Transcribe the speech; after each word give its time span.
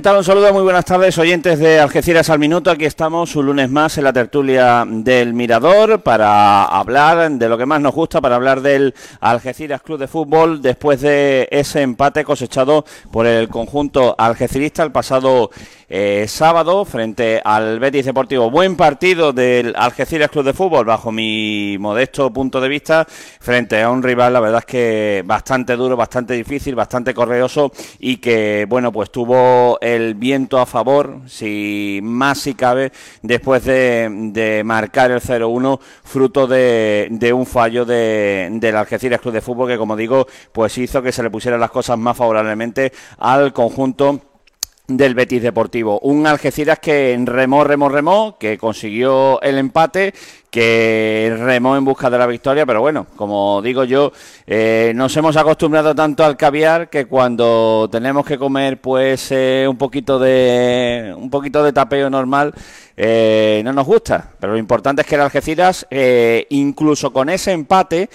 ¿Qué 0.00 0.04
tal? 0.04 0.16
Un 0.16 0.24
saludo, 0.24 0.50
muy 0.54 0.62
buenas 0.62 0.86
tardes, 0.86 1.18
oyentes 1.18 1.58
de 1.58 1.78
Algeciras 1.78 2.30
al 2.30 2.38
Minuto. 2.38 2.70
Aquí 2.70 2.86
estamos 2.86 3.36
un 3.36 3.44
lunes 3.44 3.68
más 3.68 3.98
en 3.98 4.04
la 4.04 4.14
tertulia 4.14 4.82
del 4.88 5.34
Mirador 5.34 6.00
para 6.00 6.64
hablar 6.64 7.30
de 7.32 7.48
lo 7.50 7.58
que 7.58 7.66
más 7.66 7.82
nos 7.82 7.94
gusta, 7.94 8.18
para 8.22 8.36
hablar 8.36 8.62
del 8.62 8.94
Algeciras 9.20 9.82
Club 9.82 9.98
de 9.98 10.08
Fútbol 10.08 10.62
después 10.62 11.02
de 11.02 11.48
ese 11.50 11.82
empate 11.82 12.24
cosechado 12.24 12.86
por 13.12 13.26
el 13.26 13.50
conjunto 13.50 14.14
algecirista 14.16 14.82
el 14.82 14.90
pasado 14.90 15.50
eh, 15.90 16.24
sábado 16.28 16.86
frente 16.86 17.42
al 17.44 17.78
Betis 17.78 18.06
Deportivo. 18.06 18.50
Buen 18.50 18.76
partido 18.76 19.34
del 19.34 19.74
Algeciras 19.76 20.30
Club 20.30 20.46
de 20.46 20.54
Fútbol, 20.54 20.86
bajo 20.86 21.12
mi 21.12 21.76
modesto 21.78 22.32
punto 22.32 22.58
de 22.62 22.68
vista, 22.70 23.06
frente 23.40 23.82
a 23.82 23.90
un 23.90 24.02
rival, 24.02 24.32
la 24.32 24.40
verdad 24.40 24.60
es 24.60 24.64
que 24.64 25.22
bastante 25.26 25.76
duro, 25.76 25.94
bastante 25.94 26.32
difícil, 26.32 26.74
bastante 26.74 27.12
correoso 27.12 27.70
y 27.98 28.16
que, 28.16 28.64
bueno, 28.66 28.92
pues 28.92 29.10
tuvo 29.10 29.78
el 29.94 30.14
viento 30.14 30.58
a 30.58 30.66
favor, 30.66 31.20
si 31.26 32.00
más 32.02 32.38
si 32.38 32.54
cabe, 32.54 32.92
después 33.22 33.64
de, 33.64 34.62
marcar 34.64 35.10
el 35.10 35.20
0-1, 35.20 35.80
fruto 36.04 36.46
de, 36.46 37.32
un 37.34 37.46
fallo 37.46 37.84
de, 37.84 38.48
del 38.52 38.76
Algeciras 38.76 39.20
Club 39.20 39.34
de 39.34 39.40
Fútbol, 39.40 39.68
que 39.68 39.78
como 39.78 39.96
digo, 39.96 40.26
pues 40.52 40.76
hizo 40.78 41.02
que 41.02 41.12
se 41.12 41.22
le 41.22 41.30
pusieran 41.30 41.60
las 41.60 41.70
cosas 41.70 41.98
más 41.98 42.16
favorablemente 42.16 42.92
al 43.18 43.52
conjunto 43.52 44.20
del 44.96 45.14
Betis 45.14 45.42
Deportivo. 45.42 46.00
Un 46.00 46.26
Algeciras 46.26 46.78
que 46.78 47.18
remó, 47.24 47.64
remó, 47.64 47.88
remó, 47.88 48.36
que 48.38 48.58
consiguió 48.58 49.40
el 49.42 49.58
empate 49.58 50.14
que 50.50 51.36
remó 51.38 51.76
en 51.76 51.84
busca 51.84 52.10
de 52.10 52.18
la 52.18 52.26
victoria, 52.26 52.66
pero 52.66 52.80
bueno, 52.80 53.06
como 53.16 53.62
digo 53.62 53.84
yo, 53.84 54.12
eh, 54.46 54.92
nos 54.96 55.16
hemos 55.16 55.36
acostumbrado 55.36 55.94
tanto 55.94 56.24
al 56.24 56.36
caviar 56.36 56.90
que 56.90 57.06
cuando 57.06 57.88
tenemos 57.90 58.26
que 58.26 58.36
comer 58.36 58.80
pues 58.80 59.28
eh, 59.30 59.66
un 59.68 59.78
poquito 59.78 60.18
de 60.18 61.14
un 61.16 61.30
poquito 61.30 61.62
de 61.62 61.72
tapeo 61.72 62.10
normal 62.10 62.52
eh, 62.96 63.62
no 63.64 63.72
nos 63.72 63.86
gusta, 63.86 64.32
pero 64.40 64.52
lo 64.52 64.58
importante 64.58 65.02
es 65.02 65.08
que 65.08 65.14
el 65.14 65.20
Algeciras, 65.22 65.86
incluso 66.50 67.12
con 67.12 67.30
ese 67.30 67.52
empate, 67.52 68.10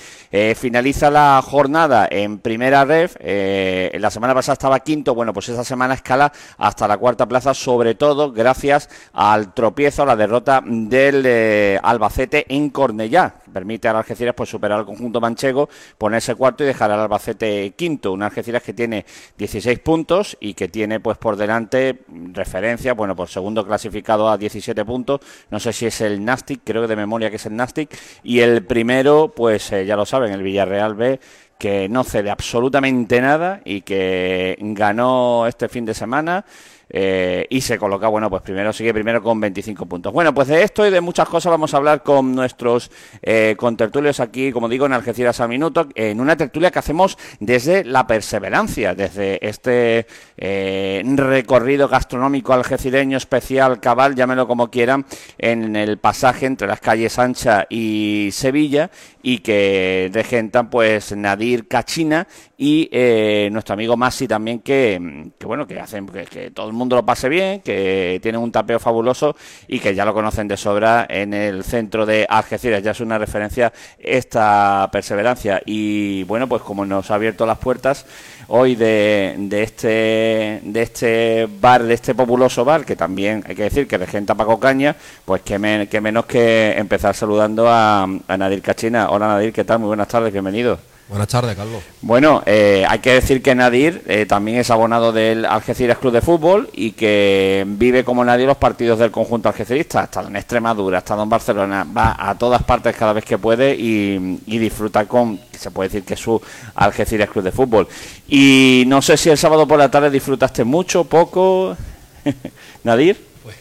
finaliza 0.56 1.10
la 1.10 1.42
jornada 1.44 2.08
en 2.12 2.38
primera 2.38 2.86
ref. 2.86 3.16
la 3.20 4.12
semana 4.12 4.36
pasada 4.36 4.54
estaba 4.54 4.80
quinto, 4.82 5.16
bueno, 5.16 5.34
pues 5.34 5.50
esa 5.50 5.64
semana 5.64 5.96
escala 5.96 6.32
hasta 6.60 6.88
la 6.88 6.98
cuarta 6.98 7.26
plaza, 7.26 7.56
sobre 7.56 7.96
todo 7.96 8.32
gracias 8.32 8.90
al 9.14 9.56
tropiezo, 9.56 10.04
a 10.04 10.06
la 10.06 10.16
derrota 10.16 10.62
del 10.64 11.80
Albacete 11.82 12.25
en 12.32 12.70
Cornellá. 12.70 13.36
Permite 13.52 13.88
al 13.88 13.96
Algeciras 13.98 14.36
pues, 14.36 14.50
superar 14.50 14.80
al 14.80 14.86
conjunto 14.86 15.22
manchego, 15.22 15.70
ponerse 15.98 16.36
cuarto 16.36 16.64
y 16.64 16.68
dejar 16.68 16.92
al 16.92 17.00
Albacete 17.00 17.72
quinto. 17.76 18.12
Un 18.14 18.24
Algeciras 18.24 18.64
que 18.64 18.74
tiene 18.74 19.06
16 19.38 19.80
puntos 19.80 20.38
y 20.40 20.54
que 20.54 20.68
tiene 20.68 21.00
pues 21.00 21.18
por 21.18 21.36
delante 21.36 22.02
referencia, 22.34 22.94
bueno, 22.94 23.16
por 23.16 23.30
segundo 23.30 23.66
clasificado 23.66 24.30
a 24.30 24.38
17 24.38 24.86
puntos. 24.86 25.22
No 25.50 25.60
sé 25.60 25.74
si 25.74 25.86
es 25.86 26.02
el 26.02 26.24
Nastic, 26.24 26.62
creo 26.64 26.82
que 26.84 26.88
de 26.88 26.96
memoria 26.96 27.30
que 27.30 27.38
es 27.38 27.46
el 27.46 27.56
Nastic. 27.56 27.98
Y 28.24 28.40
el 28.40 28.66
primero, 28.66 29.32
pues 29.36 29.72
eh, 29.72 29.86
ya 29.86 29.96
lo 29.96 30.06
saben, 30.06 30.32
el 30.32 30.44
Villarreal 30.44 30.96
B 30.96 31.20
que 31.58 31.88
no 31.88 32.04
cede 32.04 32.30
absolutamente 32.30 33.22
nada 33.22 33.62
y 33.64 33.82
que 33.82 34.58
ganó 34.60 35.48
este 35.48 35.70
fin 35.70 35.86
de 35.86 35.94
semana 35.94 36.46
eh, 36.90 37.48
y 37.50 37.62
se 37.62 37.78
coloca, 37.78 38.08
bueno, 38.08 38.30
pues 38.30 38.42
primero 38.42 38.72
sigue 38.74 38.94
primero 38.94 39.22
con 39.22 39.40
25 39.40 39.86
puntos. 39.86 40.14
Bueno, 40.14 40.34
pues 40.34 40.48
de 40.48 40.64
esto 40.64 40.86
y 40.86 40.92
de 40.92 41.02
muchas 41.02 41.28
cosas 41.28 41.52
vamos 41.52 41.74
a 41.74 41.78
hablar 41.78 42.04
con 42.04 42.34
nuestros 42.36 42.92
eh, 43.22 43.56
contertulios 43.58 44.20
aquí, 44.20 44.52
como 44.52 44.70
digo, 44.70 44.86
en 44.86 44.94
Algeciras 44.94 45.40
al 45.40 45.50
Minuto, 45.50 45.88
en 45.96 46.20
una 46.20 46.36
tertulia 46.36 46.72
que 46.72 46.80
hacemos 46.80 47.18
desde 47.40 47.84
la 47.84 48.08
perseverancia, 48.08 48.94
desde 48.96 49.46
este 49.48 50.08
eh, 50.38 51.04
recorrido 51.06 51.88
gastronómico 51.88 52.54
algecireño 52.54 53.18
especial, 53.18 53.80
cabal, 53.80 54.16
llámelo 54.16 54.48
como 54.48 54.70
quieran, 54.70 55.06
en 55.38 55.76
el 55.76 55.98
pasaje 55.98 56.46
entre 56.46 56.68
las 56.68 56.80
calles 56.80 57.18
Ancha 57.20 57.66
y 57.70 58.30
Sevilla 58.32 58.90
y 59.22 59.40
que 59.40 60.12
regentan 60.14 60.70
pues 60.70 61.16
Nadir 61.16 61.68
Cachina 61.68 62.28
y 62.58 62.88
eh, 62.92 63.50
nuestro 63.52 63.74
amigo 63.74 63.98
Masi 63.98 64.28
también 64.28 64.60
que, 64.60 65.32
bueno 65.44 65.66
que 65.66 65.80
hacen 65.80 66.06
que, 66.08 66.52
todo 66.52 66.68
el 66.68 66.74
mundo 66.76 66.96
lo 66.96 67.06
pase 67.06 67.30
bien 67.30 67.62
que 67.62 68.20
tienen 68.22 68.42
un 68.42 68.52
tapeo 68.52 68.80
fabuloso 68.80 69.36
y 69.68 69.80
que 69.80 69.96
ya 69.96 70.06
lo 70.06 70.14
conocen 70.14 70.48
de 70.48 70.58
sobra 70.58 71.06
en 71.10 71.34
el 71.34 71.64
centro 71.64 72.06
de 72.06 72.26
Algeciras. 72.30 72.84
Ya 72.84 72.92
es 72.92 73.00
una 73.00 73.18
referencia 73.18 73.74
esta 74.00 74.90
perseverancia. 74.92 75.62
Y 75.66 76.24
bueno 76.24 76.48
pues 76.48 76.62
como 76.62 76.86
nos 76.86 77.12
ha 77.12 77.16
abierto 77.16 77.46
las 77.46 77.58
puertas 77.58 78.06
hoy 78.48 78.76
de, 78.76 79.36
de 79.38 79.64
este 79.64 80.62
de 80.64 80.82
este 80.82 81.48
bar 81.60 81.84
de 81.84 81.94
este 81.94 82.14
populoso 82.14 82.64
bar 82.64 82.86
que 82.86 82.96
también 82.96 83.44
hay 83.48 83.56
que 83.56 83.64
decir 83.64 83.88
que 83.88 83.98
regenta 83.98 84.36
Paco 84.36 84.60
Caña 84.60 84.96
pues 85.26 85.42
que, 85.42 85.58
menos 85.58 86.26
que 86.26 86.74
empezar 86.78 87.16
saludando 87.16 87.68
a 87.70 88.08
Nadir 88.38 88.62
Cachina. 88.62 89.10
Hola 89.10 89.28
Nadir 89.28 89.54
qué 89.54 89.64
tal 89.64 89.80
muy 89.80 89.88
buenas 89.88 90.08
tardes 90.08 90.32
bienvenido 90.32 90.95
Buenas 91.08 91.28
tardes, 91.28 91.56
Carlos. 91.56 91.84
Bueno, 92.02 92.42
eh, 92.48 92.84
hay 92.90 92.98
que 92.98 93.14
decir 93.14 93.44
que 93.44 93.54
Nadir 93.54 94.02
eh, 94.08 94.26
también 94.26 94.58
es 94.58 94.72
abonado 94.72 95.12
del 95.12 95.46
Algeciras 95.46 96.00
Club 96.00 96.12
de 96.12 96.22
Fútbol 96.22 96.68
y 96.74 96.94
que 96.94 97.64
vive 97.68 98.04
como 98.04 98.26
nadie 98.26 98.48
los 98.48 98.58
partidos 98.58 98.98
del 98.98 99.12
conjunto 99.12 99.48
algecirista. 99.48 100.02
Ha 100.02 100.04
estado 100.06 100.30
en 100.30 100.36
Extremadura, 100.36 100.98
ha 100.98 101.00
estado 101.00 101.22
en 101.22 101.30
Barcelona, 101.30 101.86
va 101.96 102.16
a 102.18 102.36
todas 102.36 102.64
partes 102.64 102.96
cada 102.96 103.14
vez 103.14 103.24
que 103.24 103.38
puede 103.38 103.76
y, 103.76 104.18
disfruta 104.58 105.06
con, 105.06 105.40
se 105.52 105.70
puede 105.70 105.90
decir 105.90 106.04
que 106.04 106.16
es 106.16 106.20
su 106.20 106.42
Algeciras 106.74 107.30
Club 107.30 107.46
de 107.46 107.52
Fútbol. 107.52 107.88
Y 108.28 108.86
no 108.88 109.00
sé 109.04 109.16
si 109.16 109.30
el 109.30 109.38
sábado 109.38 109.68
por 109.68 109.78
la 109.78 109.92
tarde 109.92 110.10
disfrutaste 110.10 110.64
mucho, 110.64 111.04
poco, 111.04 111.78
Nadir. 112.84 113.24
Pues 113.44 113.58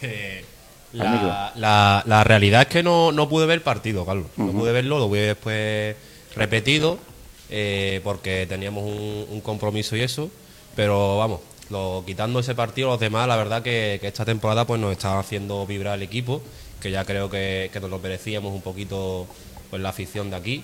la, 0.93 2.01
la, 2.07 2.23
realidad 2.23 2.61
es 2.61 2.67
que 2.69 2.81
no, 2.81 3.11
no 3.11 3.29
pude 3.29 3.45
ver 3.45 3.57
el 3.57 3.61
partido, 3.61 4.03
Carlos. 4.03 4.25
No 4.35 4.51
pude 4.51 4.71
verlo, 4.71 4.97
lo 4.97 5.11
vi 5.11 5.19
después 5.19 5.95
repetido 6.35 6.97
eh, 7.57 8.01
porque 8.03 8.45
teníamos 8.49 8.83
un, 8.83 9.39
compromiso 9.39 9.95
y 9.95 10.01
eso, 10.01 10.29
pero 10.75 11.17
vamos, 11.17 11.39
lo, 11.69 12.03
quitando 12.05 12.41
ese 12.41 12.53
partido, 12.53 12.89
los 12.89 12.99
demás, 12.99 13.29
la 13.29 13.37
verdad 13.37 13.63
que, 13.63 13.97
esta 14.03 14.25
temporada 14.25 14.67
pues 14.67 14.81
nos 14.81 14.91
está 14.91 15.17
haciendo 15.17 15.65
vibrar 15.65 15.95
el 15.95 16.03
equipo, 16.03 16.41
que 16.81 16.91
ya 16.91 17.05
creo 17.05 17.29
que, 17.29 17.71
nos 17.79 17.89
lo 17.89 17.99
merecíamos 17.99 18.53
un 18.53 18.61
poquito 18.61 19.25
pues 19.69 19.81
la 19.81 19.87
afición 19.87 20.29
de 20.31 20.35
aquí. 20.35 20.63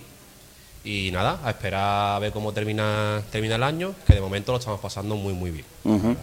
Y 0.83 1.11
nada, 1.13 1.39
a 1.45 1.51
esperar 1.51 2.17
a 2.17 2.19
ver 2.19 2.33
cómo 2.33 2.51
termina, 2.51 3.23
termina 3.31 3.55
el 3.55 3.63
año, 3.63 3.95
que 4.05 4.15
de 4.15 4.19
momento 4.19 4.51
lo 4.51 4.57
estamos 4.57 4.81
pasando 4.81 5.15
muy 5.15 5.33
muy 5.33 5.51
bien. 5.51 6.17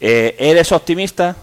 Eh, 0.00 0.36
¿Eres 0.38 0.72
optimista? 0.72 1.36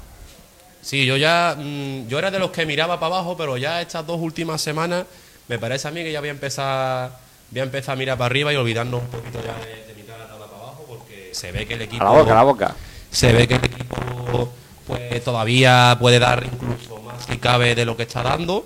Sí, 0.81 1.05
yo 1.05 1.17
ya, 1.17 1.55
mm, 1.55 2.07
yo 2.07 2.17
era 2.17 2.31
de 2.31 2.39
los 2.39 2.49
que 2.49 2.65
miraba 2.65 2.99
para 2.99 3.17
abajo, 3.17 3.37
pero 3.37 3.57
ya 3.57 3.79
estas 3.79 4.07
dos 4.07 4.19
últimas 4.19 4.59
semanas 4.59 5.05
me 5.47 5.59
parece 5.59 5.87
a 5.87 5.91
mí 5.91 6.01
que 6.01 6.11
ya 6.11 6.19
voy 6.19 6.29
a 6.29 6.31
empezar 6.31 7.30
voy 7.51 7.59
a 7.59 7.63
empezar 7.63 7.93
a 7.93 7.95
mirar 7.97 8.17
para 8.17 8.27
arriba 8.27 8.51
y 8.51 8.55
olvidarnos 8.55 9.01
un 9.01 9.07
poquito 9.09 9.39
ya 9.43 9.53
de, 9.65 9.93
de 9.93 10.07
la 10.07 10.27
tabla 10.27 10.45
para 10.47 10.57
abajo 10.57 10.85
porque 10.87 11.29
se 11.33 11.51
ve 11.51 11.67
que 11.67 11.75
el 11.75 11.83
equipo... 11.83 12.01
A 12.01 12.05
la 12.05 12.19
boca, 12.19 12.31
a 12.31 12.35
la 12.35 12.43
boca. 12.43 12.75
Se 13.11 13.33
ve 13.33 13.47
que 13.47 13.55
el 13.55 13.65
equipo 13.65 14.49
pues 14.87 15.23
todavía 15.23 15.97
puede 15.99 16.19
dar 16.19 16.43
incluso 16.43 17.01
más 17.01 17.25
si 17.25 17.37
cabe 17.37 17.75
de 17.75 17.85
lo 17.85 17.95
que 17.95 18.03
está 18.03 18.23
dando. 18.23 18.65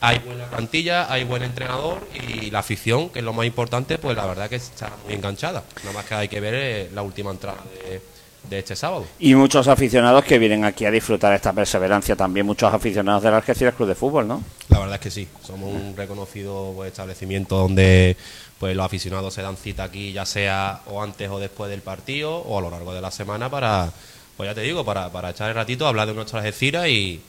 Hay 0.00 0.18
buena 0.18 0.44
plantilla, 0.44 1.10
hay 1.10 1.24
buen 1.24 1.42
entrenador 1.42 2.06
y 2.28 2.50
la 2.50 2.58
afición, 2.58 3.08
que 3.08 3.20
es 3.20 3.24
lo 3.24 3.32
más 3.32 3.46
importante, 3.46 3.96
pues 3.96 4.14
la 4.14 4.26
verdad 4.26 4.50
que 4.50 4.56
está 4.56 4.90
muy 5.04 5.14
enganchada. 5.14 5.64
Nada 5.82 5.94
más 5.94 6.04
que 6.04 6.14
hay 6.14 6.28
que 6.28 6.40
ver 6.40 6.54
eh, 6.54 6.90
la 6.92 7.00
última 7.00 7.30
entrada 7.30 7.62
de 7.72 8.02
de 8.48 8.58
este 8.58 8.76
sábado. 8.76 9.06
Y 9.18 9.34
muchos 9.34 9.68
aficionados 9.68 10.24
que 10.24 10.38
vienen 10.38 10.64
aquí 10.64 10.84
a 10.84 10.90
disfrutar 10.90 11.32
esta 11.34 11.52
perseverancia, 11.52 12.16
también 12.16 12.46
muchos 12.46 12.72
aficionados 12.72 13.22
del 13.22 13.34
Algeciras 13.34 13.74
Club 13.74 13.88
de 13.88 13.94
Fútbol, 13.94 14.28
¿no? 14.28 14.42
La 14.68 14.78
verdad 14.78 14.96
es 14.96 15.00
que 15.00 15.10
sí, 15.10 15.28
somos 15.42 15.72
un 15.72 15.94
reconocido 15.96 16.72
pues, 16.74 16.90
establecimiento 16.90 17.56
donde 17.56 18.16
pues 18.58 18.76
los 18.76 18.86
aficionados 18.86 19.34
se 19.34 19.42
dan 19.42 19.56
cita 19.56 19.84
aquí, 19.84 20.12
ya 20.12 20.24
sea 20.24 20.80
o 20.86 21.02
antes 21.02 21.28
o 21.30 21.38
después 21.38 21.70
del 21.70 21.80
partido 21.80 22.36
o 22.36 22.58
a 22.58 22.62
lo 22.62 22.70
largo 22.70 22.94
de 22.94 23.00
la 23.00 23.10
semana 23.10 23.50
para, 23.50 23.90
pues 24.36 24.48
ya 24.48 24.54
te 24.54 24.62
digo, 24.62 24.84
para, 24.84 25.10
para 25.10 25.30
echar 25.30 25.48
el 25.48 25.54
ratito, 25.54 25.86
hablar 25.86 26.06
de 26.06 26.14
nuestras 26.14 26.44
Algeciras 26.44 26.88
y, 26.88 27.20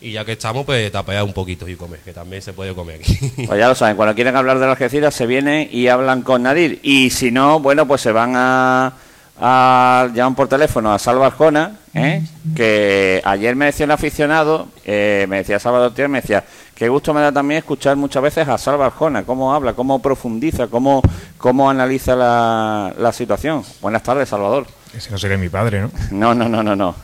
y 0.00 0.12
ya 0.12 0.24
que 0.24 0.32
estamos, 0.32 0.64
pues 0.64 0.90
tapear 0.90 1.24
un 1.24 1.32
poquito 1.32 1.68
y 1.68 1.76
comer, 1.76 2.00
que 2.00 2.12
también 2.12 2.42
se 2.42 2.52
puede 2.52 2.74
comer 2.74 3.00
aquí. 3.00 3.18
Pues 3.46 3.58
ya 3.58 3.68
lo 3.68 3.74
saben, 3.74 3.96
cuando 3.96 4.14
quieren 4.14 4.36
hablar 4.36 4.58
de 4.58 4.66
las 4.66 4.72
Algeciras 4.72 5.14
se 5.14 5.26
vienen 5.26 5.68
y 5.70 5.88
hablan 5.88 6.22
con 6.22 6.42
Nadir. 6.42 6.80
Y 6.82 7.10
si 7.10 7.30
no, 7.30 7.60
bueno, 7.60 7.86
pues 7.86 8.00
se 8.00 8.12
van 8.12 8.34
a 8.36 8.94
a, 9.40 10.08
llaman 10.14 10.34
por 10.34 10.48
teléfono 10.48 10.92
a 10.92 10.98
Salva 10.98 11.26
Arjona, 11.26 11.78
¿eh? 11.92 12.22
que 12.54 13.20
ayer 13.24 13.56
me 13.56 13.66
decía 13.66 13.86
un 13.86 13.92
aficionado, 13.92 14.68
eh, 14.84 15.26
me 15.28 15.38
decía 15.38 15.58
Salvador 15.58 15.92
Tío, 15.92 16.08
me 16.08 16.20
decía, 16.20 16.44
qué 16.74 16.88
gusto 16.88 17.12
me 17.12 17.20
da 17.20 17.32
también 17.32 17.58
escuchar 17.58 17.96
muchas 17.96 18.22
veces 18.22 18.48
a 18.48 18.58
Salva 18.58 18.86
Arjona, 18.86 19.24
cómo 19.24 19.54
habla, 19.54 19.72
cómo 19.72 20.00
profundiza, 20.00 20.68
cómo, 20.68 21.02
cómo 21.38 21.68
analiza 21.68 22.14
la, 22.14 22.92
la 22.98 23.12
situación. 23.12 23.64
Buenas 23.80 24.02
tardes, 24.02 24.28
Salvador. 24.28 24.66
Ese 24.96 25.10
no 25.10 25.18
sería 25.18 25.36
mi 25.36 25.48
padre, 25.48 25.80
¿no? 25.80 25.90
No, 26.10 26.34
no, 26.34 26.48
no, 26.48 26.62
no, 26.62 26.76
no. 26.76 26.94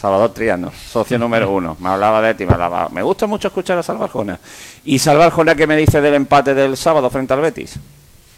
Salvador 0.00 0.32
Triano, 0.32 0.72
socio 0.72 1.18
número 1.18 1.50
uno. 1.50 1.76
Me 1.78 1.90
hablaba 1.90 2.22
de 2.22 2.32
ti, 2.32 2.46
me 2.46 2.54
hablaba. 2.54 2.88
Me 2.88 3.02
gusta 3.02 3.26
mucho 3.26 3.48
escuchar 3.48 3.76
a 3.76 3.82
Salva 3.82 4.06
Arjona. 4.06 4.38
¿Y 4.84 4.98
Salva 4.98 5.26
Arjona 5.26 5.54
qué 5.54 5.66
me 5.66 5.76
dice 5.76 6.00
del 6.00 6.14
empate 6.14 6.54
del 6.54 6.78
sábado 6.78 7.10
frente 7.10 7.34
al 7.34 7.42
Betis? 7.42 7.78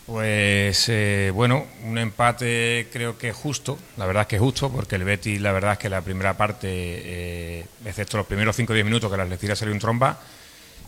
Pues 0.07 0.89
eh, 0.89 1.31
bueno, 1.33 1.65
un 1.85 1.97
empate 1.97 2.89
creo 2.93 3.17
que 3.17 3.33
justo, 3.33 3.79
la 3.97 4.07
verdad 4.07 4.23
es 4.23 4.29
que 4.29 4.39
justo, 4.39 4.69
porque 4.69 4.97
el 4.97 5.05
Betis, 5.05 5.41
la 5.41 5.53
verdad 5.53 5.73
es 5.73 5.79
que 5.79 5.89
la 5.89 6.01
primera 6.01 6.37
parte, 6.37 6.69
eh, 6.69 7.67
excepto 7.85 8.17
los 8.17 8.27
primeros 8.27 8.57
5 8.57 8.73
o 8.73 8.75
10 8.75 8.85
minutos 8.85 9.11
que 9.11 9.17
las 9.17 9.27
Algeciras 9.27 9.61
salió 9.61 9.73
un 9.73 9.79
tromba, 9.79 10.19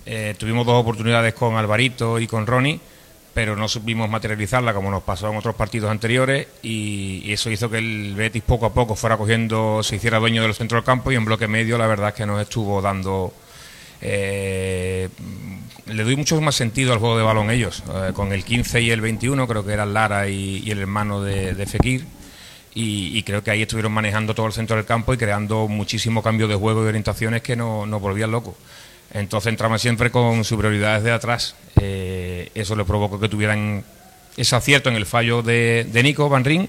eh, 0.04 0.34
tuvimos 0.36 0.66
dos 0.66 0.80
oportunidades 0.80 1.32
con 1.32 1.56
Alvarito 1.56 2.18
y 2.18 2.26
con 2.26 2.44
Ronnie, 2.44 2.80
pero 3.32 3.54
no 3.54 3.68
supimos 3.68 4.10
materializarla 4.10 4.74
como 4.74 4.90
nos 4.90 5.04
pasó 5.04 5.30
en 5.30 5.36
otros 5.36 5.54
partidos 5.54 5.92
anteriores 5.92 6.48
y, 6.62 7.32
eso 7.32 7.50
hizo 7.50 7.70
que 7.70 7.78
el 7.78 8.14
Betis 8.16 8.42
poco 8.42 8.66
a 8.66 8.74
poco 8.74 8.96
fuera 8.96 9.16
cogiendo, 9.16 9.82
se 9.84 9.96
hiciera 9.96 10.18
dueño 10.18 10.42
del 10.42 10.54
centro 10.54 10.76
del 10.76 10.84
campo 10.84 11.12
y 11.12 11.14
en 11.14 11.24
bloque 11.24 11.46
medio 11.46 11.78
la 11.78 11.86
verdad 11.86 12.08
es 12.08 12.14
que 12.14 12.26
nos 12.26 12.42
estuvo 12.42 12.82
dando 12.82 13.32
le 15.86 16.04
doy 16.04 16.16
mucho 16.16 16.40
más 16.40 16.54
sentido 16.54 16.92
al 16.92 16.98
juego 16.98 17.18
de 17.18 17.24
balón 17.24 17.50
ellos. 17.50 17.82
Eh, 17.94 18.12
con 18.14 18.32
el 18.32 18.44
15 18.44 18.80
y 18.82 18.90
el 18.90 19.00
21, 19.00 19.46
creo 19.46 19.64
que 19.64 19.72
eran 19.72 19.94
Lara 19.94 20.28
y, 20.28 20.70
el 20.70 20.78
hermano 20.78 21.22
de, 21.22 21.66
Fekir. 21.66 22.06
Y, 22.74 23.22
creo 23.22 23.44
que 23.44 23.50
ahí 23.50 23.62
estuvieron 23.62 23.92
manejando 23.92 24.34
todo 24.34 24.46
el 24.46 24.52
centro 24.52 24.76
del 24.76 24.84
campo 24.84 25.14
y 25.14 25.16
creando 25.16 25.68
muchísimo 25.68 26.22
cambio 26.22 26.48
de 26.48 26.56
juego 26.56 26.84
y 26.84 26.88
orientaciones 26.88 27.42
que 27.42 27.54
nos 27.54 27.86
no 27.86 28.00
volvían 28.00 28.30
locos. 28.32 28.54
Entonces 29.12 29.50
entramos 29.50 29.80
siempre 29.80 30.10
con 30.10 30.42
superioridades 30.44 31.04
de 31.04 31.12
atrás. 31.12 31.54
Eh, 31.80 32.50
eso 32.54 32.74
le 32.74 32.84
provocó 32.84 33.20
que 33.20 33.28
tuvieran 33.28 33.84
ese 34.36 34.56
acierto 34.56 34.88
en 34.88 34.96
el 34.96 35.06
fallo 35.06 35.42
de, 35.42 35.86
de 35.92 36.02
Nico 36.02 36.28
Van 36.28 36.44
Ring 36.44 36.68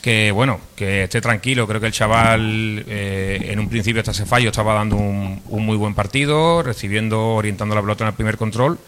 que 0.00 0.30
bueno, 0.30 0.60
que 0.76 1.04
esté 1.04 1.20
tranquilo. 1.20 1.66
Creo 1.66 1.80
que 1.80 1.86
el 1.86 1.92
chaval 1.92 2.84
eh, 2.86 3.48
en 3.50 3.58
un 3.58 3.68
principio 3.68 4.00
hasta 4.00 4.12
ese 4.12 4.26
fallo 4.26 4.50
estaba 4.50 4.74
dando 4.74 4.96
un, 4.96 5.42
muy 5.46 5.76
buen 5.76 5.94
partido, 5.94 6.62
recibiendo, 6.62 7.34
orientando 7.34 7.74
la 7.74 7.82
pelota 7.82 8.04
en 8.04 8.08
el 8.08 8.14
primer 8.14 8.36
control 8.36 8.78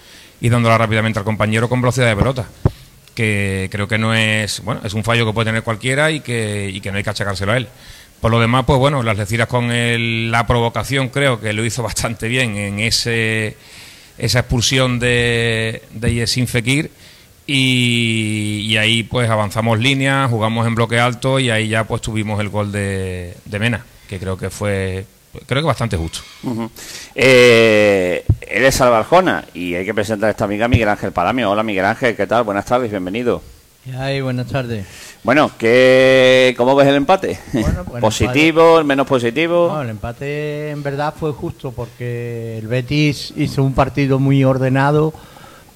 y 0.40 0.48
dándola 0.48 0.78
rápidamente 0.78 1.18
al 1.18 1.24
compañero 1.24 1.68
con 1.68 1.80
velocidad 1.80 2.08
de 2.08 2.16
pelota. 2.16 2.46
Que 3.14 3.68
creo 3.70 3.86
que 3.86 3.98
no 3.98 4.14
es, 4.14 4.62
bueno, 4.64 4.80
es 4.84 4.94
un 4.94 5.04
fallo 5.04 5.26
que 5.26 5.32
puede 5.32 5.46
tener 5.46 5.62
cualquiera 5.62 6.10
y 6.10 6.20
que, 6.20 6.70
y 6.72 6.80
que 6.80 6.90
no 6.90 6.96
hay 6.96 7.04
que 7.04 7.10
achacárselo 7.10 7.52
a 7.52 7.58
él. 7.58 7.68
Por 8.20 8.30
lo 8.30 8.40
demás, 8.40 8.64
pues 8.66 8.78
bueno, 8.78 9.02
las 9.02 9.18
deciras 9.18 9.48
con 9.48 9.68
la 10.30 10.46
provocación 10.46 11.08
creo 11.08 11.40
que 11.40 11.52
lo 11.52 11.64
hizo 11.64 11.82
bastante 11.82 12.28
bien 12.28 12.56
en 12.56 12.78
ese, 12.80 13.56
esa 14.16 14.38
expulsión 14.40 14.98
de, 14.98 15.82
de 15.92 16.14
Yesin 16.14 16.46
Fekir 16.46 16.90
y, 17.46 18.76
ahí 18.76 19.02
pues 19.02 19.28
avanzamos 19.28 19.78
líneas, 19.78 20.30
jugamos 20.30 20.66
en 20.66 20.74
bloque 20.74 20.98
alto 20.98 21.38
y 21.38 21.50
ahí 21.50 21.68
ya 21.68 21.84
pues 21.84 22.02
tuvimos 22.02 22.40
el 22.40 22.48
gol 22.48 22.72
de, 22.72 23.34
Mena, 23.50 23.84
que 24.08 24.18
creo 24.18 24.36
que 24.36 24.50
fue 24.50 25.04
creo 25.46 25.62
que 25.62 25.66
bastante 25.66 25.96
justo. 25.96 26.20
Eh, 27.14 28.24
eres 28.40 28.80
Albarjona 28.80 29.46
y 29.54 29.74
hay 29.74 29.84
que 29.84 29.94
presentar 29.94 30.28
a 30.28 30.30
esta 30.30 30.44
amiga 30.44 30.68
Miguel 30.68 30.88
Ángel 30.88 31.12
Palamio. 31.12 31.50
Hola 31.50 31.62
Miguel 31.62 31.86
Ángel, 31.86 32.14
¿qué 32.16 32.26
tal? 32.26 32.44
Buenas 32.44 32.66
tardes, 32.66 32.90
bienvenido. 32.90 33.42
Ay, 33.98 34.20
buenas 34.20 34.46
tardes. 34.46 34.86
Bueno, 35.24 35.50
¿qué, 35.58 36.54
¿cómo 36.56 36.76
ves 36.76 36.86
el 36.88 36.94
empate? 36.94 37.38
¿Positivo, 38.00 38.78
el 38.78 38.84
menos 38.84 39.06
positivo? 39.06 39.70
No, 39.72 39.82
el 39.82 39.90
empate 39.90 40.70
en 40.70 40.82
verdad 40.82 41.14
fue 41.18 41.32
justo 41.32 41.72
porque 41.72 42.58
el 42.58 42.68
Betis 42.68 43.32
hizo 43.36 43.64
un 43.64 43.74
partido 43.74 44.20
muy 44.20 44.44
ordenado 44.44 45.12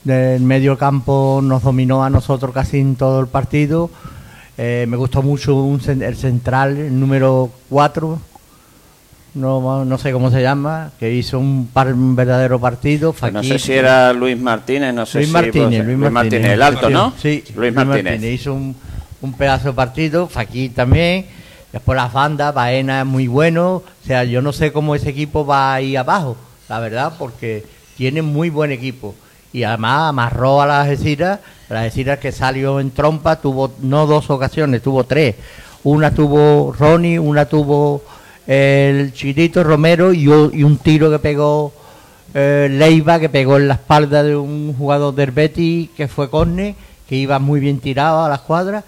del 0.07 0.43
medio 0.43 0.79
campo 0.79 1.41
nos 1.43 1.65
dominó 1.65 2.05
a 2.05 2.11
nosotros 2.11 2.55
casi 2.55 2.79
en 2.79 2.95
todo 2.95 3.21
el 3.21 3.27
partido. 3.27 3.91
Eh, 4.57 4.87
me 4.89 4.97
gustó 4.97 5.21
mucho 5.21 5.77
el 5.85 6.17
central, 6.17 6.77
el 6.77 6.99
número 6.99 7.51
4, 7.69 8.19
no, 9.35 9.85
no 9.85 9.99
sé 9.99 10.13
cómo 10.13 10.31
se 10.31 10.43
llama, 10.43 10.93
que 11.01 11.13
hizo 11.13 11.41
un, 11.41 11.67
par, 11.67 11.93
verdadero 11.93 12.61
partido. 12.61 13.13
Pues 13.13 13.33
no 13.33 13.43
sé 13.43 13.59
si 13.59 13.73
era 13.73 14.13
Luis 14.13 14.39
Martínez, 14.39 14.95
no 14.95 15.07
sé 15.07 15.19
Luis 15.19 15.31
Martínez, 15.31 15.85
Luis, 15.85 15.99
Martínez, 15.99 16.53
el 16.53 16.63
alto, 16.63 16.89
¿no? 16.89 17.13
Sí, 17.21 17.43
Luis, 17.57 17.75
Martínez. 17.75 18.23
Hizo 18.23 18.55
un, 18.55 18.77
un 19.23 19.33
pedazo 19.33 19.69
de 19.69 19.75
partido, 19.75 20.29
Faquí 20.29 20.69
también. 20.69 21.27
Después 21.73 21.97
las 21.97 22.13
bandas, 22.13 22.55
Baena 22.55 23.01
es 23.01 23.07
muy 23.07 23.27
bueno. 23.27 23.75
O 23.75 24.07
sea, 24.07 24.23
yo 24.23 24.41
no 24.41 24.53
sé 24.53 24.71
cómo 24.71 24.95
ese 24.95 25.11
equipo 25.11 25.45
va 25.45 25.75
ahí 25.75 25.97
abajo, 25.97 26.37
la 26.69 26.79
verdad, 26.79 27.15
porque 27.19 27.67
tiene 27.97 28.23
muy 28.23 28.51
buen 28.51 28.71
equipo 28.71 29.17
y 29.57 29.65
además 29.65 30.11
amarró 30.11 30.61
a 30.61 30.67
la 30.67 30.83
Algeciras, 30.83 31.41
la 31.71 31.81
Algeciras 31.81 32.19
que 32.19 32.31
salió 32.31 32.79
en 32.79 32.91
trompa, 32.91 33.41
tuvo 33.41 33.73
no 33.81 34.07
dos 34.07 34.29
ocasiones, 34.29 34.83
tuvo 34.83 35.05
tres. 35.05 35.35
Una 35.85 36.11
tuvo 36.11 36.75
Ronnie, 36.79 37.19
una 37.19 37.47
tuvo 37.47 38.03
el 38.47 39.15
chiquitito 39.15 39.65
Romero 39.65 40.13
y, 40.13 40.29
un 40.29 40.77
tiro 40.77 41.11
que 41.11 41.19
pegó 41.21 41.73
eh, 42.35 42.69
Leiva, 42.71 43.19
que 43.19 43.31
pegó 43.31 43.57
en 43.57 43.69
la 43.69 43.75
espalda 43.75 44.23
de 44.23 44.37
un 44.37 44.75
jugador 44.77 45.15
del 45.15 45.31
Betis 45.31 45.89
que 45.97 46.07
fue 46.07 46.29
Corne, 46.29 46.77
que 47.09 47.17
iba 47.17 47.39
muy 47.39 47.59
bien 47.59 47.81
tirado 47.81 48.27
a 48.27 48.29
la 48.29 48.35
escuadra 48.35 48.85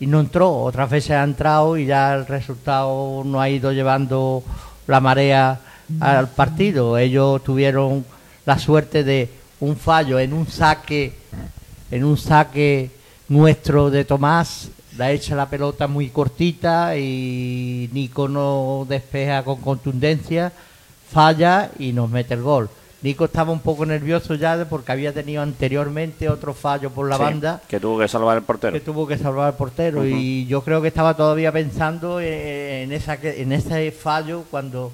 y 0.00 0.06
no 0.06 0.20
entró. 0.20 0.50
Otras 0.50 0.88
veces 0.88 1.10
ha 1.10 1.24
entrado 1.24 1.76
y 1.76 1.84
ya 1.84 2.14
el 2.14 2.26
resultado 2.26 3.20
no 3.22 3.38
ha 3.38 3.50
ido 3.50 3.70
llevando 3.70 4.42
la 4.86 4.98
marea 4.98 5.60
al 6.00 6.28
partido. 6.28 6.96
Ellos 6.96 7.44
tuvieron 7.44 8.06
la 8.46 8.58
suerte 8.58 9.04
de 9.04 9.44
un 9.60 9.76
fallo 9.76 10.18
en 10.18 10.32
un 10.32 10.46
saque, 10.46 11.14
en 11.90 12.04
un 12.04 12.16
saque 12.16 12.90
nuestro 13.28 13.90
de 13.90 14.04
Tomás, 14.04 14.68
la 14.96 15.12
echa 15.12 15.34
la 15.34 15.48
pelota 15.48 15.86
muy 15.86 16.08
cortita 16.08 16.96
y 16.96 17.90
Nico 17.92 18.28
no 18.28 18.86
despeja 18.88 19.42
con 19.42 19.60
contundencia, 19.60 20.52
falla 21.10 21.70
y 21.78 21.92
nos 21.92 22.10
mete 22.10 22.34
el 22.34 22.42
gol. 22.42 22.68
Nico 23.02 23.26
estaba 23.26 23.52
un 23.52 23.60
poco 23.60 23.84
nervioso 23.84 24.34
ya 24.34 24.66
porque 24.68 24.90
había 24.90 25.12
tenido 25.12 25.42
anteriormente 25.42 26.28
otro 26.28 26.54
fallo 26.54 26.90
por 26.90 27.08
la 27.08 27.18
banda. 27.18 27.60
Que 27.68 27.78
tuvo 27.78 27.98
que 27.98 28.08
salvar 28.08 28.38
el 28.38 28.42
portero. 28.42 28.72
Que 28.72 28.80
tuvo 28.80 29.06
que 29.06 29.18
salvar 29.18 29.48
el 29.52 29.54
portero. 29.54 30.04
Y 30.06 30.46
yo 30.46 30.62
creo 30.62 30.80
que 30.80 30.88
estaba 30.88 31.14
todavía 31.14 31.52
pensando 31.52 32.20
en, 32.20 32.90
esa, 32.92 33.14
en 33.22 33.52
ese 33.52 33.92
fallo 33.92 34.44
cuando 34.50 34.92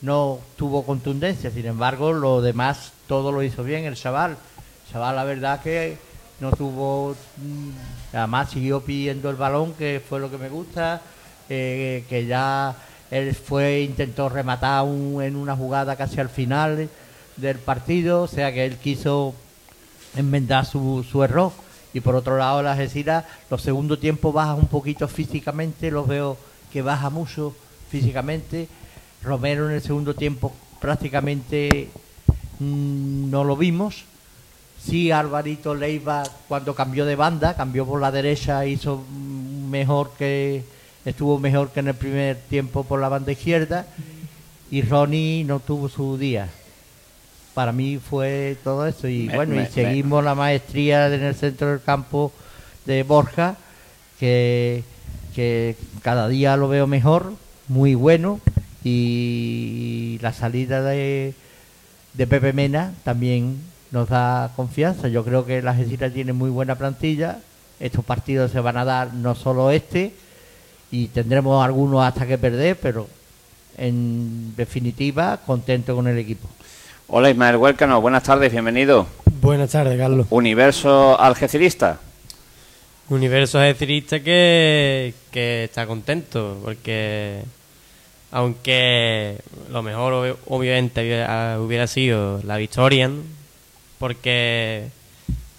no 0.00 0.38
tuvo 0.56 0.84
contundencia. 0.84 1.50
Sin 1.50 1.66
embargo, 1.66 2.12
lo 2.12 2.40
demás 2.40 2.92
todo 3.12 3.30
lo 3.30 3.42
hizo 3.42 3.62
bien 3.62 3.84
el 3.84 3.94
chaval. 3.94 4.30
El 4.30 4.90
chaval, 4.90 5.16
la 5.16 5.24
verdad 5.24 5.60
que 5.60 5.98
no 6.40 6.50
tuvo. 6.50 7.14
Mm, 7.36 8.16
además, 8.16 8.48
siguió 8.48 8.80
pidiendo 8.80 9.28
el 9.28 9.36
balón, 9.36 9.74
que 9.74 10.00
fue 10.00 10.18
lo 10.18 10.30
que 10.30 10.38
me 10.38 10.48
gusta. 10.48 11.02
Eh, 11.50 12.06
que 12.08 12.24
ya 12.24 12.74
él 13.10 13.34
fue, 13.34 13.82
intentó 13.82 14.30
rematar 14.30 14.86
en 14.86 15.36
una 15.36 15.54
jugada 15.54 15.94
casi 15.94 16.20
al 16.20 16.30
final 16.30 16.88
del 17.36 17.58
partido. 17.58 18.22
O 18.22 18.28
sea 18.28 18.50
que 18.50 18.64
él 18.64 18.78
quiso 18.78 19.34
enmendar 20.16 20.64
su, 20.64 21.04
su 21.04 21.22
error. 21.22 21.52
Y 21.92 22.00
por 22.00 22.14
otro 22.14 22.38
lado, 22.38 22.62
la 22.62 22.72
Algeciras, 22.72 23.26
los 23.50 23.60
segundos 23.60 24.00
tiempos 24.00 24.32
baja 24.32 24.54
un 24.54 24.68
poquito 24.68 25.06
físicamente, 25.06 25.90
los 25.90 26.08
veo 26.08 26.38
que 26.72 26.80
baja 26.80 27.10
mucho 27.10 27.54
físicamente. 27.90 28.68
Romero 29.22 29.68
en 29.68 29.74
el 29.74 29.82
segundo 29.82 30.14
tiempo 30.14 30.50
prácticamente 30.80 31.90
no 33.30 33.44
lo 33.44 33.56
vimos. 33.56 34.04
Sí, 34.84 35.10
Alvarito 35.10 35.74
Leiva 35.74 36.24
cuando 36.48 36.74
cambió 36.74 37.04
de 37.04 37.16
banda, 37.16 37.54
cambió 37.54 37.86
por 37.86 38.00
la 38.00 38.10
derecha, 38.10 38.66
hizo 38.66 39.04
mejor 39.70 40.10
que 40.18 40.64
estuvo 41.04 41.38
mejor 41.38 41.70
que 41.70 41.80
en 41.80 41.88
el 41.88 41.94
primer 41.94 42.36
tiempo 42.48 42.84
por 42.84 43.00
la 43.00 43.08
banda 43.08 43.32
izquierda 43.32 43.86
y 44.70 44.82
Ronnie 44.82 45.44
no 45.44 45.60
tuvo 45.60 45.88
su 45.88 46.18
día. 46.18 46.48
Para 47.54 47.72
mí 47.72 47.98
fue 47.98 48.56
todo 48.64 48.86
eso 48.86 49.06
y 49.06 49.28
bueno, 49.28 49.60
y 49.60 49.66
seguimos 49.66 50.24
la 50.24 50.34
maestría 50.34 51.14
en 51.14 51.22
el 51.22 51.34
centro 51.34 51.68
del 51.68 51.82
campo 51.82 52.32
de 52.86 53.02
Borja 53.02 53.56
que, 54.18 54.82
que 55.34 55.76
cada 56.02 56.28
día 56.28 56.56
lo 56.56 56.68
veo 56.68 56.86
mejor, 56.86 57.34
muy 57.68 57.94
bueno 57.94 58.40
y 58.84 60.18
la 60.22 60.32
salida 60.32 60.82
de 60.82 61.34
de 62.14 62.26
Pepe 62.26 62.52
Mena 62.52 62.92
también 63.04 63.58
nos 63.90 64.08
da 64.08 64.52
confianza. 64.56 65.08
Yo 65.08 65.24
creo 65.24 65.44
que 65.44 65.62
la 65.62 65.72
Algeciras 65.72 66.12
tiene 66.12 66.32
muy 66.32 66.50
buena 66.50 66.74
plantilla. 66.74 67.38
Estos 67.80 68.04
partidos 68.04 68.50
se 68.50 68.60
van 68.60 68.76
a 68.76 68.84
dar 68.84 69.14
no 69.14 69.34
solo 69.34 69.70
este, 69.70 70.14
y 70.90 71.08
tendremos 71.08 71.64
algunos 71.64 72.04
hasta 72.04 72.26
que 72.26 72.38
perder, 72.38 72.78
pero 72.80 73.08
en 73.76 74.54
definitiva, 74.56 75.38
contento 75.44 75.94
con 75.96 76.06
el 76.06 76.18
equipo. 76.18 76.48
Hola 77.08 77.30
Ismael 77.30 77.56
Huelcano, 77.56 78.00
buenas 78.00 78.22
tardes, 78.22 78.52
bienvenido. 78.52 79.06
Buenas 79.40 79.70
tardes, 79.70 79.98
Carlos. 79.98 80.26
Universo 80.30 81.20
algecirista. 81.20 81.98
Universo 83.08 83.58
algecirista 83.58 84.20
que, 84.20 85.12
que 85.30 85.64
está 85.64 85.86
contento, 85.86 86.58
porque 86.62 87.42
aunque 88.32 89.38
lo 89.70 89.82
mejor 89.82 90.38
obviamente 90.46 91.24
hubiera 91.58 91.86
sido 91.86 92.40
la 92.44 92.56
victoria, 92.56 93.10
porque 93.98 94.88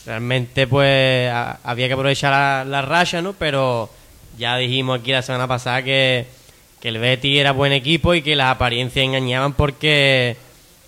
realmente 0.05 0.67
pues 0.67 1.31
había 1.63 1.87
que 1.87 1.93
aprovechar 1.93 2.65
la, 2.65 2.81
raya, 2.81 3.21
¿no? 3.21 3.33
Pero 3.33 3.89
ya 4.37 4.57
dijimos 4.57 4.99
aquí 4.99 5.11
la 5.11 5.21
semana 5.21 5.47
pasada 5.47 5.83
que, 5.83 6.25
que 6.81 6.89
el 6.89 6.97
Betty 6.97 7.37
era 7.37 7.51
buen 7.51 7.73
equipo 7.73 8.15
y 8.15 8.23
que 8.23 8.35
las 8.35 8.47
apariencias 8.47 9.05
engañaban 9.05 9.53
porque 9.53 10.35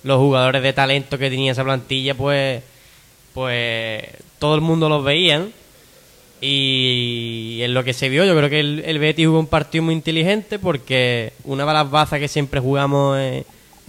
los 0.04 0.18
jugadores 0.18 0.63
de 0.63 0.74
talento 0.74 1.20
que 1.20 1.30
tenía 1.30 1.51
esa 1.51 1.63
plantilla 1.63 2.15
pues 2.15 2.63
pues 3.34 4.04
todo 4.39 4.56
el 4.56 4.62
mundo 4.62 4.89
los 4.89 5.04
veían 5.04 5.51
Y 6.42 7.60
en 7.62 7.74
lo 7.74 7.84
que 7.84 7.94
se 7.94 8.10
vio, 8.10 8.25
yo 8.25 8.36
creo 8.36 8.50
que 8.50 8.60
el, 8.60 8.84
el 8.86 9.00
Betis 9.00 9.27
jugó 9.27 9.39
un 9.39 9.48
partido 9.48 9.84
muy 9.84 9.94
inteligente 9.94 10.60
porque 10.60 11.34
una 11.44 11.65
de 11.65 11.74
las 11.74 11.89
bazas 11.89 12.20
que 12.20 12.27
siempre 12.27 12.60
jugamos 12.60 13.18
es, 13.18 13.46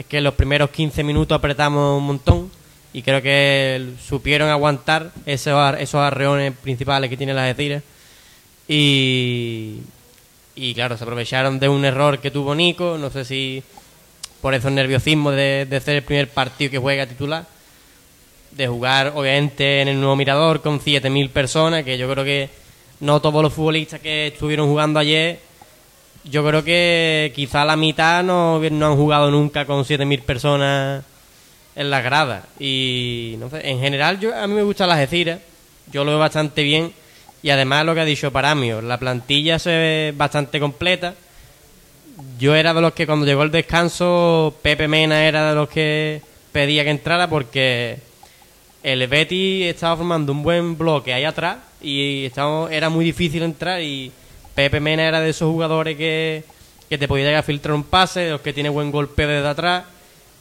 que 0.08 0.18
en 0.18 0.24
los 0.24 0.34
primeros 0.34 0.70
15 0.70 1.02
minutos 1.02 1.36
apretamos 1.36 1.98
un 1.98 2.06
montón 2.06 2.50
y 2.92 3.02
creo 3.02 3.20
que 3.20 3.90
supieron 4.06 4.48
aguantar 4.48 5.10
esos, 5.26 5.76
esos 5.78 6.00
arreones 6.00 6.54
principales 6.56 7.10
que 7.10 7.16
tiene 7.16 7.34
la 7.34 7.44
Algeciras. 7.44 7.82
Y, 8.68 9.80
y 10.54 10.74
claro, 10.74 10.96
se 10.96 11.04
aprovecharon 11.04 11.58
de 11.58 11.68
un 11.68 11.84
error 11.84 12.20
que 12.20 12.30
tuvo 12.30 12.54
Nico, 12.54 12.96
no 12.98 13.10
sé 13.10 13.24
si 13.24 13.62
por 14.40 14.54
esos 14.54 14.72
nerviosismos 14.72 15.34
de, 15.34 15.66
de 15.68 15.80
ser 15.80 15.96
el 15.96 16.02
primer 16.02 16.28
partido 16.28 16.70
que 16.70 16.78
juega 16.78 17.06
titular 17.06 17.55
de 18.56 18.66
jugar 18.66 19.12
obviamente 19.14 19.82
en 19.82 19.88
el 19.88 20.00
nuevo 20.00 20.16
Mirador 20.16 20.62
con 20.62 20.80
7.000 20.80 21.28
personas, 21.30 21.84
que 21.84 21.98
yo 21.98 22.10
creo 22.10 22.24
que 22.24 22.48
no 23.00 23.20
todos 23.20 23.42
los 23.42 23.52
futbolistas 23.52 24.00
que 24.00 24.28
estuvieron 24.28 24.66
jugando 24.66 24.98
ayer, 24.98 25.40
yo 26.24 26.44
creo 26.46 26.64
que 26.64 27.32
quizá 27.34 27.64
la 27.64 27.76
mitad 27.76 28.24
no, 28.24 28.58
no 28.58 28.86
han 28.86 28.96
jugado 28.96 29.30
nunca 29.30 29.66
con 29.66 29.84
7.000 29.84 30.22
personas 30.22 31.04
en 31.74 31.90
las 31.90 32.02
gradas. 32.02 32.44
Y 32.58 33.36
no 33.38 33.50
sé, 33.50 33.68
en 33.68 33.78
general 33.78 34.18
yo, 34.18 34.34
a 34.34 34.46
mí 34.46 34.54
me 34.54 34.62
gusta 34.62 34.86
las 34.86 34.98
Algeciras, 34.98 35.40
yo 35.92 36.04
lo 36.04 36.12
veo 36.12 36.20
bastante 36.20 36.62
bien 36.62 36.92
y 37.42 37.50
además 37.50 37.84
lo 37.84 37.94
que 37.94 38.00
ha 38.00 38.04
dicho 38.06 38.32
Paramio, 38.32 38.80
la 38.80 38.98
plantilla 38.98 39.58
se 39.58 39.70
ve 39.70 40.14
bastante 40.16 40.58
completa. 40.58 41.14
Yo 42.38 42.54
era 42.54 42.72
de 42.72 42.80
los 42.80 42.94
que 42.94 43.06
cuando 43.06 43.26
llegó 43.26 43.42
el 43.42 43.50
descanso, 43.50 44.56
Pepe 44.62 44.88
Mena 44.88 45.26
era 45.26 45.50
de 45.50 45.54
los 45.54 45.68
que 45.68 46.22
pedía 46.50 46.82
que 46.82 46.90
entrara 46.90 47.28
porque 47.28 48.05
el 48.86 49.04
Betty 49.08 49.64
estaba 49.64 49.96
formando 49.96 50.30
un 50.30 50.44
buen 50.44 50.78
bloque 50.78 51.12
ahí 51.12 51.24
atrás 51.24 51.56
y 51.82 52.26
estaba, 52.26 52.72
era 52.72 52.88
muy 52.88 53.04
difícil 53.04 53.42
entrar 53.42 53.82
y 53.82 54.12
Pepe 54.54 54.78
Mena 54.78 55.08
era 55.08 55.20
de 55.20 55.30
esos 55.30 55.50
jugadores 55.50 55.96
que, 55.96 56.44
te 56.88 57.08
podía 57.08 57.24
llegar 57.24 57.40
a 57.40 57.42
filtrar 57.42 57.74
un 57.74 57.82
pase, 57.82 58.30
los 58.30 58.42
que 58.42 58.52
tiene 58.52 58.68
buen 58.68 58.92
golpe 58.92 59.26
desde 59.26 59.48
atrás 59.48 59.86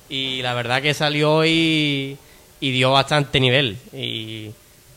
y 0.09 0.43
la 0.43 0.53
verdad 0.53 0.83
que 0.83 0.93
salió 0.93 1.43
y, 1.43 2.19
y 2.59 2.71
dio 2.71 2.91
bastante 2.91 3.39
nivel 3.39 3.77
y 3.91 4.51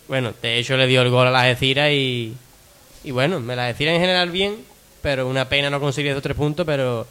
bueno, 0.09 0.35
de 0.43 0.59
hecho 0.59 0.77
le 0.77 0.87
dio 0.87 1.01
el 1.01 1.09
gol 1.09 1.29
a 1.29 1.31
las 1.31 1.47
Eciras 1.47 1.91
y, 1.91 2.35
y 3.03 3.11
bueno, 3.13 3.41
me 3.41 3.57
las 3.57 3.71
Eciras 3.71 3.95
en 3.95 4.03
general 4.03 4.31
bien, 4.31 4.57
pero 5.01 5.27
una 5.27 5.49
pena 5.49 5.71
no 5.71 5.81
conseguir 5.81 6.11
esos 6.11 6.23
tres 6.23 6.37
puntos, 6.37 6.67
pero 6.67 7.07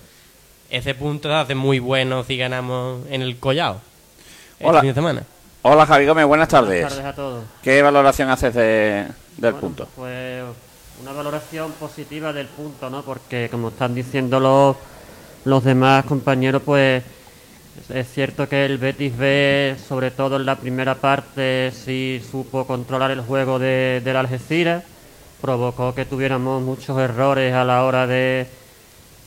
ese 0.70 0.94
punto 0.94 1.34
hace 1.36 1.56
muy 1.56 1.79
bueno 1.79 2.24
si 2.24 2.38
ganamos 2.38 3.08
en 3.10 3.24
el 3.24 3.38
Collao 3.38 3.82
este 4.60 4.79
fin 4.82 4.89
de 4.89 4.94
semana. 4.94 5.24
Hola 5.64 5.86
Javi 5.86 6.06
Gómez, 6.06 6.26
buenas 6.26 6.48
tardes. 6.48 6.82
Buenas 6.82 6.94
tardes 6.94 7.06
a 7.06 7.16
todos. 7.16 7.44
¿Qué 7.62 7.82
valoración 7.82 8.30
haces 8.30 8.54
del 8.54 9.56
punto? 9.56 9.88
Pues 9.96 10.44
una 11.02 11.12
valoración 11.12 11.72
positiva 11.74 12.32
del 12.32 12.48
punto, 12.48 12.90
¿no? 12.90 13.02
Porque 13.02 13.50
como 13.52 13.70
están 13.70 13.94
diciendo 13.94 14.40
los, 14.40 14.76
los 15.46 15.64
demás 15.64 16.06
compañeros, 16.06 16.62
pues 16.64 17.04
es 17.90 18.08
cierto 18.12 18.48
que 18.48 18.66
el 18.66 18.78
Betis 18.78 19.18
B, 19.18 19.76
sobre 19.88 20.12
todo 20.12 20.38
en 20.38 20.46
la 20.46 20.56
primera 20.56 20.96
parte, 20.96 21.72
sí 21.72 22.22
supo 22.30 22.66
controlar 22.66 23.12
el 23.12 23.22
juego 23.22 23.60
de, 23.60 24.02
la 24.06 24.22
Algeciras, 24.22 24.84
provocó 25.42 25.94
que 25.94 26.06
tuviéramos 26.06 26.62
muchos 26.62 26.98
errores 27.00 27.54
a 27.54 27.64
la 27.64 27.84
hora 27.84 28.08
de, 28.08 28.48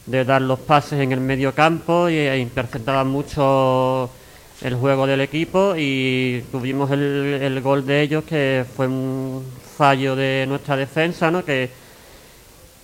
de 0.07 0.25
dar 0.25 0.43
los 0.43 0.59
pases 0.59 1.01
en 1.01 1.13
el 1.13 1.21
medio 1.21 1.55
campo 1.55 2.09
y, 2.09 2.17
e 2.17 2.39
interceptaban 2.39 3.09
mucho 3.09 4.11
el 4.63 4.75
juego 4.75 5.07
del 5.07 5.21
equipo 5.21 5.75
y 5.77 6.45
tuvimos 6.51 6.91
el, 6.91 7.61
gol 7.63 7.87
de 7.87 8.03
ellos 8.03 8.25
que 8.25 8.65
fue 8.77 8.87
un 8.87 9.45
fallo 9.77 10.15
de 10.15 10.45
nuestra 10.47 10.77
defensa, 10.77 11.31
¿no? 11.31 11.45
que, 11.45 11.71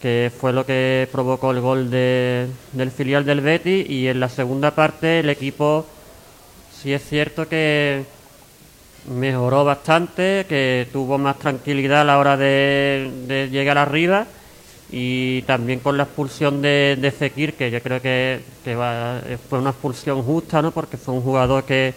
que 0.01 0.31
fue 0.37 0.53
lo 0.53 0.65
que 0.65 1.09
provocó 1.13 1.51
el 1.51 1.61
gol 1.61 1.91
de, 1.91 2.47
del 2.73 2.91
filial 2.91 3.25
del 3.25 3.43
Betty 3.43 3.85
y 3.89 4.09
en 4.09 4.21
la 4.21 4.29
segunda 4.29 4.71
parte 4.71 5.21
el 5.21 5.29
equipo 5.29 5.87
sí 6.73 6.93
es 6.93 7.07
cierto 7.07 7.47
que 7.49 8.05
mejoró 9.11 9.65
bastante, 9.65 10.47
que 10.49 10.89
tuvo 10.93 11.19
más 11.19 11.39
tranquilidad 11.39 12.01
a 12.01 12.05
la 12.05 12.19
hora 12.19 12.37
de, 12.37 13.11
de 13.27 13.51
llegar 13.51 13.79
arriba 13.79 14.27
y 14.91 15.43
también 15.43 15.81
con 15.81 15.97
la 15.97 16.05
expulsión 16.05 16.63
de, 16.63 16.97
de 17.01 17.11
Fekir, 17.11 17.55
que 17.55 17.71
yo 17.71 17.81
creo 17.81 18.01
que, 18.01 18.41
fue 19.49 19.59
una 19.59 19.71
expulsión 19.71 20.23
justa, 20.23 20.63
¿no? 20.63 20.71
porque 20.71 20.97
fue 20.97 21.15
un 21.15 21.23
jugador 21.23 21.65
que, 21.65 21.95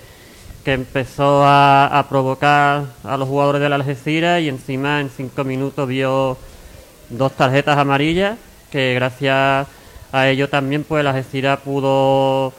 que 0.63 0.73
empezó 0.73 1.43
a, 1.45 2.05
provocar 2.09 2.85
a 3.03 3.17
los 3.17 3.27
jugadores 3.27 3.61
de 3.61 3.69
la 3.69 3.75
Algeciras 3.75 4.41
y 4.41 4.49
encima 4.49 5.01
en 5.01 5.09
cinco 5.09 5.43
minutos 5.43 5.87
vio 5.87 6.37
dos 7.09 7.31
tarjetas 7.33 7.77
amarillas, 7.77 8.37
que 8.71 8.93
gracias 8.95 9.67
a 10.11 10.27
ello 10.27 10.49
también 10.49 10.83
pues 10.83 11.03
la 11.03 11.11
Algeciras 11.11 11.59
pudo 11.59 12.53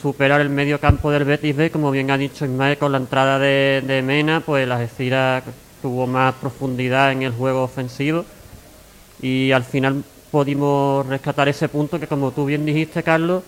superar 0.00 0.40
el 0.40 0.50
medio 0.50 0.80
campo 0.80 1.10
del 1.10 1.24
Betis 1.24 1.56
B, 1.56 1.70
como 1.70 1.92
bien 1.92 2.10
ha 2.10 2.18
dicho 2.18 2.44
Ismael, 2.44 2.78
con 2.78 2.92
la 2.92 2.98
entrada 2.98 3.38
de, 3.38 3.82
de 3.86 4.02
Mena, 4.02 4.40
pues 4.44 4.66
la 4.66 4.76
Algeciras 4.76 5.44
tuvo 5.80 6.08
más 6.08 6.34
profundidad 6.34 7.12
en 7.12 7.22
el 7.22 7.32
juego 7.32 7.62
ofensivo 7.62 8.24
y 9.20 9.52
al 9.52 9.64
final 9.64 10.02
pudimos 10.30 11.06
rescatar 11.06 11.48
ese 11.48 11.68
punto 11.68 11.98
que 11.98 12.06
como 12.06 12.30
tú 12.30 12.44
bien 12.44 12.66
dijiste 12.66 13.02
Carlos 13.02 13.42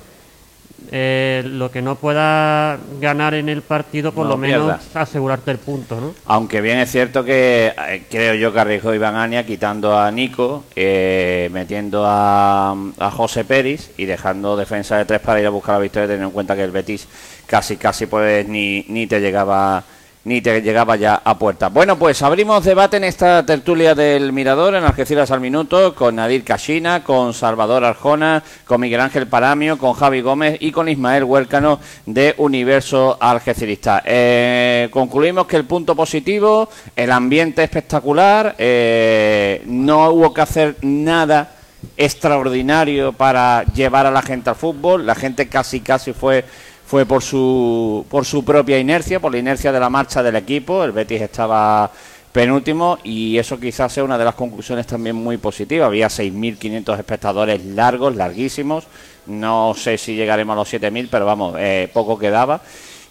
eh, 0.92 1.42
lo 1.44 1.70
que 1.70 1.82
no 1.82 1.96
pueda 1.96 2.78
ganar 3.00 3.34
en 3.34 3.48
el 3.48 3.62
partido 3.62 4.12
por 4.12 4.26
lo 4.26 4.36
menos 4.36 4.80
asegurarte 4.94 5.50
el 5.50 5.58
punto 5.58 6.00
¿no? 6.00 6.14
aunque 6.24 6.60
bien 6.60 6.78
es 6.78 6.90
cierto 6.90 7.24
que 7.24 7.74
eh, 7.88 8.04
creo 8.08 8.34
yo 8.34 8.52
que 8.52 8.60
arriesgó 8.60 8.94
Iván 8.94 9.16
Ania 9.16 9.44
quitando 9.44 9.98
a 9.98 10.10
Nico 10.12 10.64
eh, 10.76 11.50
metiendo 11.52 12.04
a, 12.06 12.76
a, 12.98 13.10
José 13.10 13.44
Pérez 13.44 13.90
y 13.98 14.04
dejando 14.06 14.56
defensa 14.56 14.96
de 14.96 15.04
tres 15.04 15.20
para 15.20 15.40
ir 15.40 15.46
a 15.46 15.50
buscar 15.50 15.74
la 15.74 15.80
victoria 15.80 16.06
teniendo 16.06 16.28
en 16.28 16.32
cuenta 16.32 16.54
que 16.54 16.62
el 16.62 16.70
Betis 16.70 17.08
casi 17.46 17.76
casi 17.76 18.06
pues 18.06 18.46
ni, 18.48 18.86
ni 18.88 19.08
te 19.08 19.20
llegaba 19.20 19.82
ni 20.28 20.42
te 20.42 20.60
llegaba 20.60 20.96
ya 20.96 21.22
a 21.24 21.38
puerta. 21.38 21.68
Bueno, 21.68 21.98
pues 21.98 22.20
abrimos 22.22 22.62
debate 22.62 22.98
en 22.98 23.04
esta 23.04 23.46
tertulia 23.46 23.94
del 23.94 24.30
Mirador 24.32 24.74
en 24.74 24.84
Algeciras 24.84 25.30
al 25.30 25.40
Minuto 25.40 25.94
con 25.94 26.16
Nadir 26.16 26.44
Casina, 26.44 27.02
con 27.02 27.32
Salvador 27.32 27.82
Arjona, 27.82 28.42
con 28.66 28.82
Miguel 28.82 29.00
Ángel 29.00 29.26
Paramio, 29.26 29.78
con 29.78 29.94
Javi 29.94 30.20
Gómez 30.20 30.58
y 30.60 30.70
con 30.70 30.88
Ismael 30.88 31.24
Huércano 31.24 31.80
de 32.04 32.34
Universo 32.36 33.16
Algecirista. 33.18 34.02
Eh, 34.04 34.88
concluimos 34.90 35.46
que 35.46 35.56
el 35.56 35.64
punto 35.64 35.96
positivo, 35.96 36.68
el 36.94 37.10
ambiente 37.10 37.64
espectacular, 37.64 38.54
eh, 38.58 39.62
no 39.64 40.10
hubo 40.10 40.34
que 40.34 40.42
hacer 40.42 40.76
nada 40.82 41.54
extraordinario 41.96 43.12
para 43.12 43.64
llevar 43.64 44.04
a 44.04 44.10
la 44.10 44.20
gente 44.20 44.50
al 44.50 44.56
fútbol, 44.56 45.06
la 45.06 45.14
gente 45.14 45.48
casi 45.48 45.80
casi 45.80 46.12
fue 46.12 46.44
fue 46.88 47.04
por 47.04 47.22
su, 47.22 48.06
por 48.08 48.24
su 48.24 48.42
propia 48.42 48.78
inercia, 48.78 49.20
por 49.20 49.30
la 49.30 49.38
inercia 49.38 49.70
de 49.70 49.78
la 49.78 49.90
marcha 49.90 50.22
del 50.22 50.36
equipo. 50.36 50.82
El 50.82 50.92
Betis 50.92 51.20
estaba 51.20 51.92
penúltimo 52.32 52.98
y 53.04 53.36
eso 53.36 53.60
quizás 53.60 53.92
sea 53.92 54.04
una 54.04 54.16
de 54.16 54.24
las 54.24 54.34
conclusiones 54.34 54.86
también 54.86 55.14
muy 55.14 55.36
positivas. 55.36 55.86
Había 55.86 56.06
6.500 56.06 56.98
espectadores 56.98 57.62
largos, 57.62 58.16
larguísimos. 58.16 58.84
No 59.26 59.74
sé 59.76 59.98
si 59.98 60.16
llegaremos 60.16 60.54
a 60.54 60.60
los 60.60 60.72
7.000, 60.72 61.08
pero 61.10 61.26
vamos, 61.26 61.56
eh, 61.58 61.90
poco 61.92 62.18
quedaba. 62.18 62.62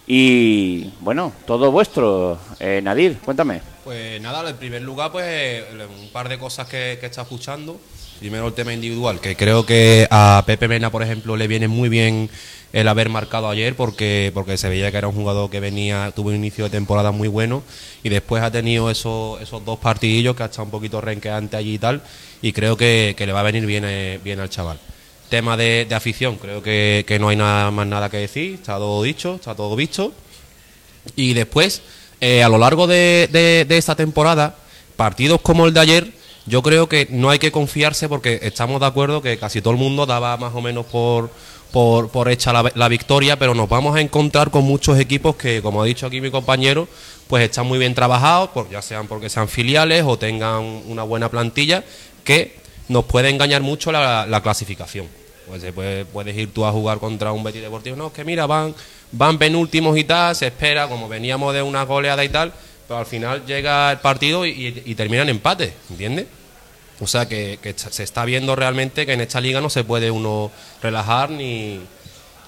Y 0.08 0.92
bueno, 0.98 1.32
todo 1.46 1.70
vuestro. 1.70 2.36
Eh, 2.58 2.80
Nadir, 2.82 3.18
cuéntame. 3.18 3.60
Pues 3.84 4.20
nada, 4.20 4.50
en 4.50 4.56
primer 4.56 4.82
lugar, 4.82 5.12
pues 5.12 5.62
un 5.72 6.10
par 6.10 6.28
de 6.28 6.36
cosas 6.36 6.66
que, 6.66 6.98
que 6.98 7.06
está 7.06 7.22
escuchando. 7.22 7.78
Primero 8.18 8.48
el 8.48 8.52
tema 8.52 8.74
individual, 8.74 9.20
que 9.20 9.36
creo 9.36 9.64
que 9.64 10.08
a 10.10 10.42
Pepe 10.44 10.66
Mena, 10.66 10.90
por 10.90 11.04
ejemplo, 11.04 11.36
le 11.36 11.46
viene 11.46 11.68
muy 11.68 11.88
bien 11.88 12.28
el 12.72 12.88
haber 12.88 13.08
marcado 13.10 13.48
ayer 13.48 13.76
porque, 13.76 14.32
porque 14.34 14.56
se 14.56 14.68
veía 14.68 14.90
que 14.90 14.98
era 14.98 15.06
un 15.06 15.14
jugador 15.14 15.48
que 15.50 15.60
venía, 15.60 16.12
tuvo 16.16 16.30
un 16.30 16.34
inicio 16.34 16.64
de 16.64 16.70
temporada 16.70 17.12
muy 17.12 17.28
bueno 17.28 17.62
y 18.02 18.08
después 18.08 18.42
ha 18.42 18.50
tenido 18.50 18.90
esos, 18.90 19.40
esos 19.40 19.64
dos 19.64 19.78
partidillos 19.78 20.34
que 20.34 20.42
ha 20.42 20.46
estado 20.46 20.64
un 20.64 20.72
poquito 20.72 21.00
renqueante 21.00 21.56
allí 21.56 21.74
y 21.74 21.78
tal 21.78 22.02
y 22.42 22.52
creo 22.52 22.76
que, 22.76 23.14
le 23.16 23.32
va 23.32 23.40
a 23.40 23.44
venir 23.44 23.64
bien, 23.66 23.84
eh, 23.86 24.18
bien 24.24 24.40
al 24.40 24.50
chaval. 24.50 24.80
Tema 25.28 25.56
de, 25.56 25.86
afición, 25.92 26.38
creo 26.38 26.60
que, 26.60 27.18
no 27.20 27.28
hay 27.28 27.36
nada 27.36 27.70
más 27.70 27.86
nada 27.86 28.10
que 28.10 28.16
decir, 28.16 28.54
está 28.54 28.78
todo 28.78 29.00
dicho, 29.00 29.36
está 29.36 29.54
todo 29.54 29.76
visto. 29.76 30.12
Y 31.14 31.34
después, 31.34 31.82
eh, 32.20 32.42
a 32.42 32.48
lo 32.48 32.58
largo 32.58 32.88
de, 32.88 33.28
de 33.30 33.78
esta 33.78 33.94
temporada, 33.94 34.56
partidos 34.96 35.40
como 35.40 35.66
el 35.66 35.72
de 35.72 35.80
ayer, 35.80 36.17
yo 36.48 36.62
creo 36.62 36.88
que 36.88 37.06
no 37.10 37.30
hay 37.30 37.38
que 37.38 37.52
confiarse 37.52 38.08
porque 38.08 38.40
estamos 38.42 38.80
de 38.80 38.86
acuerdo 38.86 39.22
que 39.22 39.38
casi 39.38 39.60
todo 39.60 39.72
el 39.72 39.78
mundo 39.78 40.06
daba 40.06 40.36
más 40.36 40.54
o 40.54 40.60
menos 40.60 40.86
por, 40.86 41.30
por, 41.72 42.08
por 42.08 42.28
hecha 42.28 42.52
la, 42.52 42.88
victoria, 42.88 43.38
pero 43.38 43.54
nos 43.54 43.68
vamos 43.68 43.96
a 43.96 44.00
encontrar 44.00 44.50
con 44.50 44.64
muchos 44.64 44.98
equipos 44.98 45.36
que, 45.36 45.60
como 45.62 45.82
ha 45.82 45.86
dicho 45.86 46.06
aquí 46.06 46.20
mi 46.20 46.30
compañero, 46.30 46.88
pues 47.26 47.44
están 47.44 47.66
muy 47.66 47.78
bien 47.78 47.94
trabajados, 47.94 48.50
por, 48.50 48.70
ya 48.70 48.80
sean 48.80 49.06
porque 49.06 49.28
sean 49.28 49.48
filiales 49.48 50.04
o 50.06 50.18
tengan 50.18 50.62
una 50.86 51.02
buena 51.02 51.28
plantilla, 51.28 51.84
que 52.24 52.56
nos 52.88 53.04
puede 53.04 53.28
engañar 53.28 53.62
mucho 53.62 53.92
la, 53.92 54.40
clasificación. 54.42 55.06
Pues 55.46 55.64
puedes 56.12 56.36
ir 56.36 56.52
tú 56.52 56.66
a 56.66 56.72
jugar 56.72 56.98
contra 56.98 57.32
un 57.32 57.42
Betis 57.42 57.62
Deportivo, 57.62 57.96
no, 57.96 58.12
que 58.12 58.24
mira, 58.24 58.46
van, 58.46 58.74
van 59.12 59.38
penúltimos 59.38 59.96
y 59.96 60.04
tal, 60.04 60.36
se 60.36 60.46
espera, 60.46 60.88
como 60.88 61.08
veníamos 61.08 61.54
de 61.54 61.62
una 61.62 61.84
goleada 61.84 62.22
y 62.24 62.28
tal, 62.28 62.52
pero 62.86 63.00
al 63.00 63.06
final 63.06 63.44
llega 63.46 63.92
el 63.92 63.98
partido 63.98 64.44
y, 64.46 64.50
y, 64.84 64.96
en 64.98 65.28
empate, 65.28 65.72
¿entiendes? 65.90 66.26
O 67.00 67.06
sea 67.06 67.28
que, 67.28 67.58
se 67.76 68.02
está 68.02 68.24
viendo 68.24 68.56
realmente 68.56 69.06
que 69.06 69.12
en 69.12 69.20
esta 69.20 69.40
liga 69.40 69.60
no 69.60 69.70
se 69.70 69.84
puede 69.84 70.10
uno 70.10 70.50
relajar 70.82 71.30
ni, 71.30 71.80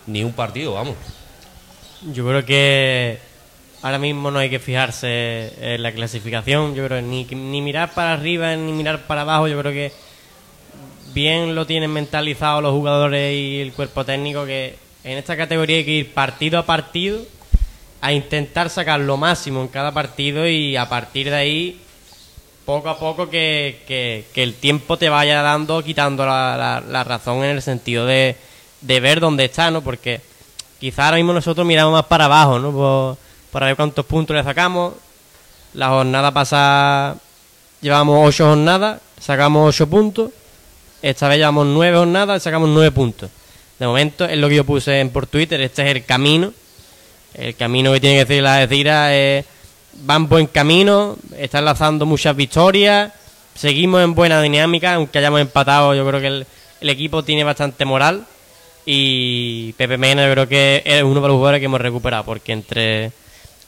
ni 0.06 0.24
un 0.24 0.32
partido, 0.32 0.74
vamos. 0.74 0.96
Yo 2.12 2.26
creo 2.26 2.44
que 2.44 3.18
ahora 3.82 3.98
mismo 3.98 4.30
no 4.30 4.38
hay 4.38 4.50
que 4.50 4.58
fijarse 4.58 5.52
en 5.60 5.82
la 5.82 5.92
clasificación, 5.92 6.74
yo 6.74 6.86
creo 6.86 7.00
ni, 7.00 7.24
ni 7.24 7.60
mirar 7.60 7.94
para 7.94 8.12
arriba 8.12 8.54
ni 8.56 8.72
mirar 8.72 9.06
para 9.06 9.22
abajo, 9.22 9.48
yo 9.48 9.58
creo 9.60 9.72
que 9.72 9.92
bien 11.14 11.54
lo 11.54 11.66
tienen 11.66 11.92
mentalizado 11.92 12.60
los 12.60 12.72
jugadores 12.72 13.34
y 13.34 13.60
el 13.60 13.72
cuerpo 13.72 14.04
técnico 14.04 14.44
que 14.46 14.76
en 15.04 15.18
esta 15.18 15.36
categoría 15.36 15.78
hay 15.78 15.84
que 15.84 15.90
ir 15.92 16.14
partido 16.14 16.58
a 16.58 16.66
partido 16.66 17.20
a 18.00 18.12
intentar 18.12 18.70
sacar 18.70 19.00
lo 19.00 19.16
máximo 19.16 19.60
en 19.62 19.68
cada 19.68 19.92
partido 19.92 20.46
y 20.46 20.76
a 20.76 20.88
partir 20.88 21.30
de 21.30 21.36
ahí 21.36 21.80
poco 22.70 22.88
a 22.88 22.96
poco 22.96 23.28
que, 23.28 24.24
el 24.32 24.54
tiempo 24.54 24.96
te 24.96 25.08
vaya 25.08 25.42
dando, 25.42 25.82
quitando 25.82 26.24
la, 26.24 26.80
la, 26.86 27.02
razón 27.02 27.38
en 27.38 27.56
el 27.56 27.62
sentido 27.62 28.06
de, 28.06 28.36
de, 28.80 29.00
ver 29.00 29.18
dónde 29.18 29.46
está, 29.46 29.72
¿no? 29.72 29.82
Porque 29.82 30.20
quizá 30.78 31.06
ahora 31.06 31.16
mismo 31.16 31.32
nosotros 31.32 31.66
miramos 31.66 31.92
más 31.92 32.04
para 32.04 32.26
abajo, 32.26 32.60
¿no? 32.60 33.18
para 33.50 33.66
ver 33.66 33.74
cuántos 33.74 34.06
puntos 34.06 34.36
le 34.36 34.44
sacamos. 34.44 34.94
La 35.74 35.88
jornada 35.88 36.30
pasada 36.30 37.16
llevamos 37.80 38.28
ocho 38.28 38.46
jornadas, 38.46 39.00
sacamos 39.18 39.68
ocho 39.68 39.88
puntos. 39.88 40.30
Esta 41.02 41.26
vez 41.26 41.38
llevamos 41.38 41.66
nueve 41.66 41.98
jornadas 41.98 42.40
y 42.40 42.44
sacamos 42.44 42.68
nueve 42.68 42.92
puntos. 42.92 43.30
De 43.80 43.86
momento, 43.88 44.26
es 44.26 44.38
lo 44.38 44.48
que 44.48 44.54
yo 44.54 44.64
puse 44.64 45.00
en 45.00 45.10
por 45.10 45.26
Twitter, 45.26 45.60
este 45.60 45.82
es 45.82 45.96
el 45.96 46.04
camino. 46.04 46.52
El 47.34 47.56
camino 47.56 47.92
que 47.92 47.98
tiene 47.98 48.18
que 48.18 48.24
decir 48.26 48.44
la 48.44 48.64
decira 48.64 49.16
es 49.16 49.44
van 49.92 50.28
buen 50.28 50.46
camino, 50.46 51.16
están 51.36 51.64
lanzando 51.64 52.06
muchas 52.06 52.34
victorias, 52.36 53.12
seguimos 53.54 54.02
en 54.02 54.14
buena 54.14 54.40
dinámica, 54.40 54.94
aunque 54.94 55.18
hayamos 55.18 55.40
empatado, 55.40 55.94
yo 55.94 56.06
creo 56.06 56.20
que 56.20 56.26
el, 56.26 56.46
equipo 56.88 57.22
tiene 57.22 57.44
bastante 57.44 57.84
moral 57.84 58.24
y 58.86 59.74
Pepe 59.74 59.98
Mena 59.98 60.26
yo 60.26 60.32
creo 60.32 60.48
que 60.48 60.82
es 60.84 61.02
uno 61.02 61.20
de 61.20 61.28
los 61.28 61.36
jugadores 61.36 61.60
que 61.60 61.66
hemos 61.66 61.80
recuperado, 61.80 62.24
porque 62.24 62.52
entre, 62.52 63.12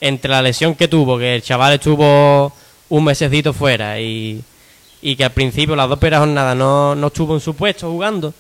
entre 0.01 0.31
la 0.31 0.41
lesión 0.41 0.75
que 0.75 0.89
tuvo, 0.89 1.19
que 1.19 1.35
el 1.35 1.43
chaval 1.43 1.75
estuvo 1.75 2.53
un 2.89 3.05
mesecito 3.05 3.53
fuera 3.53 4.01
y, 4.01 4.43
y 5.03 5.17
que 5.17 5.25
al 5.25 5.33
principio 5.33 5.77
las 5.77 5.89
dos 5.89 5.99
primeras 5.99 6.21
jornadas 6.21 6.57
no, 6.57 6.95
no 6.95 7.07
estuvo 7.09 7.35
en 7.35 7.41
su 7.41 7.55
puesto 7.55 7.91
jugando, 7.91 8.33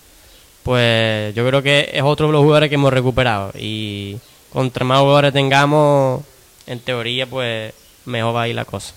pues 0.63 1.35
yo 1.35 1.47
creo 1.47 1.63
que 1.63 1.91
es 1.93 2.03
otro 2.03 2.29
de 2.29 2.33
los 2.33 2.43
jugadores 2.43 2.69
que 2.69 2.77
hemos 2.77 2.93
recuperado 2.93 3.53
y 3.59 4.17
contra 4.53 4.85
más 4.85 5.01
jugadores 5.01 5.33
tengamos 5.33 6.23
en 6.67 6.81
teoría, 6.81 7.27
pues 7.27 7.73
mejor 8.05 8.35
va 8.35 8.43
a 8.43 8.49
ir 8.49 8.55
la 8.55 8.65
cosa. 8.65 8.95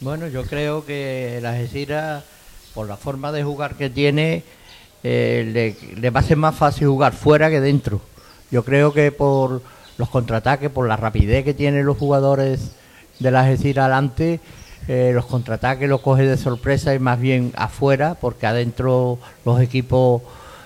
Bueno, 0.00 0.28
yo 0.28 0.44
creo 0.44 0.84
que 0.86 1.40
la 1.42 1.50
Algeciras, 1.50 2.24
por 2.74 2.88
la 2.88 2.96
forma 2.96 3.32
de 3.32 3.42
jugar 3.42 3.74
que 3.74 3.90
tiene, 3.90 4.42
eh, 5.02 5.76
le, 5.96 6.10
va 6.10 6.20
a 6.20 6.22
ser 6.22 6.36
más 6.36 6.54
fácil 6.54 6.88
jugar 6.88 7.12
fuera 7.12 7.50
que 7.50 7.60
dentro. 7.60 8.00
Yo 8.50 8.64
creo 8.64 8.92
que 8.92 9.12
por 9.12 9.62
los 9.98 10.08
contraataques, 10.08 10.70
por 10.70 10.88
la 10.88 10.96
rapidez 10.96 11.44
que 11.44 11.54
tienen 11.54 11.84
los 11.84 11.98
jugadores 11.98 12.72
de 13.18 13.30
la 13.30 13.40
Algeciras 13.40 13.84
adelante, 13.84 14.40
eh, 14.88 15.12
los 15.14 15.26
contraataques 15.26 15.88
los 15.88 16.00
coge 16.00 16.22
de 16.22 16.36
sorpresa 16.36 16.94
y 16.94 16.98
más 16.98 17.20
bien 17.20 17.52
afuera, 17.56 18.16
porque 18.18 18.46
adentro 18.46 19.18
los 19.44 19.60
equipos 19.60 20.22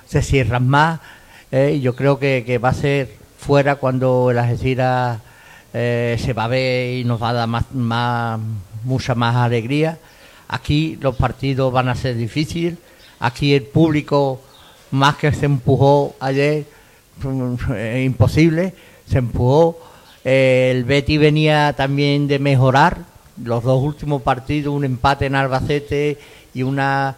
se 0.06 0.22
cierran 0.22 0.68
más. 0.68 1.00
Eh, 1.50 1.74
y 1.76 1.80
yo 1.80 1.94
creo 1.96 2.18
que, 2.18 2.44
que 2.46 2.58
va 2.58 2.70
a 2.70 2.74
ser 2.74 3.16
fuera 3.38 3.76
cuando 3.76 4.30
el 4.30 4.38
Algeciras 4.38 5.18
eh, 5.76 6.16
se 6.20 6.32
va 6.32 6.44
a 6.44 6.48
ver 6.48 6.98
y 6.98 7.04
nos 7.04 7.20
va 7.20 7.30
a 7.30 7.32
dar 7.32 7.48
más, 7.48 7.64
más, 7.72 8.38
mucha 8.84 9.16
más 9.16 9.34
alegría. 9.34 9.98
Aquí 10.46 10.96
los 11.00 11.16
partidos 11.16 11.72
van 11.72 11.88
a 11.88 11.96
ser 11.96 12.16
difíciles. 12.16 12.76
Aquí 13.18 13.54
el 13.54 13.64
público, 13.64 14.40
más 14.92 15.16
que 15.16 15.32
se 15.32 15.46
empujó 15.46 16.14
ayer, 16.20 16.64
es 17.76 18.06
imposible, 18.06 18.72
se 19.10 19.18
empujó. 19.18 19.80
Eh, 20.24 20.70
el 20.70 20.84
Betty 20.84 21.18
venía 21.18 21.72
también 21.72 22.28
de 22.28 22.38
mejorar. 22.38 22.98
Los 23.42 23.64
dos 23.64 23.82
últimos 23.82 24.22
partidos, 24.22 24.72
un 24.72 24.84
empate 24.84 25.26
en 25.26 25.34
Albacete 25.34 26.18
y 26.54 26.62
una, 26.62 27.16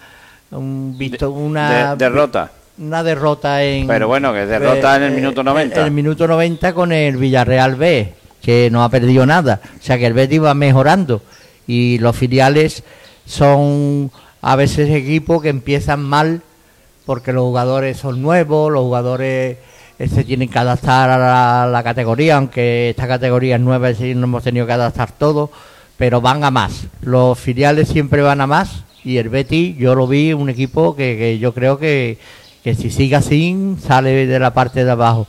una 0.51 1.95
derrota 1.95 2.53
una 2.79 3.03
derrota 3.03 3.63
en. 3.63 3.87
Pero 3.87 4.07
bueno, 4.09 4.33
que 4.33 4.47
derrota 4.47 4.97
en 4.97 5.03
el 5.03 5.13
eh, 5.13 5.17
minuto 5.17 5.43
90. 5.43 5.79
En 5.79 5.87
el 5.87 5.93
minuto 5.93 6.27
90 6.27 6.73
con 6.73 6.93
el 6.93 7.17
Villarreal 7.17 7.75
B 7.75 8.15
que 8.47 8.71
no 8.71 8.85
ha 8.85 8.89
perdido 8.91 9.27
nada. 9.27 9.61
O 9.77 9.83
sea 9.83 9.99
que 9.99 10.07
el 10.07 10.13
Betis 10.13 10.41
va 10.41 10.55
mejorando 10.55 11.21
y 11.67 11.99
los 11.99 12.15
filiales 12.15 12.85
son 13.25 14.13
a 14.41 14.55
veces 14.55 14.89
equipos 14.91 15.43
que 15.43 15.49
empiezan 15.49 16.01
mal 16.01 16.43
porque 17.07 17.33
los 17.33 17.43
jugadores 17.43 17.97
son 17.97 18.23
nuevos, 18.23 18.71
los 18.71 18.83
jugadores 18.83 19.57
se 19.99 20.23
tienen 20.23 20.49
que 20.49 20.61
adaptar 20.61 21.11
a 21.11 21.67
la, 21.67 21.83
categoría, 21.83 22.37
aunque 22.37 22.91
esta 22.91 23.09
categoría 23.09 23.57
es 23.57 23.63
nueva 23.63 23.91
y 23.91 24.15
no 24.15 24.27
hemos 24.27 24.45
tenido 24.45 24.65
que 24.65 24.75
adaptar 24.75 25.11
todo, 25.11 25.51
pero 25.97 26.21
van 26.21 26.45
a 26.45 26.53
más. 26.53 26.87
Los 27.01 27.41
filiales 27.41 27.89
siempre 27.89 28.23
van 28.23 28.41
a 28.41 28.47
más 28.47 28.85
y 29.03 29.17
el 29.17 29.29
Betis 29.29 29.77
yo 29.77 29.97
lo 29.97 30.07
vi 30.07 30.33
un 30.33 30.51
equipo 30.51 30.95
que, 30.95 31.17
que 31.19 31.41
yo 31.41 31.53
creo 31.53 31.79
que, 31.79 32.19
que 32.63 32.77
si 32.77 32.91
sigue 32.91 33.17
así 33.17 33.75
sale 33.85 34.29
de 34.29 34.39
la 34.39 34.55
parte 34.55 34.85
de 34.85 34.91
abajo 34.93 35.27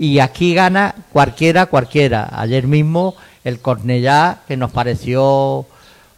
y 0.00 0.18
aquí 0.20 0.54
gana 0.54 0.94
cualquiera, 1.12 1.66
cualquiera. 1.66 2.26
Ayer 2.32 2.66
mismo 2.66 3.16
el 3.44 3.60
Cornellá, 3.60 4.38
que 4.48 4.56
nos 4.56 4.70
pareció, 4.70 5.66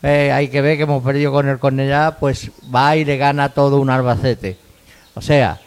eh, 0.04 0.30
hay 0.32 0.48
que 0.50 0.60
ver 0.60 0.76
que 0.76 0.84
hemos 0.84 1.02
perdido 1.02 1.32
con 1.32 1.48
el 1.48 1.58
Cornellá, 1.58 2.16
pues 2.20 2.52
va 2.72 2.96
y 2.96 3.04
le 3.04 3.16
gana 3.16 3.48
todo 3.48 3.80
un 3.80 3.90
Albacete. 3.90 4.56
O 5.14 5.20
sea, 5.20 5.60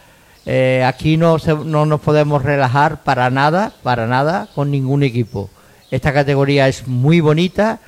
eh, 0.45 0.81
aquí 0.87 1.17
no, 1.17 1.35
no 1.65 1.85
nos 1.85 1.99
podemos 1.99 2.41
relajar 2.41 3.03
para 3.03 3.29
nada, 3.29 3.73
para 3.83 4.07
nada, 4.07 4.47
con 4.55 4.71
ningún 4.71 5.03
equipo. 5.03 5.49
Esta 5.91 6.13
categoría 6.13 6.69
es 6.69 6.87
muy 6.87 7.19
bonita, 7.19 7.79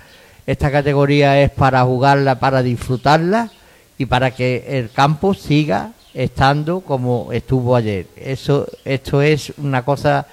esta 0.46 0.70
categoría 0.70 1.42
es 1.42 1.52
para 1.52 1.86
jugarla, 1.86 2.38
para 2.38 2.63
disfrutarla 2.63 3.50
y 3.98 4.08
para 4.08 4.32
que 4.32 4.78
el 4.78 4.92
campo 4.92 5.34
siga 5.34 5.92
estando 6.13 6.82
como 6.82 7.30
estuvo 7.32 7.76
ayer. 7.76 8.08
Eso, 8.15 8.67
esto 8.86 9.22
es 9.22 9.54
una 9.58 9.84
cosa 9.84 10.26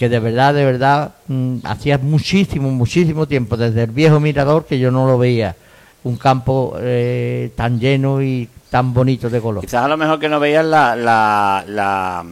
que 0.00 0.08
de 0.08 0.18
verdad, 0.18 0.54
de 0.54 0.64
verdad, 0.64 1.12
mm, 1.28 1.58
hacía 1.64 1.98
muchísimo, 1.98 2.70
muchísimo 2.70 3.26
tiempo, 3.26 3.56
desde 3.58 3.82
el 3.82 3.90
viejo 3.90 4.18
mirador, 4.18 4.64
que 4.64 4.78
yo 4.78 4.90
no 4.90 5.06
lo 5.06 5.18
veía. 5.18 5.54
Un 6.04 6.16
campo 6.16 6.74
eh, 6.80 7.50
tan 7.54 7.78
lleno 7.78 8.22
y 8.22 8.48
tan 8.70 8.94
bonito 8.94 9.28
de 9.28 9.40
color. 9.40 9.60
Quizás 9.60 9.84
a 9.84 9.88
lo 9.88 9.98
mejor 9.98 10.18
que 10.18 10.28
no 10.30 10.40
veías 10.40 10.64
la, 10.64 10.96
la, 10.96 12.24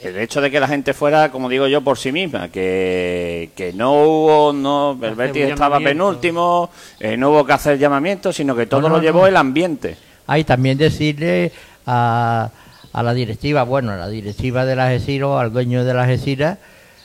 el 0.00 0.18
hecho 0.18 0.40
de 0.40 0.50
que 0.50 0.60
la 0.60 0.68
gente 0.68 0.94
fuera, 0.94 1.32
como 1.32 1.48
digo 1.48 1.66
yo, 1.66 1.80
por 1.80 1.98
sí 1.98 2.12
misma, 2.12 2.48
que, 2.48 3.50
que 3.56 3.72
no 3.72 3.92
hubo, 4.04 4.52
no, 4.52 4.96
el 5.02 5.14
Betis 5.14 5.46
estaba 5.46 5.80
penúltimo, 5.80 6.70
eh, 7.00 7.16
no 7.16 7.30
hubo 7.30 7.44
que 7.44 7.52
hacer 7.54 7.78
llamamiento, 7.78 8.32
sino 8.32 8.54
que 8.54 8.66
todo 8.66 8.88
lo 8.88 9.00
llevó 9.00 9.26
el 9.26 9.36
ambiente. 9.36 9.96
Hay 10.28 10.44
también 10.44 10.76
decirle 10.78 11.50
a, 11.86 12.50
a 12.92 13.02
la 13.02 13.14
directiva, 13.14 13.62
bueno, 13.62 13.92
a 13.92 13.96
la 13.96 14.08
directiva 14.08 14.64
de 14.64 14.76
la 14.76 14.88
Gesiro, 14.88 15.38
al 15.38 15.52
dueño 15.52 15.84
de 15.84 15.94
la 15.94 16.06
Gesira, 16.06 16.58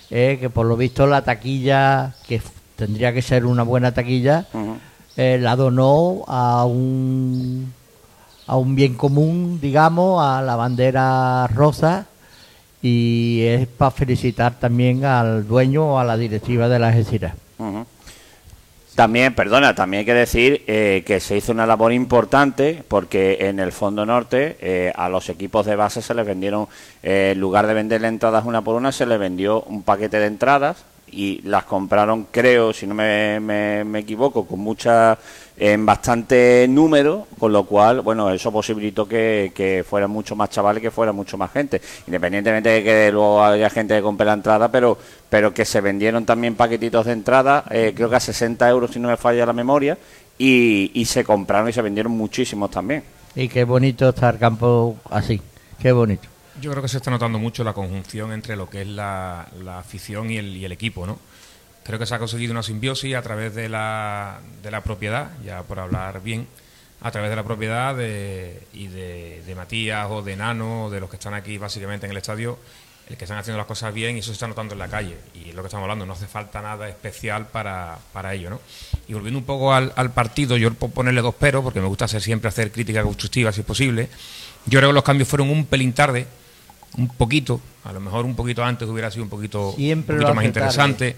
eh, 0.09 0.37
que 0.39 0.49
por 0.49 0.65
lo 0.65 0.75
visto 0.75 1.07
la 1.07 1.23
taquilla, 1.23 2.13
que 2.27 2.41
tendría 2.75 3.13
que 3.13 3.21
ser 3.21 3.45
una 3.45 3.63
buena 3.63 3.93
taquilla, 3.93 4.45
eh, 5.17 5.37
la 5.39 5.55
donó 5.55 6.23
a 6.27 6.65
un, 6.65 7.73
a 8.47 8.57
un 8.57 8.75
bien 8.75 8.95
común, 8.95 9.59
digamos, 9.61 10.23
a 10.23 10.41
la 10.41 10.55
bandera 10.55 11.47
rosa, 11.47 12.05
y 12.81 13.41
es 13.43 13.67
para 13.67 13.91
felicitar 13.91 14.53
también 14.59 15.05
al 15.05 15.47
dueño 15.47 15.85
o 15.93 15.99
a 15.99 16.03
la 16.03 16.17
directiva 16.17 16.67
de 16.67 16.79
la 16.79 16.91
Gesira. 16.91 17.35
También, 18.95 19.33
perdona, 19.33 19.73
también 19.73 19.99
hay 19.99 20.05
que 20.05 20.13
decir 20.13 20.63
eh, 20.67 21.03
que 21.05 21.21
se 21.21 21.37
hizo 21.37 21.53
una 21.53 21.65
labor 21.65 21.93
importante 21.93 22.83
porque 22.87 23.37
en 23.41 23.59
el 23.59 23.71
Fondo 23.71 24.05
Norte 24.05 24.57
eh, 24.59 24.91
a 24.95 25.07
los 25.07 25.29
equipos 25.29 25.65
de 25.65 25.77
base 25.77 26.01
se 26.01 26.13
les 26.13 26.25
vendieron, 26.25 26.67
eh, 27.01 27.31
en 27.33 27.39
lugar 27.39 27.67
de 27.67 27.73
venderle 27.73 28.09
entradas 28.09 28.43
una 28.45 28.61
por 28.63 28.75
una, 28.75 28.91
se 28.91 29.05
les 29.05 29.17
vendió 29.17 29.61
un 29.61 29.83
paquete 29.83 30.19
de 30.19 30.25
entradas 30.25 30.83
y 31.11 31.41
las 31.43 31.65
compraron, 31.65 32.27
creo, 32.31 32.73
si 32.73 32.87
no 32.87 32.95
me, 32.95 33.39
me, 33.39 33.99
equivoco, 33.99 34.45
con 34.45 34.59
mucha, 34.59 35.17
en 35.57 35.85
bastante 35.85 36.65
número, 36.69 37.27
con 37.37 37.51
lo 37.51 37.65
cual, 37.65 38.01
bueno, 38.01 38.31
eso 38.31 38.51
posibilitó 38.51 39.07
que, 39.07 39.51
que 39.53 39.83
fueran 39.87 40.09
mucho 40.09 40.35
más 40.35 40.49
chavales, 40.49 40.81
que 40.81 40.91
fuera 40.91 41.11
mucho 41.11 41.37
más 41.37 41.51
gente, 41.51 41.81
independientemente 42.07 42.69
de 42.69 42.83
que 42.83 43.11
luego 43.11 43.43
haya 43.43 43.69
gente 43.69 43.95
que 43.95 44.01
compre 44.01 44.25
la 44.25 44.33
entrada, 44.33 44.71
pero, 44.71 44.97
pero 45.29 45.53
que 45.53 45.65
se 45.65 45.81
vendieron 45.81 46.25
también 46.25 46.55
paquetitos 46.55 47.05
de 47.05 47.13
entrada, 47.13 47.65
eh, 47.69 47.93
creo 47.95 48.09
que 48.09 48.15
a 48.15 48.19
60 48.19 48.69
euros, 48.69 48.91
si 48.91 48.99
no 48.99 49.09
me 49.09 49.17
falla 49.17 49.45
la 49.45 49.53
memoria, 49.53 49.97
y, 50.37 50.91
y 50.93 51.05
se 51.05 51.23
compraron 51.23 51.69
y 51.69 51.73
se 51.73 51.81
vendieron 51.81 52.13
muchísimos 52.13 52.71
también. 52.71 53.03
Y 53.35 53.47
qué 53.47 53.63
bonito 53.63 54.09
estar 54.09 54.37
campo 54.37 54.97
así, 55.09 55.39
qué 55.79 55.91
bonito. 55.91 56.27
Yo 56.61 56.69
creo 56.69 56.83
que 56.83 56.89
se 56.89 56.97
está 56.97 57.09
notando 57.09 57.39
mucho 57.39 57.63
la 57.63 57.73
conjunción 57.73 58.31
entre 58.31 58.55
lo 58.55 58.69
que 58.69 58.81
es 58.81 58.87
la, 58.87 59.47
afición 59.79 60.29
y 60.29 60.37
el, 60.37 60.71
equipo, 60.71 61.07
¿no? 61.07 61.17
Creo 61.83 61.97
que 61.97 62.05
se 62.05 62.13
ha 62.13 62.19
conseguido 62.19 62.51
una 62.51 62.61
simbiosis 62.61 63.15
a 63.15 63.23
través 63.23 63.55
de 63.55 63.67
la, 63.67 64.39
de 64.61 64.69
la 64.69 64.81
propiedad, 64.81 65.31
ya 65.43 65.63
por 65.63 65.79
hablar 65.79 66.21
bien, 66.21 66.47
a 67.01 67.09
través 67.09 67.31
de 67.31 67.35
la 67.35 67.43
propiedad 67.43 67.95
de, 67.95 68.61
y 68.73 68.87
de, 68.87 69.41
de, 69.43 69.55
Matías 69.55 70.07
o 70.11 70.21
de 70.21 70.35
Nano, 70.35 70.91
de 70.91 70.99
los 70.99 71.09
que 71.09 71.15
están 71.15 71.33
aquí 71.33 71.57
básicamente 71.57 72.05
en 72.05 72.11
el 72.11 72.17
estadio, 72.17 72.59
el 73.09 73.17
que 73.17 73.25
están 73.25 73.39
haciendo 73.39 73.57
las 73.57 73.65
cosas 73.65 73.91
bien 73.91 74.15
y 74.15 74.19
eso 74.19 74.27
se 74.27 74.33
está 74.33 74.47
notando 74.47 74.73
en 74.73 74.79
la 74.79 74.87
calle. 74.87 75.17
Y 75.33 75.49
es 75.49 75.55
lo 75.55 75.63
que 75.63 75.67
estamos 75.67 75.85
hablando, 75.85 76.05
no 76.05 76.13
hace 76.13 76.27
falta 76.27 76.61
nada 76.61 76.87
especial 76.87 77.47
para, 77.47 77.97
para 78.13 78.35
ello. 78.35 78.51
¿no? 78.51 78.59
Y 79.07 79.13
volviendo 79.13 79.39
un 79.39 79.45
poco 79.45 79.73
al, 79.73 79.91
al 79.95 80.11
partido, 80.11 80.57
yo 80.57 80.71
puedo 80.75 80.93
ponerle 80.93 81.21
dos 81.21 81.33
peros, 81.33 81.63
porque 81.63 81.81
me 81.81 81.87
gusta 81.87 82.05
hacer, 82.05 82.21
siempre 82.21 82.49
hacer 82.49 82.71
crítica 82.71 83.01
constructiva 83.01 83.51
si 83.51 83.61
es 83.61 83.65
posible. 83.65 84.09
Yo 84.67 84.77
creo 84.77 84.91
que 84.91 84.93
los 84.93 85.03
cambios 85.03 85.27
fueron 85.27 85.49
un 85.49 85.65
pelín 85.65 85.93
tarde, 85.93 86.27
un 86.97 87.07
poquito, 87.09 87.61
a 87.83 87.93
lo 87.93 87.99
mejor 87.99 88.25
un 88.25 88.35
poquito 88.35 88.63
antes 88.63 88.87
hubiera 88.87 89.09
sido 89.11 89.23
un 89.23 89.29
poquito, 89.29 89.71
un 89.71 90.03
poquito 90.03 90.33
más 90.33 90.45
interesante. 90.45 91.15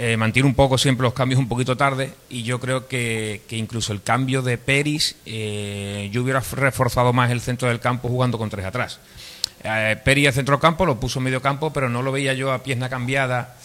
Eh, 0.00 0.16
mantiene 0.16 0.46
un 0.46 0.54
poco 0.54 0.78
siempre 0.78 1.02
los 1.02 1.12
cambios 1.12 1.40
un 1.40 1.48
poquito 1.48 1.76
tarde 1.76 2.12
y 2.30 2.44
yo 2.44 2.60
creo 2.60 2.86
que, 2.86 3.42
que 3.48 3.56
incluso 3.56 3.92
el 3.92 4.00
cambio 4.00 4.42
de 4.42 4.56
Peris, 4.56 5.16
eh, 5.26 6.08
yo 6.12 6.22
hubiera 6.22 6.38
reforzado 6.38 7.12
más 7.12 7.32
el 7.32 7.40
centro 7.40 7.66
del 7.66 7.80
campo 7.80 8.08
jugando 8.08 8.38
con 8.38 8.48
tres 8.48 8.64
atrás. 8.64 9.00
Eh, 9.64 9.96
Peris 10.04 10.28
el 10.28 10.34
centro 10.34 10.54
del 10.54 10.60
campo 10.60 10.86
lo 10.86 11.00
puso 11.00 11.18
en 11.18 11.24
medio 11.24 11.42
campo, 11.42 11.72
pero 11.72 11.88
no 11.88 12.02
lo 12.02 12.12
veía 12.12 12.32
yo 12.34 12.52
a 12.52 12.62
pierna 12.62 12.88
cambiada. 12.88 13.56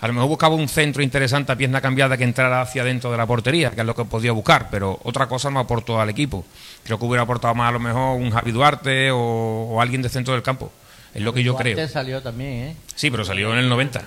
A 0.00 0.06
lo 0.06 0.12
mejor 0.12 0.28
buscaba 0.28 0.54
un 0.54 0.68
centro 0.68 1.02
interesante 1.02 1.50
a 1.50 1.56
pierna 1.56 1.80
cambiada 1.80 2.16
que 2.16 2.24
entrara 2.24 2.60
hacia 2.60 2.84
dentro 2.84 3.10
de 3.10 3.16
la 3.16 3.26
portería, 3.26 3.70
que 3.72 3.80
es 3.80 3.86
lo 3.86 3.96
que 3.96 4.04
podía 4.04 4.30
buscar, 4.30 4.68
pero 4.70 4.98
otra 5.02 5.26
cosa 5.26 5.50
no 5.50 5.58
aportó 5.58 6.00
al 6.00 6.08
equipo. 6.08 6.44
Creo 6.84 7.00
que 7.00 7.04
hubiera 7.04 7.24
aportado 7.24 7.54
más 7.56 7.68
a 7.68 7.72
lo 7.72 7.80
mejor 7.80 8.16
un 8.16 8.30
Javi 8.30 8.52
Duarte 8.52 9.10
o, 9.10 9.18
o 9.18 9.80
alguien 9.80 10.02
de 10.02 10.08
centro 10.08 10.34
del 10.34 10.42
campo. 10.42 10.70
Es 11.14 11.22
lo 11.22 11.32
que 11.32 11.42
yo 11.42 11.56
creo. 11.56 11.88
salió 11.88 12.22
también, 12.22 12.50
¿eh? 12.68 12.76
Sí, 12.94 13.10
pero 13.10 13.24
salió 13.24 13.52
en 13.52 13.58
el 13.58 13.68
90. 13.68 14.02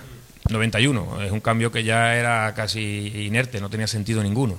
91. 0.50 1.22
Es 1.22 1.32
un 1.32 1.40
cambio 1.40 1.72
que 1.72 1.84
ya 1.84 2.16
era 2.16 2.52
casi 2.54 3.26
inerte, 3.26 3.60
no 3.60 3.70
tenía 3.70 3.86
sentido 3.86 4.22
ninguno. 4.22 4.58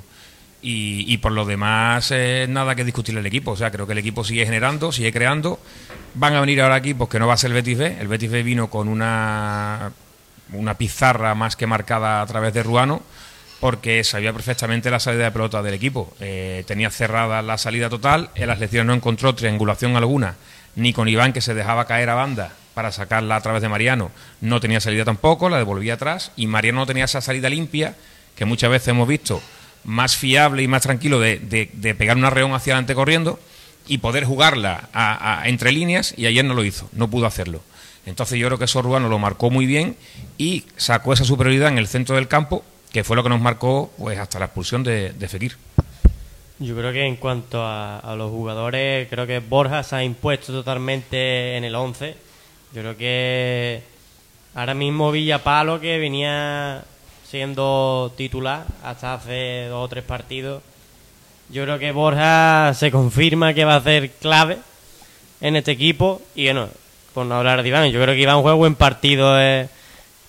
Y, 0.61 1.05
y 1.11 1.17
por 1.17 1.31
lo 1.31 1.45
demás, 1.45 2.09
eh, 2.11 2.47
nada 2.49 2.75
que 2.75 2.83
discutir 2.83 3.15
el 3.17 3.25
equipo. 3.25 3.51
O 3.51 3.55
sea, 3.55 3.71
creo 3.71 3.85
que 3.85 3.93
el 3.93 3.99
equipo 3.99 4.23
sigue 4.23 4.45
generando, 4.45 4.91
sigue 4.91 5.11
creando. 5.11 5.59
Van 6.15 6.33
a 6.33 6.41
venir 6.41 6.61
ahora 6.61 6.77
equipos 6.77 7.07
que 7.07 7.19
no 7.19 7.27
va 7.27 7.35
a 7.35 7.37
ser 7.37 7.51
el 7.51 7.55
Betis 7.55 7.77
B. 7.77 7.97
El 7.99 8.07
Betis 8.07 8.31
B 8.31 8.41
vino 8.41 8.69
con 8.69 8.87
una, 8.87 9.91
una 10.53 10.73
pizarra 10.75 11.35
más 11.35 11.55
que 11.55 11.67
marcada 11.67 12.21
a 12.21 12.25
través 12.25 12.53
de 12.53 12.63
Ruano 12.63 13.03
porque 13.59 14.03
sabía 14.03 14.33
perfectamente 14.33 14.91
la 14.91 14.99
salida 14.99 15.25
de 15.25 15.31
pelota 15.31 15.61
del 15.63 15.73
equipo. 15.73 16.13
Eh, 16.19 16.63
tenía 16.67 16.89
cerrada 16.89 17.41
la 17.41 17.57
salida 17.57 17.89
total, 17.89 18.29
en 18.35 18.47
las 18.47 18.59
lecciones 18.59 18.85
no 18.87 18.93
encontró 18.93 19.33
triangulación 19.33 19.95
alguna, 19.95 20.35
ni 20.75 20.93
con 20.93 21.07
Iván 21.07 21.33
que 21.33 21.41
se 21.41 21.53
dejaba 21.53 21.85
caer 21.85 22.09
a 22.09 22.15
banda 22.15 22.53
para 22.73 22.91
sacarla 22.91 23.37
a 23.37 23.41
través 23.41 23.61
de 23.61 23.69
Mariano. 23.69 24.11
No 24.41 24.59
tenía 24.59 24.81
salida 24.81 25.05
tampoco, 25.05 25.49
la 25.49 25.57
devolvía 25.57 25.95
atrás 25.95 26.31
y 26.35 26.47
Mariano 26.47 26.81
no 26.81 26.85
tenía 26.85 27.05
esa 27.05 27.21
salida 27.21 27.49
limpia 27.49 27.95
que 28.35 28.45
muchas 28.45 28.69
veces 28.69 28.89
hemos 28.89 29.07
visto 29.07 29.41
más 29.85 30.17
fiable 30.17 30.63
y 30.63 30.67
más 30.67 30.83
tranquilo 30.83 31.19
de, 31.19 31.37
de, 31.39 31.95
pegar 31.95 32.17
una 32.17 32.29
reón 32.29 32.53
hacia 32.53 32.73
adelante 32.73 32.95
corriendo 32.95 33.39
y 33.87 33.99
poder 33.99 34.25
jugarla 34.25 34.89
a, 34.93 35.43
entre 35.45 35.71
líneas 35.71 36.13
y 36.17 36.25
ayer 36.25 36.43
no 36.43 36.53
lo 36.53 36.65
hizo, 36.65 36.89
no 36.91 37.09
pudo 37.09 37.27
hacerlo. 37.27 37.61
Entonces 38.05 38.37
yo 38.37 38.47
creo 38.47 38.59
que 38.59 38.65
eso 38.65 38.81
Ruano 38.81 39.09
lo 39.09 39.19
marcó 39.19 39.49
muy 39.49 39.65
bien 39.65 39.95
y 40.37 40.65
sacó 40.75 41.13
esa 41.13 41.23
superioridad 41.23 41.69
en 41.69 41.77
el 41.77 41.87
centro 41.87 42.15
del 42.15 42.27
campo 42.27 42.63
que 42.91 43.03
fue 43.03 43.15
lo 43.15 43.23
que 43.23 43.29
nos 43.29 43.41
marcó 43.41 43.91
pues 43.97 44.19
hasta 44.19 44.39
la 44.39 44.45
expulsión 44.45 44.83
de, 44.83 45.13
de 45.13 45.27
Fekir. 45.27 45.57
Yo 46.57 46.73
creo 46.75 46.93
que 46.93 47.05
en 47.05 47.17
cuanto 47.17 47.61
a, 47.61 47.99
a, 47.99 48.15
los 48.15 48.31
jugadores, 48.31 49.09
creo 49.09 49.27
que 49.27 49.39
Borja 49.39 49.83
se 49.83 49.97
ha 49.97 50.03
impuesto 50.03 50.53
totalmente 50.53 51.57
en 51.57 51.65
el 51.65 51.75
11. 51.75 52.15
Yo 52.73 52.81
creo 52.81 52.95
que 52.97 53.83
ahora 54.53 54.73
mismo 54.73 55.11
Villapalo, 55.11 55.81
que 55.81 55.97
venía 55.97 56.83
siendo 57.27 58.13
titular 58.15 58.65
hasta 58.83 59.15
hace 59.15 59.65
dos 59.67 59.83
o 59.83 59.89
tres 59.89 60.05
partidos, 60.05 60.63
yo 61.49 61.63
creo 61.63 61.77
que 61.77 61.91
Borja 61.91 62.73
se 62.73 62.89
confirma 62.89 63.53
que 63.53 63.65
va 63.65 63.75
a 63.75 63.83
ser 63.83 64.11
clave 64.11 64.57
en 65.41 65.57
este 65.57 65.71
equipo. 65.71 66.21
Y 66.35 66.45
bueno, 66.45 66.69
por 67.13 67.25
no 67.25 67.35
hablar 67.35 67.61
de 67.63 67.69
Iván, 67.69 67.91
yo 67.91 68.01
creo 68.01 68.15
que 68.15 68.21
Iván 68.21 68.41
juega 68.41 68.55
buen 68.55 68.75
partido 68.75 69.37
el, 69.37 69.67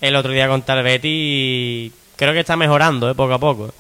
el 0.00 0.16
otro 0.16 0.32
día 0.32 0.48
contra 0.48 0.80
el 0.80 1.00
y 1.04 1.92
creo 2.16 2.32
que 2.32 2.40
está 2.40 2.56
mejorando, 2.56 3.08
¿eh? 3.10 3.14
poco 3.14 3.34
a 3.34 3.38
poco. 3.38 3.72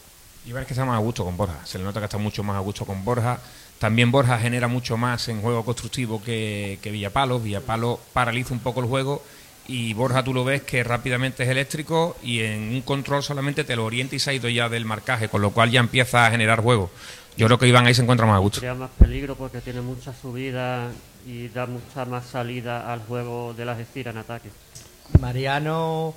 Iván 0.46 0.62
es 0.62 0.68
que 0.68 0.74
está 0.74 0.84
más 0.84 0.96
a 0.96 1.00
gusto 1.00 1.24
con 1.24 1.36
Borja. 1.36 1.58
Se 1.64 1.78
le 1.78 1.84
nota 1.84 2.00
que 2.00 2.06
está 2.06 2.18
mucho 2.18 2.42
más 2.42 2.56
a 2.56 2.60
gusto 2.60 2.84
con 2.84 3.04
Borja. 3.04 3.38
También 3.78 4.10
Borja 4.10 4.38
genera 4.38 4.68
mucho 4.68 4.96
más 4.96 5.28
en 5.28 5.42
juego 5.42 5.64
constructivo 5.64 6.22
que, 6.22 6.78
que 6.80 6.90
Villapalo. 6.90 7.40
Villapalo 7.40 8.00
paraliza 8.12 8.54
un 8.54 8.60
poco 8.60 8.80
el 8.80 8.86
juego 8.86 9.22
y 9.68 9.92
Borja 9.94 10.22
tú 10.22 10.32
lo 10.32 10.44
ves 10.44 10.62
que 10.62 10.84
rápidamente 10.84 11.42
es 11.42 11.48
eléctrico 11.48 12.16
y 12.22 12.40
en 12.40 12.74
un 12.74 12.82
control 12.82 13.22
solamente 13.22 13.64
te 13.64 13.74
lo 13.74 13.84
orienta 13.84 14.14
y 14.14 14.18
se 14.18 14.30
ha 14.30 14.34
ido 14.34 14.48
ya 14.48 14.68
del 14.68 14.84
marcaje, 14.84 15.28
con 15.28 15.42
lo 15.42 15.50
cual 15.50 15.70
ya 15.70 15.80
empieza 15.80 16.26
a 16.26 16.30
generar 16.30 16.62
juego. 16.62 16.90
Yo 17.36 17.46
creo 17.46 17.58
que 17.58 17.66
Iván 17.66 17.86
ahí 17.86 17.94
se 17.94 18.02
encuentra 18.02 18.26
más 18.26 18.36
a 18.36 18.38
gusto. 18.38 18.60
Crea 18.60 18.74
más 18.74 18.90
peligro 18.98 19.34
porque 19.34 19.60
tiene 19.60 19.80
mucha 19.80 20.14
subida 20.14 20.88
y 21.26 21.48
da 21.48 21.66
mucha 21.66 22.04
más 22.04 22.24
salida 22.26 22.92
al 22.92 23.00
juego 23.00 23.52
de 23.52 23.64
las 23.64 23.78
estiras 23.78 24.14
en 24.14 24.20
ataque. 24.20 24.50
Mariano 25.20 26.14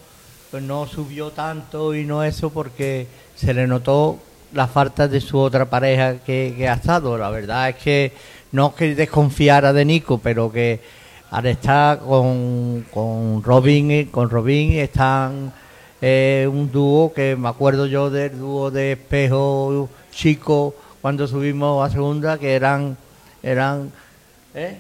pues 0.51 0.63
no 0.63 0.87
subió 0.87 1.31
tanto 1.31 1.93
y 1.93 2.05
no 2.05 2.23
eso 2.23 2.49
porque 2.49 3.07
se 3.35 3.53
le 3.53 3.67
notó 3.67 4.19
la 4.53 4.67
falta 4.67 5.07
de 5.07 5.21
su 5.21 5.37
otra 5.37 5.69
pareja 5.69 6.17
que, 6.17 6.53
que 6.57 6.67
ha 6.67 6.73
estado. 6.73 7.17
La 7.17 7.29
verdad 7.29 7.69
es 7.69 7.75
que 7.75 8.13
no 8.51 8.73
que 8.73 8.95
desconfiara 8.95 9.73
de 9.73 9.85
Nico, 9.85 10.17
pero 10.17 10.51
que 10.51 10.79
al 11.31 11.45
estar 11.45 11.99
con, 11.99 12.85
con 12.91 13.43
Robin 13.43 14.05
con 14.05 14.29
Robin 14.29 14.73
están 14.73 15.53
eh, 16.01 16.49
un 16.51 16.71
dúo 16.71 17.13
que 17.13 17.35
me 17.35 17.49
acuerdo 17.49 17.85
yo 17.85 18.09
del 18.09 18.37
dúo 18.37 18.71
de 18.71 18.93
espejo 18.93 19.89
chico 20.11 20.73
cuando 21.01 21.27
subimos 21.27 21.85
a 21.85 21.91
segunda 21.91 22.37
que 22.39 22.55
eran 22.55 22.97
eran 23.43 23.91
¿eh? 24.55 24.77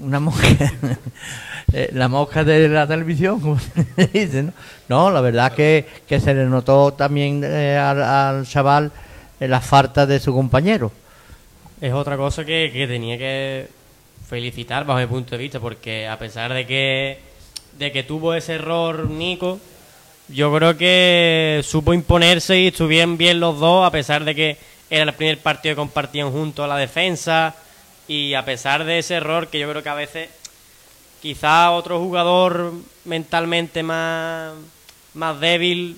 una 0.00 0.20
mosca 0.20 0.48
eh, 1.72 1.90
la 1.92 2.06
mosca 2.08 2.44
de 2.44 2.68
la 2.68 2.86
televisión 2.86 3.40
como 3.40 3.58
se 3.96 4.06
dice 4.06 4.42
¿no? 4.44 4.52
no 4.88 5.10
la 5.10 5.20
verdad 5.20 5.52
que, 5.52 5.84
que 6.06 6.20
se 6.20 6.32
le 6.32 6.44
notó 6.44 6.92
también 6.92 7.42
eh, 7.44 7.76
al, 7.76 8.02
al, 8.02 8.46
chaval 8.46 8.92
eh, 9.40 9.48
la 9.48 9.60
falta 9.60 10.06
de 10.06 10.20
su 10.20 10.32
compañero 10.32 10.92
es 11.80 11.92
otra 11.92 12.16
cosa 12.16 12.44
que, 12.44 12.70
que 12.72 12.86
tenía 12.86 13.18
que 13.18 13.68
felicitar 14.28 14.84
bajo 14.84 15.00
mi 15.00 15.06
punto 15.06 15.32
de 15.32 15.38
vista 15.38 15.58
porque 15.58 16.06
a 16.06 16.18
pesar 16.18 16.52
de 16.52 16.66
que 16.66 17.18
de 17.78 17.90
que 17.90 18.04
tuvo 18.04 18.34
ese 18.34 18.54
error 18.54 19.10
Nico 19.10 19.58
yo 20.28 20.54
creo 20.54 20.76
que 20.76 21.62
supo 21.64 21.94
imponerse 21.94 22.58
y 22.58 22.68
estuvieron 22.68 23.16
bien 23.16 23.40
los 23.40 23.58
dos 23.58 23.84
a 23.84 23.90
pesar 23.90 24.24
de 24.24 24.34
que 24.34 24.56
era 24.88 25.02
el 25.02 25.12
primer 25.14 25.38
partido 25.38 25.74
que 25.74 25.80
compartían 25.80 26.30
juntos 26.30 26.64
a 26.64 26.68
la 26.68 26.76
defensa 26.76 27.54
y 28.06 28.34
a 28.34 28.44
pesar 28.44 28.84
de 28.84 29.00
ese 29.00 29.14
error 29.14 29.48
que 29.48 29.58
yo 29.58 29.68
creo 29.68 29.82
que 29.82 29.88
a 29.88 29.94
veces 29.94 30.28
quizá 31.20 31.70
otro 31.72 31.98
jugador 31.98 32.72
mentalmente 33.04 33.82
más 33.82 34.52
más 35.14 35.40
débil 35.40 35.96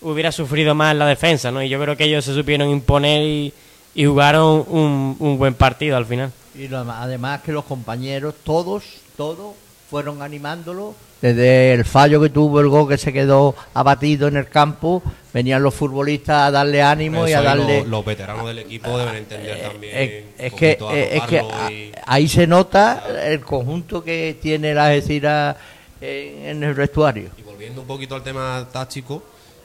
hubiera 0.00 0.32
sufrido 0.32 0.74
más 0.74 0.92
en 0.92 0.98
la 0.98 1.06
defensa 1.06 1.50
no 1.50 1.62
y 1.62 1.68
yo 1.68 1.80
creo 1.80 1.96
que 1.96 2.04
ellos 2.04 2.24
se 2.24 2.34
supieron 2.34 2.68
imponer 2.68 3.22
y, 3.22 3.54
jugaron 3.94 4.64
un, 4.68 5.16
un 5.18 5.38
buen 5.38 5.54
partido 5.54 5.96
al 5.96 6.06
final 6.06 6.32
y 6.54 6.72
además 6.74 7.42
que 7.42 7.52
los 7.52 7.64
compañeros, 7.64 8.34
todos, 8.44 8.84
todos, 9.16 9.54
fueron 9.90 10.22
animándolo. 10.22 10.94
Desde 11.22 11.72
el 11.72 11.84
fallo 11.84 12.20
que 12.20 12.30
tuvo 12.30 12.60
el 12.60 12.68
gol 12.68 12.88
que 12.88 12.98
se 12.98 13.12
quedó 13.12 13.54
abatido 13.74 14.26
en 14.26 14.36
el 14.36 14.48
campo, 14.48 15.04
venían 15.32 15.62
los 15.62 15.72
futbolistas 15.72 16.48
a 16.48 16.50
darle 16.50 16.82
ánimo 16.82 17.28
y 17.28 17.32
a 17.32 17.40
darle. 17.40 17.78
Los, 17.78 17.88
los 17.88 18.04
veteranos 18.04 18.46
del 18.48 18.58
equipo 18.58 18.98
deben 18.98 19.14
entender 19.14 19.56
eh, 19.56 19.62
también. 19.62 19.92
Eh, 19.94 20.24
es 20.36 20.52
que, 20.52 20.78
eh, 20.92 21.10
es 21.12 21.22
que 21.22 21.44
y... 21.70 21.92
ahí 22.06 22.26
se 22.26 22.48
nota 22.48 23.04
el 23.24 23.40
conjunto 23.40 24.02
que 24.02 24.36
tiene 24.42 24.74
la 24.74 24.88
Algeciras 24.88 25.56
en 26.00 26.60
el 26.60 26.74
vestuario. 26.74 27.30
Y 27.38 27.42
volviendo 27.42 27.82
un 27.82 27.86
poquito 27.86 28.16
al 28.16 28.24
tema 28.24 28.66
táctico, 28.72 29.22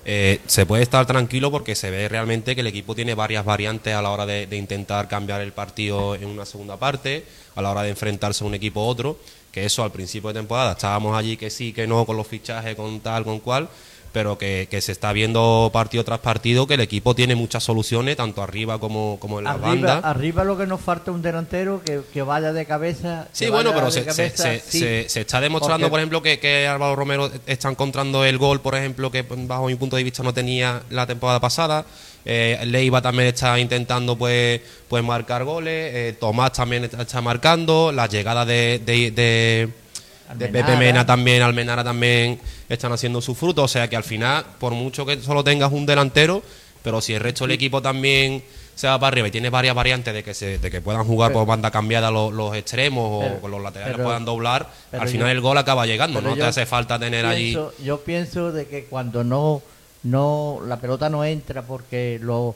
eh, 0.09 0.39
se 0.45 0.65
puede 0.65 0.83
estar 0.83 1.05
tranquilo 1.05 1.51
porque 1.51 1.75
se 1.75 1.91
ve 1.91 2.07
realmente 2.07 2.55
que 2.55 2.61
el 2.61 2.67
equipo 2.67 2.95
tiene 2.95 3.13
varias 3.13 3.43
variantes 3.43 3.93
a 3.93 4.01
la 4.01 4.11
hora 4.11 4.25
de, 4.25 4.47
de, 4.47 4.55
intentar 4.55 5.09
cambiar 5.09 5.41
el 5.41 5.51
partido 5.51 6.15
en 6.15 6.27
una 6.27 6.45
segunda 6.45 6.77
parte, 6.77 7.25
a 7.55 7.61
la 7.61 7.71
hora 7.71 7.81
de 7.81 7.89
enfrentarse 7.89 8.43
a 8.43 8.47
un 8.47 8.53
equipo 8.53 8.85
u 8.85 8.87
otro, 8.87 9.17
que 9.57 9.65
eso 9.65 9.83
al 9.83 9.91
principio 9.91 10.27
de 10.27 10.35
temporada 10.35 10.73
estábamos 10.73 11.17
allí 11.17 11.35
que 11.35 11.49
sí, 11.49 11.73
que 11.73 11.87
no, 11.87 12.05
con 12.05 12.15
los 12.15 12.27
fichajes, 12.27 12.75
con 12.75 12.99
tal, 12.99 13.23
con 13.23 13.39
cual, 13.39 13.67
pero 14.17 14.35
que, 14.35 14.67
que 14.67 14.81
se 14.81 14.93
está 14.93 15.13
viendo 15.13 15.69
partido 15.71 16.03
tras 16.03 16.17
partido 16.17 16.65
que 16.65 16.73
el 16.73 16.79
equipo 16.79 17.13
tiene 17.13 17.35
muchas 17.35 17.63
soluciones, 17.63 18.17
tanto 18.17 18.41
arriba 18.41 18.79
como, 18.79 19.19
como 19.19 19.37
en 19.37 19.43
la 19.43 19.51
arriba, 19.51 19.67
banda. 19.67 19.97
Arriba 19.99 20.43
lo 20.43 20.57
que 20.57 20.65
nos 20.65 20.81
falta 20.81 21.11
es 21.11 21.15
un 21.15 21.21
delantero 21.21 21.83
que, 21.85 22.01
que 22.11 22.23
vaya 22.23 22.51
de 22.51 22.65
cabeza. 22.65 23.27
Sí, 23.31 23.47
bueno, 23.47 23.73
pero 23.75 23.91
se, 23.91 24.03
cabeza, 24.03 24.43
se, 24.43 24.59
sí. 24.59 24.79
se, 24.79 25.07
se, 25.07 25.21
está 25.21 25.39
demostrando, 25.39 25.83
Porque... 25.83 25.91
por 25.91 25.99
ejemplo, 25.99 26.21
que, 26.23 26.39
que 26.39 26.65
Álvaro 26.65 26.95
Romero 26.95 27.29
está 27.45 27.69
encontrando 27.69 28.25
el 28.25 28.39
gol, 28.39 28.59
por 28.59 28.73
ejemplo, 28.73 29.11
que 29.11 29.21
bajo 29.21 29.67
mi 29.67 29.75
punto 29.75 29.97
de 29.97 30.03
vista 30.03 30.23
no 30.23 30.33
tenía 30.33 30.81
la 30.89 31.05
temporada 31.05 31.39
pasada. 31.39 31.85
Eh, 32.25 32.59
Leiva 32.65 32.99
también 33.03 33.27
está 33.27 33.59
intentando 33.59 34.17
pues, 34.17 34.61
pues 34.87 35.03
marcar 35.03 35.43
goles. 35.43 35.91
Eh, 35.93 36.17
Tomás 36.19 36.53
también 36.53 36.85
está, 36.85 37.03
está, 37.03 37.21
marcando. 37.21 37.91
La 37.91 38.07
llegada 38.07 38.45
de, 38.47 38.81
de, 38.83 39.11
de 39.11 39.69
de 40.35 40.47
Pepe 40.47 40.75
Mena 40.75 41.05
también, 41.05 41.41
Almenara 41.41 41.83
también 41.83 42.39
están 42.69 42.91
haciendo 42.91 43.21
su 43.21 43.35
fruto. 43.35 43.63
O 43.63 43.67
sea 43.67 43.89
que 43.89 43.95
al 43.95 44.03
final, 44.03 44.45
por 44.59 44.73
mucho 44.73 45.05
que 45.05 45.21
solo 45.21 45.43
tengas 45.43 45.71
un 45.71 45.85
delantero, 45.85 46.43
pero 46.83 47.01
si 47.01 47.13
el 47.13 47.21
resto 47.21 47.45
del 47.45 47.51
equipo 47.51 47.81
también 47.81 48.43
se 48.75 48.87
va 48.87 48.99
para 48.99 49.07
arriba 49.07 49.27
y 49.27 49.31
tiene 49.31 49.49
varias 49.49 49.73
variantes 49.73 50.13
de 50.13 50.23
que 50.23 50.35
se, 50.35 50.59
de 50.59 50.69
que 50.69 50.81
puedan 50.81 51.03
jugar 51.03 51.33
por 51.33 51.47
banda 51.47 51.71
cambiada 51.71 52.11
los, 52.11 52.55
extremos 52.55 53.25
o 53.25 53.41
con 53.41 53.49
los 53.49 53.61
laterales 53.61 53.97
puedan 53.97 54.23
doblar, 54.23 54.69
al 54.91 55.09
final 55.09 55.29
el 55.29 55.41
gol 55.41 55.57
acaba 55.57 55.87
llegando, 55.87 56.21
no 56.21 56.35
te 56.35 56.43
hace 56.43 56.65
falta 56.67 56.99
tener 56.99 57.25
allí. 57.25 57.57
Yo 57.83 58.01
pienso 58.01 58.51
de 58.51 58.67
que 58.67 58.85
cuando 58.85 59.23
no, 59.23 59.63
no 60.03 60.59
la 60.65 60.79
pelota 60.79 61.09
no 61.09 61.25
entra 61.25 61.63
porque 61.63 62.19
lo 62.21 62.55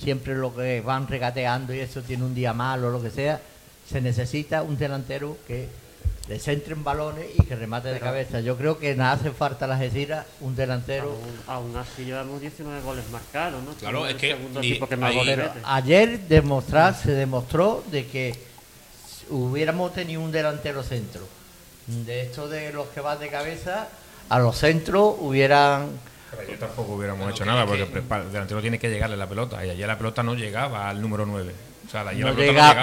siempre 0.00 0.34
lo 0.36 0.54
que 0.54 0.80
van 0.80 1.08
regateando 1.08 1.74
y 1.74 1.80
eso 1.80 2.02
tiene 2.02 2.24
un 2.24 2.34
día 2.34 2.52
malo 2.52 2.88
o 2.88 2.90
lo 2.90 3.02
que 3.02 3.10
sea, 3.10 3.40
se 3.88 4.00
necesita 4.00 4.62
un 4.62 4.76
delantero 4.76 5.36
que 5.46 5.68
le 6.28 6.38
centren 6.38 6.84
balones 6.84 7.26
y 7.38 7.42
que 7.44 7.56
remate 7.56 7.88
de 7.88 7.98
cabeza. 7.98 8.40
Yo 8.40 8.56
creo 8.56 8.78
que 8.78 8.94
nada 8.94 9.12
hace 9.12 9.30
falta 9.30 9.64
a 9.64 9.68
la 9.68 9.78
Gesiras 9.78 10.26
un 10.40 10.54
delantero. 10.54 11.16
Aún, 11.46 11.74
así 11.76 12.04
llevamos 12.04 12.40
19 12.40 12.82
goles 12.82 13.08
marcados, 13.10 13.62
¿no? 13.62 13.72
Claro, 13.72 14.06
es 14.06 14.16
que, 14.16 14.36
ayer 15.64 16.20
demostrar, 16.28 16.94
se 16.94 17.12
demostró 17.12 17.82
de 17.90 18.06
que 18.06 18.34
hubiéramos 19.30 19.94
tenido 19.94 20.20
un 20.20 20.30
delantero 20.30 20.82
centro. 20.82 21.26
De 21.86 22.22
esto 22.22 22.48
de 22.48 22.72
los 22.72 22.88
que 22.88 23.00
van 23.00 23.18
de 23.18 23.28
cabeza, 23.28 23.88
a 24.28 24.38
los 24.38 24.58
centros 24.58 25.14
hubieran 25.18 25.88
pero 26.30 26.42
ayer 26.42 26.58
tampoco 26.58 26.92
hubiéramos 26.92 27.30
hecho 27.30 27.46
nada, 27.46 27.64
porque 27.64 27.84
el 27.84 28.32
delantero 28.32 28.60
tiene 28.60 28.78
que 28.78 28.90
llegarle 28.90 29.16
la 29.16 29.26
pelota, 29.26 29.64
y 29.64 29.70
ayer 29.70 29.86
la 29.86 29.96
pelota 29.96 30.22
no 30.22 30.34
llegaba 30.34 30.90
al 30.90 31.00
número 31.00 31.24
9. 31.24 31.67
O 31.88 31.90
sea, 31.90 32.04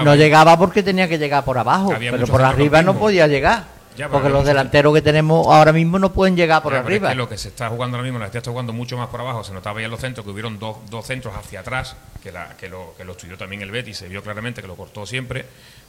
no, 0.03 0.15
llegaba, 0.15 0.57
porque 0.57 0.81
tenía 0.81 1.07
que 1.07 1.19
llegar 1.19 1.45
por 1.45 1.57
abajo, 1.59 1.93
pero 1.99 2.25
por 2.25 2.41
arriba 2.41 2.81
no 2.81 2.97
podía 2.97 3.27
llegar. 3.27 3.65
porque 4.11 4.29
los 4.29 4.43
delanteros 4.43 4.93
que 4.95 5.03
tenemos 5.03 5.45
ahora 5.47 5.71
mismo 5.71 5.99
no 5.99 6.11
pueden 6.11 6.35
llegar 6.35 6.63
por 6.63 6.73
arriba. 6.73 7.11
Es 7.11 7.17
lo 7.17 7.29
que 7.29 7.37
se 7.37 7.49
está 7.49 7.69
jugando 7.69 7.97
ahora 7.97 8.05
mismo, 8.05 8.17
la 8.19 8.25
está 8.25 8.41
jugando 8.49 8.73
mucho 8.73 8.97
más 8.97 9.09
por 9.09 9.21
abajo. 9.21 9.43
Se 9.43 9.53
notaba 9.53 9.79
ya 9.79 9.85
en 9.85 9.91
los 9.91 10.01
centros 10.01 10.25
que 10.25 10.31
hubieron 10.31 10.57
dos, 10.57 10.77
dos 10.89 11.05
centros 11.05 11.35
hacia 11.35 11.59
atrás, 11.59 11.95
que, 12.23 12.31
la, 12.31 12.57
que, 12.57 12.67
lo, 12.67 12.95
que 12.97 13.05
lo 13.05 13.11
estudió 13.11 13.37
también 13.37 13.61
el 13.61 13.69
Betis, 13.69 13.97
se 13.97 14.07
vio 14.07 14.23
claramente 14.23 14.61
que 14.61 14.67
lo 14.67 14.75
cortó 14.75 15.05
siempre 15.05 15.45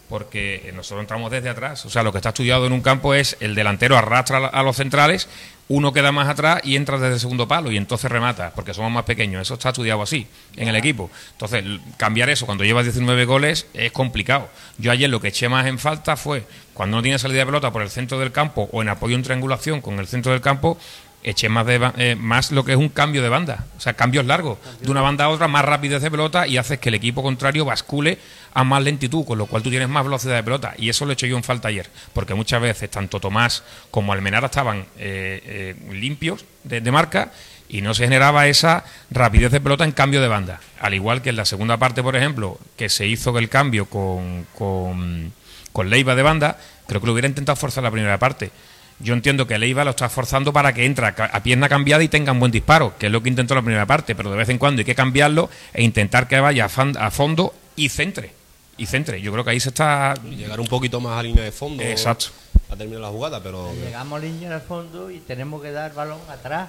porque 0.09 0.71
nosotros 0.75 1.01
entramos 1.01 1.31
desde 1.31 1.49
atrás. 1.49 1.85
O 1.85 1.91
sea, 1.91 2.03
lo 2.03 2.13
que 2.13 2.19
está 2.19 2.29
estudiado 2.29 2.67
en 2.67 2.73
un 2.73 2.81
campo 2.81 3.15
es 3.15 3.37
el 3.41 3.55
delantero 3.55 3.97
arrastra 3.97 4.47
a 4.47 4.63
los 4.63 4.77
centrales, 4.77 5.29
uno 5.69 5.93
queda 5.93 6.13
más 6.13 6.29
atrás 6.29 6.61
y 6.65 6.77
entra 6.77 6.99
desde 6.99 7.15
el 7.15 7.21
segundo 7.21 7.49
palo 7.49 7.73
y 7.73 7.77
entonces 7.77 8.11
remata, 8.11 8.53
porque 8.55 8.73
somos 8.73 8.93
más 8.93 9.05
pequeños. 9.05 9.43
Eso 9.43 9.55
está 9.55 9.71
estudiado 9.71 10.03
así 10.03 10.27
en 10.57 10.69
el 10.69 10.77
equipo. 10.77 11.11
Entonces, 11.33 11.65
cambiar 11.97 12.31
eso 12.31 12.47
cuando 12.47 12.65
llevas 12.65 12.85
19 12.85 13.25
goles 13.25 13.67
es 13.75 13.91
complicado. 13.93 14.49
Yo 14.79 14.93
ayer 14.93 15.11
lo 15.11 15.21
que 15.21 15.29
eché 15.29 15.49
más 15.49 15.67
en 15.67 15.79
falta 15.79 16.17
fue 16.17 16.45
cuando 16.73 16.99
no 16.99 17.03
tiene 17.03 17.19
salida 17.19 17.41
de 17.41 17.47
pelota 17.47 17.73
por 17.73 17.83
el 17.83 17.91
centro 17.91 18.19
del 18.19 18.33
campo 18.33 18.69
o 18.71 18.83
en 18.83 18.89
apoyo 18.89 19.17
en 19.17 19.23
triangulación 19.23 19.81
con 19.81 19.99
el 19.99 20.07
centro 20.07 20.33
del 20.33 20.41
campo, 20.41 20.79
eché 21.27 21.49
más, 21.49 21.67
de, 21.67 21.91
eh, 21.99 22.15
más 22.15 22.53
lo 22.53 22.65
que 22.65 22.71
es 22.71 22.79
un 22.79 22.89
cambio 22.89 23.21
de 23.21 23.29
banda, 23.29 23.67
o 23.77 23.81
sea, 23.81 23.95
cambios 23.95 24.25
largos, 24.27 24.59
de 24.81 24.89
una 24.89 25.01
banda 25.01 25.25
a 25.25 25.29
otra, 25.29 25.49
más 25.49 25.65
rapidez 25.65 26.01
de 26.01 26.09
pelota 26.09 26.47
y 26.47 26.57
haces 26.57 26.79
que 26.79 26.89
el 26.89 26.95
equipo 26.95 27.21
contrario 27.21 27.65
bascule 27.65 28.19
a 28.55 28.63
más 28.63 28.81
lentitud, 28.85 29.27
con 29.27 29.37
lo 29.37 29.47
cual 29.47 29.61
tú 29.65 29.69
tienes 29.69 29.89
más 29.89 30.05
velocidad 30.05 30.37
de 30.37 30.45
pelota. 30.45 30.75
Y 30.79 30.89
eso 30.89 31.05
lo 31.05 31.11
he 31.11 31.15
hecho 31.15 31.27
yo 31.27 31.37
en 31.37 31.43
falta 31.43 31.67
ayer, 31.67 31.91
porque 32.13 32.35
muchas 32.35 32.63
veces 32.63 32.89
tanto 32.93 33.19
Tomás 33.19 33.65
como 33.91 34.13
Almenara 34.13 34.47
estaban 34.47 34.87
eh, 34.99 35.75
eh, 35.79 35.93
limpios 35.93 36.45
de, 36.63 36.81
marca 36.93 37.33
y 37.69 37.81
no 37.81 37.93
se 37.93 38.05
generaba 38.05 38.47
esa 38.47 38.85
rapidez 39.11 39.51
de 39.51 39.61
pelota 39.61 39.83
en 39.83 39.93
cambio 39.93 40.23
de 40.23 40.29
banda. 40.29 40.61
Al 40.79 40.95
igual 40.95 41.23
que 41.23 41.31
en 41.31 41.37
la 41.37 41.45
segunda 41.45 41.77
parte, 41.77 42.05
por 42.05 42.15
ejemplo, 42.15 42.57
que 42.77 42.89
se 42.89 43.05
hizo 43.09 43.37
el 43.37 43.49
cambio 43.49 43.87
con, 43.87 44.47
con, 44.55 45.33
con 45.73 45.91
Leiva 45.91 46.15
de 46.15 46.23
banda, 46.23 46.57
creo 46.87 47.01
que 47.01 47.07
lo 47.09 47.15
hubiera 47.15 47.27
intentado 47.27 47.57
forzar 47.57 47.83
la 47.83 47.91
primera 47.91 48.19
parte 48.21 48.53
yo 48.99 49.13
entiendo 49.13 49.47
que 49.47 49.59
Leiva 49.59 49.85
lo 49.85 49.91
está 49.91 50.09
forzando 50.09 50.53
para 50.53 50.73
que 50.73 50.87
entre 50.87 51.07
a 51.07 51.43
pierna 51.43 51.69
cambiada 51.69 52.03
y 52.03 52.09
tenga 52.09 52.33
un 52.33 52.41
buen 52.41 52.53
disparo, 52.53 52.95
que 52.99 53.07
es 53.07 53.13
lo 53.13 53.23
que 53.23 53.29
intentó 53.29 53.55
la 53.55 53.63
primera 53.63 53.85
parte, 53.85 54.15
pero 54.15 54.31
de 54.31 54.37
vez 54.37 54.49
en 54.49 54.59
cuando 54.59 54.81
hay 54.81 54.85
que 54.87 54.95
cambiarlo 54.95 55.51
e 55.75 55.83
intentar 55.83 56.27
que 56.29 56.41
vaya 56.41 56.65
a 56.65 57.11
fondo 57.11 57.55
y 57.77 57.91
centre. 57.91 58.33
Y 58.79 58.87
centre. 58.87 59.21
Yo 59.21 59.33
creo 59.33 59.45
que 59.45 59.51
ahí 59.51 59.61
se 59.61 59.71
está. 59.71 60.15
Llegar 60.25 60.61
un 60.61 60.67
poquito 60.67 61.01
más 61.01 61.19
a 61.19 61.23
línea 61.23 61.45
de 61.45 61.53
fondo. 61.53 61.83
Exacto. 61.83 62.27
A 62.71 62.77
terminar 62.77 63.03
la 63.03 63.09
jugada, 63.09 63.43
pero. 63.43 63.73
Llegamos 63.75 64.19
a 64.19 64.25
línea 64.25 64.51
de 64.51 64.61
fondo 64.61 65.11
y 65.11 65.19
tenemos 65.21 65.63
que 65.63 65.71
dar 65.73 65.95
balón 65.95 66.21
atrás. 66.29 66.69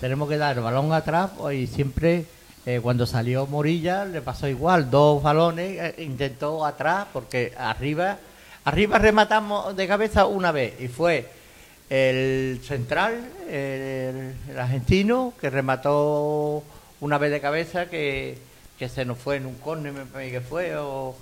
Tenemos 0.00 0.28
que 0.28 0.36
dar 0.38 0.60
balón 0.60 0.92
atrás 0.92 1.30
pues, 1.36 1.58
y 1.58 1.66
siempre. 1.66 2.26
Eh, 2.66 2.80
cuando 2.82 3.04
salió 3.04 3.46
Morilla 3.46 4.06
le 4.06 4.22
pasó 4.22 4.48
igual, 4.48 4.90
dos 4.90 5.22
balones, 5.22 5.78
eh, 5.78 6.02
intentó 6.02 6.64
atrás 6.64 7.06
porque 7.12 7.52
arriba 7.58 8.16
Arriba 8.64 8.98
rematamos 8.98 9.76
de 9.76 9.86
cabeza 9.86 10.24
una 10.26 10.50
vez 10.50 10.80
y 10.80 10.88
fue 10.88 11.28
el 11.90 12.60
central, 12.66 13.28
el, 13.50 14.34
argentino, 14.58 15.34
que 15.38 15.50
remató 15.50 16.62
una 17.00 17.18
vez 17.18 17.30
de 17.30 17.40
cabeza 17.40 17.90
que, 17.90 18.38
se 18.88 19.04
nos 19.04 19.18
fue 19.18 19.36
en 19.36 19.46
un 19.46 19.54
córner, 19.56 19.92
me 19.92 20.04
parece 20.04 20.32
que 20.32 20.40
fue, 20.40 20.76
o, 20.76 21.14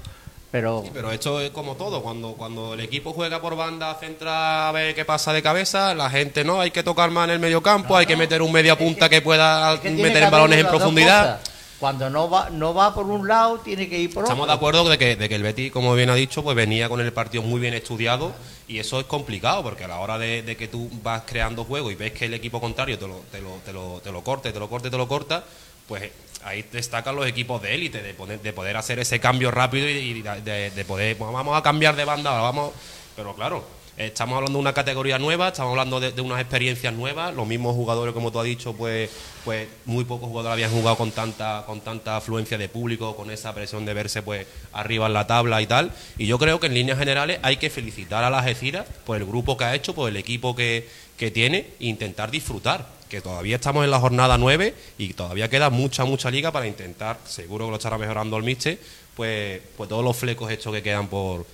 pero... 0.50 0.85
pero 0.92 1.12
esto 1.12 1.40
es 1.40 1.50
como 1.50 1.76
todo, 1.76 2.02
cuando, 2.02 2.35
cuando 2.35 2.74
el 2.74 2.81
equipo 2.81 3.12
juega 3.12 3.40
por 3.40 3.57
banda, 3.57 3.94
centra 4.00 4.68
a 4.68 4.72
ver 4.72 4.94
qué 4.94 5.05
pasa 5.05 5.33
de 5.33 5.42
cabeza, 5.42 5.94
la 5.94 6.11
gente 6.11 6.44
no, 6.44 6.61
hay 6.61 6.70
que 6.70 6.83
tocar 6.83 7.11
más 7.11 7.24
en 7.24 7.35
el 7.35 7.38
medio 7.38 7.62
campo, 7.62 7.96
hay 7.96 8.07
que 8.07 8.16
meter 8.16 8.42
un 8.42 8.52
media 8.52 8.76
punta 8.76 9.09
que, 9.09 9.20
pueda 9.20 9.81
meter 9.83 10.31
balones 10.31 10.59
en 10.59 10.66
profundidad. 10.66 11.40
Cuando 11.82 12.08
no 12.08 12.30
va, 12.30 12.48
no 12.48 12.72
va 12.72 12.94
por 12.94 13.06
un 13.06 13.26
lado, 13.26 13.58
tiene 13.58 13.88
que 13.88 13.98
ir 13.98 14.14
por 14.14 14.22
otro. 14.22 14.34
Estamos 14.34 14.46
de 14.46 14.54
acuerdo 14.54 14.88
de 14.88 14.98
que, 14.98 15.16
de 15.16 15.28
que 15.28 15.34
el 15.34 15.42
Betis, 15.42 15.72
como 15.72 15.92
bien 15.94 16.10
ha 16.10 16.14
dicho, 16.14 16.44
pues 16.44 16.54
venía 16.54 16.88
con 16.88 17.00
el 17.00 17.12
partido 17.12 17.42
muy 17.42 17.60
bien 17.60 17.74
estudiado 17.74 18.32
y 18.68 18.78
eso 18.78 19.00
es 19.00 19.06
complicado 19.06 19.64
porque 19.64 19.82
a 19.82 19.88
la 19.88 19.98
hora 19.98 20.16
de, 20.16 20.56
que 20.56 20.68
tú 20.68 20.88
vas 21.02 21.24
creando 21.26 21.64
juego 21.64 21.90
y 21.90 21.96
ves 21.96 22.12
que 22.12 22.26
el 22.26 22.34
equipo 22.34 22.60
contrario 22.60 23.00
te 23.00 23.08
lo, 23.08 23.16
te 23.32 23.40
lo, 23.40 23.54
te 23.64 23.72
lo, 23.72 24.00
te 24.00 24.12
lo 24.12 24.22
corte, 24.22 24.52
te 24.52 24.60
lo 24.60 24.68
corte, 24.68 24.90
te 24.90 24.96
lo 24.96 25.08
corta, 25.08 25.42
pues 25.88 26.08
ahí 26.44 26.64
destacan 26.70 27.16
los 27.16 27.26
equipos 27.26 27.60
de 27.60 27.74
élite, 27.74 28.00
de 28.00 28.14
poder, 28.14 28.40
de 28.40 28.52
poder 28.52 28.76
hacer 28.76 29.00
ese 29.00 29.18
cambio 29.18 29.50
rápido 29.50 29.88
y, 29.88 30.22
de, 30.22 30.70
de, 30.70 30.84
poder, 30.84 31.18
pues 31.18 31.32
vamos 31.32 31.58
a 31.58 31.64
cambiar 31.64 31.96
de 31.96 32.04
banda, 32.04 32.30
vamos, 32.30 32.70
pero 33.16 33.34
claro, 33.34 33.64
Estamos 33.98 34.37
hablando 34.37 34.57
de 34.57 34.62
una 34.62 34.72
categoría 34.72 35.18
nueva, 35.18 35.48
estamos 35.48 35.72
hablando 35.72 36.00
de, 36.00 36.18
unas 36.22 36.40
experiencias 36.40 36.94
nuevas. 36.94 37.35
Los 37.35 37.46
mismos 37.46 37.76
jugadores, 37.76 38.14
como 38.14 38.33
tú 38.33 38.40
has 38.40 38.46
dicho, 38.46 38.72
pues, 38.72 39.11
pues 39.44 39.68
muy 39.85 40.05
pocos 40.05 40.31
jugadores 40.31 40.55
habían 40.55 40.70
jugado 40.70 40.96
con 40.96 41.11
tanta, 41.11 41.64
con 41.66 41.83
tanta 41.83 42.16
afluencia 42.16 42.57
de 42.57 42.70
público, 42.70 43.14
con 43.14 43.31
esa 43.31 43.55
presión 43.55 43.85
de 43.85 43.92
verse 43.92 44.22
pues 44.22 44.46
arriba 44.72 45.09
en 45.09 45.12
la 45.12 45.26
tabla 45.26 45.61
y 45.61 45.66
tal. 45.66 45.92
Y 46.16 46.26
yo 46.26 46.38
creo 46.38 46.59
que 46.59 46.68
en 46.68 46.74
líneas 46.74 46.98
generales 46.98 47.38
hay 47.42 47.59
que 47.59 47.68
felicitar 47.68 48.24
a 48.24 48.31
la 48.31 48.38
Algeciras 48.38 48.87
por 49.05 49.18
el 49.18 49.26
grupo 49.26 49.59
que 49.59 49.64
ha 49.64 49.74
hecho, 49.74 49.94
por 49.94 50.09
el 50.09 50.16
equipo 50.16 50.57
que, 50.57 50.88
que 51.18 51.31
tiene 51.31 51.59
e 51.78 51.87
intentar 51.87 52.31
disfrutar. 52.31 52.87
Que 53.11 53.20
todavía 53.20 53.57
estamos 53.57 53.85
en 53.85 53.90
la 53.90 54.00
jornada 54.00 54.38
9 54.38 54.74
y 54.96 55.12
todavía 55.12 55.50
queda 55.50 55.68
mucha, 55.68 56.07
mucha 56.07 56.31
liga 56.31 56.50
para 56.50 56.66
intentar, 56.66 57.18
seguro 57.26 57.66
que 57.66 57.72
lo 57.72 57.76
estará 57.76 57.98
mejorando 57.98 58.38
el 58.38 58.42
Miche, 58.42 58.78
pues, 59.14 59.61
pues 59.76 59.87
todos 59.90 60.02
los 60.02 60.16
flecos 60.16 60.50
hechos 60.50 60.72
que 60.72 60.83
quedan 60.83 61.09
por 61.09 61.44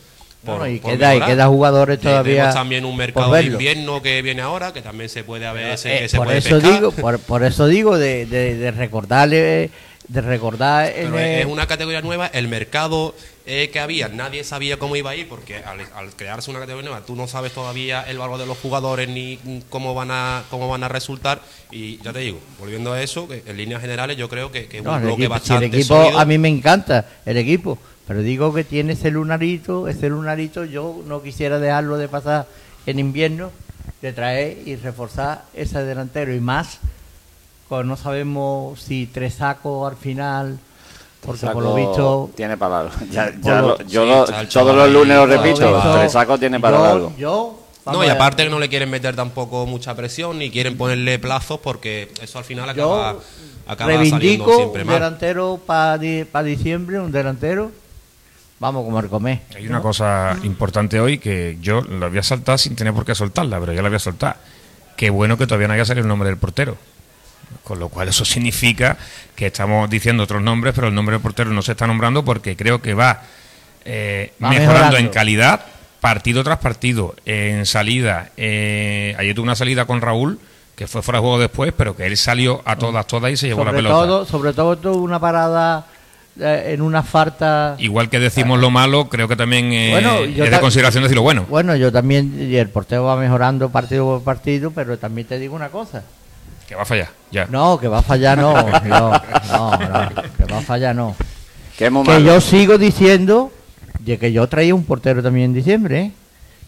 y, 0.69 0.79
queda, 0.81 1.17
y 1.17 1.21
queda 1.21 1.47
jugadores 1.47 2.01
todavía. 2.01 2.35
Tenemos 2.35 2.55
también 2.55 2.85
un 2.85 2.97
mercado 2.97 3.33
de 3.33 3.45
invierno 3.45 4.03
que 4.03 4.23
viene 4.23 4.43
ahora, 4.43 4.73
que 4.73 4.83
también 4.83 5.09
se 5.09 5.25
puede 5.25 5.51
ver. 5.53 5.79
Eh, 5.85 6.09
por, 6.15 6.33
eso 6.33 6.61
digo, 6.61 6.93
por, 6.93 7.45
eso 7.45 7.67
digo 7.67 7.99
de, 7.99 8.27
de, 8.27 8.71
recordarle. 8.71 9.71
De 10.09 10.23
recordar 10.23 10.87
es 10.87 11.45
una 11.45 11.67
categoría 11.67 12.01
nueva, 12.01 12.29
el 12.29 12.49
mercado 12.49 13.15
eh, 13.45 13.71
que 13.71 13.81
había, 13.81 14.09
nadie 14.09 14.45
sabía 14.45 14.79
cómo 14.79 14.95
iba 14.97 15.11
a 15.11 15.17
ir, 15.17 15.27
porque 15.27 15.57
al, 15.57 16.11
crearse 16.17 16.51
una 16.51 16.61
categoría 16.61 16.91
nueva, 16.91 17.07
tú 17.07 17.17
no 17.17 17.27
sabes 17.29 17.53
todavía 17.53 18.03
el 18.03 18.19
valor 18.19 18.39
de 18.39 18.45
los 18.45 18.59
jugadores 18.59 19.09
ni 19.09 19.39
cómo 19.71 19.95
van 19.95 20.11
a 20.11 20.45
cómo 20.51 20.69
van 20.69 20.83
a 20.83 20.89
resultar. 20.89 21.41
Y 21.71 21.97
ya 22.03 22.13
te 22.13 22.21
digo, 22.21 22.41
volviendo 22.59 22.93
a 22.93 23.03
eso, 23.03 23.29
en 23.31 23.57
líneas 23.57 23.81
generales, 23.81 24.17
yo 24.17 24.29
creo 24.29 24.51
que, 24.51 24.69
es 24.71 24.87
un 24.87 25.03
bloque 25.03 25.29
bastante. 25.29 25.65
el 25.67 25.75
equipo, 25.75 25.97
a 25.97 26.25
mí 26.25 26.37
me 26.37 26.49
encanta 26.49 27.07
el 27.25 27.39
equipo, 27.39 27.79
pero 28.09 28.23
digo 28.23 28.55
que 28.55 28.65
tiene 28.65 28.95
ese 28.95 29.11
lunarito, 29.11 29.87
ese 29.87 30.09
lunarito 30.09 30.65
yo 30.65 31.03
no 31.07 31.21
quisiera 31.21 31.59
dejarlo 31.59 31.99
de 31.99 32.09
pasar 32.09 32.47
en 32.87 32.99
invierno, 32.99 33.51
de 34.01 34.15
traer 34.15 34.57
y 34.65 34.77
reforzar 34.77 35.45
ese 35.53 35.85
delantero 35.85 36.35
y 36.35 36.41
más, 36.41 36.79
pues 37.69 37.85
no 37.85 37.99
sabemos 37.99 38.81
si 38.81 39.05
tres 39.07 39.35
sacos 39.35 39.93
al 39.93 39.99
final, 39.99 40.59
porque 41.21 41.49
por 41.49 41.63
lo 41.63 41.75
visto 41.75 42.31
tiene 42.35 42.57
para 42.57 42.81
algo. 42.81 42.95
Ya, 43.11 43.31
yo 43.87 44.25
todos 44.51 44.75
los 44.75 44.91
lunes 44.91 45.15
lo 45.15 45.27
repito, 45.27 45.83
tres 45.99 46.11
sacos 46.11 46.41
tiene 46.41 46.59
para 46.59 46.93
algo. 46.93 47.13
Yo 47.19 47.61
no, 47.85 48.03
y 48.03 48.09
aparte 48.09 48.45
que 48.45 48.51
no 48.51 48.59
le 48.59 48.71
quieren 48.71 48.89
meter 48.89 49.17
tampoco 49.17 49.67
mucha 49.67 49.95
presión 49.95 50.39
ni 50.39 50.51
quieren 50.51 50.79
ponerle 50.79 51.19
plazos 51.19 51.61
porque 51.61 52.11
eso 52.23 52.39
al 52.39 52.45
final 52.45 52.71
acaba, 52.71 53.17
acaba 53.67 53.91
reivindico 53.91 54.57
siempre 54.57 54.83
un 54.83 54.89
delantero 54.89 55.61
para 55.67 55.99
diciembre, 56.43 57.01
un 57.01 57.13
delantero 57.13 57.71
Vamos 58.61 58.85
como 58.85 58.99
el 58.99 59.09
comer. 59.09 59.41
Hay 59.55 59.69
una 59.69 59.81
cosa 59.81 60.37
importante 60.43 61.01
hoy 61.01 61.19
que 61.19 61.59
yo 61.61 61.83
la 61.83 62.09
voy 62.09 62.19
a 62.19 62.23
saltar 62.23 62.59
sin 62.59 62.75
tener 62.75 62.93
por 62.93 63.05
qué 63.05 63.15
soltarla, 63.15 63.61
pero 63.61 63.73
ya 63.73 63.83
la 63.83 63.89
voy 63.89 63.97
a 63.97 64.01
soltar. 64.01 64.37
Qué 64.97 65.11
bueno 65.11 65.39
que 65.39 65.47
todavía 65.47 65.69
no 65.69 65.75
haya 65.75 65.85
salido 65.85 66.05
el 66.05 66.09
nombre 66.09 66.29
del 66.29 66.39
portero. 66.39 66.77
Con 67.63 67.79
lo 67.79 67.89
cual 67.89 68.09
eso 68.09 68.25
significa 68.25 68.99
que 69.37 69.47
estamos 69.47 69.89
diciendo 69.89 70.25
otros 70.25 70.43
nombres, 70.43 70.75
pero 70.75 70.89
el 70.89 70.95
nombre 70.95 71.15
del 71.15 71.23
portero 71.23 71.51
no 71.51 71.63
se 71.63 71.73
está 71.73 71.87
nombrando 71.87 72.25
porque 72.25 72.57
creo 72.57 72.83
que 72.83 72.95
va, 72.95 73.23
eh, 73.85 74.33
mejorando, 74.39 74.97
en 74.97 75.09
calidad 75.09 75.65
partido 76.01 76.45
tras 76.45 76.59
partido, 76.59 77.15
en 77.25 77.65
salida. 77.65 78.31
Eh, 78.37 79.15
ayer 79.19 79.35
tuve 79.35 79.45
una 79.45 79.57
salida 79.57 79.85
con 79.85 80.01
Raúl, 80.01 80.39
que 80.77 80.87
fue 80.87 81.03
fuera 81.03 81.19
de 81.19 81.23
juego 81.23 81.39
después, 81.39 81.73
pero 81.77 81.97
que 81.97 82.07
él 82.07 82.17
salió 82.17 82.63
a 82.65 82.77
todas, 82.77 83.07
todas 83.07 83.33
y 83.33 83.37
se 83.37 83.47
llevó 83.47 83.65
la 83.65 83.73
pelota. 83.73 83.95
Todo, 83.95 84.25
sobre 84.25 84.53
todo 84.53 84.77
tuvo 84.77 84.99
una 84.99 85.19
parada 85.19 85.87
en 86.41 86.83
una 86.83 87.03
falta. 87.03 87.77
Igual 87.79 88.09
que 88.09 88.19
decimos 88.19 88.61
lo 88.61 88.71
malo, 88.71 89.09
creo 89.09 89.29
que 89.29 89.37
también 89.37 89.73
eh, 89.73 90.35
es 90.37 90.51
de 90.51 90.61
consideración 90.61 91.03
decir 91.03 91.17
lo 91.17 91.23
bueno. 91.23 91.47
Bueno, 91.49 91.77
yo 91.77 91.93
también, 91.93 92.51
y 92.51 92.57
el 92.57 92.69
portero 92.69 93.05
va 93.05 93.17
mejorando 93.17 93.71
partido 93.71 94.05
por 94.05 94.23
partido, 94.23 94.71
pero 94.71 94.99
también 94.99 95.27
te 95.27 95.39
digo 95.39 95.55
una 95.55 95.69
cosa. 95.69 96.03
Que 96.67 96.75
va 96.75 96.83
a 96.83 96.85
fallar, 96.87 97.09
ya. 97.31 97.47
No, 97.47 97.79
que 97.81 97.89
va 97.89 97.99
a 97.99 98.03
fallar 98.03 98.37
no, 98.39 98.53
no, 98.85 99.11
no, 99.11 99.79
que 100.37 100.53
va 100.53 100.59
a 100.59 100.63
fallar 100.63 100.95
no. 100.95 101.17
Que, 101.77 101.91
yo 102.25 102.41
sigo 102.41 102.77
diciendo 102.77 103.53
de 104.01 104.19
que 104.19 104.33
yo 104.33 104.47
traía 104.49 104.75
un 104.75 104.85
portero 104.85 105.23
también 105.23 105.47
en 105.47 105.55
diciembre, 105.55 106.01
¿eh? 106.01 106.13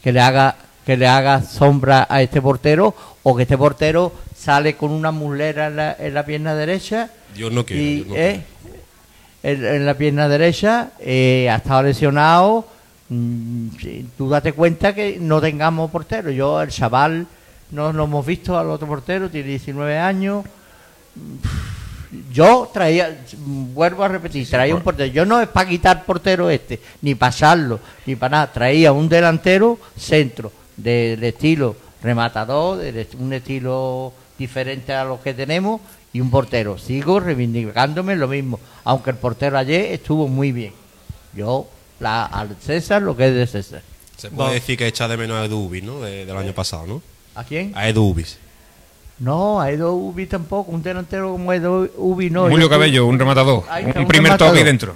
que 0.03 0.13
le 0.13 0.21
haga 0.21 0.57
que 0.87 0.97
le 0.97 1.07
haga 1.07 1.43
sombra 1.43 2.07
a 2.09 2.23
este 2.23 2.41
portero 2.41 2.95
o 3.23 3.37
que 3.37 3.43
este 3.43 3.59
portero 3.59 4.13
sale 4.35 4.75
con 4.75 4.91
una 4.91 5.11
mulera 5.11 5.67
en 5.67 5.77
la, 5.77 5.97
en 5.99 6.15
la 6.15 6.25
pierna 6.25 6.55
derecha. 6.55 7.11
Yo 7.37 7.51
no 7.51 7.67
quiero. 7.67 7.83
Y, 7.83 8.43
en, 9.43 9.87
la 9.87 9.95
pierna 9.95 10.29
derecha, 10.29 10.91
eh, 11.01 11.49
ha 11.51 11.57
estado 11.57 11.85
lesionado. 11.85 12.67
Mm, 13.09 13.69
tú 14.17 14.29
date 14.29 14.53
cuenta 14.53 14.95
que 14.95 15.19
no 15.21 15.41
tengamos 15.41 15.91
portero. 15.91 16.31
Yo, 16.31 16.61
el 16.63 16.71
chaval, 16.71 17.27
no 17.71 17.93
lo 17.93 18.05
hemos 18.05 18.25
visto 18.25 18.59
al 18.59 18.71
otro 18.71 18.87
portero, 18.87 19.31
tiene 19.31 19.49
19 19.49 19.99
años. 19.99 20.45
Yo 22.33 22.69
traía, 22.73 23.25
vuelvo 23.37 24.03
a 24.03 24.09
repetir, 24.09 24.49
traía 24.49 24.75
un 24.75 24.83
portero. 24.83 25.13
Yo 25.13 25.25
no 25.25 25.41
es 25.41 25.49
para 25.49 25.69
quitar 25.69 26.05
portero 26.05 26.51
este, 26.51 26.81
ni 27.03 27.15
pasarlo, 27.15 27.81
ni 28.07 28.17
para 28.17 28.31
nada. 28.31 28.53
Traía 28.53 28.93
un 28.93 29.09
delantero 29.09 29.79
centro, 29.97 30.53
del 30.77 31.23
estilo 31.23 31.77
rematador, 32.03 32.79
de 32.79 33.07
un 33.19 33.33
estilo 33.33 34.13
diferente 34.39 34.93
a 34.95 35.05
los 35.05 35.21
que 35.21 35.35
tenemos 35.35 35.81
y 36.13 36.21
un 36.21 36.31
portero. 36.31 36.79
Sigo 36.79 37.21
reivindicándome 37.21 38.17
lo 38.17 38.29
mismo, 38.29 38.59
aunque 38.85 39.11
el 39.11 39.17
portero 39.17 39.59
ayer 39.59 39.93
estuvo 39.93 40.29
muy 40.29 40.53
bien. 40.53 40.73
Yo, 41.35 41.69
la, 42.01 42.25
al 42.25 42.57
César, 42.61 43.03
lo 43.03 43.17
que 43.17 43.29
es 43.29 43.35
de 43.35 43.47
César. 43.47 43.83
Se 44.17 44.31
puede 44.31 44.55
decir 44.55 44.77
que 44.77 44.87
echa 44.87 45.09
de 45.09 45.17
menos 45.17 45.39
a 45.39 45.45
Edu 45.45 45.67
Ubis, 45.67 45.83
¿no? 45.83 46.01
del 46.01 46.37
año 46.37 46.53
pasado, 46.53 46.87
¿no? 46.87 47.03
¿A 47.35 47.45
quién? 47.45 47.73
A 47.75 47.89
Edu 47.89 48.03
Ubis. 48.03 48.39
No, 49.19 49.61
a 49.61 49.71
Edu 49.71 49.93
Ubis 49.93 50.29
tampoco. 50.29 50.73
Un 50.73 50.83
delantero 50.83 51.33
como 51.33 51.53
Edu 51.53 51.91
Ubis 51.97 52.31
no. 52.31 52.49
Julio 52.49 52.69
Cabello, 52.69 53.07
un 53.07 53.19
rematador. 53.19 53.65
un, 53.97 54.07
primer 54.07 54.37
toque 54.37 54.65
dentro. 54.65 54.95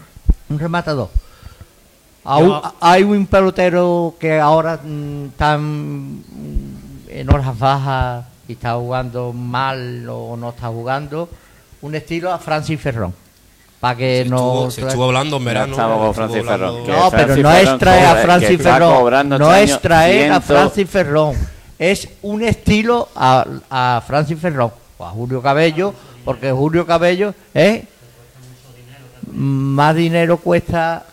Un 0.48 0.58
rematador. 0.58 1.10
Hay 2.24 3.02
un 3.02 3.26
pelotero 3.26 4.16
que 4.18 4.40
ahora 4.40 4.80
mm, 4.82 5.26
está 5.26 5.54
en 5.54 7.26
horas 7.30 7.58
bajas 7.58 8.24
y 8.48 8.52
está 8.52 8.74
jugando 8.74 9.32
mal 9.32 10.08
o 10.08 10.36
no 10.36 10.50
está 10.50 10.68
jugando, 10.68 11.28
un 11.82 11.94
estilo 11.94 12.32
a 12.32 12.38
Francis 12.38 12.80
Ferrón. 12.80 13.14
Para 13.80 13.96
que 13.96 14.24
no. 14.26 14.70
se 14.70 14.80
estuvo 14.80 15.04
hablando 15.04 15.36
en 15.36 15.44
verano. 15.44 16.12
Francis 16.14 16.42
Ferrón. 16.44 16.86
No, 16.86 17.10
pero 17.10 17.36
no 17.36 17.52
es 17.52 17.78
traer 17.78 18.06
a 18.06 18.16
Francis 18.16 18.62
Ferrón. 18.62 19.28
No 19.28 19.54
es 19.54 19.80
traer 19.80 20.32
a 20.32 20.40
Francis 20.40 20.88
Ferrón. 20.88 21.36
Es 21.78 22.08
un 22.22 22.42
estilo 22.42 23.08
a, 23.14 23.44
a 23.68 24.02
Francis 24.06 24.38
Ferrón 24.38 24.72
o 24.96 25.04
a 25.04 25.10
Julio 25.10 25.42
Cabello, 25.42 25.92
porque 26.24 26.50
Julio 26.50 26.86
Cabello 26.86 27.34
es. 27.52 27.82
Más 29.32 29.96
dinero 29.96 30.36
cuesta 30.36 31.04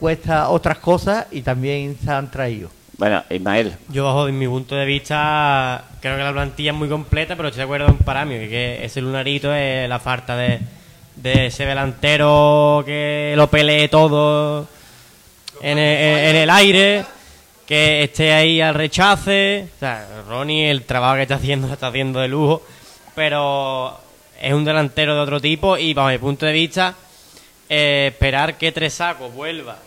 cuesta 0.00 0.48
otras 0.48 0.78
cosas 0.78 1.26
y 1.30 1.42
también 1.42 1.96
se 2.02 2.10
han 2.10 2.30
traído. 2.30 2.70
Bueno, 3.00 3.24
Ismael. 3.30 3.74
Yo, 3.88 4.04
bajo 4.04 4.26
mi 4.26 4.46
punto 4.46 4.74
de 4.74 4.84
vista, 4.84 5.84
creo 6.02 6.18
que 6.18 6.22
la 6.22 6.34
plantilla 6.34 6.72
es 6.72 6.76
muy 6.76 6.86
completa, 6.86 7.34
pero 7.34 7.48
estoy 7.48 7.60
de 7.60 7.64
acuerdo 7.64 7.86
con 7.86 8.28
mí 8.28 8.34
que 8.46 8.84
ese 8.84 9.00
lunarito 9.00 9.54
es 9.54 9.88
la 9.88 9.98
falta 9.98 10.36
de, 10.36 10.60
ese 11.24 11.64
delantero 11.64 12.82
que 12.84 13.32
lo 13.38 13.48
pelee 13.48 13.88
todo 13.88 14.68
en 15.62 15.78
el, 15.78 16.50
aire, 16.50 17.06
que 17.66 18.02
esté 18.02 18.34
ahí 18.34 18.60
al 18.60 18.74
rechace. 18.74 19.68
O 19.76 19.78
sea, 19.78 20.06
Ronnie, 20.28 20.70
el 20.70 20.82
trabajo 20.82 21.16
que 21.16 21.22
está 21.22 21.36
haciendo, 21.36 21.68
lo 21.68 21.72
está 21.72 21.86
haciendo 21.86 22.20
de 22.20 22.28
lujo, 22.28 22.62
pero 23.14 23.98
es 24.38 24.52
un 24.52 24.66
delantero 24.66 25.14
de 25.14 25.20
otro 25.22 25.40
tipo 25.40 25.78
y, 25.78 25.94
bajo 25.94 26.10
mi 26.10 26.18
punto 26.18 26.44
de 26.44 26.52
vista, 26.52 26.94
eh, 27.66 28.10
esperar 28.12 28.58
que 28.58 28.72
Tresaco 28.72 29.30
vuelva 29.30 29.78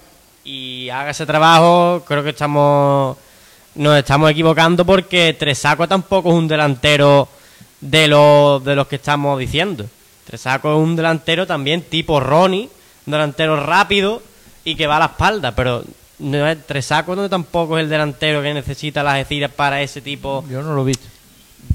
y 0.43 0.89
haga 0.89 1.11
ese 1.11 1.25
trabajo, 1.25 2.03
creo 2.07 2.23
que 2.23 2.31
estamos 2.31 3.17
nos 3.75 3.97
estamos 3.97 4.29
equivocando 4.29 4.85
porque 4.85 5.33
Tresaco 5.33 5.87
tampoco 5.87 6.29
es 6.29 6.35
un 6.35 6.47
delantero 6.47 7.27
de 7.81 8.07
los 8.07 8.63
de 8.63 8.75
los 8.75 8.87
que 8.87 8.97
estamos 8.97 9.39
diciendo. 9.39 9.85
Tresaco 10.25 10.73
es 10.73 10.79
un 10.79 10.95
delantero 10.95 11.47
también 11.47 11.81
tipo 11.81 12.19
Ronnie, 12.19 12.69
un 13.05 13.11
delantero 13.11 13.63
rápido 13.63 14.21
y 14.63 14.75
que 14.75 14.87
va 14.87 14.97
a 14.97 14.99
la 14.99 15.05
espalda, 15.05 15.53
pero 15.55 15.83
no 16.19 16.47
es 16.47 16.65
Tresaco 16.65 17.15
no 17.15 17.29
tampoco 17.29 17.77
es 17.77 17.83
el 17.83 17.89
delantero 17.89 18.41
que 18.41 18.53
necesita 18.53 19.03
las 19.03 19.15
Algeciras 19.15 19.51
para 19.51 19.81
ese 19.81 20.01
tipo. 20.01 20.45
Yo 20.49 20.61
no 20.61 20.73
lo 20.75 20.83
he 20.83 20.85
visto. 20.85 21.07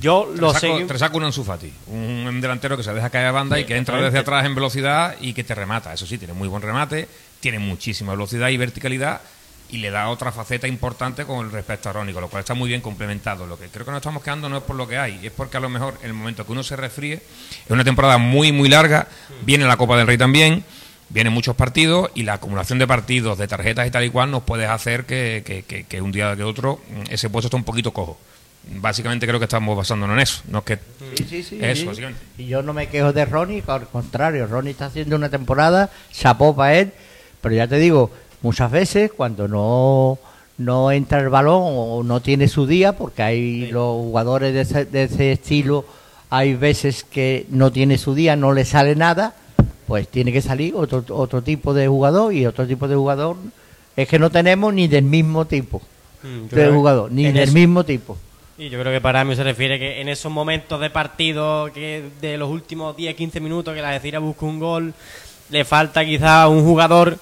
Yo 0.01 0.31
lo 0.37 0.55
sé. 0.55 0.85
Tresaco 0.87 1.17
un 1.17 1.25
Anzufati, 1.25 1.73
un 1.89 2.41
delantero 2.41 2.77
que 2.77 2.83
se 2.83 2.93
deja 2.93 3.11
caer 3.11 3.27
a 3.27 3.33
banda 3.33 3.59
y 3.59 3.65
que 3.65 3.77
entra 3.77 4.01
desde 4.01 4.19
atrás 4.19 4.45
en 4.45 4.55
velocidad 4.55 5.17
y 5.21 5.33
que 5.33 5.43
te 5.43 5.55
remata. 5.55 5.93
Eso 5.93 6.07
sí, 6.07 6.19
tiene 6.19 6.35
muy 6.35 6.47
buen 6.47 6.63
remate 6.63 7.09
tiene 7.41 7.59
muchísima 7.59 8.13
velocidad 8.13 8.49
y 8.49 8.57
verticalidad 8.57 9.21
y 9.71 9.79
le 9.79 9.91
da 9.91 10.09
otra 10.09 10.33
faceta 10.33 10.67
importante 10.67 11.25
con 11.25 11.51
respecto 11.53 11.91
a 11.91 11.93
Rónico, 11.93 12.21
lo 12.21 12.29
cual 12.29 12.41
está 12.41 12.55
muy 12.55 12.69
bien 12.69 12.81
complementado. 12.81 13.47
Lo 13.47 13.59
que 13.59 13.69
creo 13.69 13.85
que 13.85 13.91
nos 13.91 13.99
estamos 13.99 14.23
quedando 14.23 14.49
no 14.49 14.59
es 14.59 14.63
por 14.63 14.77
lo 14.77 14.89
que 14.89 14.97
hay, 14.97 15.21
es 15.23 15.33
porque 15.33 15.57
a 15.57 15.61
lo 15.61 15.69
mejor 15.69 15.99
en 16.03 16.09
el 16.09 16.15
momento 16.15 16.47
que 16.47 16.53
uno 16.53 16.63
se 16.63 16.77
resfríe, 16.77 17.15
es 17.15 17.71
una 17.71 17.85
temporada 17.85 18.19
muy, 18.19 18.53
muy 18.53 18.69
larga, 18.69 19.09
viene 19.43 19.67
la 19.67 19.77
Copa 19.77 19.97
del 19.99 20.07
Rey 20.07 20.17
también, 20.17 20.65
vienen 21.11 21.33
muchos 21.33 21.55
partidos 21.55 22.11
y 22.15 22.23
la 22.23 22.35
acumulación 22.35 22.79
de 22.79 22.87
partidos, 22.87 23.37
de 23.39 23.47
tarjetas 23.47 23.87
y 23.87 23.91
tal 23.91 24.05
y 24.05 24.11
cual 24.11 24.31
nos 24.31 24.43
puede 24.43 24.67
hacer 24.67 25.05
que, 25.05 25.43
que, 25.89 26.01
un 26.01 26.13
día 26.13 26.35
que 26.35 26.45
otro 26.45 26.81
mm, 26.89 27.13
ese 27.13 27.29
puesto 27.29 27.49
esté 27.49 27.57
un 27.57 27.65
poquito 27.65 27.93
cojo. 27.93 28.19
Básicamente 28.71 29.27
creo 29.27 29.39
que 29.39 29.45
estamos 29.45 29.75
basándonos 29.77 30.15
en 30.17 30.21
eso, 30.21 30.43
no 30.49 30.63
que 30.63 30.79
sí, 31.17 31.25
sí, 31.29 31.43
sí, 31.43 31.59
eso, 31.63 31.93
Y 32.37 32.47
yo 32.47 32.63
no 32.63 32.75
me 32.75 32.89
quejo 32.89 33.15
de 33.15 33.25
Ronnie, 33.25 33.63
al 33.67 33.89
contrario, 33.89 34.47
Ronnie 34.47 34.73
está 34.73 34.87
haciendo 34.87 35.17
una 35.17 35.31
temporada, 35.31 35.91
chapó 36.13 36.55
para 36.55 36.75
él 36.75 36.93
pero 37.41 37.55
ya 37.55 37.67
te 37.67 37.77
digo, 37.77 38.11
muchas 38.43 38.71
veces 38.71 39.13
cuando 39.13 39.49
no, 39.49 40.19
no 40.59 40.91
entra 40.91 41.21
el 41.21 41.29
balón 41.29 41.63
o 41.65 42.03
no 42.03 42.21
tiene 42.21 42.49
su 42.49 42.67
día, 42.67 42.93
porque 42.93 43.23
hay 43.23 43.67
los 43.71 43.97
jugadores 43.97 44.55
de 44.55 44.61
ese, 44.63 44.85
de 44.85 45.05
ese 45.05 45.33
estilo, 45.33 45.85
hay 46.31 46.55
veces 46.55 47.05
que 47.05 47.47
no 47.51 47.73
tiene 47.73 47.99
su 47.99 48.15
día, 48.15 48.37
no 48.37 48.53
le 48.53 48.65
sale 48.65 48.95
nada, 48.95 49.35
pues 49.87 50.09
tiene 50.09 50.33
que 50.33 50.43
salir 50.43 50.75
otro, 50.75 51.05
otro 51.11 51.43
tipo 51.43 51.73
de 51.73 51.89
jugador 51.89 52.35
y 52.35 52.47
otro 52.47 52.67
tipo 52.67 52.89
de 52.89 52.97
jugador 52.97 53.37
es 53.97 54.07
que 54.07 54.19
no 54.19 54.31
tenemos 54.31 54.73
ni 54.73 54.87
del 54.87 55.05
mismo 55.05 55.47
tipo 55.47 55.83
mm, 56.23 56.55
de 56.55 56.69
jugador, 56.69 57.11
ni 57.11 57.33
del 57.33 57.53
mismo 57.53 57.85
tipo. 57.85 58.17
Y 58.59 58.69
yo 58.71 58.81
creo 58.81 58.93
que 58.93 59.01
para 59.01 59.25
mí 59.25 59.35
se 59.37 59.45
refiere 59.45 59.79
que 59.79 60.01
en 60.01 60.09
esos 60.09 60.31
momentos 60.31 60.81
de 60.81 60.91
partido 60.91 61.71
que 61.73 62.05
de 62.21 62.37
los 62.37 62.51
últimos 62.51 62.97
10-15 62.97 63.41
minutos 63.41 63.75
que 63.75 63.81
la 63.81 63.91
Decira 63.91 64.19
busca 64.19 64.47
un 64.47 64.59
gol, 64.59 64.95
le 65.51 65.65
falta 65.65 66.05
quizá 66.05 66.49
un 66.49 66.65
jugador 66.65 67.19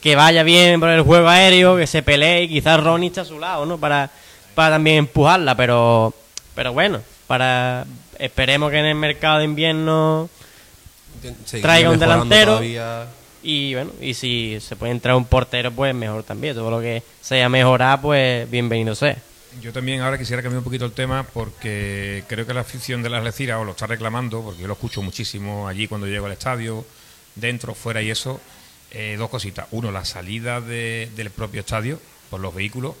que 0.00 0.16
vaya 0.16 0.42
bien 0.42 0.80
por 0.80 0.88
el 0.88 1.02
juego 1.02 1.28
aéreo, 1.28 1.76
que 1.76 1.86
se 1.86 2.02
pelee 2.02 2.44
y 2.44 2.48
quizás 2.48 2.82
Ronnie 2.82 3.08
está 3.08 3.20
a 3.20 3.24
su 3.24 3.38
lado, 3.38 3.66
¿no? 3.66 3.78
Para, 3.78 4.10
para 4.54 4.76
también 4.76 4.96
empujarla, 4.96 5.56
pero, 5.56 6.12
pero 6.54 6.72
bueno, 6.72 7.00
para 7.26 7.86
esperemos 8.18 8.70
que 8.70 8.78
en 8.78 8.86
el 8.86 8.94
mercado 8.94 9.38
de 9.38 9.44
invierno 9.44 10.28
traiga 11.60 11.90
un 11.90 11.98
delantero 11.98 12.60
y 13.42 13.74
bueno, 13.74 13.90
y 14.00 14.14
si 14.14 14.58
se 14.60 14.76
puede 14.76 14.92
entrar 14.92 15.16
un 15.16 15.24
portero, 15.24 15.72
pues 15.72 15.94
mejor 15.94 16.22
también. 16.22 16.54
Todo 16.54 16.70
lo 16.70 16.80
que 16.80 17.02
sea 17.20 17.48
mejorar, 17.48 18.00
pues 18.00 18.48
bienvenido 18.48 18.94
sea. 18.94 19.16
Yo 19.60 19.72
también 19.72 20.00
ahora 20.00 20.16
quisiera 20.16 20.42
cambiar 20.42 20.58
un 20.58 20.64
poquito 20.64 20.86
el 20.86 20.92
tema 20.92 21.24
porque 21.24 22.24
creo 22.26 22.46
que 22.46 22.54
la 22.54 22.60
afición 22.60 23.02
de 23.02 23.10
las 23.10 23.22
Leciras 23.22 23.58
o 23.58 23.64
lo 23.64 23.72
está 23.72 23.86
reclamando, 23.86 24.42
porque 24.42 24.62
yo 24.62 24.66
lo 24.66 24.74
escucho 24.74 25.02
muchísimo 25.02 25.68
allí 25.68 25.88
cuando 25.88 26.06
llego 26.06 26.26
al 26.26 26.32
estadio, 26.32 26.84
dentro, 27.34 27.74
fuera 27.74 28.02
y 28.02 28.10
eso, 28.10 28.40
eh, 28.90 29.16
dos 29.18 29.30
cositas. 29.30 29.66
Uno, 29.70 29.90
la 29.90 30.04
salida 30.04 30.60
del 30.60 31.30
propio 31.30 31.60
estadio 31.60 32.00
por 32.30 32.40
los 32.40 32.54
vehículos. 32.54 32.94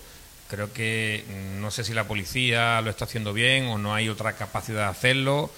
Creo 0.48 0.72
que 0.72 1.24
mm, 1.28 1.60
no 1.60 1.70
sé 1.70 1.84
si 1.84 1.94
la 1.94 2.04
policía 2.04 2.80
lo 2.80 2.90
está 2.90 3.04
haciendo 3.04 3.32
bien 3.32 3.66
o 3.66 3.78
no 3.78 3.94
hay 3.94 4.08
otra 4.08 4.34
capacidad 4.34 4.84
de 4.84 4.90
hacerlo 4.90 5.50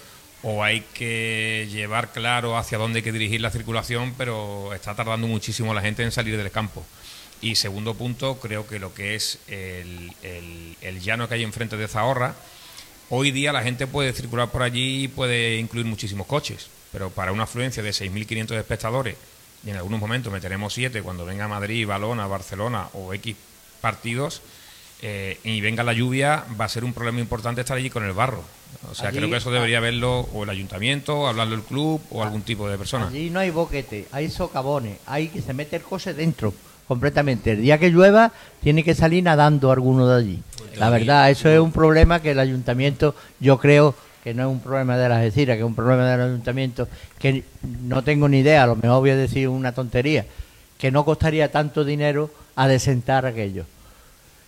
o 0.42 0.62
hay 0.62 0.82
que 0.92 1.68
llevar 1.70 2.12
claro 2.12 2.58
hacia 2.58 2.78
dónde 2.78 2.98
hay 2.98 3.02
que 3.02 3.12
dirigir 3.12 3.40
la 3.40 3.50
circulación, 3.50 4.14
pero 4.18 4.74
está 4.74 4.94
tardando 4.94 5.26
muchísimo 5.26 5.72
la 5.72 5.80
gente 5.80 6.02
en 6.02 6.12
salir 6.12 6.36
del 6.36 6.50
campo. 6.50 6.84
Y 7.40 7.56
segundo 7.56 7.94
punto, 7.94 8.38
creo 8.38 8.66
que 8.66 8.78
lo 8.78 8.92
que 8.92 9.14
es 9.14 9.38
el, 9.48 10.12
el 10.22 11.00
llano 11.00 11.28
que 11.28 11.34
hay 11.34 11.42
enfrente 11.44 11.76
de 11.76 11.88
Zahorra, 11.88 12.34
hoy 13.08 13.30
día 13.30 13.52
la 13.52 13.62
gente 13.62 13.86
puede 13.86 14.12
circular 14.12 14.50
por 14.50 14.62
allí 14.62 15.04
y 15.04 15.08
puede 15.08 15.56
incluir 15.56 15.86
muchísimos 15.86 16.26
coches, 16.26 16.68
pero 16.94 17.10
para 17.10 17.32
una 17.32 17.42
afluencia 17.42 17.82
de 17.82 17.90
6.500 17.90 18.52
espectadores 18.52 19.16
y 19.66 19.70
en 19.70 19.76
algunos 19.76 19.98
momentos 19.98 20.32
meteremos 20.32 20.72
siete 20.72 21.02
cuando 21.02 21.24
venga 21.24 21.48
Madrid, 21.48 21.86
Balona, 21.88 22.28
Barcelona 22.28 22.88
o 22.92 23.12
X 23.14 23.34
partidos, 23.80 24.42
eh, 25.02 25.38
y 25.42 25.60
venga 25.60 25.82
la 25.82 25.92
lluvia, 25.92 26.44
va 26.58 26.66
a 26.66 26.68
ser 26.68 26.84
un 26.84 26.92
problema 26.92 27.18
importante 27.18 27.62
estar 27.62 27.76
allí 27.76 27.90
con 27.90 28.04
el 28.04 28.12
barro. 28.12 28.44
O 28.90 28.94
sea, 28.94 29.10
creo 29.10 29.28
que 29.28 29.36
eso 29.36 29.50
debería 29.50 29.80
verlo 29.80 30.20
o 30.20 30.44
el 30.44 30.50
ayuntamiento, 30.50 31.18
o 31.18 31.26
hablarlo 31.26 31.56
el 31.56 31.62
club, 31.62 32.00
o 32.10 32.22
algún 32.22 32.42
tipo 32.42 32.68
de 32.68 32.78
persona. 32.78 33.08
Allí 33.08 33.28
no 33.28 33.40
hay 33.40 33.50
boquete, 33.50 34.06
hay 34.12 34.30
socavones, 34.30 34.98
hay 35.06 35.28
que 35.28 35.42
se 35.42 35.52
mete 35.52 35.76
el 35.76 35.82
coche 35.82 36.14
dentro 36.14 36.54
completamente. 36.86 37.52
El 37.52 37.62
día 37.62 37.78
que 37.78 37.90
llueva, 37.90 38.32
tiene 38.62 38.84
que 38.84 38.94
salir 38.94 39.24
nadando 39.24 39.72
alguno 39.72 40.06
de 40.06 40.16
allí. 40.16 40.42
La 40.76 40.90
verdad, 40.90 41.30
eso 41.30 41.48
es 41.48 41.58
un 41.58 41.72
problema 41.72 42.20
que 42.20 42.32
el 42.32 42.38
ayuntamiento, 42.38 43.14
yo 43.40 43.58
creo 43.58 43.94
que 44.24 44.32
no 44.32 44.44
es 44.44 44.48
un 44.48 44.60
problema 44.60 44.96
de 44.96 45.08
la 45.08 45.18
Algeciras, 45.18 45.56
que 45.56 45.60
es 45.60 45.66
un 45.66 45.74
problema 45.74 46.10
del 46.10 46.20
ayuntamiento, 46.22 46.88
que 47.18 47.44
no 47.82 48.02
tengo 48.02 48.26
ni 48.26 48.38
idea, 48.38 48.64
a 48.64 48.66
lo 48.66 48.74
mejor 48.74 49.00
voy 49.00 49.10
a 49.10 49.16
decir 49.16 49.48
una 49.48 49.72
tontería, 49.72 50.24
que 50.78 50.90
no 50.90 51.04
costaría 51.04 51.52
tanto 51.52 51.84
dinero 51.84 52.30
adesentar 52.56 53.26
aquello. 53.26 53.66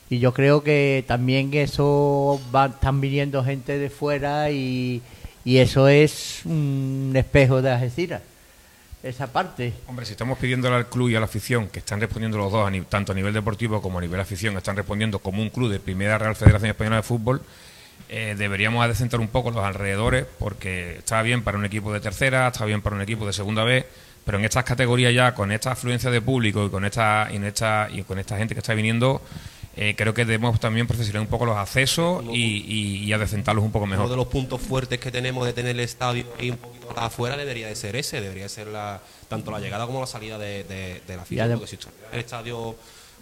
Y 0.08 0.18
yo 0.18 0.32
creo 0.32 0.62
que 0.62 1.04
también 1.06 1.52
eso 1.52 2.40
va, 2.54 2.66
están 2.66 3.02
viniendo 3.02 3.44
gente 3.44 3.78
de 3.78 3.90
fuera 3.90 4.50
y, 4.50 5.02
y 5.44 5.58
eso 5.58 5.88
es 5.88 6.40
un 6.46 7.12
espejo 7.14 7.60
de 7.60 7.70
Algeciras 7.70 8.22
esa 9.02 9.26
parte. 9.28 9.72
Hombre, 9.86 10.04
si 10.04 10.12
estamos 10.12 10.38
pidiéndole 10.38 10.74
al 10.74 10.88
club 10.88 11.10
y 11.10 11.16
a 11.16 11.20
la 11.20 11.26
afición, 11.26 11.68
que 11.68 11.78
están 11.78 12.00
respondiendo 12.00 12.38
los 12.38 12.50
dos, 12.50 12.70
tanto 12.88 13.12
a 13.12 13.14
nivel 13.14 13.32
deportivo 13.32 13.80
como 13.80 13.98
a 13.98 14.00
nivel 14.00 14.18
afición, 14.18 14.56
están 14.56 14.76
respondiendo 14.76 15.18
como 15.18 15.42
un 15.42 15.50
club 15.50 15.70
de 15.70 15.78
Primera 15.78 16.18
Real 16.18 16.34
Federación 16.34 16.70
Española 16.70 16.96
de 16.96 17.02
Fútbol, 17.02 17.42
eh, 18.08 18.34
deberíamos 18.36 18.84
adecentar 18.84 19.20
un 19.20 19.28
poco 19.28 19.50
los 19.50 19.64
alrededores, 19.64 20.26
porque 20.38 20.98
está 20.98 21.22
bien 21.22 21.42
para 21.42 21.58
un 21.58 21.64
equipo 21.64 21.92
de 21.92 22.00
tercera, 22.00 22.48
está 22.48 22.64
bien 22.64 22.82
para 22.82 22.96
un 22.96 23.02
equipo 23.02 23.26
de 23.26 23.32
segunda 23.32 23.64
B, 23.64 23.86
pero 24.24 24.38
en 24.38 24.44
estas 24.44 24.64
categorías 24.64 25.14
ya, 25.14 25.34
con 25.34 25.52
esta 25.52 25.72
afluencia 25.72 26.10
de 26.10 26.20
público 26.20 26.64
y 26.66 26.70
con 26.70 26.84
esta, 26.84 27.28
y, 27.32 27.36
esta, 27.44 27.88
y 27.92 28.02
con 28.02 28.18
esta 28.18 28.36
gente 28.36 28.54
que 28.54 28.60
está 28.60 28.74
viniendo, 28.74 29.22
eh, 29.76 29.94
creo 29.96 30.14
que 30.14 30.24
debemos 30.24 30.58
también 30.58 30.86
profesionalizar 30.86 31.20
un 31.20 31.26
poco 31.26 31.44
los 31.44 31.56
accesos 31.56 32.24
y, 32.32 33.04
y, 33.04 33.12
adecentarlos 33.12 33.62
un 33.62 33.72
poco 33.72 33.86
mejor. 33.86 34.06
Uno 34.06 34.10
de 34.10 34.16
los 34.16 34.26
puntos 34.28 34.60
fuertes 34.60 34.98
que 34.98 35.10
tenemos 35.10 35.44
de 35.44 35.52
tener 35.52 35.72
el 35.72 35.80
estadio 35.80 36.24
ahí 36.38 36.50
un 36.50 36.56
poquito 36.56 36.98
afuera 36.98 37.36
debería 37.36 37.66
de 37.66 37.76
ser 37.76 37.94
ese, 37.94 38.20
debería 38.22 38.48
ser 38.48 38.68
la, 38.68 39.02
tanto 39.28 39.50
la 39.50 39.60
llegada 39.60 39.84
como 39.86 40.00
la 40.00 40.06
salida 40.06 40.38
de, 40.38 40.64
de, 40.64 41.16
la 41.16 41.24
fiesta, 41.24 41.52
porque 41.56 41.76
si 41.76 41.78
el 42.12 42.20
estadio 42.20 42.74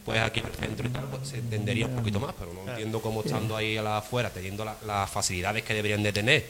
pues 0.05 0.21
aquí 0.21 0.41
en 0.41 0.47
el 0.47 0.53
centro 0.53 0.87
y 0.87 0.91
tal, 0.91 1.05
pues 1.05 1.29
se 1.29 1.39
entendería 1.39 1.87
un 1.87 1.97
poquito 1.97 2.21
más, 2.21 2.35
pero 2.39 2.53
no 2.53 2.71
entiendo 2.71 3.01
cómo 3.01 3.23
estando 3.23 3.57
ahí 3.57 3.77
afuera, 3.79 4.31
teniendo 4.31 4.65
las 4.65 5.11
facilidades 5.11 5.63
que 5.63 5.75
deberían 5.75 6.03
de 6.03 6.13
tener 6.13 6.45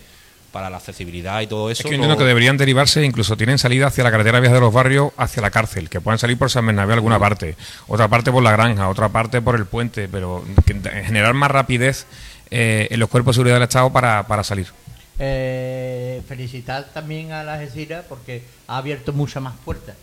para 0.55 0.71
la 0.71 0.77
accesibilidad 0.77 1.41
y 1.41 1.49
todo 1.49 1.69
eso. 1.69 1.83
Es 1.83 1.89
que 1.89 1.95
entiendo 1.95 2.17
que 2.17 2.25
deberían 2.25 2.57
derivarse, 2.57 3.05
incluso 3.05 3.37
tienen 3.37 3.59
salida 3.59 3.89
hacia 3.89 4.05
la 4.05 4.11
carretera 4.13 4.39
Vías 4.39 4.53
de 4.53 4.61
los 4.61 4.73
Barrios, 4.73 5.13
hacia 5.17 5.43
la 5.43 5.51
cárcel, 5.51 5.89
que 5.89 6.01
puedan 6.01 6.19
salir 6.19 6.39
por 6.39 6.49
San 6.49 6.65
Bernabé 6.65 6.95
alguna 6.95 7.19
parte, 7.19 7.57
otra 7.89 8.07
parte 8.07 8.31
por 8.31 8.43
la 8.43 8.53
granja, 8.53 8.89
otra 8.89 9.09
parte 9.09 9.43
por 9.43 9.57
el 9.57 9.67
puente, 9.67 10.09
pero 10.09 10.45
generar 11.07 11.35
más 11.35 11.51
rapidez 11.51 12.07
eh, 12.51 12.87
en 12.91 13.01
los 13.01 13.09
cuerpos 13.09 13.35
de 13.35 13.39
seguridad 13.39 13.57
del 13.57 13.65
Estado 13.65 13.93
para, 13.93 14.27
para 14.29 14.45
salir. 14.45 14.69
Eh, 15.19 16.23
felicitar 16.29 16.87
también 16.93 17.33
a 17.33 17.43
la 17.45 17.55
Algeciras 17.55 18.05
porque 18.09 18.43
ha 18.69 18.79
abierto 18.79 19.13
muchas 19.13 19.43
más 19.43 19.55
puertas. 19.65 19.97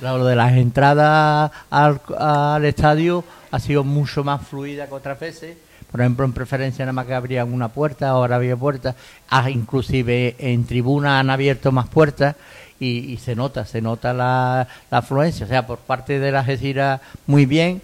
Claro, 0.00 0.18
lo 0.18 0.26
de 0.26 0.36
las 0.36 0.52
entradas 0.52 1.50
al, 1.70 2.00
al 2.18 2.64
estadio 2.64 3.24
ha 3.50 3.58
sido 3.58 3.84
mucho 3.84 4.24
más 4.24 4.46
fluida 4.46 4.86
que 4.86 4.94
otras 4.94 5.18
veces 5.18 5.56
por 5.90 6.00
ejemplo, 6.00 6.24
en 6.24 6.32
preferencia 6.32 6.84
nada 6.84 6.92
más 6.92 7.06
que 7.06 7.14
abrían 7.14 7.52
una 7.52 7.68
puerta, 7.68 8.08
ahora 8.08 8.36
había 8.36 8.56
puertas. 8.56 8.96
Ah, 9.30 9.48
inclusive 9.50 10.36
en 10.38 10.66
tribuna 10.66 11.20
han 11.20 11.30
abierto 11.30 11.72
más 11.72 11.88
puertas 11.88 12.36
y, 12.78 13.16
se 13.16 13.34
nota, 13.34 13.64
se 13.64 13.80
nota 13.80 14.12
la, 14.12 14.68
afluencia. 14.90 15.46
O 15.46 15.48
sea, 15.48 15.66
por 15.66 15.78
parte 15.78 16.18
de 16.18 16.32
la 16.32 16.40
Algeciras 16.40 17.00
muy 17.26 17.46
bien. 17.46 17.80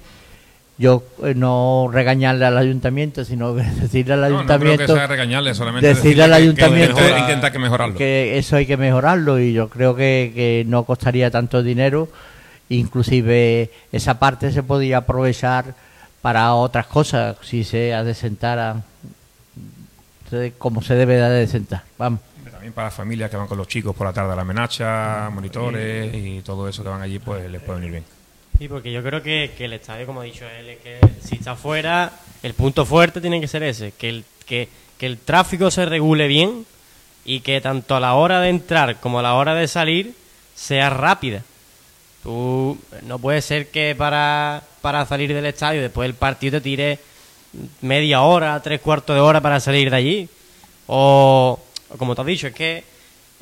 Yo 0.78 1.04
eh, 1.22 1.34
no 1.34 1.90
regañarle 1.92 2.46
al 2.46 2.56
ayuntamiento, 2.56 3.24
sino 3.24 3.54
decirle 3.80 4.14
al 4.14 4.24
ayuntamiento. 4.24 4.86
No, 4.86 4.94
no 4.94 5.00
que 5.00 5.06
regañarle, 5.06 5.54
solamente 5.54 5.88
decirle 5.88 6.24
al 6.24 6.32
ayuntamiento 6.32 6.96
que, 6.96 7.58
mejorarlo. 7.58 7.94
Que 7.96 8.38
eso 8.38 8.56
hay 8.56 8.66
que 8.66 8.76
mejorarlo 8.76 9.38
y 9.38 9.52
yo 9.52 9.68
creo 9.68 9.94
que, 9.94 10.32
que 10.34 10.64
no 10.66 10.84
costaría 10.84 11.30
tanto 11.30 11.62
dinero. 11.62 12.08
Inclusive 12.68 13.70
esa 13.92 14.18
parte 14.18 14.50
se 14.50 14.62
podía 14.62 14.98
aprovechar 14.98 15.74
para 16.22 16.54
otras 16.54 16.86
cosas, 16.86 17.36
si 17.42 17.64
se 17.64 17.92
adesentara 17.92 18.82
como 20.58 20.82
se 20.82 20.94
debe 20.94 21.16
de 21.16 21.24
adesentar. 21.24 21.82
Vamos. 21.98 22.20
También 22.50 22.72
para 22.72 22.86
las 22.86 22.94
familias 22.94 23.30
que 23.30 23.36
van 23.36 23.48
con 23.48 23.58
los 23.58 23.66
chicos 23.66 23.94
por 23.94 24.06
la 24.06 24.12
tarde 24.12 24.32
a 24.32 24.36
la 24.36 24.44
menacha, 24.44 25.28
monitores 25.30 26.14
y 26.14 26.40
todo 26.42 26.68
eso 26.68 26.82
que 26.82 26.88
van 26.88 27.02
allí, 27.02 27.18
pues 27.18 27.50
les 27.50 27.60
puede 27.60 27.80
venir 27.80 27.92
bien. 27.92 28.04
Sí, 28.58 28.68
porque 28.68 28.92
yo 28.92 29.02
creo 29.02 29.22
que, 29.22 29.52
el 29.58 29.72
estadio, 29.72 30.06
como 30.06 30.20
ha 30.20 30.24
dicho 30.24 30.48
él, 30.48 30.78
que 30.82 30.98
si 31.22 31.36
está 31.36 31.56
fuera, 31.56 32.12
el 32.42 32.54
punto 32.54 32.86
fuerte 32.86 33.20
tiene 33.20 33.40
que 33.40 33.48
ser 33.48 33.62
ese, 33.62 33.92
que 33.92 34.08
el, 34.08 34.24
que, 34.46 34.68
que 34.98 35.06
el 35.06 35.18
tráfico 35.18 35.70
se 35.70 35.84
regule 35.86 36.28
bien 36.28 36.64
y 37.24 37.40
que 37.40 37.60
tanto 37.60 37.96
a 37.96 38.00
la 38.00 38.14
hora 38.14 38.40
de 38.40 38.48
entrar 38.50 39.00
como 39.00 39.18
a 39.18 39.22
la 39.22 39.34
hora 39.34 39.54
de 39.54 39.68
salir 39.68 40.14
sea 40.54 40.90
rápida. 40.90 41.42
Tú 42.22 42.78
no 43.02 43.18
puede 43.18 43.42
ser 43.42 43.68
que 43.70 43.94
para, 43.96 44.62
para 44.80 45.04
salir 45.06 45.32
del 45.34 45.46
estadio 45.46 45.82
después 45.82 46.08
del 46.08 46.14
partido 46.14 46.58
te 46.58 46.64
tire 46.64 46.98
media 47.80 48.22
hora, 48.22 48.60
tres 48.62 48.80
cuartos 48.80 49.14
de 49.16 49.20
hora 49.20 49.40
para 49.40 49.60
salir 49.60 49.90
de 49.90 49.96
allí. 49.96 50.28
O, 50.86 51.58
como 51.98 52.14
te 52.14 52.20
has 52.20 52.26
dicho, 52.26 52.46
es 52.46 52.54
que 52.54 52.84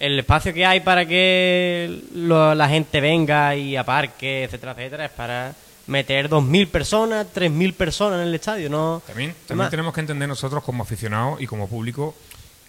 el 0.00 0.18
espacio 0.18 0.52
que 0.54 0.64
hay 0.64 0.80
para 0.80 1.06
que 1.06 2.00
la 2.14 2.68
gente 2.68 3.00
venga 3.00 3.54
y 3.54 3.76
aparque, 3.76 4.44
etcétera, 4.44 4.72
etcétera, 4.72 5.04
es 5.04 5.10
para 5.10 5.54
meter 5.86 6.28
2.000 6.28 6.68
personas, 6.68 7.26
3.000 7.34 7.74
personas 7.74 8.20
en 8.20 8.28
el 8.28 8.34
estadio, 8.34 8.70
¿no? 8.70 9.02
También, 9.06 9.34
también 9.46 9.68
tenemos 9.70 9.92
que 9.92 10.00
entender 10.00 10.28
nosotros 10.28 10.64
como 10.64 10.82
aficionados 10.84 11.40
y 11.42 11.46
como 11.46 11.68
público 11.68 12.14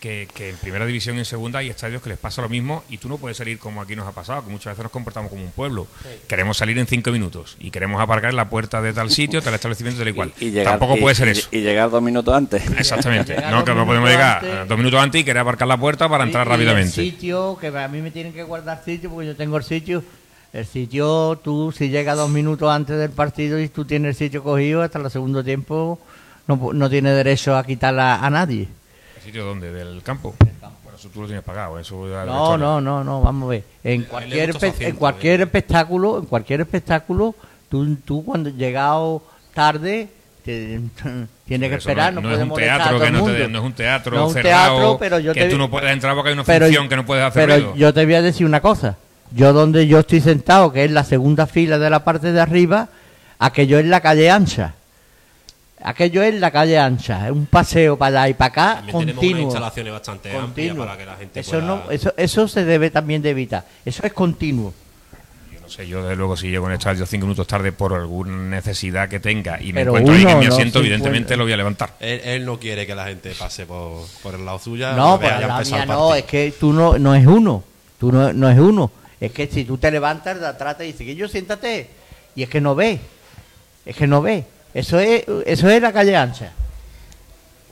que, 0.01 0.27
en 0.39 0.57
primera 0.57 0.85
división 0.85 1.15
y 1.15 1.19
en 1.19 1.25
segunda 1.25 1.59
hay 1.59 1.69
estadios 1.69 2.01
que 2.01 2.09
les 2.09 2.17
pasa 2.17 2.41
lo 2.41 2.49
mismo 2.49 2.83
y 2.89 2.97
tú 2.97 3.07
no 3.07 3.17
puedes 3.19 3.37
salir 3.37 3.59
como 3.59 3.81
aquí 3.81 3.95
nos 3.95 4.07
ha 4.07 4.11
pasado, 4.11 4.43
que 4.43 4.49
muchas 4.49 4.73
veces 4.73 4.83
nos 4.83 4.91
comportamos 4.91 5.29
como 5.29 5.43
un 5.43 5.51
pueblo. 5.51 5.85
Queremos 6.27 6.57
salir 6.57 6.77
en 6.79 6.87
cinco 6.87 7.11
minutos 7.11 7.55
y 7.59 7.69
queremos 7.69 8.01
aparcar 8.01 8.31
en 8.31 8.35
la 8.35 8.49
puerta 8.49 8.81
de 8.81 8.93
tal 8.93 9.11
sitio, 9.11 9.41
tal 9.43 9.53
establecimiento, 9.53 9.99
tal 9.99 10.09
y 10.09 10.13
cual. 10.15 10.33
Tampoco 10.63 10.97
puede 10.97 11.15
ser 11.15 11.27
eso. 11.29 11.47
Y 11.51 11.61
llegar 11.61 11.91
dos 11.91 12.01
minutos 12.01 12.33
antes. 12.33 12.63
Exactamente. 12.77 13.35
no, 13.51 13.63
que 13.63 13.75
no 13.75 13.85
podemos 13.85 14.09
llegar 14.09 14.67
dos 14.67 14.77
minutos 14.77 14.99
antes 14.99 15.21
y 15.21 15.23
querer 15.23 15.41
aparcar 15.41 15.67
la 15.67 15.77
puerta 15.77 16.09
para 16.09 16.23
entrar 16.23 16.47
rápidamente. 16.47 16.99
El 16.99 17.11
sitio, 17.11 17.57
que 17.59 17.67
a 17.67 17.87
mí 17.87 18.01
me 18.01 18.09
tienen 18.09 18.33
que 18.33 18.43
guardar 18.43 18.81
sitio 18.83 19.11
porque 19.11 19.27
yo 19.27 19.35
tengo 19.35 19.57
el 19.57 19.63
sitio. 19.63 20.03
El 20.51 20.65
sitio, 20.65 21.39
tú 21.41 21.71
si 21.71 21.89
llegas 21.89 22.17
dos 22.17 22.29
minutos 22.29 22.69
antes 22.71 22.97
del 22.97 23.11
partido 23.11 23.59
y 23.59 23.69
tú 23.69 23.85
tienes 23.85 24.09
el 24.09 24.15
sitio 24.15 24.43
cogido, 24.43 24.81
hasta 24.81 24.99
el 24.99 25.09
segundo 25.11 25.43
tiempo 25.43 25.99
no, 26.47 26.73
no 26.73 26.89
tienes 26.89 27.15
derecho 27.15 27.55
a 27.55 27.63
quitarla 27.63 28.15
a 28.15 28.29
nadie 28.29 28.67
sitio 29.23 29.45
dónde? 29.45 29.71
¿Del 29.71 30.01
campo? 30.03 30.35
Bueno, 30.39 30.97
eso 30.97 31.09
tú 31.09 31.21
lo 31.21 31.27
tienes 31.27 31.43
pagado, 31.43 31.79
eso 31.79 32.05
No, 32.25 32.57
no, 32.57 32.81
no, 32.81 33.03
no, 33.03 33.21
vamos 33.21 33.47
a 33.47 33.51
ver. 33.51 33.63
En 33.83 34.03
cualquier, 34.03 34.55
en 34.79 34.95
cualquier 34.95 35.41
espectáculo, 35.41 36.19
en 36.19 36.25
cualquier 36.25 36.61
espectáculo, 36.61 37.35
tú, 37.69 37.95
tú 37.97 38.23
cuando 38.25 38.49
llegado 38.49 39.23
tarde 39.53 40.09
tienes 40.43 41.69
que 41.69 41.75
esperar, 41.75 42.13
no, 42.13 42.21
no, 42.21 42.33
es 42.33 42.41
un 42.41 42.53
teatro 42.53 42.99
que 42.99 43.11
no, 43.11 43.25
te, 43.25 43.47
no, 43.47 43.59
es 43.59 43.65
un 43.65 43.73
teatro 43.73 44.29
cerrado, 44.31 44.97
pero 44.97 45.19
yo 45.19 45.33
que 45.33 45.45
tú 45.45 45.57
no 45.57 45.69
puedes 45.69 45.91
entrar 45.91 46.15
porque 46.15 46.29
hay 46.29 46.33
una 46.33 46.43
función 46.43 46.89
que 46.89 46.95
no 46.95 47.05
puedes 47.05 47.23
hacer 47.23 47.47
Pero 47.47 47.75
yo 47.75 47.93
te 47.93 48.05
voy 48.05 48.15
a 48.15 48.21
decir 48.23 48.47
una 48.47 48.59
cosa, 48.59 48.97
yo 49.31 49.53
donde 49.53 49.85
yo 49.85 49.99
estoy 49.99 50.19
sentado, 50.19 50.73
que 50.73 50.83
es 50.83 50.91
la 50.91 51.03
segunda 51.03 51.45
fila 51.45 51.77
de 51.77 51.89
la 51.91 52.03
parte 52.03 52.31
de 52.31 52.41
arriba, 52.41 52.89
aquello 53.37 53.77
es 53.77 53.85
la 53.85 54.01
calle 54.01 54.31
ancha. 54.31 54.73
Aquello 55.83 56.21
es 56.21 56.35
la 56.35 56.51
calle 56.51 56.77
ancha, 56.77 57.25
es 57.25 57.31
un 57.31 57.45
paseo 57.45 57.97
para 57.97 58.23
allá 58.23 58.29
y 58.29 58.33
para 58.33 58.47
acá 58.47 58.75
también 58.75 58.93
continuo. 58.93 59.21
Tenemos 59.21 59.41
instalaciones 59.41 59.93
bastante 59.93 60.37
amplias 60.37 60.75
para 60.75 60.97
que 60.97 61.05
la 61.05 61.15
gente 61.15 61.39
eso 61.39 61.61
no, 61.61 61.89
eso, 61.89 62.13
eso 62.17 62.47
se 62.47 62.65
debe 62.65 62.89
también 62.91 63.21
de 63.21 63.31
evitar. 63.31 63.65
Eso 63.83 64.05
es 64.05 64.13
continuo. 64.13 64.73
Yo 65.51 65.59
no 65.59 65.69
sé, 65.69 65.87
yo 65.87 66.03
desde 66.03 66.15
luego 66.15 66.37
si 66.37 66.49
llego 66.49 66.67
en 66.67 66.73
estadio 66.73 67.05
cinco 67.05 67.25
minutos 67.25 67.47
tarde 67.47 67.71
por 67.71 67.93
alguna 67.93 68.37
necesidad 68.49 69.09
que 69.09 69.19
tenga 69.19 69.61
y 69.61 69.73
me 69.73 69.81
encuentro 69.81 70.13
ahí 70.13 70.23
en 70.23 70.39
mi 70.39 70.45
asiento, 70.45 70.79
evidentemente 70.79 71.35
lo 71.35 71.43
voy 71.43 71.53
a 71.53 71.57
levantar. 71.57 71.95
Él, 71.99 72.45
no 72.45 72.59
quiere 72.59 72.85
que 72.85 72.93
la 72.93 73.05
gente 73.05 73.33
pase 73.37 73.65
por, 73.65 74.05
por 74.21 74.35
el 74.35 74.45
lado 74.45 74.59
suyo. 74.59 74.91
No, 74.93 75.19
pero 75.19 75.39
la 75.47 75.61
mía 75.61 75.85
no, 75.85 76.13
es 76.13 76.25
que 76.25 76.53
tú 76.59 76.73
no, 76.73 76.97
no 76.97 77.15
es 77.15 77.25
uno. 77.25 77.63
Tú 77.99 78.11
no, 78.11 78.33
no 78.33 78.49
es 78.49 78.59
uno. 78.59 78.91
Es 79.19 79.31
que 79.31 79.45
si 79.45 79.65
tú 79.65 79.77
te 79.77 79.91
levantas, 79.91 80.37
la 80.37 80.57
trata 80.57 80.83
y 80.83 80.87
dices 80.91 81.05
que 81.05 81.15
yo 81.15 81.27
siéntate. 81.27 81.89
Y 82.35 82.43
es 82.43 82.49
que 82.49 82.59
no 82.59 82.73
ve. 82.73 82.99
Es 83.85 83.95
que 83.95 84.07
no 84.07 84.21
ve. 84.21 84.45
Eso 84.73 84.99
es, 84.99 85.23
eso 85.45 85.69
es 85.69 85.81
la 85.81 85.91
calle 85.91 86.15
ancha. 86.15 86.51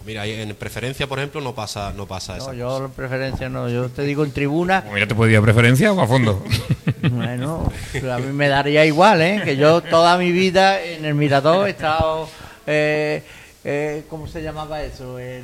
Mira, 0.06 0.26
en 0.26 0.56
preferencia, 0.56 1.08
por 1.08 1.20
ejemplo, 1.20 1.41
no 1.41 1.54
pasa, 1.54 1.93
no 1.95 2.08
pasa 2.08 2.38
no, 2.38 2.54
yo 2.54 2.86
en 2.86 2.91
preferencia 2.91 3.50
no, 3.50 3.70
yo 3.70 3.89
te 3.89 4.04
digo 4.04 4.24
en 4.24 4.32
tribuna. 4.32 4.84
Mira, 4.93 5.06
te 5.06 5.14
podía 5.14 5.41
preferencia 5.41 5.91
o 5.91 6.00
a 6.00 6.08
fondo. 6.08 6.43
bueno, 7.12 7.72
a 8.12 8.18
mí 8.18 8.34
me 8.34 8.47
daría 8.47 8.86
igual, 8.86 9.22
¿eh? 9.22 9.41
Que 9.43 9.58
yo 9.58 9.82
toda 9.82 10.18
mi 10.18 10.32
vida 10.32 10.82
en 10.82 11.06
el 11.06 11.16
Mirador 11.16 11.68
he 11.68 11.72
estado, 11.72 12.30
eh, 12.66 13.24
eh, 13.64 14.04
¿cómo 14.10 14.26
se 14.28 14.41
llamaba 14.41 14.82
eso? 14.82 15.20
El, 15.20 15.43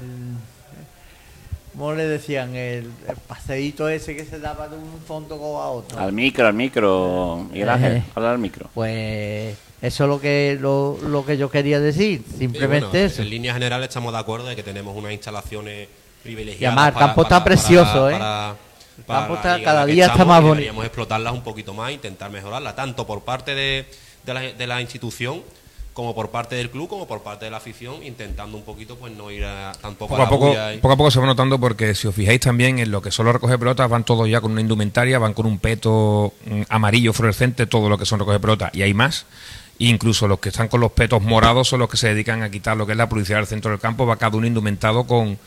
¿Cómo 1.78 1.93
le 1.93 2.05
decían? 2.05 2.55
El, 2.55 2.89
paseíto 3.28 3.89
ese 3.89 4.15
que 4.15 4.23
se 4.23 4.39
daba 4.39 4.69
de 4.69 4.78
un 4.78 4.99
fondo 5.05 5.36
a 5.59 5.69
otro. 5.69 5.99
Al 5.99 6.13
micro, 6.13 6.47
al 6.47 6.53
micro, 6.53 7.45
Miguel 7.51 7.69
Ángel, 7.69 8.03
al 8.15 8.39
micro. 8.39 8.69
Pues 8.73 9.57
Eso 9.82 10.03
es 10.05 10.09
lo 10.09 10.21
que, 10.21 10.57
lo, 10.59 10.97
lo 11.03 11.26
que 11.26 11.38
yo 11.38 11.49
quería 11.49 11.82
decir, 11.82 12.23
simplemente 12.38 13.05
eso. 13.05 13.21
En 13.21 13.30
línea 13.30 13.53
general 13.53 13.84
estamos 13.84 14.13
de 14.13 14.19
acuerdo 14.19 14.47
de 14.47 14.55
que 14.55 14.63
tenemos 14.63 14.95
unas 14.95 15.11
instalaciones 15.11 15.89
privilegiadas. 16.23 16.61
Y 16.61 16.65
además, 16.65 16.88
el 16.93 17.07
campo 17.07 17.23
está 17.23 17.43
precioso, 17.43 18.09
¿eh? 18.09 18.15
el 18.15 19.05
campo 19.05 19.36
está, 19.36 19.61
cada 19.61 19.86
día 19.86 20.05
está 20.05 20.23
más 20.23 20.41
bonito. 20.41 20.55
Deberíamos 20.55 20.86
explotarlas 20.86 21.34
un 21.34 21.43
poquito 21.43 21.73
más, 21.73 21.91
intentar 21.91 22.32
mejorarla, 22.32 22.73
tanto 22.73 23.05
por 23.05 23.23
parte 23.23 23.53
de, 23.53 23.86
de, 24.23 24.34
la, 24.34 24.41
de 24.41 24.67
la 24.67 24.82
institución 24.82 25.43
como 25.96 26.14
por 26.14 26.30
parte 26.30 26.56
del 26.56 26.70
club 26.70 26.89
como 26.89 27.08
por 27.08 27.24
parte 27.24 27.46
de 27.46 27.52
la 27.52 27.58
afición 27.58 28.04
intentando 28.04 28.58
un 28.58 28.64
poquito 28.64 28.98
pues 28.98 29.16
no 29.16 29.32
ir 29.32 29.46
a, 29.46 29.72
tampoco 29.82 30.16
poco 30.16 30.22
a, 30.22 30.30
poco 30.30 30.54
poco 30.82 30.93
a 30.93 30.98
poco 30.98 31.10
se 31.10 31.20
va 31.22 31.26
notando 31.26 31.58
porque 31.58 31.96
si 31.96 32.08
os 32.08 32.14
fijáis 32.14 32.41
también 32.41 32.80
en 32.80 32.91
lo 32.91 33.02
que 33.02 33.12
solo 33.12 33.32
recoge 33.32 33.58
pelotas 33.58 33.89
van 33.89 34.04
todos 34.04 34.30
ya 34.30 34.41
con 34.41 34.52
una 34.52 34.62
indumentaria 34.62 35.18
van 35.18 35.34
con 35.34 35.46
un 35.46 35.58
peto 35.58 36.34
mm, 36.46 36.64
amarillo 36.68 37.14
fluorescente 37.14 37.66
todo 37.66 37.89
lo 37.89 37.98
que 37.98 38.06
son 38.06 38.20
recoge 38.20 38.39
pelotas 38.39 38.72
y 38.76 38.82
hay 38.82 38.93
más. 38.93 39.26
Incluso 39.78 40.28
los 40.28 40.39
que 40.39 40.50
están 40.50 40.70
con 40.70 40.80
los 40.80 40.91
petos 40.91 41.22
morados 41.22 41.68
son 41.68 41.80
los 41.80 41.89
que 41.89 41.98
se 41.98 42.08
dedican 42.08 42.43
a 42.43 42.50
quitar 42.50 42.78
lo 42.78 42.86
que 42.86 42.93
es 42.93 42.98
la 42.98 43.10
publicidad 43.10 43.39
del 43.39 43.48
centro 43.48 43.72
del 43.72 43.80
campo 43.80 44.06
va 44.06 44.16
cada 44.16 44.38
uno 44.38 44.48
indumentado 44.48 45.06
con 45.06 45.38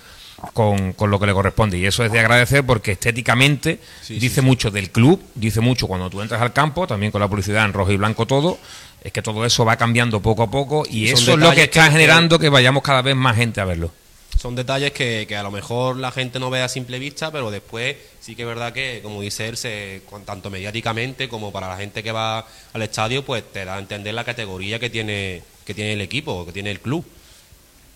con, 0.52 0.92
con, 0.92 1.10
lo 1.10 1.18
que 1.18 1.26
le 1.26 1.32
corresponde. 1.32 1.78
Y 1.78 1.86
eso 1.86 2.04
es 2.04 2.12
de 2.12 2.20
agradecer 2.20 2.64
porque 2.64 2.92
estéticamente 2.92 3.80
dice 4.08 4.42
mucho 4.42 4.70
del 4.70 4.90
club, 4.90 5.22
dice 5.34 5.60
mucho 5.60 5.86
cuando 5.86 6.08
tú 6.10 6.20
entras 6.20 6.40
al 6.40 6.52
campo, 6.52 6.86
también 6.86 7.12
con 7.12 7.20
la 7.20 7.28
publicidad 7.28 7.64
en 7.64 7.72
rojo 7.72 7.92
y 7.92 7.96
blanco 7.96 8.26
todo, 8.26 8.58
es 9.02 9.12
que 9.12 9.22
todo 9.22 9.44
eso 9.44 9.64
va 9.64 9.76
cambiando 9.76 10.20
poco 10.20 10.42
a 10.42 10.50
poco 10.50 10.84
y 10.88 11.08
eso 11.08 11.32
es 11.32 11.38
lo 11.38 11.52
que 11.52 11.64
está 11.64 11.90
generando 11.90 12.38
que 12.38 12.48
vayamos 12.48 12.82
cada 12.82 13.02
vez 13.02 13.16
más 13.16 13.36
gente 13.36 13.60
a 13.60 13.64
verlo. 13.64 13.92
Son 14.38 14.54
detalles 14.54 14.92
que, 14.92 15.26
que, 15.28 15.36
a 15.36 15.42
lo 15.42 15.50
mejor 15.50 15.96
la 15.96 16.12
gente 16.12 16.38
no 16.38 16.48
ve 16.48 16.62
a 16.62 16.68
simple 16.68 17.00
vista, 17.00 17.32
pero 17.32 17.50
después 17.50 17.96
sí 18.20 18.36
que 18.36 18.42
es 18.42 18.48
verdad 18.48 18.72
que, 18.72 19.00
como 19.02 19.20
dice 19.20 19.48
él, 19.48 19.56
se, 19.56 20.02
tanto 20.24 20.48
mediáticamente 20.48 21.28
como 21.28 21.50
para 21.50 21.68
la 21.68 21.76
gente 21.76 22.04
que 22.04 22.12
va 22.12 22.46
al 22.72 22.82
estadio, 22.82 23.24
pues 23.24 23.42
te 23.52 23.64
da 23.64 23.74
a 23.74 23.78
entender 23.80 24.14
la 24.14 24.22
categoría 24.22 24.78
que 24.78 24.90
tiene, 24.90 25.42
que 25.64 25.74
tiene 25.74 25.94
el 25.94 26.00
equipo, 26.00 26.46
que 26.46 26.52
tiene 26.52 26.70
el 26.70 26.78
club. 26.78 27.04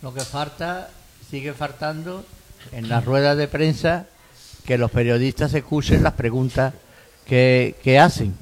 Lo 0.02 0.12
que 0.12 0.22
falta, 0.22 0.90
sigue 1.32 1.54
faltando 1.54 2.26
en 2.72 2.90
las 2.90 3.06
ruedas 3.06 3.38
de 3.38 3.48
prensa 3.48 4.04
que 4.66 4.76
los 4.76 4.90
periodistas 4.90 5.54
escuchen 5.54 6.02
las 6.02 6.12
preguntas 6.12 6.74
que, 7.26 7.74
que 7.82 7.98
hacen 7.98 8.36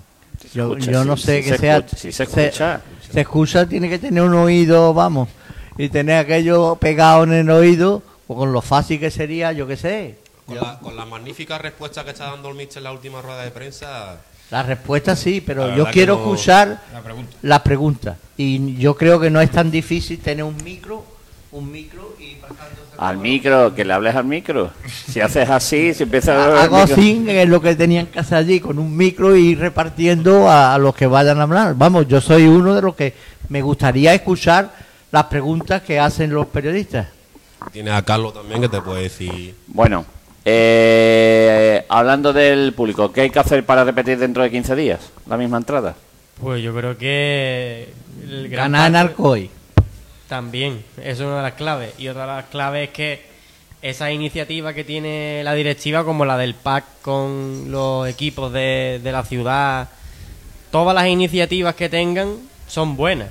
yo, 0.52 0.76
yo 0.76 1.04
no 1.04 1.16
sé 1.16 1.44
que 1.44 1.56
sea. 1.56 1.86
si 1.86 2.10
se 2.10 2.24
escucha. 2.24 2.80
Se, 3.12 3.20
escucha, 3.20 3.66
tiene 3.66 3.88
que 3.88 4.00
tener 4.00 4.24
un 4.24 4.34
oído, 4.34 4.92
vamos, 4.92 5.28
y 5.78 5.88
tener 5.88 6.18
aquello 6.18 6.74
pegado 6.76 7.22
en 7.24 7.32
el 7.32 7.50
oído, 7.50 8.02
o 8.26 8.36
con 8.36 8.52
lo 8.52 8.60
fácil 8.60 8.98
que 8.98 9.12
sería, 9.12 9.52
yo 9.52 9.68
qué 9.68 9.76
sé. 9.76 10.18
Con, 10.46 10.56
la, 10.56 10.80
con 10.80 10.96
la 10.96 11.04
magnífica 11.04 11.58
respuesta 11.58 12.04
que 12.04 12.10
está 12.10 12.30
dando 12.30 12.48
el 12.48 12.56
Mister 12.56 12.78
en 12.78 12.84
la 12.84 12.92
última 12.92 13.22
rueda 13.22 13.44
de 13.44 13.52
prensa. 13.52 14.18
La 14.50 14.64
respuesta 14.64 15.14
sí, 15.14 15.40
pero 15.40 15.76
yo 15.76 15.86
quiero 15.92 16.14
escuchar 16.14 16.80
las 17.42 17.60
preguntas. 17.60 18.16
Y 18.36 18.76
yo 18.78 18.96
creo 18.96 19.20
que 19.20 19.30
no 19.30 19.40
es 19.40 19.52
tan 19.52 19.70
difícil 19.70 20.18
tener 20.18 20.42
un 20.42 20.56
micro, 20.64 21.04
un 21.52 21.70
micro 21.70 22.14
y 22.18 22.36
al 22.98 23.16
micro, 23.16 23.74
que 23.74 23.84
le 23.84 23.92
hables 23.92 24.14
al 24.14 24.24
micro. 24.24 24.70
Si 24.86 25.20
haces 25.22 25.48
así, 25.48 25.94
si 25.94 26.02
empiezas 26.02 26.36
a... 26.36 26.62
Hago 26.62 26.76
así, 26.76 27.24
es 27.26 27.48
lo 27.48 27.60
que 27.60 27.74
tenían 27.74 28.06
que 28.06 28.20
hacer 28.20 28.38
allí, 28.38 28.60
con 28.60 28.78
un 28.78 28.96
micro 28.96 29.34
y 29.36 29.54
repartiendo 29.54 30.50
a, 30.50 30.76
los 30.78 30.94
que 30.94 31.06
vayan 31.06 31.40
a 31.40 31.44
hablar. 31.44 31.74
Vamos, 31.76 32.06
yo 32.06 32.20
soy 32.20 32.46
uno 32.46 32.74
de 32.74 32.82
los 32.82 32.94
que 32.94 33.14
me 33.48 33.62
gustaría 33.62 34.14
escuchar 34.14 34.70
las 35.10 35.24
preguntas 35.24 35.82
que 35.82 35.98
hacen 35.98 36.30
los 36.32 36.46
periodistas. 36.46 37.08
Tienes 37.72 37.94
a 37.94 38.02
Carlos 38.02 38.34
también 38.34 38.60
que 38.60 38.68
te 38.68 38.80
puede 38.80 39.04
decir... 39.04 39.54
Bueno, 39.68 40.04
eh, 40.44 41.84
hablando 41.88 42.32
del 42.32 42.72
público, 42.74 43.12
¿qué 43.12 43.22
hay 43.22 43.30
que 43.30 43.38
hacer 43.38 43.64
para 43.64 43.84
repetir 43.84 44.18
dentro 44.18 44.42
de 44.42 44.50
15 44.50 44.76
días 44.76 45.10
la 45.26 45.36
misma 45.36 45.56
entrada? 45.56 45.94
Pues 46.40 46.62
yo 46.62 46.74
creo 46.74 46.96
que... 46.96 47.92
El 48.22 48.48
Ganar 48.48 48.88
en 48.90 48.96
Alcoy. 48.96 49.50
También, 50.30 50.84
es 51.02 51.18
una 51.18 51.38
de 51.38 51.42
las 51.42 51.54
claves. 51.54 51.92
Y 51.98 52.06
otra 52.06 52.22
de 52.22 52.28
las 52.28 52.44
claves 52.44 52.88
es 52.88 52.94
que 52.94 53.20
esa 53.82 54.12
iniciativa 54.12 54.72
que 54.72 54.84
tiene 54.84 55.42
la 55.42 55.54
directiva, 55.54 56.04
como 56.04 56.24
la 56.24 56.38
del 56.38 56.54
PAC 56.54 56.84
con 57.02 57.64
los 57.72 58.06
equipos 58.06 58.52
de, 58.52 59.00
la 59.02 59.24
ciudad, 59.24 59.88
todas 60.70 60.94
las 60.94 61.08
iniciativas 61.08 61.74
que 61.74 61.88
tengan 61.88 62.36
son 62.68 62.96
buenas. 62.96 63.30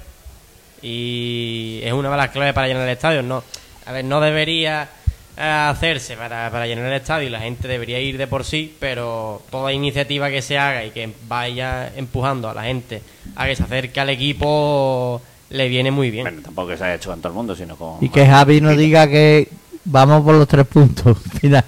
Y 0.82 1.80
es 1.86 1.94
una 1.94 2.12
de 2.12 2.18
las 2.18 2.32
claves 2.32 2.54
para 2.54 2.68
llenar 2.68 2.84
el 2.84 2.90
estadio. 2.90 3.24
No, 3.24 3.46
a 3.86 3.94
ver, 3.94 4.04
no 4.04 4.20
debería 4.20 4.90
eh, 5.38 5.42
hacerse 5.42 6.18
para, 6.18 6.52
para 6.52 6.68
llenar 6.68 6.88
el 6.88 7.00
estadio 7.00 7.30
y 7.30 7.32
la 7.32 7.40
gente 7.40 7.70
debería 7.70 8.02
ir 8.02 8.18
de 8.18 8.28
por 8.28 8.44
sí, 8.44 8.76
pero 8.78 9.42
toda 9.50 9.72
iniciativa 9.72 10.30
que 10.30 10.42
se 10.42 10.58
haga 10.58 10.84
y 10.84 10.92
que 10.92 11.14
vaya 11.30 11.94
empujando 11.96 12.50
a 12.50 12.54
la 12.54 12.64
gente 12.64 13.02
a 13.38 13.48
que 13.48 13.56
se 13.56 13.64
acerque 13.64 14.02
al 14.02 14.10
equipo 14.10 15.22
le 15.50 15.68
viene 15.68 15.92
muy 15.92 16.12
bien. 16.12 16.24
Bueno, 16.24 16.42
tampoco 16.42 16.70
que 16.70 16.78
se 16.78 16.84
haya 16.84 16.96
hecho 16.96 17.10
con 17.10 17.20
todo 17.20 17.30
el 17.30 17.36
mundo, 17.36 17.56
sino 17.56 17.76
con... 17.76 18.04
Y 18.04 18.10
que 18.10 18.26
Javi 18.26 18.62
no 18.62 18.76
diga 18.76 19.08
que 19.08 19.50
vamos 19.86 20.24
por 20.24 20.36
los 20.36 20.48
tres 20.48 20.68
puntos. 20.68 21.18
Mira. 21.42 21.66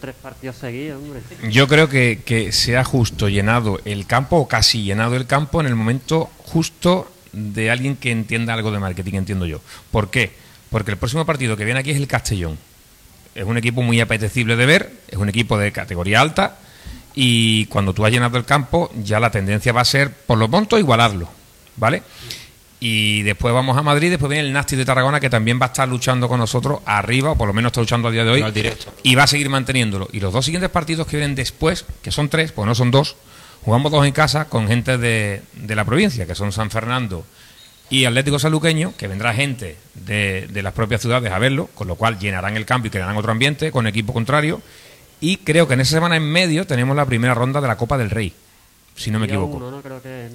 tres 0.00 0.14
partidos 0.16 0.56
seguidos, 0.56 1.02
hombre. 1.02 1.20
Yo 1.50 1.68
creo 1.68 1.88
que, 1.88 2.22
que 2.24 2.52
se 2.52 2.76
ha 2.76 2.84
justo 2.84 3.28
llenado 3.28 3.80
el 3.84 4.06
campo, 4.06 4.36
o 4.36 4.48
casi 4.48 4.82
llenado 4.82 5.16
el 5.16 5.26
campo, 5.26 5.60
en 5.60 5.66
el 5.66 5.76
momento 5.76 6.30
justo 6.44 7.10
de 7.32 7.70
alguien 7.70 7.96
que 7.96 8.10
entienda 8.10 8.54
algo 8.54 8.70
de 8.72 8.78
marketing, 8.78 9.14
entiendo 9.14 9.46
yo. 9.46 9.60
¿Por 9.90 10.10
qué? 10.10 10.32
Porque 10.70 10.90
el 10.90 10.98
próximo 10.98 11.24
partido 11.24 11.56
que 11.56 11.64
viene 11.64 11.80
aquí 11.80 11.90
es 11.90 11.96
el 11.96 12.08
Castellón. 12.08 12.58
Es 13.34 13.44
un 13.44 13.56
equipo 13.56 13.80
muy 13.82 14.00
apetecible 14.00 14.56
de 14.56 14.66
ver, 14.66 14.92
es 15.08 15.16
un 15.16 15.28
equipo 15.28 15.56
de 15.56 15.70
categoría 15.70 16.20
alta 16.20 16.58
y 17.14 17.66
cuando 17.66 17.94
tú 17.94 18.04
has 18.04 18.10
llenado 18.10 18.36
el 18.36 18.44
campo 18.44 18.90
ya 19.02 19.20
la 19.20 19.30
tendencia 19.30 19.72
va 19.72 19.82
a 19.82 19.84
ser, 19.84 20.12
por 20.12 20.36
lo 20.36 20.50
pronto, 20.50 20.78
igualarlo 20.78 21.39
¿vale? 21.76 22.02
Y 22.82 23.22
después 23.22 23.52
vamos 23.52 23.76
a 23.76 23.82
Madrid, 23.82 24.08
después 24.08 24.30
viene 24.30 24.46
el 24.46 24.54
Nasty 24.54 24.74
de 24.74 24.86
Tarragona, 24.86 25.20
que 25.20 25.28
también 25.28 25.60
va 25.60 25.66
a 25.66 25.68
estar 25.68 25.86
luchando 25.86 26.28
con 26.28 26.40
nosotros 26.40 26.80
arriba, 26.86 27.32
o 27.32 27.36
por 27.36 27.46
lo 27.46 27.52
menos 27.52 27.70
está 27.70 27.82
luchando 27.82 28.08
a 28.08 28.10
día 28.10 28.24
de 28.24 28.30
hoy, 28.30 28.72
y 29.02 29.14
va 29.14 29.24
a 29.24 29.26
seguir 29.26 29.50
manteniéndolo. 29.50 30.08
Y 30.12 30.20
los 30.20 30.32
dos 30.32 30.46
siguientes 30.46 30.70
partidos 30.70 31.06
que 31.06 31.18
vienen 31.18 31.36
después, 31.36 31.84
que 32.02 32.10
son 32.10 32.30
tres, 32.30 32.52
pues 32.52 32.66
no 32.66 32.74
son 32.74 32.90
dos, 32.90 33.16
jugamos 33.62 33.92
dos 33.92 34.06
en 34.06 34.12
casa 34.12 34.46
con 34.46 34.66
gente 34.66 34.96
de, 34.96 35.42
de 35.52 35.76
la 35.76 35.84
provincia, 35.84 36.26
que 36.26 36.34
son 36.34 36.52
San 36.52 36.70
Fernando 36.70 37.26
y 37.90 38.06
Atlético 38.06 38.38
Saluqueño, 38.38 38.94
que 38.96 39.08
vendrá 39.08 39.34
gente 39.34 39.76
de, 39.94 40.48
de, 40.50 40.62
las 40.62 40.72
propias 40.72 41.02
ciudades 41.02 41.30
a 41.32 41.38
verlo, 41.38 41.68
con 41.74 41.86
lo 41.86 41.96
cual 41.96 42.18
llenarán 42.18 42.56
el 42.56 42.64
campo 42.64 42.86
y 42.86 42.90
crearán 42.90 43.16
otro 43.18 43.32
ambiente 43.32 43.70
con 43.72 43.86
equipo 43.86 44.14
contrario. 44.14 44.62
Y 45.20 45.38
creo 45.38 45.68
que 45.68 45.74
en 45.74 45.80
esa 45.80 45.96
semana 45.96 46.16
en 46.16 46.22
medio 46.22 46.66
tenemos 46.66 46.96
la 46.96 47.04
primera 47.04 47.34
ronda 47.34 47.60
de 47.60 47.68
la 47.68 47.76
Copa 47.76 47.98
del 47.98 48.08
Rey 48.08 48.32
si 48.96 49.10
no 49.10 49.18
me 49.18 49.26
equivoco. 49.26 49.82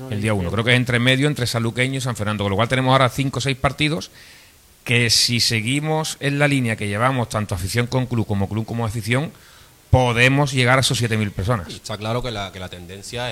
el 0.10 0.22
día 0.22 0.34
1, 0.34 0.52
creo 0.52 0.64
que 0.64 0.72
es 0.72 0.78
entre 0.78 1.00
medio, 1.00 1.28
entre 1.28 1.48
Saluqueño 1.48 1.98
y 1.98 2.02
San 2.02 2.16
Fernando, 2.16 2.44
con 2.44 2.52
lo 2.52 2.56
cual 2.56 2.68
tenemos 2.68 2.92
ahora 2.92 3.10
5 3.10 3.38
o 3.38 3.42
6 3.42 3.58
partidos 3.58 4.12
que 4.84 5.10
si 5.10 5.40
seguimos 5.40 6.18
en 6.20 6.38
la 6.38 6.48
línea 6.48 6.76
que 6.76 6.88
llevamos, 6.88 7.30
tanto 7.30 7.56
afición 7.56 7.88
con 7.88 8.06
club 8.06 8.28
como 8.28 8.48
club 8.48 8.66
como 8.66 8.86
afición, 8.86 9.32
podemos 9.90 10.52
llegar 10.52 10.78
a 10.78 10.82
esos 10.82 11.02
7.000 11.02 11.32
personas. 11.32 11.68
Está 11.70 11.98
claro 11.98 12.22
que 12.22 12.30
la, 12.30 12.52
que 12.52 12.60
la 12.60 12.70
tendencia 12.70 13.32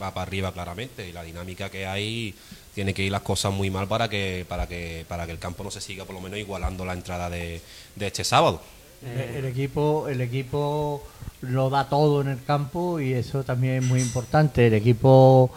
va 0.00 0.14
para 0.14 0.22
arriba 0.22 0.52
claramente 0.52 1.08
y 1.08 1.12
la 1.12 1.22
dinámica 1.24 1.70
que 1.70 1.86
hay 1.86 2.34
tiene 2.74 2.94
que 2.94 3.02
ir 3.02 3.12
las 3.12 3.22
cosas 3.22 3.52
muy 3.52 3.70
mal 3.70 3.86
para 3.88 4.08
que 4.08 4.46
para 4.48 4.66
que 4.66 5.04
para 5.08 5.26
que 5.26 5.32
el 5.32 5.38
campo 5.38 5.62
no 5.62 5.70
se 5.70 5.80
siga 5.80 6.04
por 6.04 6.14
lo 6.14 6.20
menos 6.20 6.38
igualando 6.38 6.84
la 6.84 6.94
entrada 6.94 7.28
de, 7.28 7.60
de 7.96 8.06
este 8.06 8.24
sábado. 8.24 8.62
El 9.04 9.44
equipo 9.44 10.06
el 10.08 10.20
equipo 10.20 11.02
lo 11.40 11.70
da 11.70 11.88
todo 11.88 12.20
en 12.20 12.28
el 12.28 12.42
campo 12.44 13.00
y 13.00 13.12
eso 13.12 13.42
también 13.42 13.82
es 13.82 13.84
muy 13.84 14.00
importante. 14.00 14.68
El 14.68 14.74
equipo 14.74 15.50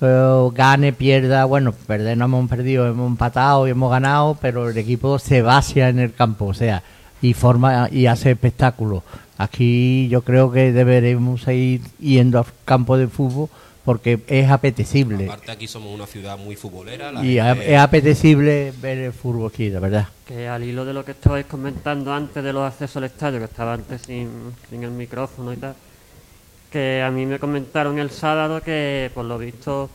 eh, 0.00 0.48
gane, 0.52 0.92
pierda, 0.92 1.44
bueno, 1.46 1.72
perder 1.72 2.16
no 2.16 2.26
hemos 2.26 2.48
perdido, 2.48 2.86
hemos 2.86 3.08
empatado 3.08 3.66
y 3.66 3.70
hemos 3.70 3.90
ganado, 3.90 4.36
pero 4.40 4.68
el 4.68 4.78
equipo 4.78 5.18
se 5.18 5.42
vacía 5.42 5.88
en 5.88 5.98
el 5.98 6.14
campo, 6.14 6.46
o 6.46 6.54
sea, 6.54 6.82
y 7.22 7.34
forma 7.34 7.88
y 7.90 8.06
hace 8.06 8.30
espectáculo. 8.30 9.02
Aquí 9.38 10.08
yo 10.08 10.22
creo 10.22 10.52
que 10.52 10.72
deberemos 10.72 11.42
seguir 11.42 11.82
yendo 11.98 12.38
al 12.38 12.46
campo 12.64 12.96
de 12.96 13.08
fútbol 13.08 13.48
porque 13.86 14.18
es 14.26 14.50
apetecible. 14.50 15.26
Aparte 15.26 15.52
aquí 15.52 15.68
somos 15.68 15.94
una 15.94 16.08
ciudad 16.08 16.36
muy 16.36 16.56
futbolera. 16.56 17.24
y 17.24 17.38
es 17.38 17.78
apetecible 17.78 18.72
ver 18.82 18.98
el 18.98 19.12
fútbol 19.12 19.48
aquí, 19.48 19.70
la 19.70 19.78
verdad. 19.78 20.08
Que 20.26 20.48
al 20.48 20.64
hilo 20.64 20.84
de 20.84 20.92
lo 20.92 21.04
que 21.04 21.12
estabais 21.12 21.46
comentando 21.46 22.12
antes 22.12 22.42
de 22.42 22.52
los 22.52 22.64
accesos 22.64 22.96
al 22.96 23.04
estadio, 23.04 23.38
que 23.38 23.44
estaba 23.44 23.74
antes 23.74 24.02
sin, 24.02 24.52
el 24.72 24.90
micrófono 24.90 25.52
y 25.52 25.56
tal, 25.58 25.76
que 26.68 27.00
a 27.00 27.12
mí 27.12 27.26
me 27.26 27.38
comentaron 27.38 28.00
el 28.00 28.10
sábado 28.10 28.60
que 28.60 29.08
por 29.14 29.24
lo 29.24 29.38
visto 29.38 29.88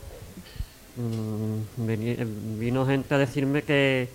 mm, 0.96 2.58
vino 2.58 2.86
gente 2.86 3.14
a 3.14 3.18
decirme 3.18 3.60
que, 3.60 4.08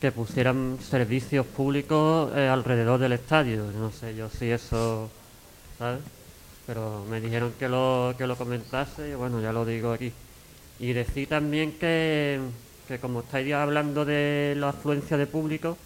que 0.00 0.10
pusieran 0.10 0.78
servicios 0.80 1.44
públicos 1.44 2.32
eh, 2.34 2.48
alrededor 2.48 2.98
del 2.98 3.12
estadio. 3.12 3.66
No 3.78 3.90
sé 3.92 4.16
yo 4.16 4.30
si 4.30 4.50
eso, 4.50 5.10
¿sabes? 5.78 6.00
Pero 6.66 7.04
me 7.10 7.20
dijeron 7.20 7.52
que 7.58 7.68
lo, 7.68 8.14
que 8.18 8.26
lo 8.26 8.36
comentase 8.36 9.10
y 9.10 9.14
bueno, 9.14 9.40
ya 9.40 9.52
lo 9.52 9.64
digo 9.64 9.92
aquí. 9.92 10.12
Y 10.78 10.92
decir 10.92 11.28
también 11.28 11.72
que, 11.78 12.40
que 12.88 12.98
como 12.98 13.20
estáis 13.20 13.52
hablando 13.54 14.04
de 14.04 14.54
la 14.56 14.70
afluencia 14.70 15.16
de 15.16 15.26
público, 15.26 15.76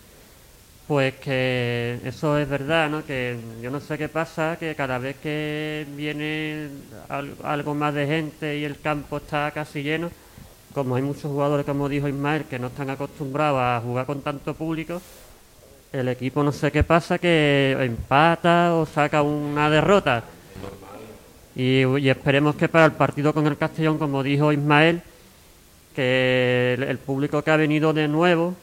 Pues 0.86 1.14
que 1.16 1.98
eso 2.04 2.38
es 2.38 2.48
verdad, 2.48 2.88
¿no? 2.88 3.04
Que 3.04 3.36
yo 3.60 3.70
no 3.72 3.80
sé 3.80 3.98
qué 3.98 4.08
pasa, 4.08 4.56
que 4.58 4.74
cada 4.76 4.98
vez 4.98 5.16
que 5.16 5.84
viene 5.96 6.68
algo 7.42 7.74
más 7.74 7.92
de 7.92 8.06
gente 8.06 8.56
y 8.58 8.64
el 8.64 8.78
campo 8.80 9.16
está 9.16 9.50
casi 9.50 9.82
lleno, 9.82 10.10
como 10.72 10.94
hay 10.94 11.02
muchos 11.02 11.24
jugadores, 11.32 11.66
como 11.66 11.88
dijo 11.88 12.06
Ismael, 12.08 12.44
que 12.44 12.58
no 12.60 12.68
están 12.68 12.90
acostumbrados 12.90 13.60
a 13.60 13.80
jugar 13.84 14.06
con 14.06 14.22
tanto 14.22 14.54
público, 14.54 15.02
el 15.92 16.08
equipo 16.08 16.42
no 16.44 16.52
sé 16.52 16.70
qué 16.70 16.84
pasa, 16.84 17.18
que 17.18 17.76
empata 17.80 18.74
o 18.74 18.86
saca 18.86 19.22
una 19.22 19.68
derrota. 19.70 20.22
Y, 21.54 21.84
y 21.84 22.08
esperemos 22.10 22.54
que 22.56 22.68
para 22.68 22.84
el 22.84 22.92
partido 22.92 23.32
con 23.32 23.46
el 23.46 23.56
Castellón, 23.56 23.98
como 23.98 24.22
dijo 24.22 24.52
Ismael, 24.52 25.02
que 25.94 26.76
el 26.78 26.98
público 26.98 27.42
que 27.42 27.50
ha 27.50 27.56
venido 27.56 27.94
de 27.94 28.06
nuevo 28.06 28.54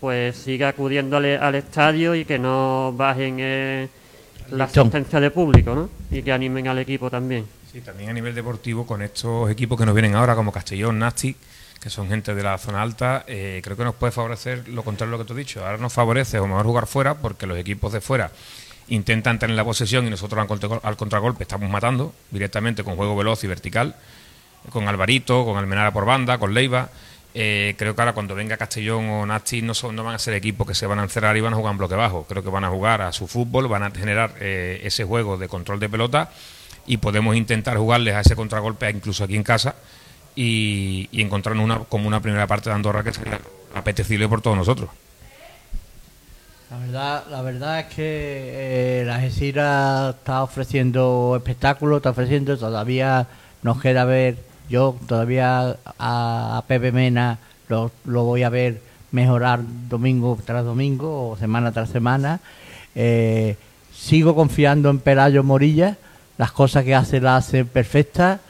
pues 0.00 0.36
siga 0.36 0.68
acudiendo 0.68 1.16
al, 1.16 1.54
estadio 1.54 2.14
y 2.14 2.24
que 2.24 2.38
no 2.38 2.92
bajen 2.96 3.38
eh, 3.40 3.88
la 4.50 4.64
asistencia 4.64 5.20
de 5.20 5.30
público, 5.30 5.74
¿no? 5.74 5.88
Y 6.10 6.22
que 6.22 6.32
animen 6.32 6.68
al 6.68 6.78
equipo 6.78 7.10
también. 7.10 7.46
Sí, 7.72 7.80
también 7.80 8.10
a 8.10 8.12
nivel 8.12 8.34
deportivo, 8.34 8.86
con 8.86 9.02
estos 9.02 9.50
equipos 9.50 9.78
que 9.78 9.86
nos 9.86 9.94
vienen 9.94 10.14
ahora, 10.14 10.34
como 10.34 10.52
Castellón, 10.52 10.98
Nastic, 10.98 11.36
que 11.80 11.90
son 11.90 12.08
gente 12.08 12.34
de 12.34 12.42
la 12.42 12.58
zona 12.58 12.82
alta, 12.82 13.24
eh, 13.26 13.60
creo 13.64 13.76
que 13.76 13.84
nos 13.84 13.94
puede 13.94 14.12
favorecer 14.12 14.68
lo 14.68 14.82
contrario 14.82 15.12
de 15.12 15.18
lo 15.18 15.24
que 15.24 15.28
tú 15.28 15.32
has 15.32 15.38
dicho. 15.38 15.64
Ahora 15.64 15.78
nos 15.78 15.92
favorece 15.92 16.38
o 16.38 16.46
mejor 16.46 16.66
jugar 16.66 16.86
fuera, 16.86 17.14
porque 17.14 17.46
los 17.46 17.58
equipos 17.58 17.92
de 17.92 18.00
fuera 18.00 18.30
intentan 18.88 19.38
tener 19.38 19.56
la 19.56 19.64
posesión 19.64 20.06
y 20.06 20.10
nosotros 20.10 20.46
al 20.82 20.96
contragolpe 20.96 21.44
estamos 21.44 21.68
matando 21.70 22.14
directamente 22.30 22.84
con 22.84 22.96
juego 22.96 23.16
veloz 23.16 23.42
y 23.44 23.46
vertical, 23.46 23.96
con 24.70 24.88
Alvarito, 24.88 25.44
con 25.44 25.56
Almenara 25.56 25.92
por 25.92 26.04
banda, 26.04 26.38
con 26.38 26.54
Leiva. 26.54 26.88
Eh, 27.34 27.74
creo 27.76 27.94
que 27.94 28.00
ahora 28.00 28.14
cuando 28.14 28.34
venga 28.34 28.56
Castellón 28.56 29.10
o 29.10 29.26
Nasti 29.26 29.60
no, 29.60 29.74
son, 29.74 29.94
no 29.94 30.02
van 30.02 30.14
a 30.14 30.18
ser 30.18 30.34
equipos 30.34 30.66
que 30.66 30.74
se 30.74 30.86
van 30.86 30.98
a 30.98 31.02
encerrar 31.02 31.36
y 31.36 31.40
van 31.40 31.52
a 31.52 31.56
jugar 31.56 31.72
en 31.72 31.78
bloque 31.78 31.94
bajo. 31.94 32.24
Creo 32.24 32.42
que 32.42 32.48
van 32.48 32.64
a 32.64 32.70
jugar 32.70 33.02
a 33.02 33.12
su 33.12 33.26
fútbol, 33.26 33.68
van 33.68 33.82
a 33.82 33.90
generar 33.90 34.34
eh, 34.40 34.80
ese 34.84 35.04
juego 35.04 35.36
de 35.36 35.48
control 35.48 35.78
de 35.78 35.88
pelota 35.88 36.30
y 36.86 36.96
podemos 36.96 37.36
intentar 37.36 37.76
jugarles 37.76 38.14
a 38.14 38.20
ese 38.20 38.36
contragolpe 38.36 38.88
incluso 38.90 39.24
aquí 39.24 39.36
en 39.36 39.42
casa 39.42 39.74
y, 40.34 41.08
encontrarnos 41.12 41.64
una, 41.64 41.78
como 41.80 42.06
una 42.06 42.20
primera 42.20 42.46
parte 42.46 42.70
de 42.70 42.76
Andorra 42.76 43.02
que 43.02 43.12
sería 43.12 43.40
apetecible 43.74 44.28
por 44.28 44.40
todos 44.40 44.56
nosotros. 44.56 44.88
La 46.70 46.78
verdad, 46.78 47.24
la 47.30 47.42
verdad 47.42 47.80
es 47.80 47.86
que 47.94 49.00
eh, 49.00 49.04
la 49.06 49.20
Gesira 49.20 50.16
está 50.18 50.42
ofreciendo 50.42 51.34
espectáculos, 51.36 51.98
está 51.98 52.10
ofreciendo, 52.10 52.58
todavía 52.58 53.28
nos 53.62 53.80
queda 53.80 54.04
ver 54.04 54.36
yo 54.68 54.96
todavía 55.06 55.76
a, 55.98 56.64
Pepe 56.66 56.90
Mena 56.90 57.38
lo, 57.68 57.90
voy 58.04 58.42
a 58.42 58.48
ver 58.48 58.80
mejorar 59.12 59.60
domingo 59.88 60.36
tras 60.44 60.64
domingo 60.64 61.30
o 61.30 61.36
semana 61.36 61.70
tras 61.70 61.90
semana. 61.90 62.40
Eh, 62.94 63.56
sigo 63.94 64.34
confiando 64.34 64.90
en 64.90 64.98
Pelayo 64.98 65.44
Morilla, 65.44 65.96
las 66.36 66.50
cosas 66.52 66.84
que 66.84 66.94
hace 66.94 67.20
las 67.20 67.46
hace 67.46 67.64
perfectas, 67.64 68.40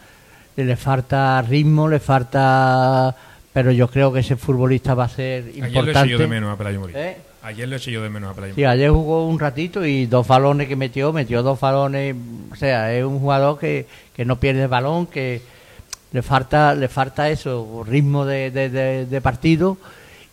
le 0.57 0.77
falta 0.77 1.43
ritmo, 1.43 1.89
le 1.89 2.01
falta... 2.01 3.14
Pero 3.53 3.73
yo 3.73 3.89
creo 3.89 4.12
que 4.12 4.21
ese 4.21 4.37
futbolista 4.37 4.95
va 4.95 5.05
a 5.05 5.09
ser 5.09 5.49
importante. 5.49 5.79
Ayer 5.79 5.95
lo 5.95 6.05
yo 6.05 6.19
de 6.19 6.27
menos 6.27 6.53
a 6.53 6.57
Pelayo 6.59 6.81
Morilla. 6.81 7.11
¿Eh? 7.11 7.17
Ayer 7.47 7.68
lo 7.68 7.76
hecho 7.76 7.92
yo 7.92 8.03
de 8.03 8.11
menos 8.11 8.32
a 8.32 8.34
Morilla. 8.34 8.57
Sí, 8.57 8.64
ayer 8.64 8.90
jugó 8.90 9.24
un 9.24 9.38
ratito 9.38 9.86
y 9.86 10.07
dos 10.07 10.26
balones 10.26 10.66
que 10.66 10.74
metió, 10.74 11.12
metió 11.12 11.44
dos 11.44 11.61
balones. 11.61 12.16
O 12.51 12.57
sea, 12.57 12.92
es 12.92 13.05
un 13.05 13.20
jugador 13.20 13.57
que, 13.57 13.86
que 14.16 14.24
no 14.24 14.40
pierde 14.40 14.66
balón, 14.66 15.07
que 15.07 15.42
le 16.11 16.22
falta, 16.22 16.74
le 16.74 16.88
falta 16.88 17.30
eso, 17.30 17.84
ritmo 17.86 18.26
de, 18.26 18.51
de, 18.51 19.20
partido 19.20 19.78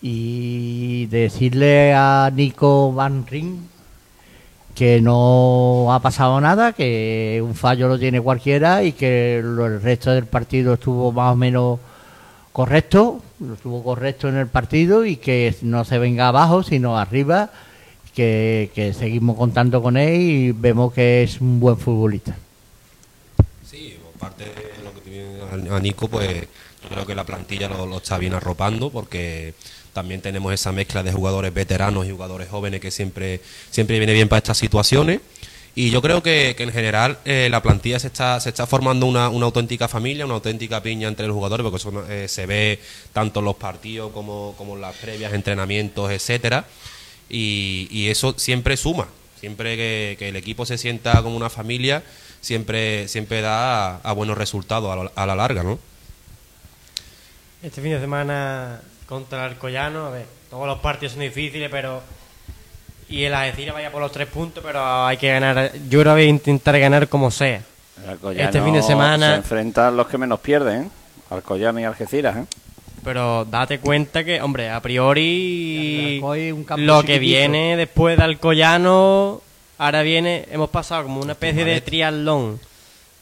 y 0.02 1.06
decirle 1.06 1.94
a 1.94 2.32
Nico 2.34 2.92
Van 2.92 3.28
Ring 3.28 3.60
que 4.74 5.00
no 5.00 5.94
ha 5.94 6.00
pasado 6.00 6.42
nada, 6.42 6.74
que 6.74 7.44
un 7.46 7.54
fallo 7.54 7.90
lo 7.90 8.00
tiene 8.00 8.22
cualquiera 8.22 8.82
y 8.82 8.94
que 8.94 9.38
el 9.38 9.82
resto 9.84 10.10
del 10.10 10.26
partido 10.26 10.74
estuvo 10.74 11.12
más 11.12 11.34
o 11.34 11.36
menos 11.36 11.80
correcto, 12.52 13.22
estuvo 13.52 13.84
correcto 13.84 14.30
en 14.30 14.38
el 14.38 14.48
partido 14.48 15.06
y 15.06 15.18
que 15.18 15.56
no 15.62 15.84
se 15.86 15.98
venga 16.00 16.28
abajo, 16.28 16.64
sino 16.64 16.98
arriba, 16.98 17.52
que, 18.16 18.72
que 18.74 18.94
seguimos 18.94 19.38
contando 19.38 19.82
con 19.82 19.98
él 19.98 20.22
y 20.22 20.52
vemos 20.52 20.94
que 20.94 21.24
es 21.24 21.42
un 21.42 21.60
buen 21.60 21.78
futbolista. 21.78 22.36
Sí, 23.70 23.98
aparte 24.16 24.46
a 25.72 25.80
Nico, 25.80 26.08
pues 26.08 26.48
yo 26.84 26.90
creo 26.90 27.06
que 27.06 27.16
la 27.16 27.26
plantilla 27.26 27.70
lo, 27.70 27.98
está 27.98 28.18
bien 28.18 28.34
arropando 28.34 28.90
porque 28.90 29.54
también 29.94 30.22
tenemos 30.22 30.54
esa 30.54 30.72
mezcla 30.72 31.04
de 31.04 31.12
jugadores 31.12 31.54
veteranos 31.54 32.06
y 32.08 32.12
jugadores 32.12 32.50
jóvenes 32.50 32.82
que 32.82 32.92
siempre, 32.92 33.42
siempre 33.70 33.98
viene 34.00 34.14
bien 34.14 34.28
para 34.28 34.40
estas 34.40 34.58
situaciones. 34.58 35.22
Y 35.76 35.90
yo 35.90 36.02
creo 36.02 36.22
que, 36.22 36.56
en 36.58 36.72
general 36.72 37.18
eh, 37.26 37.48
la 37.50 37.64
plantilla 37.64 38.00
se 38.00 38.08
está, 38.08 38.40
se 38.40 38.50
está 38.50 38.68
formando 38.68 39.08
una, 39.08 39.30
una, 39.30 39.46
auténtica 39.46 39.88
familia, 39.88 40.26
una 40.26 40.36
auténtica 40.36 40.84
piña 40.84 41.08
entre 41.08 41.26
los 41.26 41.34
jugadores, 41.36 41.64
porque 41.64 41.78
eso 41.78 42.06
eh, 42.10 42.28
se 42.28 42.46
ve 42.46 42.80
tanto 43.12 43.40
en 43.40 43.46
los 43.46 43.56
partidos 43.56 44.12
como, 44.12 44.56
en 44.60 44.82
las 44.82 44.96
previas, 44.96 45.34
entrenamientos, 45.34 46.12
etcétera. 46.12 46.66
Y, 47.28 48.08
eso 48.08 48.36
siempre 48.38 48.78
suma, 48.78 49.08
siempre 49.40 49.76
que, 49.76 50.16
que 50.20 50.30
el 50.30 50.36
equipo 50.36 50.66
se 50.68 50.78
sienta 50.78 51.24
como 51.24 51.36
una 51.36 51.50
familia, 51.50 52.04
siempre, 52.44 53.08
siempre 53.08 53.42
da 53.42 53.98
a, 53.98 54.12
buenos 54.12 54.38
resultados 54.38 55.12
a, 55.16 55.26
la 55.26 55.36
larga, 55.36 55.64
¿no? 55.64 55.80
Este 57.64 57.82
fin 57.82 57.92
de 57.92 58.00
semana 58.00 58.82
contra 59.08 59.46
el 59.46 59.54
Alcoyano, 59.54 60.06
a 60.06 60.10
ver, 60.12 60.26
todos 60.50 60.68
los 60.68 60.80
partidos 60.80 61.14
son 61.14 61.22
difíciles, 61.22 61.70
pero 61.72 62.04
y 63.14 63.26
el 63.26 63.34
Algeciras 63.36 63.76
vaya 63.76 63.92
por 63.92 64.02
los 64.02 64.12
tres 64.12 64.28
puntos, 64.28 64.64
pero 64.66 65.06
hay 65.06 65.18
que 65.18 65.30
ganar. 65.30 65.72
Yo 65.88 66.00
creo 66.00 66.16
que 66.16 66.22
voy 66.22 66.24
a 66.24 66.30
intentar 66.30 66.80
ganar 66.80 67.08
como 67.08 67.30
sea. 67.30 67.62
este 68.36 68.60
fin 68.60 68.74
de 68.74 68.82
semana 68.82 69.30
se 69.30 69.36
enfrentan 69.36 69.96
los 69.96 70.08
que 70.08 70.18
menos 70.18 70.40
pierden, 70.40 70.86
¿eh? 70.86 70.90
Alcoyano 71.30 71.80
y 71.80 71.84
Algeciras, 71.84 72.38
¿eh? 72.38 72.46
Pero 73.04 73.46
date 73.46 73.80
cuenta 73.80 74.24
que, 74.24 74.42
hombre, 74.42 74.72
a 74.72 74.82
priori 74.82 76.20
lo 76.78 77.04
que 77.04 77.20
viene 77.20 77.78
después 77.78 78.18
de 78.18 78.24
Alcoyano 78.24 79.42
ahora 79.78 80.02
viene, 80.02 80.48
hemos 80.50 80.72
pasado 80.72 81.04
como 81.04 81.22
una 81.22 81.34
especie 81.34 81.66
de 81.66 81.82
triatlón 81.82 82.60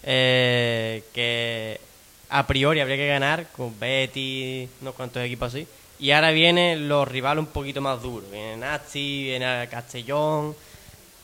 eh, 0.03 1.03
que 1.13 1.81
a 2.29 2.47
priori 2.47 2.79
habría 2.79 2.95
que 2.95 3.07
ganar 3.07 3.47
con 3.57 3.77
Betty, 3.77 4.69
no 4.79 4.93
cuantos 4.93 5.21
equipos 5.21 5.53
así. 5.53 5.67
Y 6.01 6.11
ahora 6.11 6.31
vienen 6.31 6.89
los 6.89 7.07
rivales 7.07 7.45
un 7.45 7.51
poquito 7.51 7.79
más 7.79 8.01
duros. 8.01 8.29
Viene 8.31 8.57
Nazi, 8.57 9.25
viene 9.25 9.67
Castellón. 9.69 10.55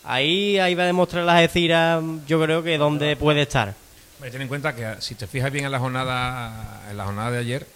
Ahí, 0.03 0.59
ahí 0.59 0.75
va 0.75 0.83
a 0.83 0.85
demostrar 0.85 1.25
la 1.25 1.37
Algeciras, 1.37 2.01
yo 2.27 2.39
creo 2.41 2.61
que 2.61 2.77
dónde 2.77 3.15
puede 3.15 3.41
estar. 3.41 3.73
Ten 4.21 4.41
en 4.41 4.47
cuenta 4.47 4.75
que 4.75 4.95
si 4.99 5.15
te 5.15 5.25
fijas 5.25 5.51
bien 5.51 5.65
en 5.65 5.71
la 5.71 5.79
jornada, 5.79 6.83
en 6.89 6.95
la 6.95 7.05
jornada 7.05 7.31
de 7.31 7.39
ayer, 7.39 7.67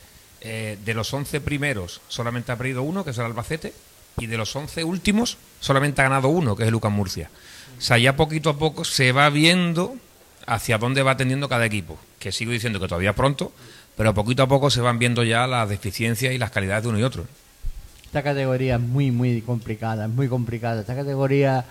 eh, 0.41 0.77
de 0.85 0.93
los 0.93 1.11
11 1.11 1.41
primeros 1.41 2.01
solamente 2.07 2.51
ha 2.51 2.55
perdido 2.55 2.83
uno, 2.83 3.03
que 3.03 3.09
es 3.09 3.17
el 3.17 3.25
Albacete, 3.25 3.73
y 4.17 4.27
de 4.27 4.37
los 4.37 4.55
11 4.55 4.83
últimos 4.83 5.37
solamente 5.59 6.01
ha 6.01 6.05
ganado 6.05 6.29
uno, 6.29 6.55
que 6.55 6.63
es 6.63 6.67
el 6.67 6.73
Lucas 6.73 6.91
Murcia. 6.91 7.31
O 7.77 7.81
sea, 7.81 7.97
ya 7.97 8.15
poquito 8.15 8.51
a 8.51 8.57
poco 8.57 8.85
se 8.85 9.11
va 9.11 9.27
viendo 9.31 9.95
hacia 10.45 10.77
dónde 10.77 11.01
va 11.01 11.11
atendiendo 11.11 11.49
cada 11.49 11.65
equipo. 11.65 11.97
Que 12.19 12.31
sigo 12.31 12.51
diciendo 12.51 12.79
que 12.79 12.87
todavía 12.87 13.13
pronto, 13.13 13.51
pero 13.95 14.13
poquito 14.13 14.43
a 14.43 14.47
poco 14.47 14.69
se 14.69 14.81
van 14.81 14.99
viendo 14.99 15.23
ya 15.23 15.47
las 15.47 15.69
deficiencias 15.69 16.33
y 16.33 16.37
las 16.37 16.51
calidades 16.51 16.83
de 16.83 16.89
uno 16.89 16.99
y 16.99 17.03
otro. 17.03 17.25
Esta 18.05 18.23
categoría 18.23 18.75
es 18.75 18.81
muy, 18.81 19.11
muy 19.11 19.41
complicada, 19.41 20.05
es 20.05 20.11
muy 20.11 20.27
complicada. 20.27 20.81
Esta 20.81 20.95
categoría 20.95 21.65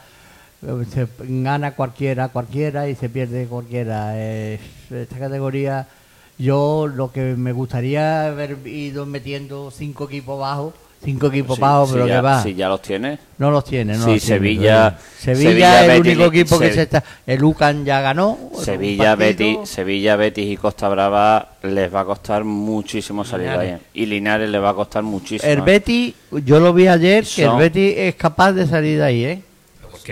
eh, 0.63 0.85
se 0.93 1.07
gana 1.19 1.73
cualquiera, 1.73 2.29
cualquiera 2.29 2.89
y 2.89 2.95
se 2.95 3.09
pierde 3.09 3.47
cualquiera. 3.47 4.19
esta 4.19 5.19
categoría, 5.19 5.89
yo 6.39 6.87
lo 6.87 7.13
que 7.13 7.37
me 7.37 7.53
gustaría 7.53 8.27
haber 8.27 8.67
ido 8.67 9.07
metiendo 9.07 9.71
cinco 9.71 10.05
equipos 10.05 10.41
bajo 10.41 10.73
cinco 11.03 11.29
equipos 11.29 11.59
pagos, 11.59 11.91
pero 11.93 12.07
que 12.07 12.21
va. 12.21 12.43
Si 12.43 12.55
ya 12.55 12.69
los 12.69 12.83
tiene. 12.83 13.19
No 13.39 13.51
los 13.51 13.65
tiene, 13.65 13.97
no. 13.97 14.05
Sí, 14.05 14.21
Sevilla, 14.21 14.99
Sevilla. 15.19 15.85
es 15.85 15.91
el 15.91 16.01
único 16.01 16.25
equipo 16.27 16.59
que 16.59 16.73
se 16.73 16.83
está. 16.83 17.03
El 17.27 17.43
UCAN 17.43 17.85
ya 17.85 18.01
ganó. 18.01 18.39
Sevilla, 18.63 19.15
Betis, 19.15 19.69
Sevilla, 19.69 20.17
Betis 20.17 20.51
y 20.51 20.57
Costa 20.57 20.89
Brava 20.89 21.53
les 21.63 21.93
va 21.93 22.01
a 22.01 22.05
costar 22.05 22.45
muchísimo 22.45 23.25
salir 23.25 23.49
de 23.51 23.59
ahí. 23.59 23.79
Y 23.95 24.07
Linares 24.07 24.49
les 24.49 24.63
va 24.63 24.71
a 24.71 24.75
costar 24.75 25.03
muchísimo. 25.03 25.51
El 25.51 25.63
Betis, 25.63 26.15
yo 26.45 26.61
lo 26.61 26.73
vi 26.73 26.87
ayer, 26.87 27.25
que 27.25 27.45
el 27.45 27.57
Betis 27.57 27.95
es 27.97 28.15
capaz 28.15 28.53
de 28.53 28.67
salir 28.67 28.99
de 28.99 29.05
ahí, 29.05 29.25
¿eh? 29.25 29.43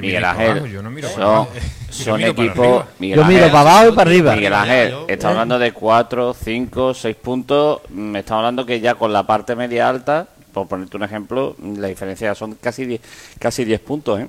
Miguel 0.00 0.24
Ángel, 0.24 0.70
yo 0.70 0.82
no 0.82 0.90
miro 0.90 1.08
son, 1.08 1.48
son 1.90 2.22
equipos. 2.22 2.84
yo 3.00 3.24
miro 3.24 3.46
para 3.50 3.60
abajo 3.60 3.88
y 3.88 3.92
para 3.92 4.10
arriba. 4.10 4.34
Miguel 4.34 4.54
Ángel, 4.54 4.94
está 5.08 5.30
hablando 5.30 5.58
de 5.58 5.72
4, 5.72 6.34
5, 6.34 6.94
6 6.94 7.16
puntos. 7.16 7.80
Me 7.88 8.20
está 8.20 8.36
hablando 8.36 8.64
que 8.64 8.80
ya 8.80 8.94
con 8.94 9.12
la 9.12 9.24
parte 9.24 9.56
media 9.56 9.88
alta 9.88 10.28
por 10.60 10.68
ponerte 10.68 10.96
un 10.96 11.02
ejemplo, 11.02 11.56
la 11.76 11.88
diferencia 11.88 12.34
son 12.34 12.54
casi 12.54 12.84
10 12.84 13.00
casi 13.38 13.64
diez 13.64 13.80
puntos, 13.80 14.20
¿eh? 14.20 14.28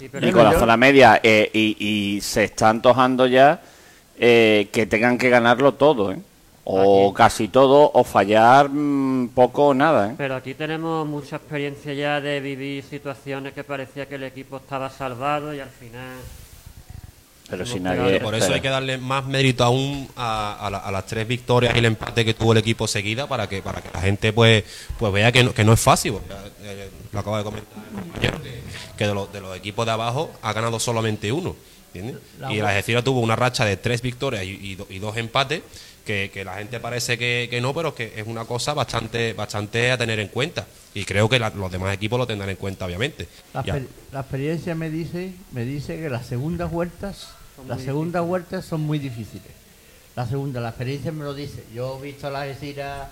y 0.00 0.30
con 0.30 0.44
la 0.44 0.58
zona 0.58 0.76
media, 0.76 1.20
eh, 1.22 1.50
y, 1.52 2.20
se 2.20 2.44
está 2.44 2.70
antojando 2.70 3.26
ya 3.26 3.60
eh, 4.18 4.68
que 4.72 4.86
tengan 4.86 5.18
que 5.18 5.28
ganarlo 5.28 5.74
todo, 5.74 6.12
¿eh? 6.12 6.18
o 6.70 7.14
casi 7.14 7.48
todo, 7.48 7.90
o 7.94 8.04
fallar 8.04 8.68
mm, 8.68 9.28
poco 9.28 9.68
o 9.68 9.74
nada. 9.74 10.10
¿eh? 10.10 10.14
Pero 10.18 10.36
aquí 10.36 10.52
tenemos 10.52 11.06
mucha 11.06 11.36
experiencia 11.36 11.94
ya 11.94 12.20
de 12.20 12.40
vivir 12.40 12.84
situaciones 12.84 13.54
que 13.54 13.64
parecía 13.64 14.06
que 14.06 14.16
el 14.16 14.24
equipo 14.24 14.58
estaba 14.58 14.90
salvado 14.90 15.54
y 15.54 15.60
al 15.60 15.70
final 15.70 16.18
pero 17.50 17.64
si 17.64 17.80
nadie. 17.80 18.20
Por 18.20 18.34
eso 18.34 18.52
hay 18.52 18.60
que 18.60 18.68
darle 18.68 18.98
más 18.98 19.26
mérito 19.26 19.64
aún 19.64 20.08
a, 20.16 20.88
las 20.92 21.06
tres 21.06 21.26
victorias 21.26 21.74
y 21.74 21.78
el 21.78 21.86
empate 21.86 22.24
que 22.24 22.34
tuvo 22.34 22.52
el 22.52 22.58
equipo 22.58 22.86
seguida 22.86 23.26
para 23.26 23.48
que 23.48 23.62
para 23.62 23.80
que 23.80 23.90
la 23.92 24.00
gente 24.00 24.32
pues 24.32 24.64
pues 24.98 25.12
vea 25.12 25.32
que 25.32 25.44
no, 25.44 25.54
que 25.54 25.64
no 25.64 25.72
es 25.72 25.80
fácil. 25.80 26.14
Eh, 26.62 26.90
lo 27.12 27.20
acabo 27.20 27.38
de 27.38 27.44
comentar 27.44 27.78
que 28.98 29.06
de, 29.06 29.14
los, 29.14 29.32
de 29.32 29.40
los 29.40 29.56
equipos 29.56 29.86
de 29.86 29.92
abajo 29.92 30.30
ha 30.42 30.52
ganado 30.52 30.78
solamente 30.80 31.32
uno. 31.32 31.56
y 31.94 32.56
la 32.56 32.70
Algeciras 32.70 33.04
tuvo 33.04 33.20
una 33.20 33.36
racha 33.36 33.64
de 33.64 33.76
tres 33.76 34.02
victorias 34.02 34.44
y, 34.44 34.74
dos 34.74 35.16
empates 35.16 35.62
que, 36.04 36.42
la 36.44 36.54
gente 36.54 36.80
parece 36.80 37.16
que, 37.16 37.58
no, 37.62 37.72
pero 37.72 37.94
que 37.94 38.12
es 38.16 38.26
una 38.26 38.44
cosa 38.44 38.74
bastante 38.74 39.32
bastante 39.32 39.90
a 39.90 39.96
tener 39.98 40.18
en 40.18 40.28
cuenta. 40.28 40.66
Y 40.94 41.04
creo 41.04 41.28
que 41.28 41.38
los 41.38 41.70
demás 41.70 41.94
equipos 41.94 42.18
lo 42.18 42.26
tendrán 42.26 42.50
en 42.50 42.56
cuenta, 42.56 42.86
obviamente. 42.86 43.28
La, 43.54 43.62
la, 44.12 44.20
experiencia 44.20 44.74
me 44.74 44.90
dice 44.90 45.32
me 45.52 45.64
dice 45.64 46.00
que 46.00 46.10
las 46.10 46.26
segundas 46.26 46.70
vueltas 46.70 47.37
las 47.66 47.80
segundas 47.80 48.24
vueltas 48.24 48.64
son 48.64 48.82
muy 48.82 48.98
difíciles. 48.98 49.58
La 50.14 50.26
segunda, 50.26 50.60
la 50.60 50.70
experiencia 50.70 51.12
me 51.12 51.24
lo 51.24 51.34
dice. 51.34 51.64
Yo 51.74 51.98
he 51.98 52.06
visto 52.06 52.26
a 52.26 52.30
la 52.30 52.42
Algeciras 52.42 53.08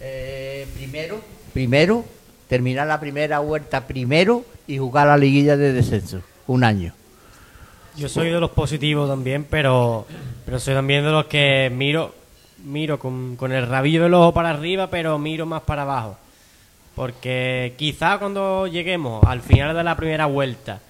eh, 0.00 0.66
primero, 0.74 1.20
primero, 1.52 2.04
terminar 2.48 2.86
la 2.86 3.00
primera 3.00 3.38
vuelta 3.38 3.86
primero 3.86 4.44
y 4.66 4.78
jugar 4.78 5.06
la 5.06 5.16
liguilla 5.16 5.56
de 5.56 5.72
descenso, 5.72 6.20
un 6.46 6.64
año. 6.64 6.92
Yo 7.96 8.08
soy 8.08 8.30
de 8.30 8.40
los 8.40 8.50
positivos 8.50 9.08
también, 9.08 9.46
pero, 9.48 10.06
pero 10.44 10.58
soy 10.58 10.74
también 10.74 11.02
de 11.02 11.10
los 11.10 11.26
que 11.26 11.72
miro, 11.74 12.14
miro 12.64 12.98
con, 12.98 13.36
con 13.36 13.52
el 13.52 13.66
rabillo 13.66 14.02
del 14.02 14.12
ojo 14.14 14.34
para 14.34 14.50
arriba, 14.50 14.88
pero 14.90 15.18
miro 15.18 15.46
más 15.46 15.62
para 15.62 15.82
abajo. 15.82 16.18
Porque 16.94 17.74
quizá 17.76 18.18
cuando 18.18 18.66
lleguemos 18.66 19.24
al 19.24 19.40
final 19.40 19.74
de 19.74 19.82
la 19.82 19.96
primera 19.96 20.26
vuelta 20.26 20.80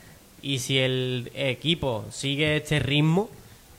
y 0.42 0.58
si 0.58 0.78
el 0.78 1.30
equipo 1.34 2.04
sigue 2.10 2.56
este 2.56 2.78
ritmo, 2.78 3.30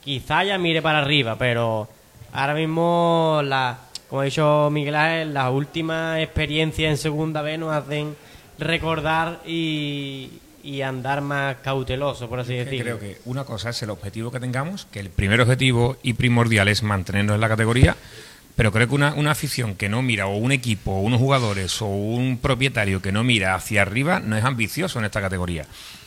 quizá 0.04 0.44
ya 0.44 0.58
mire 0.58 0.82
para 0.82 0.98
arriba, 1.00 1.36
pero 1.38 1.88
ahora 2.32 2.54
mismo, 2.54 3.40
la, 3.44 3.78
como 4.08 4.22
ha 4.22 4.24
dicho 4.24 4.68
Miguel 4.70 4.94
Ángel, 4.94 5.34
las 5.34 5.52
últimas 5.52 6.20
experiencias 6.20 6.90
en 6.90 6.96
segunda 6.96 7.42
B 7.42 7.58
nos 7.58 7.72
hacen 7.74 8.16
recordar 8.58 9.40
y, 9.46 10.30
andar 10.84 11.22
más 11.22 11.56
cauteloso, 11.62 12.28
por 12.28 12.40
así 12.40 12.54
decirlo. 12.54 12.98
Creo 12.98 13.00
que 13.00 13.18
una 13.24 13.44
cosa 13.44 13.70
es 13.70 13.82
el 13.82 13.88
objetivo 13.88 14.30
que 14.30 14.38
tengamos, 14.38 14.84
que 14.84 15.00
el 15.00 15.08
primer 15.08 15.40
objetivo 15.40 15.96
y 16.02 16.12
primordial 16.12 16.68
es 16.68 16.82
mantenernos 16.82 17.36
en 17.36 17.40
la 17.40 17.48
categoría, 17.48 17.96
pero 18.54 18.70
creo 18.70 18.86
que 18.86 18.94
una, 18.94 19.14
una, 19.14 19.30
afición 19.30 19.76
que 19.76 19.88
no 19.88 20.02
mira, 20.02 20.26
o 20.26 20.36
un 20.36 20.52
equipo, 20.52 20.92
o 20.92 21.00
unos 21.00 21.20
jugadores, 21.20 21.80
o 21.80 21.86
un 21.86 22.38
propietario 22.38 23.00
que 23.00 23.12
no 23.12 23.24
mira 23.24 23.54
hacia 23.54 23.80
arriba, 23.80 24.20
no 24.20 24.36
es 24.36 24.44
ambicioso 24.44 24.98
en 24.98 25.06
esta 25.06 25.22
categoría 25.22 25.64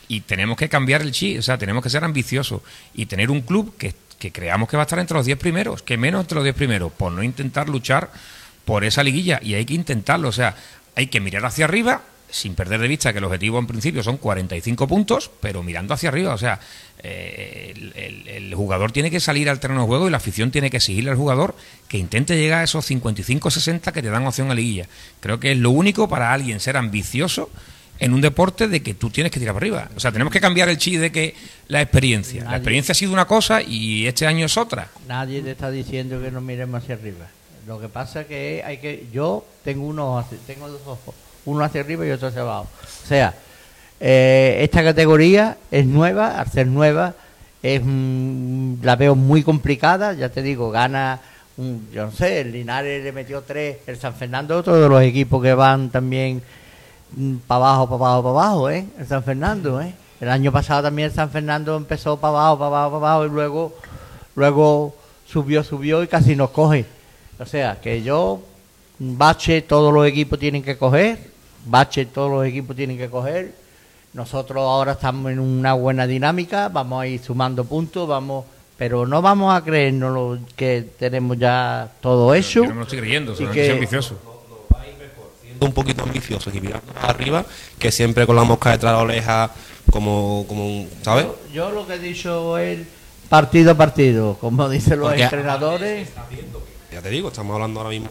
y 0.08 0.20
tenemos 0.20 0.56
que 0.56 0.68
cambiar 0.68 1.02
el 1.02 1.12
chi, 1.12 1.38
o 1.38 1.42
sea, 1.42 1.58
tenemos 1.58 1.82
que 1.82 1.90
ser 1.90 2.04
ambiciosos 2.04 2.62
y 2.94 3.06
tener 3.06 3.30
un 3.30 3.42
club 3.42 3.76
que, 3.76 3.94
creamos 4.30 4.68
que 4.68 4.76
va 4.76 4.84
a 4.84 4.86
estar 4.86 4.98
entre 4.98 5.16
los 5.16 5.26
10 5.26 5.38
primeros, 5.38 5.82
que 5.82 5.96
menos 5.96 6.20
entre 6.20 6.36
los 6.36 6.44
10 6.44 6.54
primeros, 6.54 6.92
por 6.92 7.10
no 7.10 7.22
intentar 7.22 7.68
luchar 7.68 8.10
por 8.64 8.84
esa 8.84 9.02
liguilla 9.02 9.40
y 9.42 9.54
hay 9.54 9.64
que 9.64 9.74
intentarlo, 9.74 10.28
o 10.28 10.32
sea, 10.32 10.54
hay 10.94 11.08
que 11.08 11.20
mirar 11.20 11.44
hacia 11.44 11.64
arriba 11.64 12.02
sin 12.32 12.54
perder 12.54 12.80
de 12.80 12.88
vista 12.88 13.12
que 13.12 13.18
el 13.18 13.24
objetivo 13.24 13.58
en 13.58 13.66
principio 13.66 14.02
son 14.02 14.16
45 14.16 14.88
puntos, 14.88 15.30
pero 15.40 15.62
mirando 15.62 15.92
hacia 15.92 16.08
arriba, 16.08 16.32
o 16.32 16.38
sea, 16.38 16.58
eh, 16.98 17.74
el, 17.94 18.54
jugador 18.54 18.90
tiene 18.90 19.10
que 19.10 19.20
salir 19.20 19.50
al 19.50 19.60
terreno 19.60 19.82
de 19.82 19.86
juego 19.86 20.08
y 20.08 20.10
la 20.10 20.16
afición 20.16 20.50
tiene 20.50 20.70
que 20.70 20.80
seguirle 20.80 21.10
al 21.10 21.16
jugador 21.16 21.54
que 21.88 21.98
intente 21.98 22.36
llegar 22.36 22.60
a 22.60 22.64
esos 22.64 22.90
55-60 22.90 23.92
que 23.92 24.02
te 24.02 24.08
dan 24.08 24.26
opción 24.26 24.50
a 24.50 24.54
liguilla. 24.54 24.88
Creo 25.20 25.38
que 25.40 25.52
es 25.52 25.58
lo 25.58 25.70
único 25.70 26.08
para 26.08 26.32
alguien 26.32 26.58
ser 26.58 26.78
ambicioso 26.78 27.50
en 28.02 28.12
un 28.12 28.20
deporte 28.20 28.66
de 28.66 28.82
que 28.82 28.94
tú 28.94 29.10
tienes 29.10 29.30
que 29.30 29.38
tirar 29.38 29.54
para 29.54 29.64
arriba. 29.64 29.88
O 29.94 30.00
sea, 30.00 30.10
tenemos 30.10 30.32
que 30.32 30.40
cambiar 30.40 30.68
el 30.68 30.76
chi 30.76 30.96
de 30.96 31.12
que 31.12 31.36
la 31.68 31.80
experiencia. 31.80 32.42
la 32.42 32.56
experiencia 32.56 32.90
ha 32.90 32.94
sido 32.96 33.12
una 33.12 33.26
cosa 33.26 33.62
y 33.62 34.08
este 34.08 34.26
año 34.26 34.46
es 34.46 34.56
otra. 34.56 34.88
Nadie 35.06 35.40
te 35.40 35.52
está 35.52 35.70
diciendo 35.70 36.20
que 36.20 36.32
no 36.32 36.40
miremos 36.40 36.82
hacia 36.82 36.96
arriba. 36.96 37.28
Lo 37.64 37.80
que 37.80 37.88
pasa 37.88 38.22
es 38.22 38.26
que 38.26 38.60
hay 38.66 38.78
que 38.78 39.06
yo 39.12 39.46
tengo 39.62 39.86
uno 39.86 40.26
tengo 40.48 40.68
dos 40.68 40.80
ojos, 40.84 41.14
uno 41.44 41.62
hacia 41.62 41.82
arriba 41.82 42.04
y 42.04 42.10
otro 42.10 42.26
hacia 42.26 42.40
abajo. 42.40 42.68
O 43.04 43.06
sea, 43.06 43.34
eh, 44.00 44.58
esta 44.62 44.82
categoría 44.82 45.58
es 45.70 45.86
nueva, 45.86 46.40
al 46.40 46.50
ser 46.50 46.66
nueva 46.66 47.14
es 47.62 47.80
la 48.82 48.96
veo 48.96 49.14
muy 49.14 49.44
complicada, 49.44 50.14
ya 50.14 50.28
te 50.28 50.42
digo, 50.42 50.72
gana 50.72 51.20
yo 51.56 52.06
no 52.06 52.10
sé, 52.10 52.40
el 52.40 52.50
Linares 52.50 53.04
le 53.04 53.12
metió 53.12 53.42
tres, 53.42 53.76
el 53.86 53.96
San 53.96 54.16
Fernando 54.16 54.58
otro 54.58 54.80
de 54.80 54.88
los 54.88 55.02
equipos 55.02 55.40
que 55.40 55.54
van 55.54 55.90
también 55.90 56.42
Mm, 56.42 56.61
para 57.46 57.66
abajo, 57.66 57.86
para 57.86 58.10
abajo, 58.10 58.22
para 58.22 58.46
abajo, 58.46 58.70
¿eh? 58.70 58.86
El 58.98 59.06
San 59.06 59.22
Fernando, 59.22 59.80
¿eh? 59.80 59.94
El 60.20 60.28
año 60.28 60.52
pasado 60.52 60.84
también 60.84 61.06
el 61.08 61.14
San 61.14 61.30
Fernando 61.30 61.76
empezó 61.76 62.16
para 62.16 62.38
abajo, 62.38 62.58
para 62.58 62.68
abajo, 62.68 63.00
para 63.00 63.12
abajo 63.12 63.26
y 63.26 63.30
luego, 63.30 63.74
luego 64.36 64.94
subió, 65.26 65.64
subió 65.64 66.02
y 66.02 66.06
casi 66.06 66.36
nos 66.36 66.50
coge. 66.50 66.86
O 67.38 67.46
sea, 67.46 67.80
que 67.80 68.02
yo, 68.02 68.40
bache 68.98 69.62
todos 69.62 69.92
los 69.92 70.06
equipos 70.06 70.38
tienen 70.38 70.62
que 70.62 70.78
coger, 70.78 71.18
bache 71.66 72.06
todos 72.06 72.30
los 72.30 72.46
equipos 72.46 72.76
tienen 72.76 72.96
que 72.96 73.10
coger. 73.10 73.54
Nosotros 74.12 74.62
ahora 74.62 74.92
estamos 74.92 75.32
en 75.32 75.40
una 75.40 75.72
buena 75.72 76.06
dinámica, 76.06 76.68
vamos 76.68 77.02
a 77.02 77.06
ir 77.06 77.20
sumando 77.20 77.64
puntos, 77.64 78.08
vamos 78.08 78.44
pero 78.76 79.06
no 79.06 79.22
vamos 79.22 79.54
a 79.54 79.62
creernos 79.62 80.40
que 80.56 80.84
tenemos 80.98 81.38
ya 81.38 81.88
todo 82.00 82.34
hecho. 82.34 82.64
Yo 82.64 82.70
no 82.70 82.76
me 82.76 82.82
estoy 82.82 82.98
creyendo, 82.98 83.34
soy 83.34 83.46
ambicioso 83.46 84.31
un 85.64 85.72
poquito 85.72 86.02
ambicioso 86.02 86.50
y 86.52 86.60
mirando 86.60 86.92
arriba 87.00 87.44
que 87.78 87.90
siempre 87.90 88.26
con 88.26 88.36
la 88.36 88.44
mosca 88.44 88.70
detrás 88.70 88.92
de 88.92 88.96
la 88.96 89.02
oreja 89.02 89.50
como, 89.90 90.44
como 90.48 90.86
¿sabes? 91.02 91.26
Yo, 91.52 91.70
lo 91.70 91.86
que 91.86 91.94
he 91.94 91.98
dicho 91.98 92.56
es 92.58 92.80
partido 93.28 93.72
a 93.72 93.74
partido, 93.74 94.36
como 94.40 94.68
dicen 94.68 95.00
los 95.00 95.12
entrenadores. 95.14 96.08
Ya 96.92 97.00
te 97.00 97.08
digo, 97.08 97.28
estamos 97.28 97.54
hablando 97.54 97.80
ahora 97.80 97.90
mismo 97.90 98.10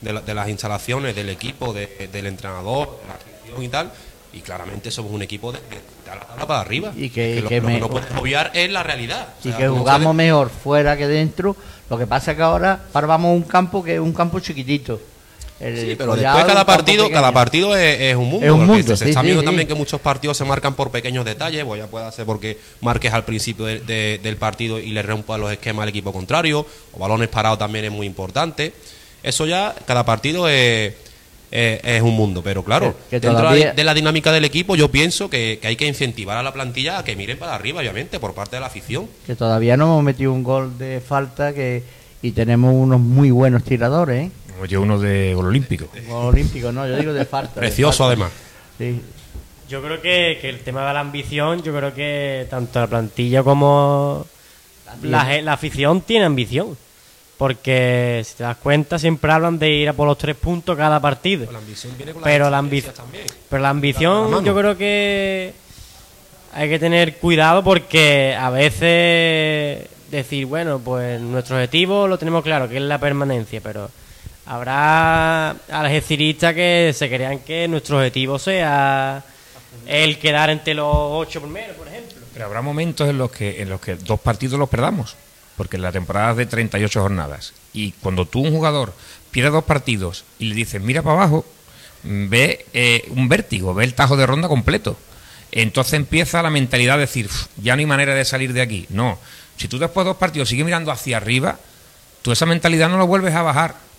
de, 0.00 0.34
las 0.34 0.48
instalaciones, 0.48 1.14
del 1.16 1.30
equipo, 1.30 1.72
del 1.72 2.26
entrenador, 2.26 3.00
de 3.00 3.08
la 3.08 3.14
afición 3.14 3.62
y 3.62 3.68
tal, 3.68 3.92
y 4.32 4.40
claramente 4.40 4.90
somos 4.90 5.12
un 5.12 5.22
equipo 5.22 5.52
de, 5.52 5.58
la 6.06 6.20
tabla 6.20 6.46
para 6.46 6.60
arriba. 6.60 6.92
Y 6.94 7.10
que, 7.10 7.40
lo, 7.40 7.48
que, 7.48 7.60
no 7.60 7.88
puedes 7.88 8.10
obviar 8.16 8.50
es 8.54 8.70
la 8.70 8.82
realidad. 8.82 9.28
Y 9.42 9.52
que 9.52 9.68
jugamos 9.68 10.14
mejor 10.14 10.50
fuera 10.50 10.96
que 10.96 11.08
dentro. 11.08 11.56
Lo 11.88 11.98
que 11.98 12.06
pasa 12.06 12.32
es 12.32 12.36
que 12.36 12.42
ahora 12.42 12.80
paramos 12.92 13.34
un 13.34 13.42
campo 13.42 13.82
que 13.82 13.94
es 13.94 14.00
un 14.00 14.12
campo 14.12 14.38
chiquitito 14.40 15.00
sí, 15.60 15.94
pero 15.96 16.16
después 16.16 16.44
cada 16.44 16.64
partido, 16.64 17.10
cada 17.10 17.32
partido 17.32 17.76
es, 17.76 18.16
un 18.16 18.28
mundo. 18.28 18.46
Es 18.46 18.52
un 18.52 18.66
mundo 18.66 18.96
se 18.96 19.08
está 19.08 19.22
viendo 19.22 19.42
también 19.42 19.68
que 19.68 19.74
muchos 19.74 20.00
partidos 20.00 20.36
se 20.36 20.44
marcan 20.44 20.74
por 20.74 20.90
pequeños 20.90 21.24
detalles, 21.24 21.64
pues 21.64 21.80
ya 21.80 21.86
puede 21.86 22.10
ser 22.12 22.24
porque 22.24 22.58
marques 22.80 23.12
al 23.12 23.24
principio 23.24 23.66
del 23.66 24.36
partido 24.38 24.78
y 24.78 24.90
le 24.90 25.02
rompa 25.02 25.38
los 25.38 25.52
esquemas 25.52 25.84
al 25.84 25.90
equipo 25.90 26.12
contrario, 26.12 26.66
o 26.92 26.98
balones 26.98 27.28
parados 27.28 27.58
también 27.58 27.84
es 27.84 27.92
muy 27.92 28.06
importante. 28.06 28.72
Eso 29.22 29.44
ya, 29.44 29.74
cada 29.86 30.04
partido 30.04 30.48
es, 30.48 30.94
es, 31.50 32.02
un 32.02 32.14
mundo, 32.14 32.42
pero 32.42 32.64
claro, 32.64 32.94
dentro 33.10 33.52
de 33.52 33.84
la 33.84 33.92
dinámica 33.92 34.32
del 34.32 34.46
equipo 34.46 34.76
yo 34.76 34.90
pienso 34.90 35.28
que, 35.28 35.58
que, 35.60 35.68
hay 35.68 35.76
que 35.76 35.86
incentivar 35.86 36.38
a 36.38 36.42
la 36.42 36.54
plantilla 36.54 36.98
a 36.98 37.04
que 37.04 37.16
miren 37.16 37.38
para 37.38 37.54
arriba, 37.54 37.80
obviamente, 37.80 38.18
por 38.18 38.32
parte 38.32 38.56
de 38.56 38.60
la 38.60 38.68
afición. 38.68 39.08
Que 39.26 39.36
todavía 39.36 39.76
no 39.76 39.84
hemos 39.84 40.04
metido 40.04 40.32
un 40.32 40.42
gol 40.42 40.78
de 40.78 41.02
falta 41.06 41.52
que 41.52 41.82
y 42.22 42.32
tenemos 42.32 42.74
unos 42.74 43.00
muy 43.00 43.30
buenos 43.30 43.64
tiradores, 43.64 44.26
¿eh? 44.26 44.30
Oye, 44.60 44.76
uno 44.76 44.98
de 44.98 45.34
gol 45.34 45.46
olímpico. 45.46 45.88
Gol 46.06 46.26
olímpico, 46.26 46.70
no, 46.70 46.86
yo 46.86 46.96
digo 46.96 47.12
de 47.12 47.24
falta. 47.24 47.54
Precioso, 47.60 48.04
además. 48.04 48.30
Sí. 48.78 49.00
Yo 49.68 49.82
creo 49.82 50.00
que, 50.00 50.38
que, 50.40 50.48
el 50.48 50.60
tema 50.60 50.86
de 50.86 50.94
la 50.94 51.00
ambición, 51.00 51.62
yo 51.62 51.74
creo 51.74 51.94
que 51.94 52.46
tanto 52.50 52.80
la 52.80 52.86
plantilla 52.86 53.42
como 53.42 54.26
la, 55.02 55.40
la 55.42 55.52
afición 55.52 56.00
tiene 56.02 56.24
ambición. 56.24 56.76
Porque 57.38 58.20
si 58.22 58.34
te 58.34 58.42
das 58.42 58.58
cuenta, 58.58 58.98
siempre 58.98 59.32
hablan 59.32 59.58
de 59.58 59.70
ir 59.70 59.88
a 59.88 59.94
por 59.94 60.06
los 60.06 60.18
tres 60.18 60.36
puntos 60.36 60.76
cada 60.76 61.00
partido. 61.00 61.46
Pero 61.46 61.52
la 61.52 61.58
ambición 61.58 61.94
viene 61.96 62.12
con 62.12 62.22
pero, 62.22 62.50
la 62.50 62.58
ambición 62.58 62.94
pero 63.48 63.62
la 63.62 63.70
ambición, 63.70 64.44
yo 64.44 64.54
creo 64.54 64.76
que 64.76 65.54
hay 66.52 66.68
que 66.68 66.78
tener 66.78 67.16
cuidado 67.16 67.64
porque 67.64 68.36
a 68.38 68.50
veces 68.50 69.88
decir, 70.10 70.44
bueno, 70.44 70.80
pues 70.80 71.18
nuestro 71.18 71.56
objetivo 71.56 72.06
lo 72.08 72.18
tenemos 72.18 72.44
claro, 72.44 72.68
que 72.68 72.76
es 72.76 72.82
la 72.82 72.98
permanencia, 72.98 73.62
pero 73.62 73.90
habrá 74.50 75.50
algeciristas 75.70 76.54
que 76.54 76.92
se 76.92 77.08
crean 77.08 77.38
que 77.38 77.68
nuestro 77.68 77.98
objetivo 77.98 78.36
sea 78.36 79.22
el 79.86 80.18
quedar 80.18 80.50
entre 80.50 80.74
los 80.74 80.92
ocho 80.92 81.40
primeros, 81.40 81.76
por 81.76 81.86
ejemplo. 81.86 82.18
Pero 82.32 82.46
habrá 82.46 82.60
momentos 82.60 83.08
en 83.08 83.16
los 83.16 83.30
que 83.30 83.62
en 83.62 83.70
los 83.70 83.80
que 83.80 83.94
dos 83.94 84.18
partidos 84.18 84.58
los 84.58 84.68
perdamos, 84.68 85.14
porque 85.56 85.78
la 85.78 85.92
temporada 85.92 86.32
es 86.32 86.36
de 86.38 86.46
38 86.46 87.00
jornadas. 87.00 87.52
Y 87.72 87.92
cuando 87.92 88.26
tú, 88.26 88.40
un 88.40 88.50
jugador, 88.50 88.92
pierde 89.30 89.50
dos 89.50 89.62
partidos 89.62 90.24
y 90.40 90.46
le 90.46 90.56
dices, 90.56 90.82
mira 90.82 91.02
para 91.02 91.18
abajo, 91.18 91.46
ve 92.02 92.66
eh, 92.72 93.04
un 93.10 93.28
vértigo, 93.28 93.72
ve 93.72 93.84
el 93.84 93.94
tajo 93.94 94.16
de 94.16 94.26
ronda 94.26 94.48
completo. 94.48 94.96
Entonces 95.52 95.94
empieza 95.94 96.42
la 96.42 96.50
mentalidad 96.50 96.94
de 96.94 97.02
decir, 97.02 97.30
ya 97.62 97.76
no 97.76 97.80
hay 97.80 97.86
manera 97.86 98.16
de 98.16 98.24
salir 98.24 98.52
de 98.52 98.62
aquí. 98.62 98.86
No, 98.88 99.16
si 99.56 99.68
tú 99.68 99.78
después 99.78 100.04
de 100.04 100.08
dos 100.08 100.16
partidos 100.16 100.48
sigues 100.48 100.64
mirando 100.64 100.90
hacia 100.90 101.18
arriba, 101.18 101.60
tú 102.22 102.32
esa 102.32 102.46
mentalidad 102.46 102.88
no 102.88 102.98
la 102.98 103.04
vuelves 103.04 103.34
a 103.36 103.42
bajar 103.42 103.89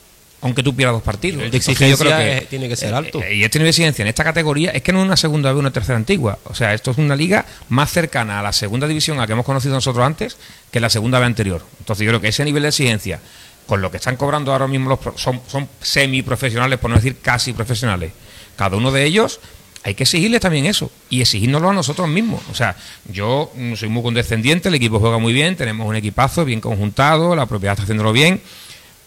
aunque 0.42 0.64
tú 0.64 0.76
pierdas 0.76 0.96
dos 0.96 1.04
partidos. 1.04 1.44
El 1.44 1.52
de 1.52 1.58
exigencia 1.58 2.48
tiene 2.50 2.68
que 2.68 2.76
ser 2.76 2.94
alto. 2.94 3.22
Eh, 3.22 3.36
y 3.36 3.44
este 3.44 3.60
nivel 3.60 3.68
de 3.68 3.70
exigencia 3.70 4.02
en 4.02 4.08
esta 4.08 4.24
categoría 4.24 4.72
es 4.72 4.82
que 4.82 4.92
no 4.92 5.00
es 5.00 5.06
una 5.06 5.16
segunda 5.16 5.52
vez 5.52 5.60
una 5.60 5.72
tercera 5.72 5.98
antigua. 5.98 6.40
O 6.46 6.56
sea, 6.56 6.74
esto 6.74 6.92
es 6.92 6.98
una 6.98 7.16
liga 7.16 7.46
más 7.70 7.92
cercana 7.92 8.40
a 8.40 8.44
la 8.44 8.52
segunda 8.52 8.88
división 8.88 9.18
a 9.18 9.22
la 9.22 9.28
que 9.28 9.34
hemos 9.34 9.46
conocido 9.46 9.76
nosotros 9.76 10.06
antes 10.06 10.38
que 10.72 10.80
la 10.80 10.90
segunda 10.90 11.20
vez 11.20 11.28
anterior. 11.28 11.64
Entonces 11.80 12.06
yo 12.06 12.10
creo 12.10 12.22
que 12.22 12.30
ese 12.30 12.44
nivel 12.44 12.64
de 12.64 12.70
exigencia, 12.70 13.20
con 13.68 13.82
lo 13.82 13.92
que 13.92 13.98
están 13.98 14.18
cobrando 14.18 14.52
ahora 14.52 14.68
mismo 14.68 14.90
los 14.90 15.22
son, 15.22 15.42
son 15.48 15.70
semiprofesionales, 15.80 16.80
por 16.80 16.90
no 16.90 16.96
decir 16.96 17.18
casi 17.22 17.54
profesionales, 17.54 18.12
cada 18.56 18.78
uno 18.78 18.92
de 18.92 19.06
ellos 19.06 19.40
hay 19.84 19.96
que 19.96 20.04
exigirles 20.04 20.42
también 20.42 20.66
eso 20.66 20.92
y 21.10 21.22
exigírnoslo 21.22 21.70
a 21.70 21.74
nosotros 21.74 22.08
mismos. 22.08 22.42
O 22.52 22.56
sea, 22.56 22.76
yo 23.06 23.52
mm, 23.56 23.76
soy 23.76 23.90
muy 23.90 24.02
condescendiente, 24.04 24.70
el 24.70 24.76
equipo 24.76 25.00
juega 25.00 25.20
muy 25.20 25.34
bien, 25.34 25.56
tenemos 25.56 25.88
un 25.88 25.96
equipazo 25.96 26.46
bien 26.46 26.62
conjuntado, 26.62 27.36
la 27.36 27.46
propiedad 27.46 27.74
está 27.74 27.84
haciéndolo 27.84 28.12
bien 28.12 28.42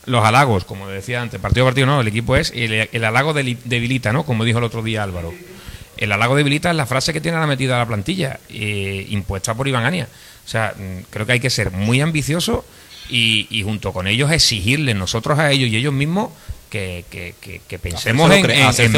los 0.07 0.25
halagos, 0.25 0.65
como 0.65 0.89
decía 0.89 1.23
antes, 1.23 1.41
partido 1.41 1.65
a 1.65 1.69
partido 1.69 1.87
no, 1.87 2.01
el 2.01 2.09
equipo 2.09 2.37
es, 2.37 2.53
el, 2.55 2.89
el 2.91 3.05
halago 3.05 3.33
debilita, 3.33 4.13
¿no? 4.13 4.25
Como 4.25 4.45
dijo 4.45 4.59
el 4.59 4.65
otro 4.65 4.83
día 4.83 5.03
Álvaro. 5.03 5.33
El 5.97 6.13
halago 6.13 6.37
debilita 6.37 6.71
es 6.71 6.77
la 6.77 6.87
frase 6.87 7.13
que 7.13 7.21
tiene 7.21 7.39
la 7.39 7.47
metida 7.47 7.77
a 7.77 7.79
la 7.79 7.87
plantilla, 7.87 8.41
eh, 8.49 9.07
impuesta 9.11 9.55
por 9.55 9.69
Iván 9.69 9.85
Ania. 9.85 10.09
O 10.45 10.49
sea, 10.49 10.75
mm, 10.77 11.05
creo 11.11 11.27
que 11.27 11.33
hay 11.33 11.41
que 11.41 11.51
ser 11.51 11.71
muy 11.71 12.01
ambicioso 12.01 12.65
y, 13.09 13.63
junto 13.65 13.93
con 13.93 14.07
ellos 14.07 14.31
exigirles 14.31 14.97
nosotros 14.97 15.39
a 15.39 15.51
ellos 15.51 15.69
y 15.71 15.77
ellos 15.77 15.93
mismos 15.93 16.31
que, 16.71 17.05
que, 17.11 17.79
pensemos 17.79 18.31
en, 18.33 18.43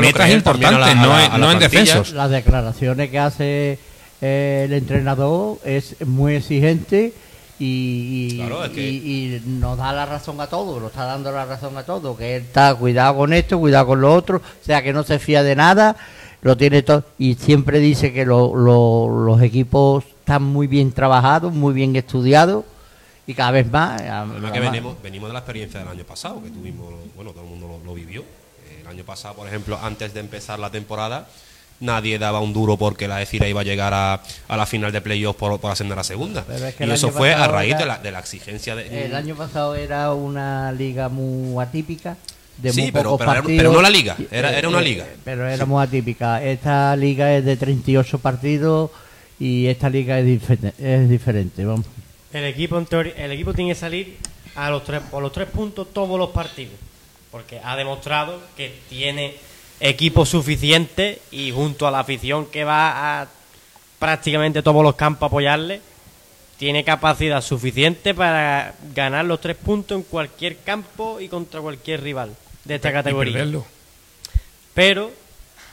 metas 0.01 0.31
importantes, 0.31 0.97
no, 0.97 1.53
en 1.53 1.59
defensos. 1.59 2.13
Las 2.13 2.31
declaraciones 2.31 3.11
que 3.11 3.19
hace 3.19 3.79
eh, 4.23 4.63
el 4.65 4.73
entrenador 4.73 5.59
es 5.65 5.97
muy 6.07 6.37
exigente 6.37 7.13
y, 7.59 8.41
y, 8.41 9.43
nos 9.47 9.79
da 9.79 9.93
la 9.93 10.07
razón 10.07 10.41
a 10.41 10.47
todos, 10.47 10.81
nos 10.81 10.91
está 10.91 11.05
dando 11.05 11.33
la 11.33 11.47
razón 11.47 11.77
a 11.77 11.83
todos, 11.83 12.17
que 12.17 12.37
él 12.37 12.43
está 12.43 12.75
cuidado 12.75 13.17
con 13.17 13.33
esto, 13.33 13.59
cuidado 13.59 13.87
con 13.87 14.01
lo 14.01 14.15
otro, 14.15 14.39
o 14.39 14.65
sea 14.65 14.83
que 14.83 14.93
no 14.93 15.03
se 15.03 15.19
fía 15.19 15.43
de 15.43 15.57
nada, 15.57 15.97
lo 16.43 16.57
tiene 16.57 16.83
todo 16.83 17.05
y 17.19 17.35
siempre 17.35 17.79
dice 17.79 18.13
que 18.13 18.27
los 18.27 19.43
equipos 19.43 20.05
están 20.05 20.43
muy 20.43 20.67
bien 20.67 20.93
trabajados, 20.93 21.53
muy 21.53 21.73
bien 21.73 21.97
estudiados 21.97 22.65
y 23.27 23.35
cada 23.35 23.51
vez 23.51 23.71
más. 23.71 24.01
que 24.53 24.61
venimos, 24.61 25.03
venimos 25.03 25.29
de 25.29 25.33
la 25.33 25.41
experiencia 25.41 25.81
del 25.81 25.89
año 25.89 26.05
pasado, 26.05 26.43
que 26.43 26.51
tuvimos, 26.51 26.95
bueno, 27.17 27.33
todo 27.33 27.43
el 27.43 27.51
mundo 27.51 27.81
lo 27.85 27.95
vivió. 27.95 28.25
El 28.81 28.87
año 28.87 29.05
pasado, 29.05 29.35
por 29.35 29.49
ejemplo, 29.49 29.79
antes 29.83 30.15
de 30.15 30.21
empezar 30.21 30.61
la 30.61 30.71
temporada, 30.71 31.27
nadie 31.81 32.19
daba 32.19 32.41
un 32.41 32.53
duro 32.53 32.77
porque 32.77 33.09
la 33.09 33.23
Ecira 33.23 33.49
iba 33.49 33.61
a 33.61 33.65
llegar 33.65 33.93
a, 33.95 34.23
a 34.49 34.57
la 34.57 34.67
final 34.67 34.93
de 34.93 35.01
playoffs 35.01 35.39
por, 35.39 35.61
por 35.61 35.71
ascender 35.71 35.99
a 35.99 36.05
segunda. 36.05 36.45
y 36.79 36.91
eso 36.91 37.11
fue 37.11 37.35
a 37.35 37.47
raíz 37.49 37.77
de, 37.79 37.87
la, 37.87 37.99
de 37.99 38.13
la 38.13 38.21
exigencia. 38.21 38.75
De, 38.75 39.07
el 39.07 39.15
año 39.15 39.35
pasado 39.35 39.75
era 39.75 40.13
una 40.13 40.73
liga 40.73 41.09
muy 41.09 41.63
atípica. 41.63 42.17
De 42.57 42.73
sí, 42.73 42.83
muy 42.83 42.93
pero, 42.93 43.19
pero, 43.19 43.43
pero, 43.45 43.71
no 43.71 43.83
la 43.83 43.91
liga, 43.91 44.17
era, 44.31 44.57
era 44.57 44.67
una 44.69 44.81
eh, 44.81 44.85
liga. 44.85 45.07
Pero 45.25 45.47
era 45.47 45.67
muy 45.67 45.83
atípica. 45.83 46.43
Esta 46.43 46.97
liga 46.97 47.37
es 47.37 47.45
de 47.45 47.55
38 47.57 48.19
partidos 48.19 48.91
y 49.39 49.67
esta 49.67 49.91
liga 49.91 50.19
es, 50.19 50.25
diferente, 50.25 50.73
es 50.79 51.09
diferente. 51.09 51.65
Vamos. 51.67 51.85
El 52.33 52.45
equipo, 52.45 52.79
el 52.79 53.33
equipo 53.33 53.53
tiene 53.53 53.73
que 53.73 53.75
salir 53.75 54.17
a 54.55 54.71
los 54.71 54.85
tres, 54.85 55.03
por 55.11 55.23
los 55.23 55.33
tres 55.33 55.49
puntos 55.49 55.89
todos 55.93 56.19
los 56.19 56.31
partidos, 56.31 56.75
porque 57.31 57.61
ha 57.63 57.77
demostrado 57.77 58.41
que 58.57 58.75
tiene 58.89 59.35
equipo 59.81 60.25
suficiente 60.25 61.21
y 61.31 61.51
junto 61.51 61.87
a 61.87 61.91
la 61.91 62.01
afición 62.01 62.47
que 62.47 62.65
va 62.65 63.21
a 63.21 63.29
prácticamente 63.99 64.63
todos 64.63 64.83
los 64.83 64.95
campos 64.95 65.25
a 65.25 65.27
apoyarle, 65.27 65.81
tiene 66.59 66.85
capacidad 66.85 67.43
suficiente 67.43 68.15
para 68.15 68.75
ganar 68.95 69.25
los 69.25 69.41
tres 69.41 69.57
puntos 69.57 69.99
en 69.99 70.03
cualquier 70.05 70.59
campo 70.59 71.21
y 71.21 71.29
contra 71.29 71.61
cualquier 71.61 72.03
rival 72.03 72.35
de 72.65 72.75
esta 72.77 72.93
categoría. 72.93 73.47
Pero, 74.75 75.11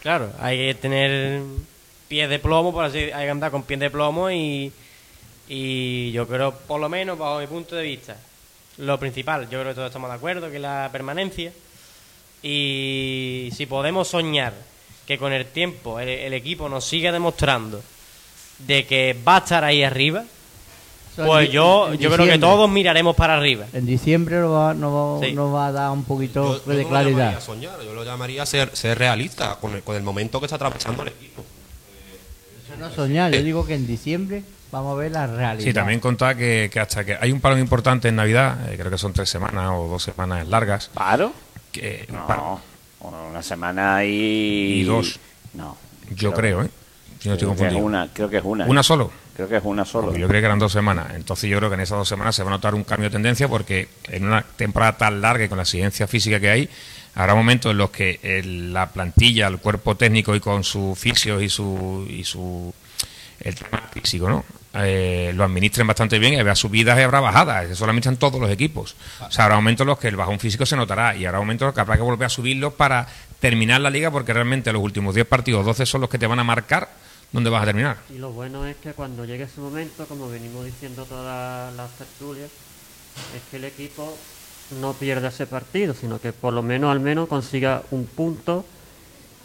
claro, 0.02 0.32
hay 0.40 0.58
que 0.58 0.76
tener 0.76 1.42
pies 2.08 2.30
de 2.30 2.40
plomo, 2.40 2.74
por 2.74 2.86
así 2.86 2.98
hay 2.98 3.26
que 3.26 3.30
andar 3.30 3.52
con 3.52 3.64
pies 3.64 3.80
de 3.80 3.90
plomo 3.90 4.30
y, 4.30 4.72
y 5.48 6.12
yo 6.12 6.28
creo, 6.28 6.54
por 6.54 6.80
lo 6.80 6.90
menos, 6.90 7.18
bajo 7.18 7.40
mi 7.40 7.48
punto 7.48 7.76
de 7.76 7.84
vista, 7.84 8.18
lo 8.78 9.00
principal, 9.00 9.44
yo 9.50 9.60
creo 9.60 9.72
que 9.72 9.76
todos 9.76 9.88
estamos 9.88 10.10
de 10.10 10.16
acuerdo, 10.16 10.50
que 10.50 10.58
es 10.58 10.62
la 10.62 10.90
permanencia 10.92 11.52
y 12.44 13.50
si 13.56 13.66
podemos 13.66 14.10
soñar 14.10 14.54
que 15.08 15.18
con 15.18 15.32
el 15.34 15.46
tiempo 15.46 16.00
el, 16.00 16.34
equipo 16.34 16.70
nos 16.70 16.86
siga 16.86 17.12
demostrando 17.12 17.82
de 18.60 18.86
que 18.86 19.18
va 19.26 19.38
a 19.38 19.40
estar 19.40 19.64
ahí 19.64 19.84
arriba, 19.84 20.26
pues 21.16 21.52
yo, 21.52 21.94
yo 21.94 22.12
creo 22.12 22.26
que 22.26 22.40
todos 22.40 22.70
miraremos 22.70 23.16
para 23.16 23.38
arriba. 23.38 23.66
En 23.74 23.86
diciembre 23.86 24.38
nos 24.38 24.52
va, 24.52 24.74
va, 24.74 25.68
a 25.68 25.72
dar 25.72 25.92
un 25.92 26.04
poquito 26.04 26.60
de 26.60 26.86
claridad. 26.86 27.40
yo 27.60 27.94
lo 27.94 28.04
llamaría 28.04 28.46
ser, 28.46 28.76
ser 28.76 28.98
realista 28.98 29.56
con 29.56 29.76
el, 29.76 29.84
con 29.84 29.96
el 29.96 30.04
momento 30.04 30.40
que 30.40 30.48
está 30.48 30.56
atravesando 30.56 31.04
el 31.04 31.10
equipo. 31.10 31.44
Eso 32.66 32.78
no 32.78 32.88
es 32.88 32.94
soñar, 32.94 33.32
yo 33.32 33.44
digo 33.44 33.66
que 33.66 33.76
en 33.76 33.88
diciembre 33.88 34.44
vamos 34.72 34.94
a 34.94 35.02
ver 35.02 35.12
la 35.12 35.28
realidad. 35.28 35.64
Sí, 35.64 35.74
también 35.74 36.00
contar 36.00 36.36
que, 36.36 36.70
hasta 36.82 37.06
que 37.06 37.16
hay 37.20 37.32
un 37.32 37.40
paro 37.40 37.58
importante 37.58 38.10
en 38.10 38.16
Navidad, 38.16 38.72
eh, 38.72 38.78
creo 38.78 38.90
que 38.90 38.98
son 38.98 39.14
tres 39.14 39.30
semanas 39.30 39.72
o 39.74 39.88
dos 39.88 40.04
semanas 40.04 40.48
largas. 40.48 40.90
¿Paro? 40.94 41.32
No, 42.12 42.62
una 43.02 43.42
semana 43.42 44.04
y... 44.06 44.82
y 44.82 44.84
dos. 44.84 45.20
No. 45.54 45.78
Yo 46.16 46.34
creo, 46.34 46.64
¿eh? 46.64 46.70
Si 47.20 47.30
no 47.30 47.36
estoy 47.36 47.48
confundido. 47.48 47.80
una, 47.80 48.10
creo 48.12 48.30
que 48.30 48.38
es 48.38 48.44
una. 48.44 48.66
¿Una 48.66 48.84
solo? 48.84 49.12
Creo 49.36 49.48
que 49.48 49.58
es 49.58 49.64
una 49.64 49.86
solo. 49.86 50.16
yo 50.16 50.28
creo 50.28 50.42
que 50.42 50.46
eran 50.46 50.60
dos 50.60 50.72
semanas. 50.72 51.08
Entonces 51.16 51.50
yo 51.50 51.58
creo 51.58 51.70
que 51.70 51.76
en 51.76 51.82
esas 51.82 51.98
dos 51.98 52.08
semanas 52.08 52.36
se 52.36 52.44
va 52.44 52.50
a 52.50 52.52
notar 52.52 52.76
un 52.76 52.84
cambio 52.84 53.10
de 53.10 53.14
tendencia 53.14 53.48
porque 53.48 53.88
en 54.10 54.26
una 54.26 54.42
temporada 54.42 54.98
tan 54.98 55.22
larga 55.22 55.46
y 55.46 55.50
con 55.50 55.58
la 55.58 55.64
exigencia 55.64 56.06
física 56.06 56.40
que 56.40 56.50
hay, 56.50 56.70
habrá 57.16 57.34
momentos 57.34 57.72
en 57.72 57.78
los 57.78 57.90
que 57.90 58.20
la 58.46 58.90
plantilla, 58.90 59.48
el 59.48 59.58
cuerpo 59.58 59.96
técnico 59.96 60.36
y 60.36 60.40
con 60.40 60.64
sus 60.64 61.00
fisios 61.00 61.42
y 61.42 61.50
su, 61.50 62.06
y 62.10 62.24
su 62.24 62.74
el 63.40 63.56
tema 63.56 63.82
físico, 63.92 64.30
¿no? 64.30 64.46
Eh, 64.76 65.32
lo 65.36 65.44
administren 65.44 65.86
bastante 65.86 66.18
bien 66.18 66.34
y 66.34 66.40
habrá 66.40 66.56
subidas 66.56 66.98
y 66.98 67.04
habrá 67.04 67.20
bajadas. 67.20 67.70
Eso 67.70 67.86
lo 67.86 67.92
administran 67.92 68.18
todos 68.18 68.42
los 68.42 68.50
equipos. 68.50 68.96
O 69.22 69.32
sea, 69.32 69.46
habrá 69.46 69.58
momentos 69.58 69.86
en 69.86 69.90
los 69.90 70.00
que 70.00 70.08
el 70.08 70.16
bajón 70.16 70.40
físico 70.40 70.66
se 70.66 70.76
notará 70.76 71.16
y 71.16 71.26
habrá 71.26 71.40
momentos 71.40 71.64
en 71.64 71.68
los 71.68 71.76
que 71.76 71.82
habrá 71.82 71.96
que 71.96 72.02
volver 72.02 72.26
a 72.26 72.30
subirlo 72.30 72.72
para 72.72 73.08
terminar 73.40 73.82
la 73.82 73.90
liga 73.90 74.10
porque 74.10 74.34
realmente 74.34 74.74
los 74.74 74.82
últimos 74.82 75.14
10 75.14 75.28
partidos, 75.28 75.66
12 75.66 75.86
son 75.86 76.02
los 76.02 76.10
que 76.10 76.18
te 76.18 76.26
van 76.26 76.40
a 76.40 76.44
marcar 76.44 76.90
dónde 77.32 77.50
vas 77.50 77.64
a 77.64 77.66
terminar. 77.66 77.98
Y 78.10 78.18
lo 78.18 78.32
bueno 78.32 78.66
es 78.66 78.76
que 78.78 78.94
cuando 78.94 79.26
llegue 79.26 79.44
ese 79.44 79.62
momento, 79.62 80.06
como 80.08 80.30
venimos 80.30 80.66
diciendo 80.66 81.06
todas 81.06 81.74
las 81.76 81.92
tertulias, 81.92 82.50
es 83.36 83.42
que 83.52 83.58
el 83.58 83.66
equipo 83.66 84.18
no 84.80 84.94
pierda 84.94 85.28
ese 85.28 85.46
partido, 85.46 85.94
sino 85.94 86.20
que 86.20 86.34
por 86.34 86.54
lo 86.54 86.64
menos 86.64 86.92
al 86.92 87.00
menos 87.00 87.28
consiga 87.28 87.84
un 87.92 88.06
punto 88.06 88.66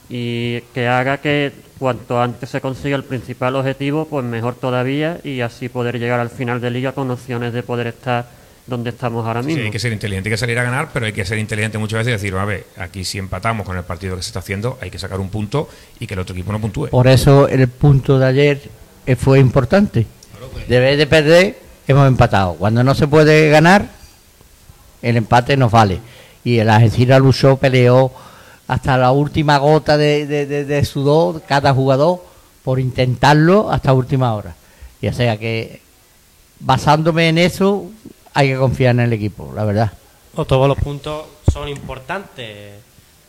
y 0.08 0.60
que 0.74 0.88
haga 0.88 1.18
que 1.18 1.52
cuanto 1.78 2.20
antes 2.20 2.50
se 2.50 2.60
consiga 2.60 2.96
el 2.96 3.04
principal 3.04 3.56
objetivo, 3.56 4.06
pues 4.06 4.24
mejor 4.24 4.54
todavía 4.54 5.20
y 5.22 5.40
así 5.40 5.68
poder 5.68 5.98
llegar 5.98 6.20
al 6.20 6.30
final 6.30 6.60
de 6.60 6.70
liga 6.70 6.92
con 6.92 7.10
opciones 7.10 7.52
de 7.52 7.62
poder 7.62 7.88
estar 7.88 8.26
donde 8.66 8.90
estamos 8.90 9.26
ahora 9.26 9.42
mismo. 9.42 9.60
Sí, 9.60 9.66
hay 9.66 9.70
que 9.70 9.78
ser 9.78 9.92
inteligente, 9.92 10.28
hay 10.28 10.32
que 10.32 10.38
salir 10.38 10.58
a 10.58 10.62
ganar, 10.62 10.90
pero 10.92 11.06
hay 11.06 11.12
que 11.12 11.24
ser 11.24 11.38
inteligente 11.38 11.78
muchas 11.78 11.98
veces 11.98 12.10
y 12.10 12.12
decir, 12.12 12.38
a 12.38 12.44
ver, 12.44 12.66
aquí 12.76 13.04
si 13.04 13.18
empatamos 13.18 13.66
con 13.66 13.76
el 13.76 13.84
partido 13.84 14.14
que 14.16 14.22
se 14.22 14.28
está 14.28 14.40
haciendo, 14.40 14.78
hay 14.80 14.90
que 14.90 14.98
sacar 14.98 15.20
un 15.20 15.30
punto 15.30 15.68
y 15.98 16.06
que 16.06 16.14
el 16.14 16.20
otro 16.20 16.34
equipo 16.34 16.52
no 16.52 16.60
puntúe. 16.60 16.88
Por 16.88 17.08
eso 17.08 17.48
el 17.48 17.66
punto 17.68 18.18
de 18.18 18.26
ayer 18.26 18.60
eh, 19.06 19.16
fue 19.16 19.38
importante. 19.38 20.06
Debe 20.68 20.96
de 20.96 21.06
perder, 21.06 21.58
hemos 21.86 22.06
empatado. 22.06 22.54
Cuando 22.54 22.84
no 22.84 22.94
se 22.94 23.08
puede 23.08 23.48
ganar, 23.48 23.86
el 25.00 25.16
empate 25.16 25.56
nos 25.56 25.72
vale. 25.72 26.00
Y 26.44 26.58
el 26.58 26.68
Algeciras 26.68 27.20
luchó, 27.20 27.56
peleó 27.56 28.12
hasta 28.68 28.98
la 28.98 29.10
última 29.12 29.58
gota 29.58 29.96
de, 29.96 30.84
sudor 30.84 31.42
cada 31.42 31.72
jugador 31.72 32.22
por 32.62 32.78
intentarlo 32.78 33.70
hasta 33.70 33.94
última 33.94 34.34
hora. 34.34 34.54
Y 35.00 35.08
o 35.08 35.12
sea 35.12 35.38
que 35.38 35.80
basándome 36.60 37.28
en 37.28 37.38
eso 37.38 37.86
hay 38.34 38.48
que 38.48 38.56
confiar 38.56 38.94
en 38.94 39.00
el 39.00 39.12
equipo, 39.14 39.52
la 39.54 39.64
verdad. 39.64 39.92
todos 40.34 40.68
los 40.68 40.78
puntos 40.78 41.24
son 41.50 41.68
importantes, 41.68 42.74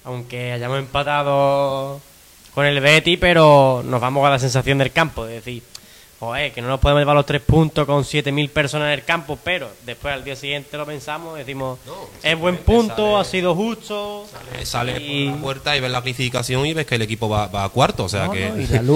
aunque 0.03 0.51
hayamos 0.51 0.79
empatado 0.79 2.01
con 2.53 2.65
el 2.65 2.81
Betty, 2.81 3.15
pero 3.15 3.81
nos 3.85 4.01
vamos 4.01 4.25
a 4.27 4.31
la 4.31 4.39
sensación 4.39 4.77
del 4.79 4.91
campo, 4.91 5.25
es 5.25 5.45
decir, 5.45 5.63
joder, 6.19 6.51
que 6.51 6.61
no 6.61 6.67
nos 6.67 6.79
podemos 6.79 7.01
llevar 7.01 7.15
los 7.15 7.25
tres 7.25 7.41
puntos 7.41 7.85
con 7.85 8.03
7.000 8.03 8.49
personas 8.49 8.87
en 8.87 8.99
el 8.99 9.05
campo, 9.05 9.39
pero 9.41 9.69
después 9.85 10.13
al 10.13 10.23
día 10.23 10.35
siguiente 10.35 10.75
lo 10.77 10.85
pensamos, 10.85 11.37
decimos, 11.37 11.79
es 12.21 12.37
buen 12.37 12.57
punto, 12.57 13.17
ha 13.17 13.23
sido 13.23 13.55
justo. 13.55 14.27
Sale, 14.63 14.93
por 14.93 15.01
la 15.01 15.41
puerta 15.41 15.77
y 15.77 15.79
ves 15.79 15.91
la 15.91 16.01
clasificación 16.01 16.65
y 16.65 16.73
ves 16.73 16.85
que 16.85 16.95
el 16.95 17.03
equipo 17.03 17.29
va, 17.29 17.63
a 17.63 17.69
cuarto, 17.69 18.05
o 18.05 18.09
sea 18.09 18.29
que... 18.29 18.51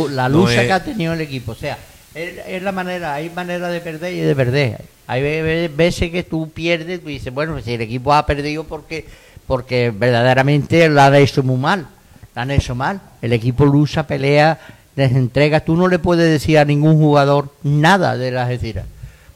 la, 0.10 0.30
lucha 0.30 0.66
que 0.66 0.72
ha 0.74 0.84
tenido 0.84 1.14
el 1.14 1.22
equipo, 1.22 1.54
o 1.54 1.56
sea, 1.56 1.78
es, 2.14 2.62
la 2.62 2.72
manera, 2.72 3.14
hay 3.16 3.30
manera 3.30 3.70
de 3.70 3.80
perder 3.80 4.14
y 4.14 4.20
de 4.20 4.36
perder. 4.36 4.82
Hay 5.08 5.22
veces 5.70 6.12
que 6.12 6.24
tú 6.24 6.50
pierdes, 6.52 7.02
tú 7.02 7.08
dices, 7.08 7.34
bueno, 7.34 7.60
si 7.62 7.74
el 7.74 7.82
equipo 7.82 8.14
ha 8.14 8.26
perdido 8.26 8.64
porque 8.64 9.06
porque 9.48 9.92
verdaderamente 9.92 10.88
lo 10.90 11.02
han 11.02 11.16
hecho 11.16 11.44
muy 11.44 11.58
mal, 11.58 11.88
lo 12.36 12.42
han 12.42 12.52
hecho 12.52 12.76
mal. 12.76 13.02
El 13.22 13.34
equipo 13.34 13.66
lucha, 13.66 14.08
pelea, 14.08 14.60
les 14.96 15.12
entrega. 15.12 15.62
Tú 15.62 15.76
no 15.76 15.88
le 15.88 16.00
puedes 16.00 16.30
decir 16.30 16.58
a 16.58 16.66
ningún 16.66 16.98
jugador 16.98 17.50
nada 17.64 18.18
de 18.18 18.32
las 18.32 18.48
Algeciras, 18.48 18.86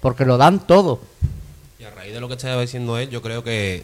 porque 0.01 0.25
lo 0.25 0.37
dan 0.37 0.65
todo. 0.65 0.99
a 1.85 1.95
raíz 1.95 2.13
de 2.13 2.19
lo 2.19 2.27
que 2.27 2.35
estaba 2.35 2.61
diciendo 2.61 2.97
él, 2.97 3.09
yo 3.09 3.21
creo 3.21 3.43
que 3.43 3.83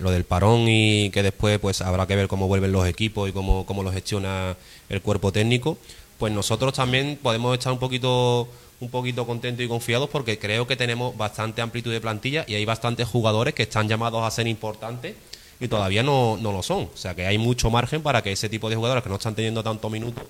lo, 0.00 0.10
del 0.10 0.24
parón 0.24 0.66
y 0.68 1.10
que 1.10 1.22
después 1.22 1.58
pues 1.58 1.80
habrá 1.80 2.06
que 2.06 2.16
ver 2.16 2.28
cómo 2.28 2.48
vuelven 2.48 2.72
los 2.72 2.86
equipos 2.86 3.28
y 3.28 3.32
cómo, 3.32 3.66
cómo 3.66 3.82
lo 3.82 3.92
gestiona 3.92 4.56
el 4.88 5.00
cuerpo 5.00 5.32
técnico, 5.32 5.78
pues 6.18 6.32
nosotros 6.32 6.74
también 6.74 7.18
podemos 7.22 7.56
estar 7.56 7.72
un 7.72 7.78
poquito 7.78 8.48
un 8.80 8.90
poquito 8.90 9.24
contentos 9.26 9.64
y 9.64 9.68
confiados 9.68 10.10
porque 10.10 10.40
creo 10.40 10.66
que 10.66 10.74
tenemos 10.74 11.16
bastante 11.16 11.62
amplitud 11.62 11.92
de 11.92 12.00
plantilla 12.00 12.44
y 12.48 12.56
hay 12.56 12.64
bastantes 12.64 13.06
jugadores 13.06 13.54
que 13.54 13.62
están 13.62 13.88
llamados 13.88 14.24
a 14.24 14.30
ser 14.32 14.48
importantes 14.48 15.14
y 15.62 15.68
todavía 15.68 16.02
no, 16.02 16.36
no 16.38 16.50
lo 16.50 16.60
son. 16.60 16.90
O 16.92 16.96
sea 16.96 17.14
que 17.14 17.24
hay 17.24 17.38
mucho 17.38 17.70
margen 17.70 18.02
para 18.02 18.20
que 18.20 18.32
ese 18.32 18.48
tipo 18.48 18.68
de 18.68 18.74
jugadores 18.74 19.04
que 19.04 19.08
no 19.08 19.14
están 19.14 19.36
teniendo 19.36 19.62
tantos 19.62 19.88
minutos, 19.92 20.24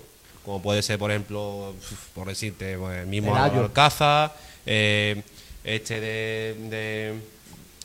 como 0.45 0.61
puede 0.61 0.83
ser, 0.83 0.99
por 0.99 1.09
ejemplo, 1.09 1.73
por 2.13 2.27
decirte, 2.27 2.77
pues, 2.77 2.99
el 2.99 3.07
mismo 3.07 3.35
Alcázar, 3.35 4.35
eh, 4.67 5.23
este 5.63 5.99
de, 5.99 7.15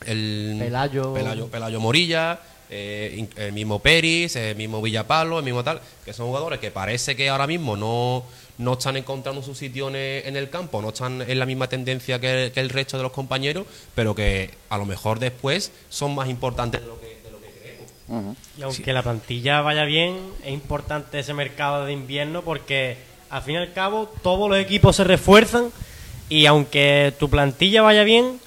el 0.05 0.57
Pelayo. 0.59 1.49
Pelayo, 1.49 1.79
Morilla, 1.79 2.39
eh, 2.69 3.27
el 3.35 3.51
mismo 3.51 3.79
Peris, 3.79 4.35
el 4.35 4.55
mismo 4.55 4.79
Villapalo, 4.79 5.39
el 5.39 5.45
mismo 5.45 5.63
tal, 5.63 5.81
que 6.05 6.13
son 6.13 6.27
jugadores 6.27 6.59
que 6.59 6.69
parece 6.69 7.15
que 7.15 7.29
ahora 7.29 7.47
mismo 7.47 7.75
no, 7.75 8.25
no 8.59 8.73
están 8.73 8.95
encontrando 8.97 9.41
su 9.41 9.55
sitio 9.55 9.89
en 9.89 10.35
el 10.35 10.49
campo, 10.51 10.83
no 10.83 10.89
están 10.89 11.23
en 11.23 11.39
la 11.39 11.47
misma 11.47 11.67
tendencia 11.67 12.19
que, 12.19 12.51
el 12.53 12.69
resto 12.69 12.97
de 12.97 13.03
los 13.03 13.11
compañeros, 13.11 13.65
pero 13.95 14.13
que 14.13 14.51
a 14.69 14.77
lo 14.77 14.85
mejor 14.85 15.17
después 15.17 15.71
son 15.89 16.13
más 16.13 16.29
importantes 16.29 16.81
de 16.81 16.87
lo 16.87 16.99
que, 16.99 17.18
Y 18.57 18.63
aunque 18.63 18.91
la 18.91 19.03
plantilla 19.03 19.61
vaya 19.61 19.83
bien, 19.83 20.17
es 20.43 20.51
importante 20.51 21.19
ese 21.19 21.33
mercado 21.33 21.85
de 21.85 21.93
invierno 21.93 22.41
porque 22.41 22.97
al 23.29 23.43
fin 23.43 23.55
y 23.55 23.57
al 23.57 23.73
cabo 23.73 24.11
todos 24.23 24.49
los 24.49 24.57
equipos 24.57 24.95
se 24.95 25.03
refuerzan 25.03 25.71
y 26.27 26.45
aunque 26.47 27.13
tu 27.19 27.29
plantilla 27.29 27.81
vaya 27.81 28.03
bien, 28.03 28.39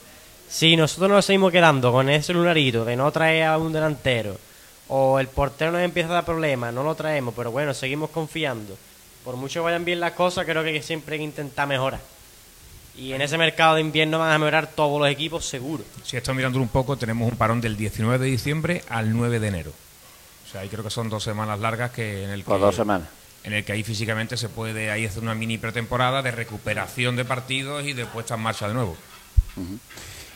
si 0.49 0.77
nosotros 0.77 1.11
nos 1.11 1.25
seguimos 1.25 1.53
quedando 1.53 1.93
con 1.93 2.11
ese 2.11 2.33
lunarito 2.33 2.85
de 2.85 2.97
no 2.97 3.11
traer 3.13 3.45
a 3.45 3.59
un 3.59 3.73
delantero 3.73 4.37
o 4.89 5.19
el 5.19 5.29
portero 5.29 5.73
nos 5.73 5.81
empieza 5.81 6.11
a 6.11 6.15
dar 6.15 6.25
problemas, 6.25 6.75
no 6.75 6.83
lo 6.83 6.95
traemos, 6.95 7.33
pero 7.35 7.51
bueno, 7.51 7.73
seguimos 7.73 8.11
confiando. 8.11 8.77
Por 9.25 9.37
mucho 9.37 9.61
que 9.61 9.65
vayan 9.65 9.85
bien 9.85 10.01
las 10.01 10.13
cosas, 10.13 10.45
creo 10.45 10.65
que 10.65 10.83
siempre 10.83 11.15
hay 11.15 11.21
que 11.21 11.25
intentar 11.25 11.69
mejorar. 11.69 12.01
Y 12.97 13.13
en 13.15 13.23
ese 13.23 13.39
mercado 13.39 13.77
de 13.77 13.81
invierno 13.81 14.19
van 14.19 14.33
a 14.33 14.39
mejorar 14.39 14.67
todos 14.67 15.01
los 15.01 15.09
equipos, 15.09 15.47
seguro. 15.47 15.83
Si 16.05 16.17
estoy 16.17 16.35
mirando 16.35 16.59
un 16.59 16.69
poco, 16.69 16.97
tenemos 16.97 17.31
un 17.31 17.39
parón 17.39 17.61
del 17.61 17.77
19 17.77 18.19
de 18.19 18.31
diciembre 18.31 18.83
al 18.89 19.13
9 19.13 19.41
de 19.41 19.49
enero. 19.49 19.73
O 20.47 20.51
sea, 20.51 20.61
ahí 20.61 20.69
creo 20.69 20.85
que 20.85 20.91
son 20.91 21.09
dos 21.09 21.25
semanas 21.25 21.59
largas 21.59 21.91
que 21.93 22.25
en 22.25 22.31
el 22.31 22.45
que, 22.45 22.59
dos 22.59 22.75
semanas. 22.75 23.09
En 23.45 23.55
el 23.55 23.65
que 23.65 23.73
ahí 23.73 23.83
físicamente 23.83 24.37
se 24.37 24.51
puede 24.51 24.91
ahí 24.91 25.07
hacer 25.07 25.23
una 25.23 25.35
mini 25.35 25.57
pretemporada 25.57 26.21
de 26.21 26.31
recuperación 26.31 27.17
de 27.17 27.25
partidos 27.25 27.85
y 27.85 27.95
de 27.95 28.05
puesta 28.05 28.35
en 28.35 28.43
marcha 28.43 28.69
de 28.69 28.75
nuevo. 28.75 28.95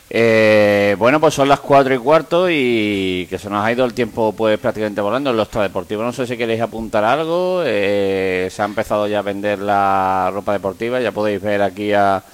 Eh, 0.08 0.96
bueno, 0.98 1.20
pues 1.20 1.34
son 1.34 1.48
las 1.48 1.60
cuatro 1.60 1.94
y 1.94 1.98
cuarto 1.98 2.48
y 2.48 3.26
que 3.28 3.38
se 3.38 3.50
nos 3.50 3.64
ha 3.64 3.72
ido 3.72 3.84
el 3.84 3.92
tiempo 3.92 4.32
pues 4.32 4.58
prácticamente 4.58 5.02
volando 5.02 5.30
en 5.30 5.36
los 5.36 5.50
deportivos. 5.50 6.06
No 6.06 6.12
sé 6.12 6.26
si 6.26 6.38
queréis 6.38 6.62
apuntar 6.62 7.04
algo. 7.04 7.62
Eh, 7.66 8.48
se 8.50 8.62
ha 8.62 8.64
empezado 8.64 9.06
ya 9.06 9.18
a 9.18 9.22
vender 9.22 9.58
la 9.58 10.30
ropa 10.32 10.54
deportiva. 10.54 11.00
Ya 11.00 11.12
podéis 11.12 11.42
ver 11.42 11.60
aquí 11.60 11.92
a, 11.92 12.24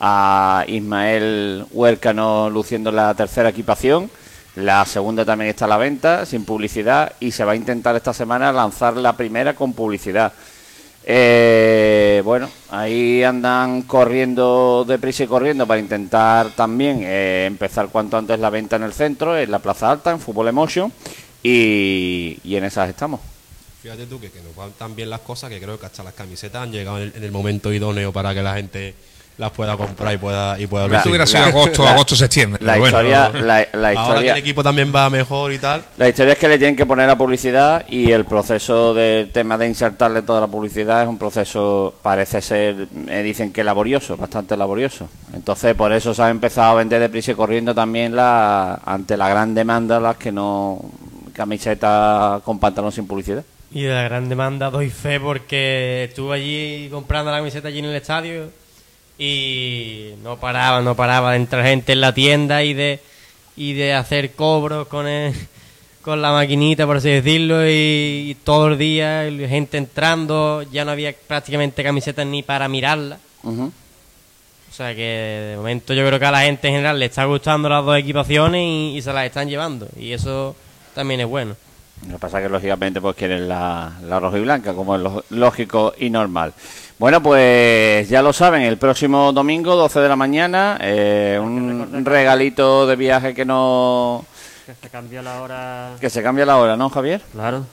a 0.00 0.64
Ismael 0.66 1.64
Huércano 1.70 2.50
luciendo 2.50 2.90
la 2.90 3.14
tercera 3.14 3.50
equipación. 3.50 4.10
La 4.56 4.84
segunda 4.84 5.24
también 5.24 5.50
está 5.50 5.64
a 5.64 5.68
la 5.68 5.78
venta, 5.78 6.24
sin 6.26 6.44
publicidad, 6.44 7.12
y 7.18 7.32
se 7.32 7.44
va 7.44 7.52
a 7.52 7.56
intentar 7.56 7.96
esta 7.96 8.14
semana 8.14 8.52
lanzar 8.52 8.96
la 8.96 9.16
primera 9.16 9.54
con 9.54 9.72
publicidad. 9.72 10.32
Eh, 11.06 12.22
bueno, 12.24 12.48
ahí 12.70 13.22
andan 13.22 13.82
corriendo 13.82 14.86
deprisa 14.86 15.24
y 15.24 15.26
corriendo 15.26 15.66
para 15.66 15.80
intentar 15.80 16.50
también 16.50 17.00
eh, 17.02 17.44
empezar 17.46 17.88
cuanto 17.88 18.16
antes 18.16 18.38
la 18.38 18.48
venta 18.48 18.76
en 18.76 18.84
el 18.84 18.92
centro, 18.92 19.36
en 19.36 19.50
la 19.50 19.58
Plaza 19.58 19.90
Alta, 19.90 20.12
en 20.12 20.20
Fútbol 20.20 20.48
Emotion, 20.48 20.90
y, 21.42 22.38
en 22.44 22.64
esas 22.64 22.88
estamos. 22.88 23.20
Fíjate 23.82 24.06
tú 24.06 24.18
que, 24.18 24.30
que, 24.30 24.40
nos 24.40 24.72
tan 24.78 24.96
bien 24.96 25.10
las 25.10 25.20
cosas 25.20 25.50
que 25.50 25.60
creo 25.60 25.78
que 25.78 25.84
hasta 25.84 26.02
las 26.02 26.14
camisetas 26.14 26.62
han 26.62 26.72
llegado 26.72 27.02
en 27.02 27.22
el 27.22 27.32
momento 27.32 27.70
idóneo 27.70 28.12
para 28.12 28.32
que 28.32 28.42
la 28.42 28.54
gente 28.54 28.94
las 29.36 29.50
pueda 29.50 29.76
comprar 29.76 30.14
y 30.14 30.18
pueda 30.18 30.58
y 30.58 30.66
pueda 30.66 31.02
Si 31.02 31.08
hubiera 31.08 31.26
sido 31.26 31.44
agosto, 31.44 31.86
agosto 31.86 32.14
septiembre. 32.14 32.64
La 32.64 32.78
historia, 32.78 33.30
la, 33.30 33.62
historia, 33.62 34.00
ahora 34.00 34.20
que 34.20 34.30
el 34.30 34.36
equipo 34.36 34.62
también 34.62 34.92
va 34.94 35.10
mejor 35.10 35.52
y 35.52 35.58
tal. 35.58 35.82
La 35.96 36.08
historia 36.08 36.34
es 36.34 36.38
que 36.38 36.48
le 36.48 36.58
tienen 36.58 36.76
que 36.76 36.86
poner 36.86 37.08
la 37.08 37.18
publicidad 37.18 37.84
y 37.88 38.12
el 38.12 38.24
proceso 38.24 38.94
del 38.94 39.30
tema 39.30 39.58
de 39.58 39.66
insertarle 39.66 40.22
toda 40.22 40.42
la 40.42 40.46
publicidad 40.46 41.02
es 41.02 41.08
un 41.08 41.18
proceso, 41.18 41.94
parece 42.02 42.40
ser, 42.40 42.86
me 42.92 43.22
dicen 43.22 43.52
que 43.52 43.64
laborioso, 43.64 44.16
bastante 44.16 44.56
laborioso. 44.56 45.08
Entonces 45.32 45.74
por 45.74 45.92
eso 45.92 46.14
se 46.14 46.22
ha 46.22 46.30
empezado 46.30 46.72
a 46.72 46.74
vender 46.74 47.00
deprisa 47.00 47.32
y 47.32 47.34
corriendo 47.34 47.74
también 47.74 48.14
la 48.14 48.74
ante 48.84 49.16
la 49.16 49.28
gran 49.28 49.54
demanda 49.54 49.98
las 49.98 50.16
que 50.16 50.30
no 50.30 50.80
camisetas 51.32 52.40
con 52.42 52.60
pantalón 52.60 52.92
sin 52.92 53.08
publicidad. 53.08 53.44
Y 53.72 53.82
de 53.82 53.92
la 53.92 54.04
gran 54.04 54.28
demanda 54.28 54.70
doy 54.70 54.90
fe 54.90 55.18
porque 55.18 56.04
estuve 56.04 56.36
allí 56.36 56.88
comprando 56.90 57.32
la 57.32 57.38
camiseta 57.38 57.66
allí 57.66 57.80
en 57.80 57.86
el 57.86 57.96
estadio 57.96 58.63
y 59.18 60.14
no 60.22 60.38
paraba, 60.38 60.80
no 60.80 60.94
paraba 60.96 61.32
de 61.32 61.36
entrar 61.36 61.64
gente 61.64 61.92
en 61.92 62.00
la 62.00 62.14
tienda 62.14 62.62
y 62.62 62.74
de, 62.74 63.00
y 63.56 63.74
de 63.74 63.94
hacer 63.94 64.32
cobros 64.32 64.88
con, 64.88 65.06
con 66.02 66.20
la 66.20 66.32
maquinita, 66.32 66.86
por 66.86 66.98
así 66.98 67.10
decirlo, 67.10 67.66
y, 67.66 68.36
todo 68.44 68.68
el 68.68 68.78
día 68.78 69.24
gente 69.48 69.78
entrando, 69.78 70.62
ya 70.62 70.84
no 70.84 70.90
había 70.90 71.14
prácticamente 71.14 71.82
camisetas 71.82 72.26
ni 72.26 72.42
para 72.42 72.68
mirarla. 72.68 73.18
O 73.42 74.76
sea 74.76 74.94
que 74.94 75.50
de 75.50 75.56
momento 75.56 75.94
yo 75.94 76.04
creo 76.04 76.18
que 76.18 76.26
a 76.26 76.32
la 76.32 76.40
gente 76.40 76.66
en 76.66 76.74
general 76.74 76.98
le 76.98 77.06
está 77.06 77.24
gustando 77.26 77.68
las 77.68 77.84
dos 77.84 77.96
equipaciones 77.96 78.62
y, 78.96 79.00
se 79.00 79.12
las 79.12 79.26
están 79.26 79.48
llevando, 79.48 79.88
y 79.98 80.12
eso 80.12 80.56
también 80.94 81.20
es 81.20 81.26
bueno. 81.26 81.56
Lo 82.06 82.14
que 82.14 82.18
pasa 82.18 82.38
es 82.38 82.46
que 82.46 82.52
lógicamente 82.52 83.00
pues 83.00 83.16
quieren 83.16 83.48
la, 83.48 83.92
la 84.02 84.20
roja 84.20 84.38
y 84.38 84.42
blanca, 84.42 84.74
como 84.74 84.96
es 84.96 85.02
lógico 85.30 85.94
y 85.98 86.10
normal. 86.10 86.52
Bueno, 86.98 87.22
pues 87.22 88.08
ya 88.08 88.22
lo 88.22 88.32
saben, 88.32 88.62
el 88.62 88.76
próximo 88.78 89.32
domingo, 89.32 89.74
12 89.74 90.00
de 90.00 90.08
la 90.08 90.16
mañana, 90.16 90.78
eh, 90.80 91.38
un 91.42 92.04
regalito 92.04 92.86
de 92.86 92.96
viaje 92.96 93.34
que 93.34 93.44
no... 93.44 94.24
Que 94.64 94.74
se 94.74 94.88
cambia 94.90 95.22
la 95.22 95.40
hora... 95.40 95.90
Que 96.00 96.08
se 96.08 96.22
cambia 96.22 96.46
la 96.46 96.56
hora, 96.58 96.76
¿no, 96.76 96.88
Javier? 96.90 97.20
Claro. 97.32 97.64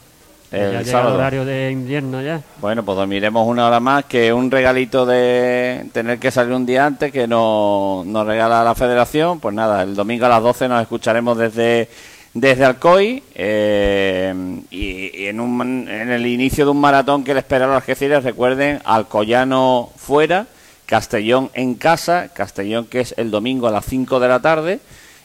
El 0.51 0.83
ya 0.83 1.07
horario 1.07 1.45
de 1.45 1.71
invierno 1.71 2.21
ya. 2.21 2.41
Bueno, 2.59 2.83
pues 2.83 2.97
dormiremos 2.97 3.47
una 3.47 3.67
hora 3.67 3.79
más, 3.79 4.03
que 4.03 4.33
un 4.33 4.51
regalito 4.51 5.05
de 5.05 5.85
tener 5.93 6.19
que 6.19 6.29
salir 6.29 6.53
un 6.53 6.65
día 6.65 6.85
antes 6.85 7.09
que 7.09 7.25
nos, 7.25 8.05
nos 8.05 8.27
regala 8.27 8.61
la 8.61 8.75
federación. 8.75 9.39
Pues 9.39 9.55
nada, 9.55 9.83
el 9.83 9.95
domingo 9.95 10.25
a 10.25 10.29
las 10.29 10.43
12 10.43 10.67
nos 10.67 10.81
escucharemos 10.81 11.37
desde 11.37 11.87
desde 12.33 12.63
Alcoy 12.63 13.23
eh, 13.35 14.33
y, 14.69 15.25
en, 15.25 15.39
un, 15.39 15.87
en, 15.89 16.11
el 16.11 16.25
inicio 16.25 16.65
de 16.65 16.71
un 16.71 16.79
maratón 16.79 17.23
que 17.23 17.33
le 17.33 17.41
espera 17.41 17.65
a 17.65 17.67
los 17.67 17.77
Algeciras, 17.77 18.23
recuerden, 18.23 18.79
Alcoyano 18.85 19.89
fuera, 19.97 20.47
Castellón 20.85 21.49
en 21.53 21.75
casa, 21.75 22.29
Castellón 22.33 22.85
que 22.85 23.01
es 23.01 23.13
el 23.17 23.31
domingo 23.31 23.67
a 23.67 23.71
las 23.71 23.85
5 23.85 24.19
de 24.19 24.27
la 24.27 24.39
tarde, 24.39 24.79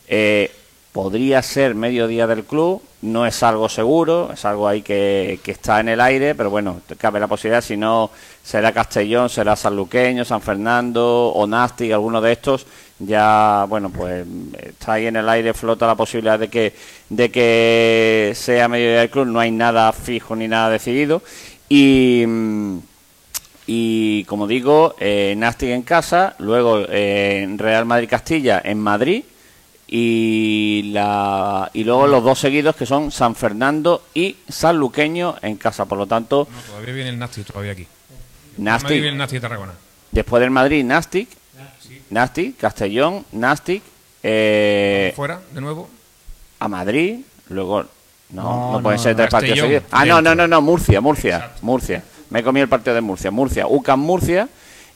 eh, 0.09 0.50
podría 0.92 1.42
ser 1.42 1.74
mediodía 1.74 2.26
del 2.26 2.44
club, 2.44 2.82
no 3.02 3.26
es 3.26 3.42
algo 3.42 3.68
seguro, 3.68 4.30
es 4.32 4.44
algo 4.44 4.66
ahí 4.66 4.82
que, 4.82 5.38
que, 5.44 5.52
está 5.52 5.78
en 5.78 5.90
el 5.90 6.00
aire, 6.00 6.34
pero 6.34 6.50
bueno, 6.50 6.80
cabe 6.98 7.20
la 7.20 7.28
posibilidad, 7.28 7.61
si 7.61 7.76
no 7.76 8.11
será 8.42 8.72
Castellón, 8.72 9.28
será 9.28 9.54
Sanluqueño, 9.54 10.24
San 10.24 10.40
Fernando 10.40 11.28
o 11.28 11.46
Nasti, 11.46 11.92
alguno 11.92 12.20
de 12.20 12.32
estos, 12.32 12.66
ya 12.99 13.66
bueno 13.68 13.90
pues 13.90 14.26
está 14.57 14.94
ahí 14.94 15.07
en 15.07 15.16
el 15.16 15.28
aire 15.28 15.53
flota 15.53 15.86
la 15.86 15.94
posibilidad 15.94 16.38
de 16.38 16.49
que 16.49 16.74
de 17.11 17.30
que 17.30 18.32
sea 18.34 18.68
mediodía 18.68 19.01
del 19.01 19.11
club. 19.11 19.26
No 19.26 19.40
hay 19.40 19.51
nada 19.51 19.92
fijo 19.92 20.34
ni 20.34 20.49
nada 20.49 20.70
decidido. 20.70 21.22
Y 21.68 22.24
y 23.66 24.24
como 24.24 24.47
digo 24.47 24.94
eh, 25.01 25.34
Nastic 25.36 25.70
en 25.70 25.82
casa 25.82 26.36
luego 26.38 26.84
eh, 26.88 27.47
Real 27.57 27.84
Madrid 27.84 28.09
Castilla 28.09 28.62
en 28.64 28.78
Madrid 28.78 29.24
y 29.88 30.90
la 30.92 31.70
y 31.72 31.84
luego 31.84 32.07
los 32.07 32.22
dos 32.22 32.38
seguidos 32.38 32.76
que 32.76 32.86
son 32.86 33.11
San 33.11 33.34
Fernando 33.34 34.03
y 34.14 34.36
San 34.49 34.78
Luqueño 34.78 35.36
en 35.42 35.57
casa. 35.57 35.84
Por 35.84 35.99
lo 35.99 36.07
tanto 36.07 36.49
todavía 36.66 36.94
viene 36.94 37.11
el 37.11 37.18
Nastic 37.18 37.47
todavía 37.47 37.72
aquí. 37.72 37.86
Nastic, 38.59 39.03
después 40.12 40.40
del 40.40 40.51
Madrid 40.51 40.84
Nastic 40.84 41.28
Nastic, 42.11 42.57
Castellón, 42.57 43.24
Nastic. 43.32 43.82
Eh, 44.22 45.12
¿Fuera 45.16 45.40
de 45.52 45.61
nuevo? 45.61 45.88
A 46.59 46.68
Madrid, 46.68 47.20
luego. 47.48 47.84
No, 48.30 48.72
no, 48.72 48.82
pueden 48.82 48.98
ser 48.98 49.14
tres 49.14 49.30
partidos 49.30 49.61
seguidos. 49.61 49.84
Ah, 49.90 50.04
no, 50.04 50.20
no, 50.20 50.34
no, 50.34 50.48
no, 50.48 50.61
Murcia, 50.61 51.00
Murcia, 51.00 51.52
Murcia. 51.62 52.02
Me 52.30 52.40
he 52.40 52.42
comido 52.42 52.64
el 52.64 52.68
partido 52.68 52.94
de 52.94 53.00
Murcia. 53.00 53.30
Murcia, 53.30 53.66
UCAM 53.66 54.00
Murcia. 54.00 54.48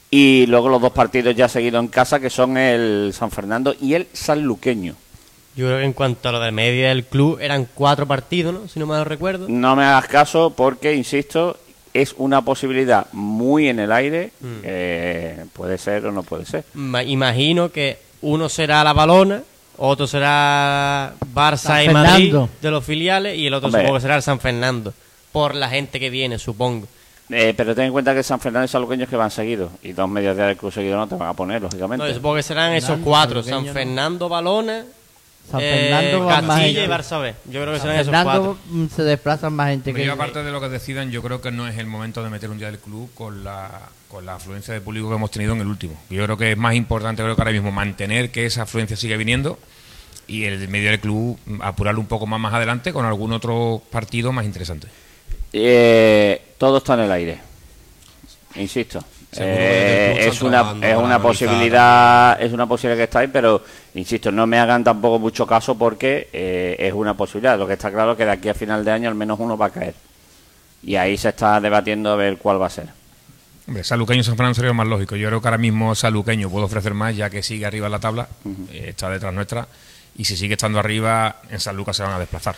Y 0.09 0.45
luego 0.47 0.67
los 0.67 0.81
dos 0.81 0.91
partidos 0.91 1.33
ya 1.35 1.47
seguidos 1.47 1.81
en 1.81 1.87
casa, 1.87 2.19
que 2.19 2.29
son 2.29 2.57
el 2.57 3.13
San 3.13 3.31
Fernando 3.31 3.73
y 3.79 3.93
el 3.93 4.07
Sanluqueño. 4.11 4.95
Yo 5.55 5.67
creo 5.67 5.79
que 5.79 5.85
en 5.85 5.93
cuanto 5.93 6.27
a 6.27 6.31
lo 6.33 6.39
de 6.41 6.51
media 6.51 6.89
del 6.89 7.05
club, 7.05 7.39
eran 7.39 7.67
cuatro 7.73 8.05
partidos, 8.05 8.53
¿no? 8.53 8.67
Si 8.67 8.79
no 8.79 8.85
me 8.85 8.95
lo 8.95 9.05
recuerdo. 9.05 9.47
No 9.47 9.75
me 9.75 9.83
hagas 9.83 10.07
caso 10.07 10.53
porque, 10.55 10.93
insisto, 10.93 11.57
es 11.93 12.15
una 12.17 12.43
posibilidad 12.43 13.07
muy 13.11 13.67
en 13.67 13.79
el 13.79 13.91
aire. 13.91 14.31
Mm. 14.39 14.45
Eh, 14.63 15.45
puede 15.53 15.77
ser 15.77 16.05
o 16.05 16.11
no 16.11 16.23
puede 16.23 16.45
ser. 16.45 16.63
Imagino 16.73 17.71
que 17.71 17.99
uno 18.21 18.49
será 18.49 18.83
la 18.83 18.93
balona, 18.93 19.41
otro 19.77 20.07
será 20.07 21.13
Barça 21.33 21.57
San 21.57 21.83
y 21.83 21.89
Madrid 21.89 22.25
Fernando. 22.31 22.49
de 22.61 22.71
los 22.71 22.85
filiales 22.85 23.37
y 23.37 23.47
el 23.47 23.53
otro 23.53 23.67
Hombre. 23.67 23.81
supongo 23.81 23.97
que 23.97 24.01
será 24.01 24.15
el 24.15 24.21
San 24.21 24.39
Fernando, 24.39 24.93
por 25.31 25.55
la 25.55 25.69
gente 25.69 25.99
que 25.99 26.09
viene, 26.09 26.37
supongo. 26.37 26.87
Eh, 27.33 27.53
pero 27.55 27.73
ten 27.73 27.85
en 27.85 27.91
cuenta 27.93 28.13
que 28.13 28.23
San 28.23 28.41
Fernando 28.41 28.65
y 28.65 28.67
Saluqueños 28.67 29.07
que 29.07 29.15
van 29.15 29.31
seguidos. 29.31 29.71
Y 29.83 29.93
dos 29.93 30.09
medios 30.09 30.35
de 30.35 30.43
del 30.43 30.57
club 30.57 30.71
seguido 30.71 30.97
no 30.97 31.07
te 31.07 31.15
van 31.15 31.29
a 31.29 31.33
poner, 31.33 31.61
lógicamente. 31.61 32.05
No, 32.05 32.13
supongo 32.13 32.35
que 32.35 32.43
serán 32.43 32.73
esos 32.73 32.99
cuatro, 33.03 33.41
San 33.41 33.65
¿no? 33.65 33.71
Fernando, 33.73 34.27
Balona, 34.27 34.83
San 35.51 35.59
eh, 35.61 35.89
Fernando 35.89 36.25
va 36.25 36.41
más 36.41 36.59
Castilla 36.59 36.85
y 36.85 36.87
B. 37.21 37.35
Yo 37.45 37.61
creo 37.61 37.73
que 37.73 37.79
San 37.79 37.81
serán 37.81 37.95
esos 37.95 38.05
Fernando 38.05 38.41
cuatro. 38.41 38.57
mm, 38.69 38.87
se 38.87 39.03
desplazan 39.03 39.53
más 39.53 39.69
gente 39.69 39.91
Pero 39.91 39.97
que 39.97 40.05
yo, 40.05 40.13
aparte 40.13 40.43
de 40.43 40.51
lo 40.51 40.61
que 40.61 40.69
decidan, 40.69 41.11
yo 41.11 41.21
creo 41.21 41.41
que 41.41 41.51
no 41.51 41.67
es 41.67 41.77
el 41.77 41.87
momento 41.87 42.23
de 42.23 42.29
meter 42.29 42.49
un 42.49 42.57
día 42.57 42.67
del 42.67 42.79
club 42.79 43.09
con 43.13 43.43
la, 43.43 43.69
con 44.07 44.25
la 44.25 44.35
afluencia 44.35 44.73
de 44.73 44.79
público 44.79 45.09
que 45.09 45.15
hemos 45.15 45.29
tenido 45.29 45.53
en 45.53 45.61
el 45.61 45.67
último. 45.67 45.99
Yo 46.09 46.23
creo 46.23 46.37
que 46.37 46.53
es 46.53 46.57
más 46.57 46.75
importante, 46.75 47.21
creo 47.21 47.35
que 47.35 47.41
ahora 47.41 47.51
mismo, 47.51 47.71
mantener 47.71 48.31
que 48.31 48.45
esa 48.45 48.63
afluencia 48.63 48.95
siga 48.95 49.17
viniendo 49.17 49.59
y 50.27 50.45
el 50.45 50.67
medio 50.69 50.89
del 50.89 50.99
club 51.01 51.37
mm, 51.45 51.61
apurarlo 51.61 51.99
un 51.99 52.07
poco 52.07 52.25
más 52.25 52.39
más 52.39 52.53
adelante 52.53 52.93
con 52.93 53.05
algún 53.05 53.33
otro 53.33 53.81
partido 53.91 54.31
más 54.31 54.45
interesante. 54.45 54.87
Eh, 55.51 56.41
todo 56.57 56.77
está 56.77 56.93
en 56.93 56.99
el 57.01 57.11
aire. 57.11 57.39
Insisto. 58.55 59.03
Eh, 59.37 60.27
es 60.27 60.41
una, 60.41 60.75
es 60.81 60.97
una 60.97 61.21
posibilidad 61.21 62.41
es 62.41 62.51
una 62.51 62.67
posibilidad 62.67 62.97
que 62.97 63.03
está 63.05 63.19
ahí 63.19 63.27
pero 63.27 63.63
insisto 63.95 64.29
no 64.29 64.45
me 64.45 64.59
hagan 64.59 64.83
tampoco 64.83 65.19
mucho 65.19 65.47
caso 65.47 65.77
porque 65.77 66.29
eh, 66.33 66.75
es 66.77 66.93
una 66.93 67.13
posibilidad. 67.15 67.57
Lo 67.57 67.67
que 67.67 67.73
está 67.73 67.91
claro 67.91 68.11
es 68.11 68.17
que 68.17 68.25
de 68.25 68.31
aquí 68.31 68.49
a 68.49 68.53
final 68.53 68.83
de 68.83 68.91
año 68.91 69.07
al 69.07 69.15
menos 69.15 69.39
uno 69.39 69.57
va 69.57 69.67
a 69.67 69.69
caer. 69.69 69.95
Y 70.83 70.95
ahí 70.95 71.15
se 71.17 71.29
está 71.29 71.61
debatiendo 71.61 72.11
a 72.11 72.15
ver 72.15 72.37
cuál 72.37 72.61
va 72.61 72.65
a 72.67 72.69
ser. 72.69 72.87
Hombre, 73.67 73.83
Saluqueño 73.83 74.21
y 74.21 74.23
San 74.23 74.35
Fernando 74.35 74.55
sería 74.55 74.69
lo 74.69 74.73
más 74.73 74.87
lógico. 74.87 75.15
Yo 75.15 75.27
creo 75.27 75.41
que 75.41 75.47
ahora 75.47 75.57
mismo 75.57 75.95
Saluqueño 75.95 76.49
puede 76.49 76.65
ofrecer 76.65 76.93
más 76.93 77.15
ya 77.15 77.29
que 77.29 77.43
sigue 77.43 77.65
arriba 77.65 77.85
en 77.85 77.91
la 77.91 77.99
tabla, 77.99 78.27
eh, 78.71 78.87
está 78.89 79.09
detrás 79.09 79.33
nuestra 79.33 79.67
y 80.17 80.25
si 80.25 80.35
sigue 80.35 80.53
estando 80.53 80.79
arriba, 80.79 81.37
en 81.49 81.59
San 81.59 81.75
Lucas 81.75 81.95
se 81.95 82.03
van 82.03 82.13
a 82.13 82.19
desplazar. 82.19 82.55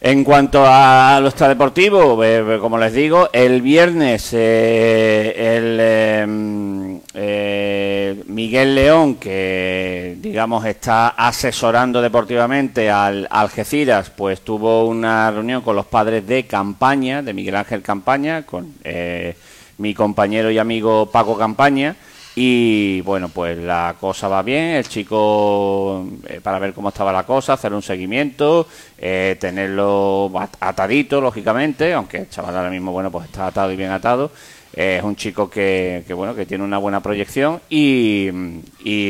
En 0.00 0.24
cuanto 0.24 0.62
a 0.66 1.18
lo 1.20 1.28
extradeportivo, 1.28 2.22
eh, 2.22 2.58
como 2.60 2.76
les 2.76 2.92
digo, 2.92 3.30
el 3.32 3.62
viernes 3.62 4.30
eh, 4.34 5.34
el 5.36 5.78
eh, 5.80 7.00
eh, 7.14 8.22
Miguel 8.26 8.74
León, 8.74 9.14
que 9.14 10.18
digamos 10.20 10.66
está 10.66 11.08
asesorando 11.08 12.02
deportivamente 12.02 12.90
al 12.90 13.26
Algeciras, 13.30 14.10
pues 14.10 14.42
tuvo 14.42 14.86
una 14.86 15.30
reunión 15.30 15.62
con 15.62 15.76
los 15.76 15.86
padres 15.86 16.26
de 16.26 16.44
Campaña, 16.44 17.22
de 17.22 17.32
Miguel 17.32 17.56
Ángel 17.56 17.80
Campaña, 17.80 18.42
con 18.42 18.74
eh, 18.84 19.34
mi 19.78 19.94
compañero 19.94 20.50
y 20.50 20.58
amigo 20.58 21.06
Paco 21.10 21.38
Campaña. 21.38 21.96
Y 22.38 23.00
bueno, 23.00 23.30
pues 23.30 23.56
la 23.56 23.96
cosa 23.98 24.28
va 24.28 24.42
bien, 24.42 24.74
el 24.76 24.86
chico, 24.86 26.06
eh, 26.28 26.38
para 26.42 26.58
ver 26.58 26.74
cómo 26.74 26.90
estaba 26.90 27.10
la 27.10 27.24
cosa, 27.24 27.54
hacer 27.54 27.72
un 27.72 27.80
seguimiento, 27.80 28.68
eh, 28.98 29.38
tenerlo 29.40 30.30
at- 30.38 30.56
atadito, 30.60 31.22
lógicamente, 31.22 31.94
aunque 31.94 32.18
el 32.18 32.28
chaval 32.28 32.54
ahora 32.54 32.68
mismo, 32.68 32.92
bueno, 32.92 33.10
pues 33.10 33.24
está 33.24 33.46
atado 33.46 33.72
y 33.72 33.76
bien 33.76 33.90
atado. 33.90 34.30
Eh, 34.74 34.96
es 34.98 35.02
un 35.02 35.16
chico 35.16 35.48
que, 35.48 36.04
que, 36.06 36.12
bueno, 36.12 36.34
que 36.34 36.44
tiene 36.44 36.62
una 36.62 36.76
buena 36.76 37.00
proyección 37.02 37.62
y, 37.70 38.28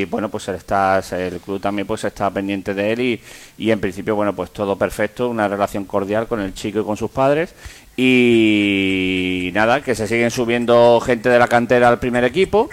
bueno, 0.04 0.28
pues 0.28 0.46
él 0.46 0.54
está, 0.54 1.02
el 1.10 1.40
club 1.40 1.60
también 1.60 1.88
pues 1.88 2.04
está 2.04 2.30
pendiente 2.30 2.74
de 2.74 2.92
él 2.92 3.20
y 3.58 3.70
en 3.72 3.80
principio, 3.80 4.14
bueno, 4.14 4.36
pues 4.36 4.52
todo 4.52 4.76
perfecto, 4.76 5.28
una 5.28 5.48
relación 5.48 5.84
cordial 5.84 6.28
con 6.28 6.40
el 6.40 6.54
chico 6.54 6.78
y 6.78 6.84
con 6.84 6.96
sus 6.96 7.10
padres. 7.10 7.52
Y 7.96 9.50
nada, 9.54 9.80
que 9.82 9.96
se 9.96 10.06
siguen 10.06 10.30
subiendo 10.30 11.00
gente 11.00 11.28
de 11.28 11.40
la 11.40 11.48
cantera 11.48 11.88
al 11.88 11.98
primer 11.98 12.22
equipo 12.22 12.68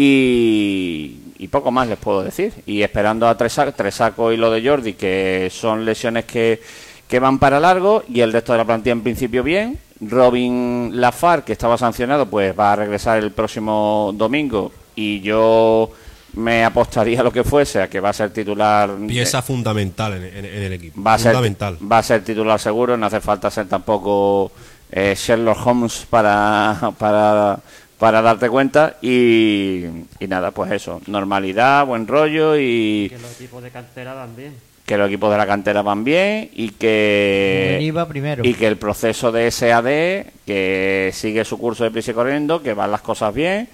y, 0.00 1.16
y 1.38 1.48
poco 1.48 1.70
más 1.70 1.88
les 1.88 1.98
puedo 1.98 2.22
decir. 2.22 2.52
Y 2.66 2.82
esperando 2.82 3.26
a 3.28 3.36
Tresaco, 3.36 3.72
Tresaco 3.72 4.32
y 4.32 4.36
lo 4.36 4.50
de 4.50 4.66
Jordi, 4.66 4.94
que 4.94 5.48
son 5.52 5.84
lesiones 5.84 6.24
que, 6.24 6.60
que 7.08 7.18
van 7.18 7.38
para 7.38 7.58
largo 7.60 8.02
y 8.08 8.20
el 8.20 8.32
resto 8.32 8.52
de 8.52 8.58
la 8.58 8.64
plantilla 8.64 8.92
en 8.92 9.02
principio 9.02 9.42
bien. 9.42 9.78
Robin 10.00 10.90
Lafar, 11.00 11.44
que 11.44 11.52
estaba 11.52 11.76
sancionado, 11.76 12.26
pues 12.26 12.56
va 12.56 12.72
a 12.72 12.76
regresar 12.76 13.18
el 13.18 13.32
próximo 13.32 14.12
domingo 14.14 14.70
y 14.94 15.20
yo 15.20 15.90
me 16.34 16.64
apostaría 16.64 17.20
lo 17.22 17.32
que 17.32 17.42
fuese 17.42 17.82
a 17.82 17.88
que 17.90 17.98
va 17.98 18.10
a 18.10 18.12
ser 18.12 18.30
titular 18.32 18.90
Pieza 19.08 19.42
fundamental 19.42 20.12
en, 20.14 20.24
en- 20.24 20.44
en 20.44 20.62
el 20.62 20.72
equipo. 20.74 21.02
va 21.02 21.14
a 21.14 21.18
ser 21.18 21.32
fundamental. 21.32 21.78
va 21.90 21.98
a 21.98 22.02
ser 22.04 22.22
titular 22.22 22.60
seguro 22.60 22.96
no 22.96 23.06
hace 23.06 23.20
falta 23.20 23.50
ser 23.50 23.66
tampoco 23.66 24.52
eh, 24.92 25.14
Sherlock 25.18 25.66
Holmes 25.66 26.06
para 26.08 26.92
para 26.98 27.58
para 27.98 28.22
darte 28.22 28.48
cuenta 28.48 28.96
y, 29.02 29.84
y 30.20 30.26
nada 30.28 30.50
pues 30.52 30.70
eso 30.72 31.00
normalidad 31.06 31.84
buen 31.86 32.06
rollo 32.06 32.56
y 32.56 33.08
Que 33.10 33.18
los 33.18 33.32
equipos 33.40 33.62
de 33.62 33.70
cantera 33.70 34.14
van 34.14 34.36
bien. 34.36 34.54
que 34.86 34.96
los 34.96 35.08
equipos 35.08 35.30
de 35.30 35.36
la 35.36 35.46
cantera 35.46 35.82
van 35.82 36.04
bien 36.04 36.48
y 36.54 36.70
que 36.70 37.92
primero. 38.08 38.42
y 38.44 38.54
que 38.54 38.66
el 38.66 38.76
proceso 38.76 39.32
de 39.32 39.50
SAD 39.50 40.26
que 40.46 41.10
sigue 41.12 41.44
su 41.44 41.58
curso 41.58 41.84
de 41.84 41.90
prisa 41.90 42.12
y 42.12 42.14
corriendo 42.14 42.62
que 42.62 42.72
van 42.74 42.90
las 42.90 43.00
cosas 43.02 43.34
bien 43.34 43.68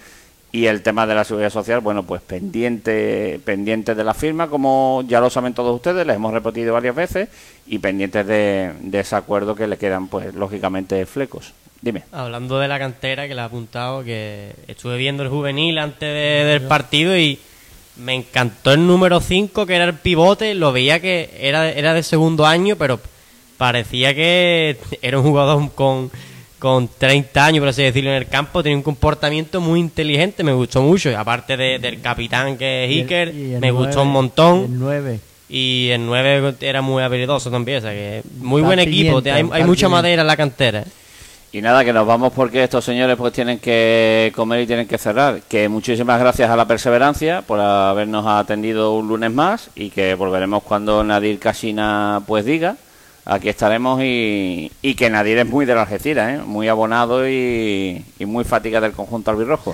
y 0.52 0.66
el 0.66 0.82
tema 0.82 1.04
de 1.04 1.16
la 1.16 1.24
seguridad 1.24 1.50
social, 1.50 1.80
bueno, 1.80 2.04
pues 2.04 2.22
pendiente, 2.22 3.40
pendiente 3.44 3.96
de 3.96 4.04
la 4.04 4.14
firma, 4.14 4.46
como 4.46 5.02
ya 5.08 5.18
lo 5.20 5.28
saben 5.28 5.52
todos 5.52 5.74
ustedes, 5.74 6.06
les 6.06 6.14
hemos 6.14 6.32
repetido 6.32 6.72
varias 6.72 6.94
veces, 6.94 7.28
y 7.66 7.80
pendientes 7.80 8.24
de, 8.24 8.70
de 8.80 9.00
ese 9.00 9.16
acuerdo 9.16 9.56
que 9.56 9.66
le 9.66 9.76
quedan, 9.78 10.06
pues, 10.06 10.32
lógicamente, 10.32 11.06
flecos. 11.06 11.52
Dime. 11.84 12.02
Hablando 12.12 12.58
de 12.58 12.66
la 12.68 12.78
cantera, 12.78 13.28
que 13.28 13.34
le 13.34 13.42
ha 13.42 13.44
apuntado, 13.44 14.02
que 14.02 14.52
estuve 14.68 14.96
viendo 14.96 15.22
el 15.22 15.28
juvenil 15.28 15.76
antes 15.78 16.00
de- 16.00 16.44
del 16.46 16.62
partido 16.62 17.14
y 17.16 17.38
me 17.96 18.14
encantó 18.14 18.72
el 18.72 18.86
número 18.86 19.20
5, 19.20 19.66
que 19.66 19.74
era 19.74 19.84
el 19.84 19.92
pivote. 19.94 20.54
Lo 20.54 20.72
veía 20.72 20.98
que 21.00 21.30
era, 21.38 21.70
era 21.70 21.92
de 21.92 22.02
segundo 22.02 22.46
año, 22.46 22.76
pero 22.76 22.98
parecía 23.58 24.14
que 24.14 24.78
era 25.02 25.18
un 25.18 25.24
jugador 25.24 25.70
con, 25.74 26.10
con 26.58 26.88
30 26.88 27.44
años, 27.44 27.60
por 27.60 27.68
así 27.68 27.82
decirlo, 27.82 28.08
en 28.10 28.16
el 28.16 28.28
campo. 28.28 28.62
Tenía 28.62 28.78
un 28.78 28.82
comportamiento 28.82 29.60
muy 29.60 29.78
inteligente, 29.78 30.42
me 30.42 30.54
gustó 30.54 30.80
mucho. 30.80 31.10
Y 31.10 31.14
aparte 31.14 31.54
de- 31.56 31.78
del 31.78 32.00
capitán 32.00 32.56
que 32.56 32.86
es 32.86 32.90
Y 32.92 32.94
el- 32.94 33.00
Iker, 33.02 33.34
y 33.34 33.52
el 33.54 33.60
me 33.60 33.70
gustó 33.70 34.02
un 34.02 34.08
montón. 34.08 34.64
El 34.64 34.78
9. 34.78 35.20
Y 35.50 35.90
el 35.90 36.06
9 36.06 36.54
era 36.62 36.80
muy 36.80 37.02
habilidoso 37.02 37.50
también, 37.50 37.78
o 37.78 37.80
sea 37.82 37.92
que 37.92 38.22
muy 38.38 38.62
buen 38.62 38.78
equipo. 38.78 39.20
hay, 39.34 39.42
hay 39.52 39.64
mucha 39.64 39.86
madera 39.90 40.22
en 40.22 40.26
la 40.26 40.36
cantera. 40.38 40.84
Y 41.54 41.62
nada, 41.62 41.84
que 41.84 41.92
nos 41.92 42.04
vamos 42.04 42.32
porque 42.32 42.64
estos 42.64 42.84
señores 42.84 43.16
pues 43.16 43.32
tienen 43.32 43.60
que 43.60 44.32
comer 44.34 44.62
y 44.62 44.66
tienen 44.66 44.88
que 44.88 44.98
cerrar. 44.98 45.40
Que 45.42 45.68
muchísimas 45.68 46.18
gracias 46.18 46.50
a 46.50 46.56
la 46.56 46.66
perseverancia 46.66 47.42
por 47.42 47.60
habernos 47.60 48.26
atendido 48.26 48.92
un 48.96 49.06
lunes 49.06 49.32
más 49.32 49.70
y 49.76 49.90
que 49.90 50.14
volveremos 50.16 50.64
cuando 50.64 51.04
Nadir 51.04 51.38
Casina 51.38 52.20
pues 52.26 52.44
diga. 52.44 52.74
Aquí 53.24 53.48
estaremos 53.48 54.00
y, 54.02 54.72
y 54.82 54.94
que 54.96 55.08
Nadir 55.08 55.38
es 55.38 55.46
muy 55.46 55.64
de 55.64 55.76
la 55.76 55.82
Algeciras, 55.82 56.40
¿eh? 56.40 56.42
muy 56.44 56.66
abonado 56.66 57.26
y, 57.28 58.04
y 58.18 58.26
muy 58.26 58.42
fatiga 58.42 58.80
del 58.80 58.90
conjunto 58.90 59.30
albirrojo. 59.30 59.70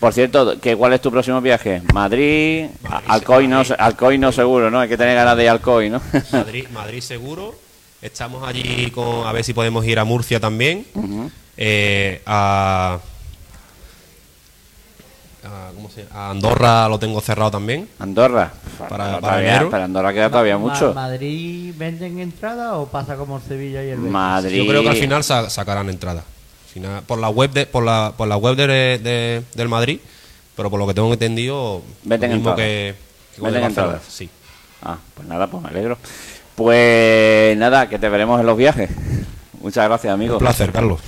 Por 0.00 0.14
cierto, 0.14 0.58
que 0.58 0.76
¿cuál 0.76 0.94
es 0.94 1.02
tu 1.02 1.10
próximo 1.10 1.42
viaje? 1.42 1.82
Madrid, 1.92 2.68
a- 2.88 3.02
Alcoy 3.12 3.48
no, 3.48 3.62
Alcoy 3.78 4.16
no 4.16 4.32
seguro, 4.32 4.70
¿no? 4.70 4.80
Hay 4.80 4.88
que 4.88 4.96
tener 4.96 5.14
ganas 5.14 5.36
de 5.36 5.42
ir 5.44 5.48
a 5.50 5.52
Alcoy, 5.52 5.90
¿no? 5.90 6.00
Madrid, 6.32 6.66
Madrid 6.72 7.00
seguro. 7.02 7.54
Estamos 8.02 8.46
allí 8.46 8.90
con 8.90 9.26
a 9.26 9.32
ver 9.32 9.42
si 9.44 9.52
podemos 9.54 9.84
ir 9.86 9.98
a 9.98 10.04
Murcia 10.04 10.38
también. 10.38 10.86
Eh, 11.56 12.22
a, 12.26 12.98
a- 15.44 15.70
¿cómo 15.74 15.88
se 15.90 16.04
llama? 16.04 16.14
A 16.14 16.30
Andorra 16.30 16.88
lo 16.88 16.98
tengo 16.98 17.20
cerrado 17.20 17.50
también. 17.50 17.88
Andorra. 17.98 18.52
Para- 18.88 19.18
para 19.20 19.36
pero 19.70 19.84
Andorra 19.84 20.12
queda 20.12 20.28
todavía 20.30 20.58
Ma- 20.58 20.68
mucho. 20.72 20.92
¿Madrid 20.94 21.72
venden 21.76 22.18
entrada 22.18 22.74
o 22.76 22.86
pasa 22.86 23.16
como 23.16 23.36
el 23.38 23.42
Sevilla 23.42 23.82
y 23.84 23.88
el 23.90 23.96
Betis? 23.98 24.12
Madrid. 24.12 24.56
Yo 24.62 24.66
creo 24.68 24.82
que 24.82 24.88
al 24.90 24.96
final 24.96 25.24
sa- 25.24 25.48
sacarán 25.50 25.88
entrada. 25.88 26.22
Final, 26.72 27.02
por 27.04 27.18
la 27.18 27.30
web 27.30 27.50
de, 27.52 27.64
por 27.66 27.82
la, 27.84 28.12
por 28.16 28.28
la 28.28 28.36
web 28.36 28.54
de, 28.56 28.66
de- 28.98 29.42
del 29.54 29.68
Madrid, 29.68 29.98
pero 30.54 30.68
por 30.70 30.78
lo 30.78 30.86
que 30.86 30.92
tengo 30.94 31.10
entendido, 31.12 31.82
Venden 32.04 32.32
mismo 32.32 32.50
entradas. 32.50 32.58
que, 32.58 32.94
que 33.36 33.40
Venden 33.42 33.64
entradas. 33.64 34.02
Sí. 34.08 34.28
Ah, 34.82 34.98
pues 35.14 35.26
nada, 35.26 35.46
pues 35.46 35.62
me 35.62 35.70
alegro. 35.70 35.96
Pues 36.56 37.56
nada, 37.56 37.88
que 37.88 37.98
te 37.98 38.08
veremos 38.08 38.40
en 38.40 38.46
los 38.46 38.56
viajes. 38.56 38.90
Muchas 39.60 39.86
gracias, 39.86 40.12
amigo. 40.12 40.34
Un 40.34 40.40
placer, 40.40 40.72
Carlos. 40.72 41.00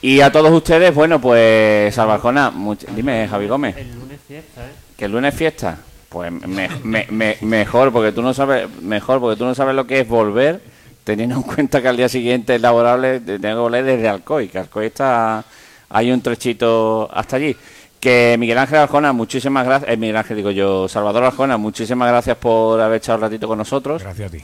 Y 0.00 0.20
a 0.20 0.30
todos 0.30 0.52
ustedes, 0.52 0.94
bueno, 0.94 1.20
pues 1.20 1.94
Salvajona, 1.94 2.50
much- 2.50 2.86
dime, 2.94 3.26
Javi 3.28 3.46
Gómez, 3.48 3.76
El 3.76 3.94
lunes 3.94 4.18
fiesta, 4.26 4.60
¿eh? 4.64 4.70
que 4.96 5.04
el 5.06 5.12
lunes 5.12 5.32
es 5.34 5.38
fiesta. 5.38 5.78
Pues 6.08 6.30
me- 6.30 6.68
me- 6.84 7.06
me- 7.10 7.36
mejor, 7.40 7.90
porque 7.92 8.12
tú 8.12 8.22
no 8.22 8.32
sabes, 8.34 8.68
mejor, 8.82 9.18
porque 9.20 9.36
tú 9.38 9.44
no 9.44 9.54
sabes 9.54 9.74
lo 9.74 9.86
que 9.86 10.00
es 10.00 10.08
volver, 10.08 10.60
teniendo 11.02 11.34
en 11.36 11.42
cuenta 11.42 11.82
que 11.82 11.88
al 11.88 11.96
día 11.96 12.08
siguiente 12.08 12.54
es 12.54 12.60
laborable, 12.60 13.20
te- 13.20 13.38
tengo 13.38 13.56
que 13.56 13.60
volver 13.62 13.84
desde 13.84 14.08
Alcoy, 14.08 14.48
que 14.48 14.58
Alcoy 14.58 14.86
está, 14.86 15.42
hay 15.88 16.12
un 16.12 16.20
trechito 16.20 17.08
hasta 17.12 17.36
allí. 17.36 17.56
Que 17.98 18.36
Miguel 18.38 18.58
Ángel 18.58 18.78
Arjona, 18.78 19.12
muchísimas 19.14 19.64
gracias, 19.64 19.90
eh, 19.90 19.96
Miguel 19.96 20.18
Ángel 20.18 20.36
digo 20.36 20.50
yo, 20.50 20.86
Salvador 20.88 21.24
Arjona, 21.24 21.56
muchísimas 21.56 22.08
gracias 22.10 22.36
por 22.36 22.78
haber 22.80 22.98
echado 22.98 23.16
un 23.16 23.22
ratito 23.22 23.48
con 23.48 23.56
nosotros, 23.58 24.02
Gracias 24.02 24.28
a 24.28 24.30
ti. 24.36 24.42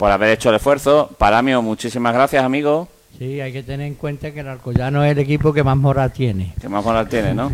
Por 0.00 0.10
haber 0.10 0.30
hecho 0.30 0.48
el 0.48 0.56
esfuerzo. 0.56 1.10
Paramio, 1.18 1.60
muchísimas 1.60 2.14
gracias, 2.14 2.42
amigo. 2.42 2.88
Sí, 3.18 3.38
hay 3.38 3.52
que 3.52 3.62
tener 3.62 3.86
en 3.86 3.96
cuenta 3.96 4.32
que 4.32 4.40
el 4.40 4.48
Alcoyano 4.48 5.04
es 5.04 5.12
el 5.12 5.18
equipo 5.18 5.52
que 5.52 5.62
más 5.62 5.76
moral 5.76 6.10
tiene. 6.10 6.54
Que 6.58 6.70
más 6.70 6.82
moral 6.82 7.06
tiene, 7.06 7.34
¿no? 7.34 7.52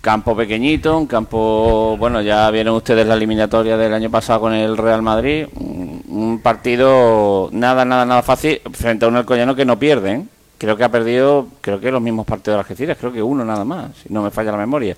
campo 0.00 0.36
pequeñito, 0.36 0.96
un 0.96 1.08
campo, 1.08 1.96
bueno, 1.98 2.22
ya 2.22 2.48
vieron 2.52 2.76
ustedes 2.76 3.04
la 3.04 3.14
eliminatoria 3.14 3.76
del 3.76 3.94
año 3.94 4.08
pasado 4.12 4.42
con 4.42 4.54
el 4.54 4.76
Real 4.76 5.02
Madrid, 5.02 5.46
un, 5.56 6.38
partido 6.40 7.48
nada, 7.50 7.84
nada, 7.84 8.06
nada 8.06 8.22
fácil 8.22 8.60
frente 8.70 9.04
a 9.04 9.08
un 9.08 9.16
Alcoyano 9.16 9.56
que 9.56 9.64
no 9.64 9.76
pierden. 9.76 10.20
¿eh? 10.20 10.26
Creo 10.56 10.76
que 10.76 10.84
ha 10.84 10.88
perdido, 10.88 11.48
creo 11.60 11.80
que 11.80 11.90
los 11.90 12.00
mismos 12.00 12.26
partidos 12.26 12.58
de 12.58 12.60
Algeciras, 12.60 12.96
creo 12.96 13.12
que 13.12 13.24
uno 13.24 13.44
nada 13.44 13.64
más, 13.64 13.90
si 14.04 14.12
no 14.12 14.22
me 14.22 14.30
falla 14.30 14.52
la 14.52 14.58
memoria. 14.58 14.96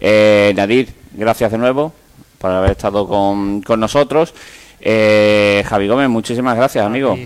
Eh, 0.00 0.52
Nadir, 0.56 0.88
gracias 1.12 1.52
de 1.52 1.58
nuevo 1.58 1.92
por 2.38 2.50
haber 2.50 2.72
estado 2.72 3.06
con, 3.06 3.62
con 3.62 3.78
nosotros. 3.78 4.34
Eh, 4.80 5.64
Javi 5.68 5.88
Gómez, 5.88 6.08
muchísimas 6.08 6.56
gracias, 6.56 6.84
amigo. 6.84 7.16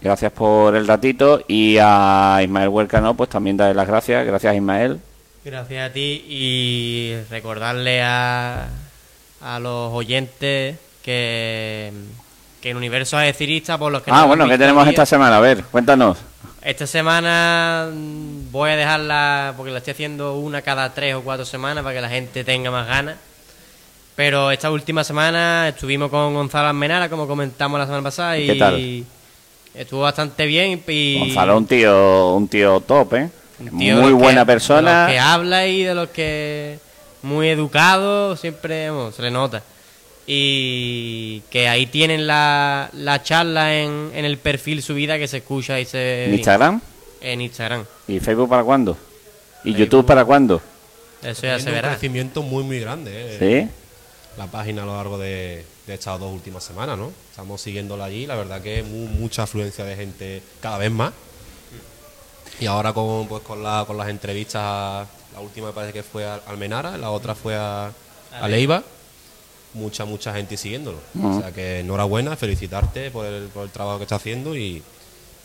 Gracias 0.00 0.32
por 0.32 0.76
el 0.76 0.86
ratito 0.86 1.42
y 1.48 1.78
a 1.80 2.40
Ismael 2.42 2.68
Huercano, 2.68 3.14
pues 3.14 3.30
también 3.30 3.56
darle 3.56 3.74
las 3.74 3.86
gracias. 3.88 4.26
Gracias, 4.26 4.54
Ismael. 4.54 5.00
Gracias 5.44 5.90
a 5.90 5.92
ti 5.92 6.24
y 6.28 7.14
recordarle 7.30 8.02
a, 8.02 8.66
a 9.40 9.58
los 9.60 9.92
oyentes 9.92 10.76
que, 11.02 11.92
que 12.60 12.70
el 12.70 12.76
universo 12.76 13.18
es 13.20 13.26
decirista 13.26 13.78
por 13.78 13.92
los 13.92 14.02
que... 14.02 14.10
Ah, 14.12 14.24
bueno, 14.24 14.46
¿qué 14.48 14.58
tenemos 14.58 14.86
esta 14.86 15.06
semana? 15.06 15.38
A 15.38 15.40
ver, 15.40 15.64
cuéntanos. 15.64 16.18
Esta 16.62 16.86
semana 16.86 17.90
voy 18.50 18.70
a 18.70 18.76
dejarla, 18.76 19.52
porque 19.54 19.70
la 19.70 19.78
estoy 19.78 19.92
haciendo 19.92 20.36
una 20.36 20.62
cada 20.62 20.94
tres 20.94 21.14
o 21.14 21.22
cuatro 21.22 21.44
semanas 21.44 21.84
para 21.84 21.94
que 21.94 22.00
la 22.00 22.08
gente 22.08 22.42
tenga 22.42 22.70
más 22.70 22.86
ganas. 22.86 23.16
Pero 24.16 24.50
esta 24.50 24.70
última 24.70 25.02
semana 25.02 25.68
estuvimos 25.68 26.10
con 26.10 26.34
Gonzalo 26.34 26.68
Almenara, 26.68 27.08
como 27.08 27.26
comentamos 27.26 27.78
la 27.78 27.86
semana 27.86 28.02
pasada, 28.02 28.38
y 28.38 29.04
estuvo 29.74 30.02
bastante 30.02 30.46
bien. 30.46 30.82
Y... 30.86 31.18
Gonzalo 31.18 31.58
un 31.58 31.66
tío, 31.66 32.34
un 32.34 32.48
tío 32.48 32.80
top, 32.80 33.14
¿eh? 33.14 33.30
muy 33.70 34.12
buena 34.12 34.44
persona. 34.44 35.06
De 35.06 35.14
que 35.14 35.18
habla 35.18 35.66
y 35.66 35.82
de 35.82 35.94
los 35.94 36.08
que 36.10 36.78
muy 37.22 37.48
educado, 37.48 38.36
siempre 38.36 38.88
se 39.14 39.22
le 39.22 39.30
nota. 39.30 39.62
Y 40.26 41.40
que 41.50 41.68
ahí 41.68 41.86
tienen 41.86 42.26
la, 42.26 42.88
la 42.92 43.22
charla 43.22 43.76
en, 43.76 44.10
en 44.14 44.24
el 44.24 44.38
perfil 44.38 44.82
subida 44.82 45.18
que 45.18 45.28
se 45.28 45.38
escucha 45.38 45.78
y 45.80 45.84
se... 45.84 46.26
¿En 46.26 46.34
Instagram? 46.34 46.80
En 47.20 47.40
Instagram. 47.40 47.84
¿Y 48.08 48.20
Facebook 48.20 48.48
para 48.48 48.64
cuándo? 48.64 48.96
¿Y 49.64 49.74
YouTube 49.74 50.06
para 50.06 50.24
cuándo? 50.24 50.62
Eso 51.22 51.42
ya 51.42 51.58
se 51.58 51.70
verá. 51.70 51.88
un 51.88 51.94
crecimiento 51.94 52.42
muy, 52.42 52.64
muy 52.64 52.80
grande. 52.80 53.10
¿eh? 53.14 53.68
¿Sí? 53.68 53.83
La 54.36 54.46
página 54.46 54.82
a 54.82 54.86
lo 54.86 54.96
largo 54.96 55.18
de, 55.18 55.64
de 55.86 55.94
estas 55.94 56.18
dos 56.18 56.32
últimas 56.32 56.64
semanas, 56.64 56.98
¿no? 56.98 57.12
Estamos 57.30 57.60
siguiéndola 57.60 58.06
allí, 58.06 58.26
la 58.26 58.34
verdad 58.34 58.60
que 58.60 58.82
mucha 58.82 59.44
afluencia 59.44 59.84
de 59.84 59.96
gente 59.96 60.42
cada 60.60 60.78
vez 60.78 60.90
más. 60.90 61.12
Y 62.60 62.66
ahora 62.66 62.92
con, 62.92 63.26
pues, 63.26 63.42
con, 63.42 63.62
la, 63.62 63.84
con 63.86 63.96
las 63.96 64.08
entrevistas, 64.08 65.06
la 65.32 65.40
última 65.40 65.68
me 65.68 65.72
parece 65.72 65.92
que 65.92 66.02
fue 66.02 66.24
a 66.24 66.40
Almenara, 66.46 66.96
la 66.96 67.10
otra 67.10 67.34
fue 67.34 67.56
a, 67.56 67.90
Leiva, 68.48 68.82
mucha, 69.74 70.04
mucha 70.04 70.32
gente 70.34 70.56
siguiéndolo. 70.56 70.98
O 71.22 71.40
sea 71.40 71.52
que 71.52 71.80
enhorabuena, 71.80 72.36
felicitarte 72.36 73.10
por 73.10 73.26
el, 73.26 73.44
por 73.48 73.64
el 73.64 73.70
trabajo 73.70 73.98
que 73.98 74.04
está 74.04 74.16
haciendo 74.16 74.56
y 74.56 74.82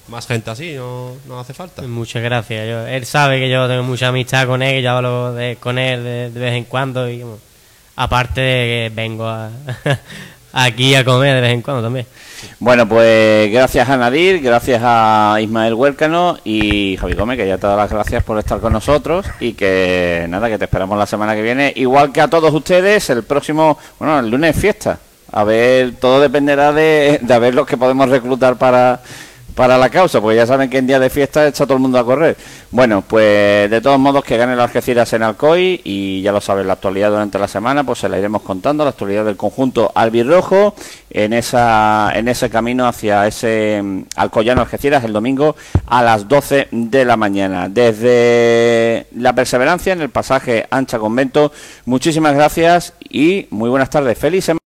más 0.07 0.25
gente 0.25 0.49
así 0.49 0.73
no, 0.73 1.13
no 1.27 1.39
hace 1.39 1.53
falta. 1.53 1.83
Muchas 1.83 2.23
gracias. 2.23 2.89
él 2.89 3.05
sabe 3.05 3.39
que 3.39 3.49
yo 3.49 3.67
tengo 3.67 3.83
mucha 3.83 4.07
amistad 4.07 4.47
con 4.47 4.61
él, 4.61 4.75
que 4.75 4.81
yo 4.81 4.91
hablo 4.91 5.33
de, 5.33 5.57
con 5.57 5.77
él 5.77 6.03
de, 6.03 6.39
vez 6.39 6.53
en 6.53 6.65
cuando 6.65 7.09
y 7.09 7.23
aparte 7.99 8.39
de 8.39 8.65
que 8.65 8.95
vengo 8.95 9.27
a, 9.27 9.49
aquí 10.53 10.95
a 10.95 11.03
comer 11.03 11.35
de 11.35 11.41
vez 11.41 11.51
en 11.51 11.61
cuando 11.61 11.83
también. 11.83 12.05
Bueno, 12.57 12.87
pues 12.87 13.51
gracias 13.51 13.89
a 13.89 13.97
Nadir, 13.97 14.41
gracias 14.41 14.81
a 14.81 15.37
Ismael 15.41 15.73
Huércano 15.73 16.37
y 16.45 16.95
Javi 16.95 17.13
Gómez, 17.13 17.37
que 17.37 17.45
ya 17.45 17.57
te 17.57 17.67
da 17.67 17.75
las 17.75 17.91
gracias 17.91 18.23
por 18.23 18.39
estar 18.39 18.61
con 18.61 18.71
nosotros 18.71 19.25
y 19.41 19.51
que 19.51 20.25
nada, 20.29 20.47
que 20.47 20.57
te 20.57 20.63
esperamos 20.63 20.97
la 20.97 21.05
semana 21.05 21.35
que 21.35 21.41
viene. 21.41 21.73
Igual 21.75 22.13
que 22.13 22.21
a 22.21 22.29
todos 22.29 22.53
ustedes, 22.53 23.09
el 23.09 23.23
próximo, 23.23 23.77
bueno, 23.99 24.17
el 24.19 24.29
lunes 24.29 24.55
fiesta. 24.55 24.97
A 25.33 25.43
ver, 25.43 25.95
todo 25.99 26.21
dependerá 26.21 26.71
de, 26.71 27.19
de 27.21 27.33
a 27.33 27.39
ver 27.39 27.53
los 27.53 27.67
que 27.67 27.75
podemos 27.75 28.07
reclutar 28.07 28.55
para 28.55 29.01
para 29.59 29.77
la 29.77 29.89
causa, 29.89 30.21
porque 30.21 30.37
ya 30.37 30.47
saben 30.47 30.69
que 30.69 30.77
en 30.77 30.87
día 30.87 30.99
de 30.99 31.09
fiesta 31.09 31.45
está 31.45 31.65
todo 31.65 31.73
el 31.73 31.81
mundo 31.81 31.99
a 31.99 32.05
correr. 32.05 32.37
Bueno, 32.71 33.03
pues 33.05 33.69
de 33.69 33.81
todos 33.81 33.99
modos 33.99 34.23
que 34.23 34.37
gane 34.37 34.53
el 34.53 34.59
Algeciras 34.61 35.11
en 35.11 35.21
Alcoy 35.21 35.81
y 35.83 36.21
ya 36.21 36.31
lo 36.31 36.39
saben, 36.39 36.65
la 36.65 36.71
actualidad 36.71 37.09
durante 37.09 37.37
la 37.37 37.49
semana 37.49 37.83
pues 37.83 37.99
se 37.99 38.07
la 38.07 38.17
iremos 38.17 38.41
contando, 38.41 38.85
la 38.85 38.91
actualidad 38.91 39.25
del 39.25 39.35
conjunto 39.35 39.91
albirrojo 39.93 40.75
en 41.09 41.33
esa 41.33 42.09
en 42.15 42.29
ese 42.29 42.49
camino 42.49 42.87
hacia 42.87 43.27
ese 43.27 43.81
mm, 43.83 44.03
Alcoyano 44.15 44.61
Algeciras 44.61 45.03
el 45.03 45.11
domingo 45.11 45.57
a 45.87 46.03
las 46.03 46.29
12 46.29 46.69
de 46.71 47.03
la 47.03 47.17
mañana. 47.17 47.67
Desde 47.67 49.07
la 49.13 49.35
perseverancia 49.35 49.91
en 49.91 49.99
el 49.99 50.09
pasaje 50.09 50.67
Ancha 50.71 50.99
Convento, 50.99 51.51
muchísimas 51.83 52.33
gracias 52.33 52.93
y 53.09 53.47
muy 53.49 53.69
buenas 53.69 53.89
tardes. 53.89 54.17
Feliz 54.17 54.45
semana. 54.45 54.68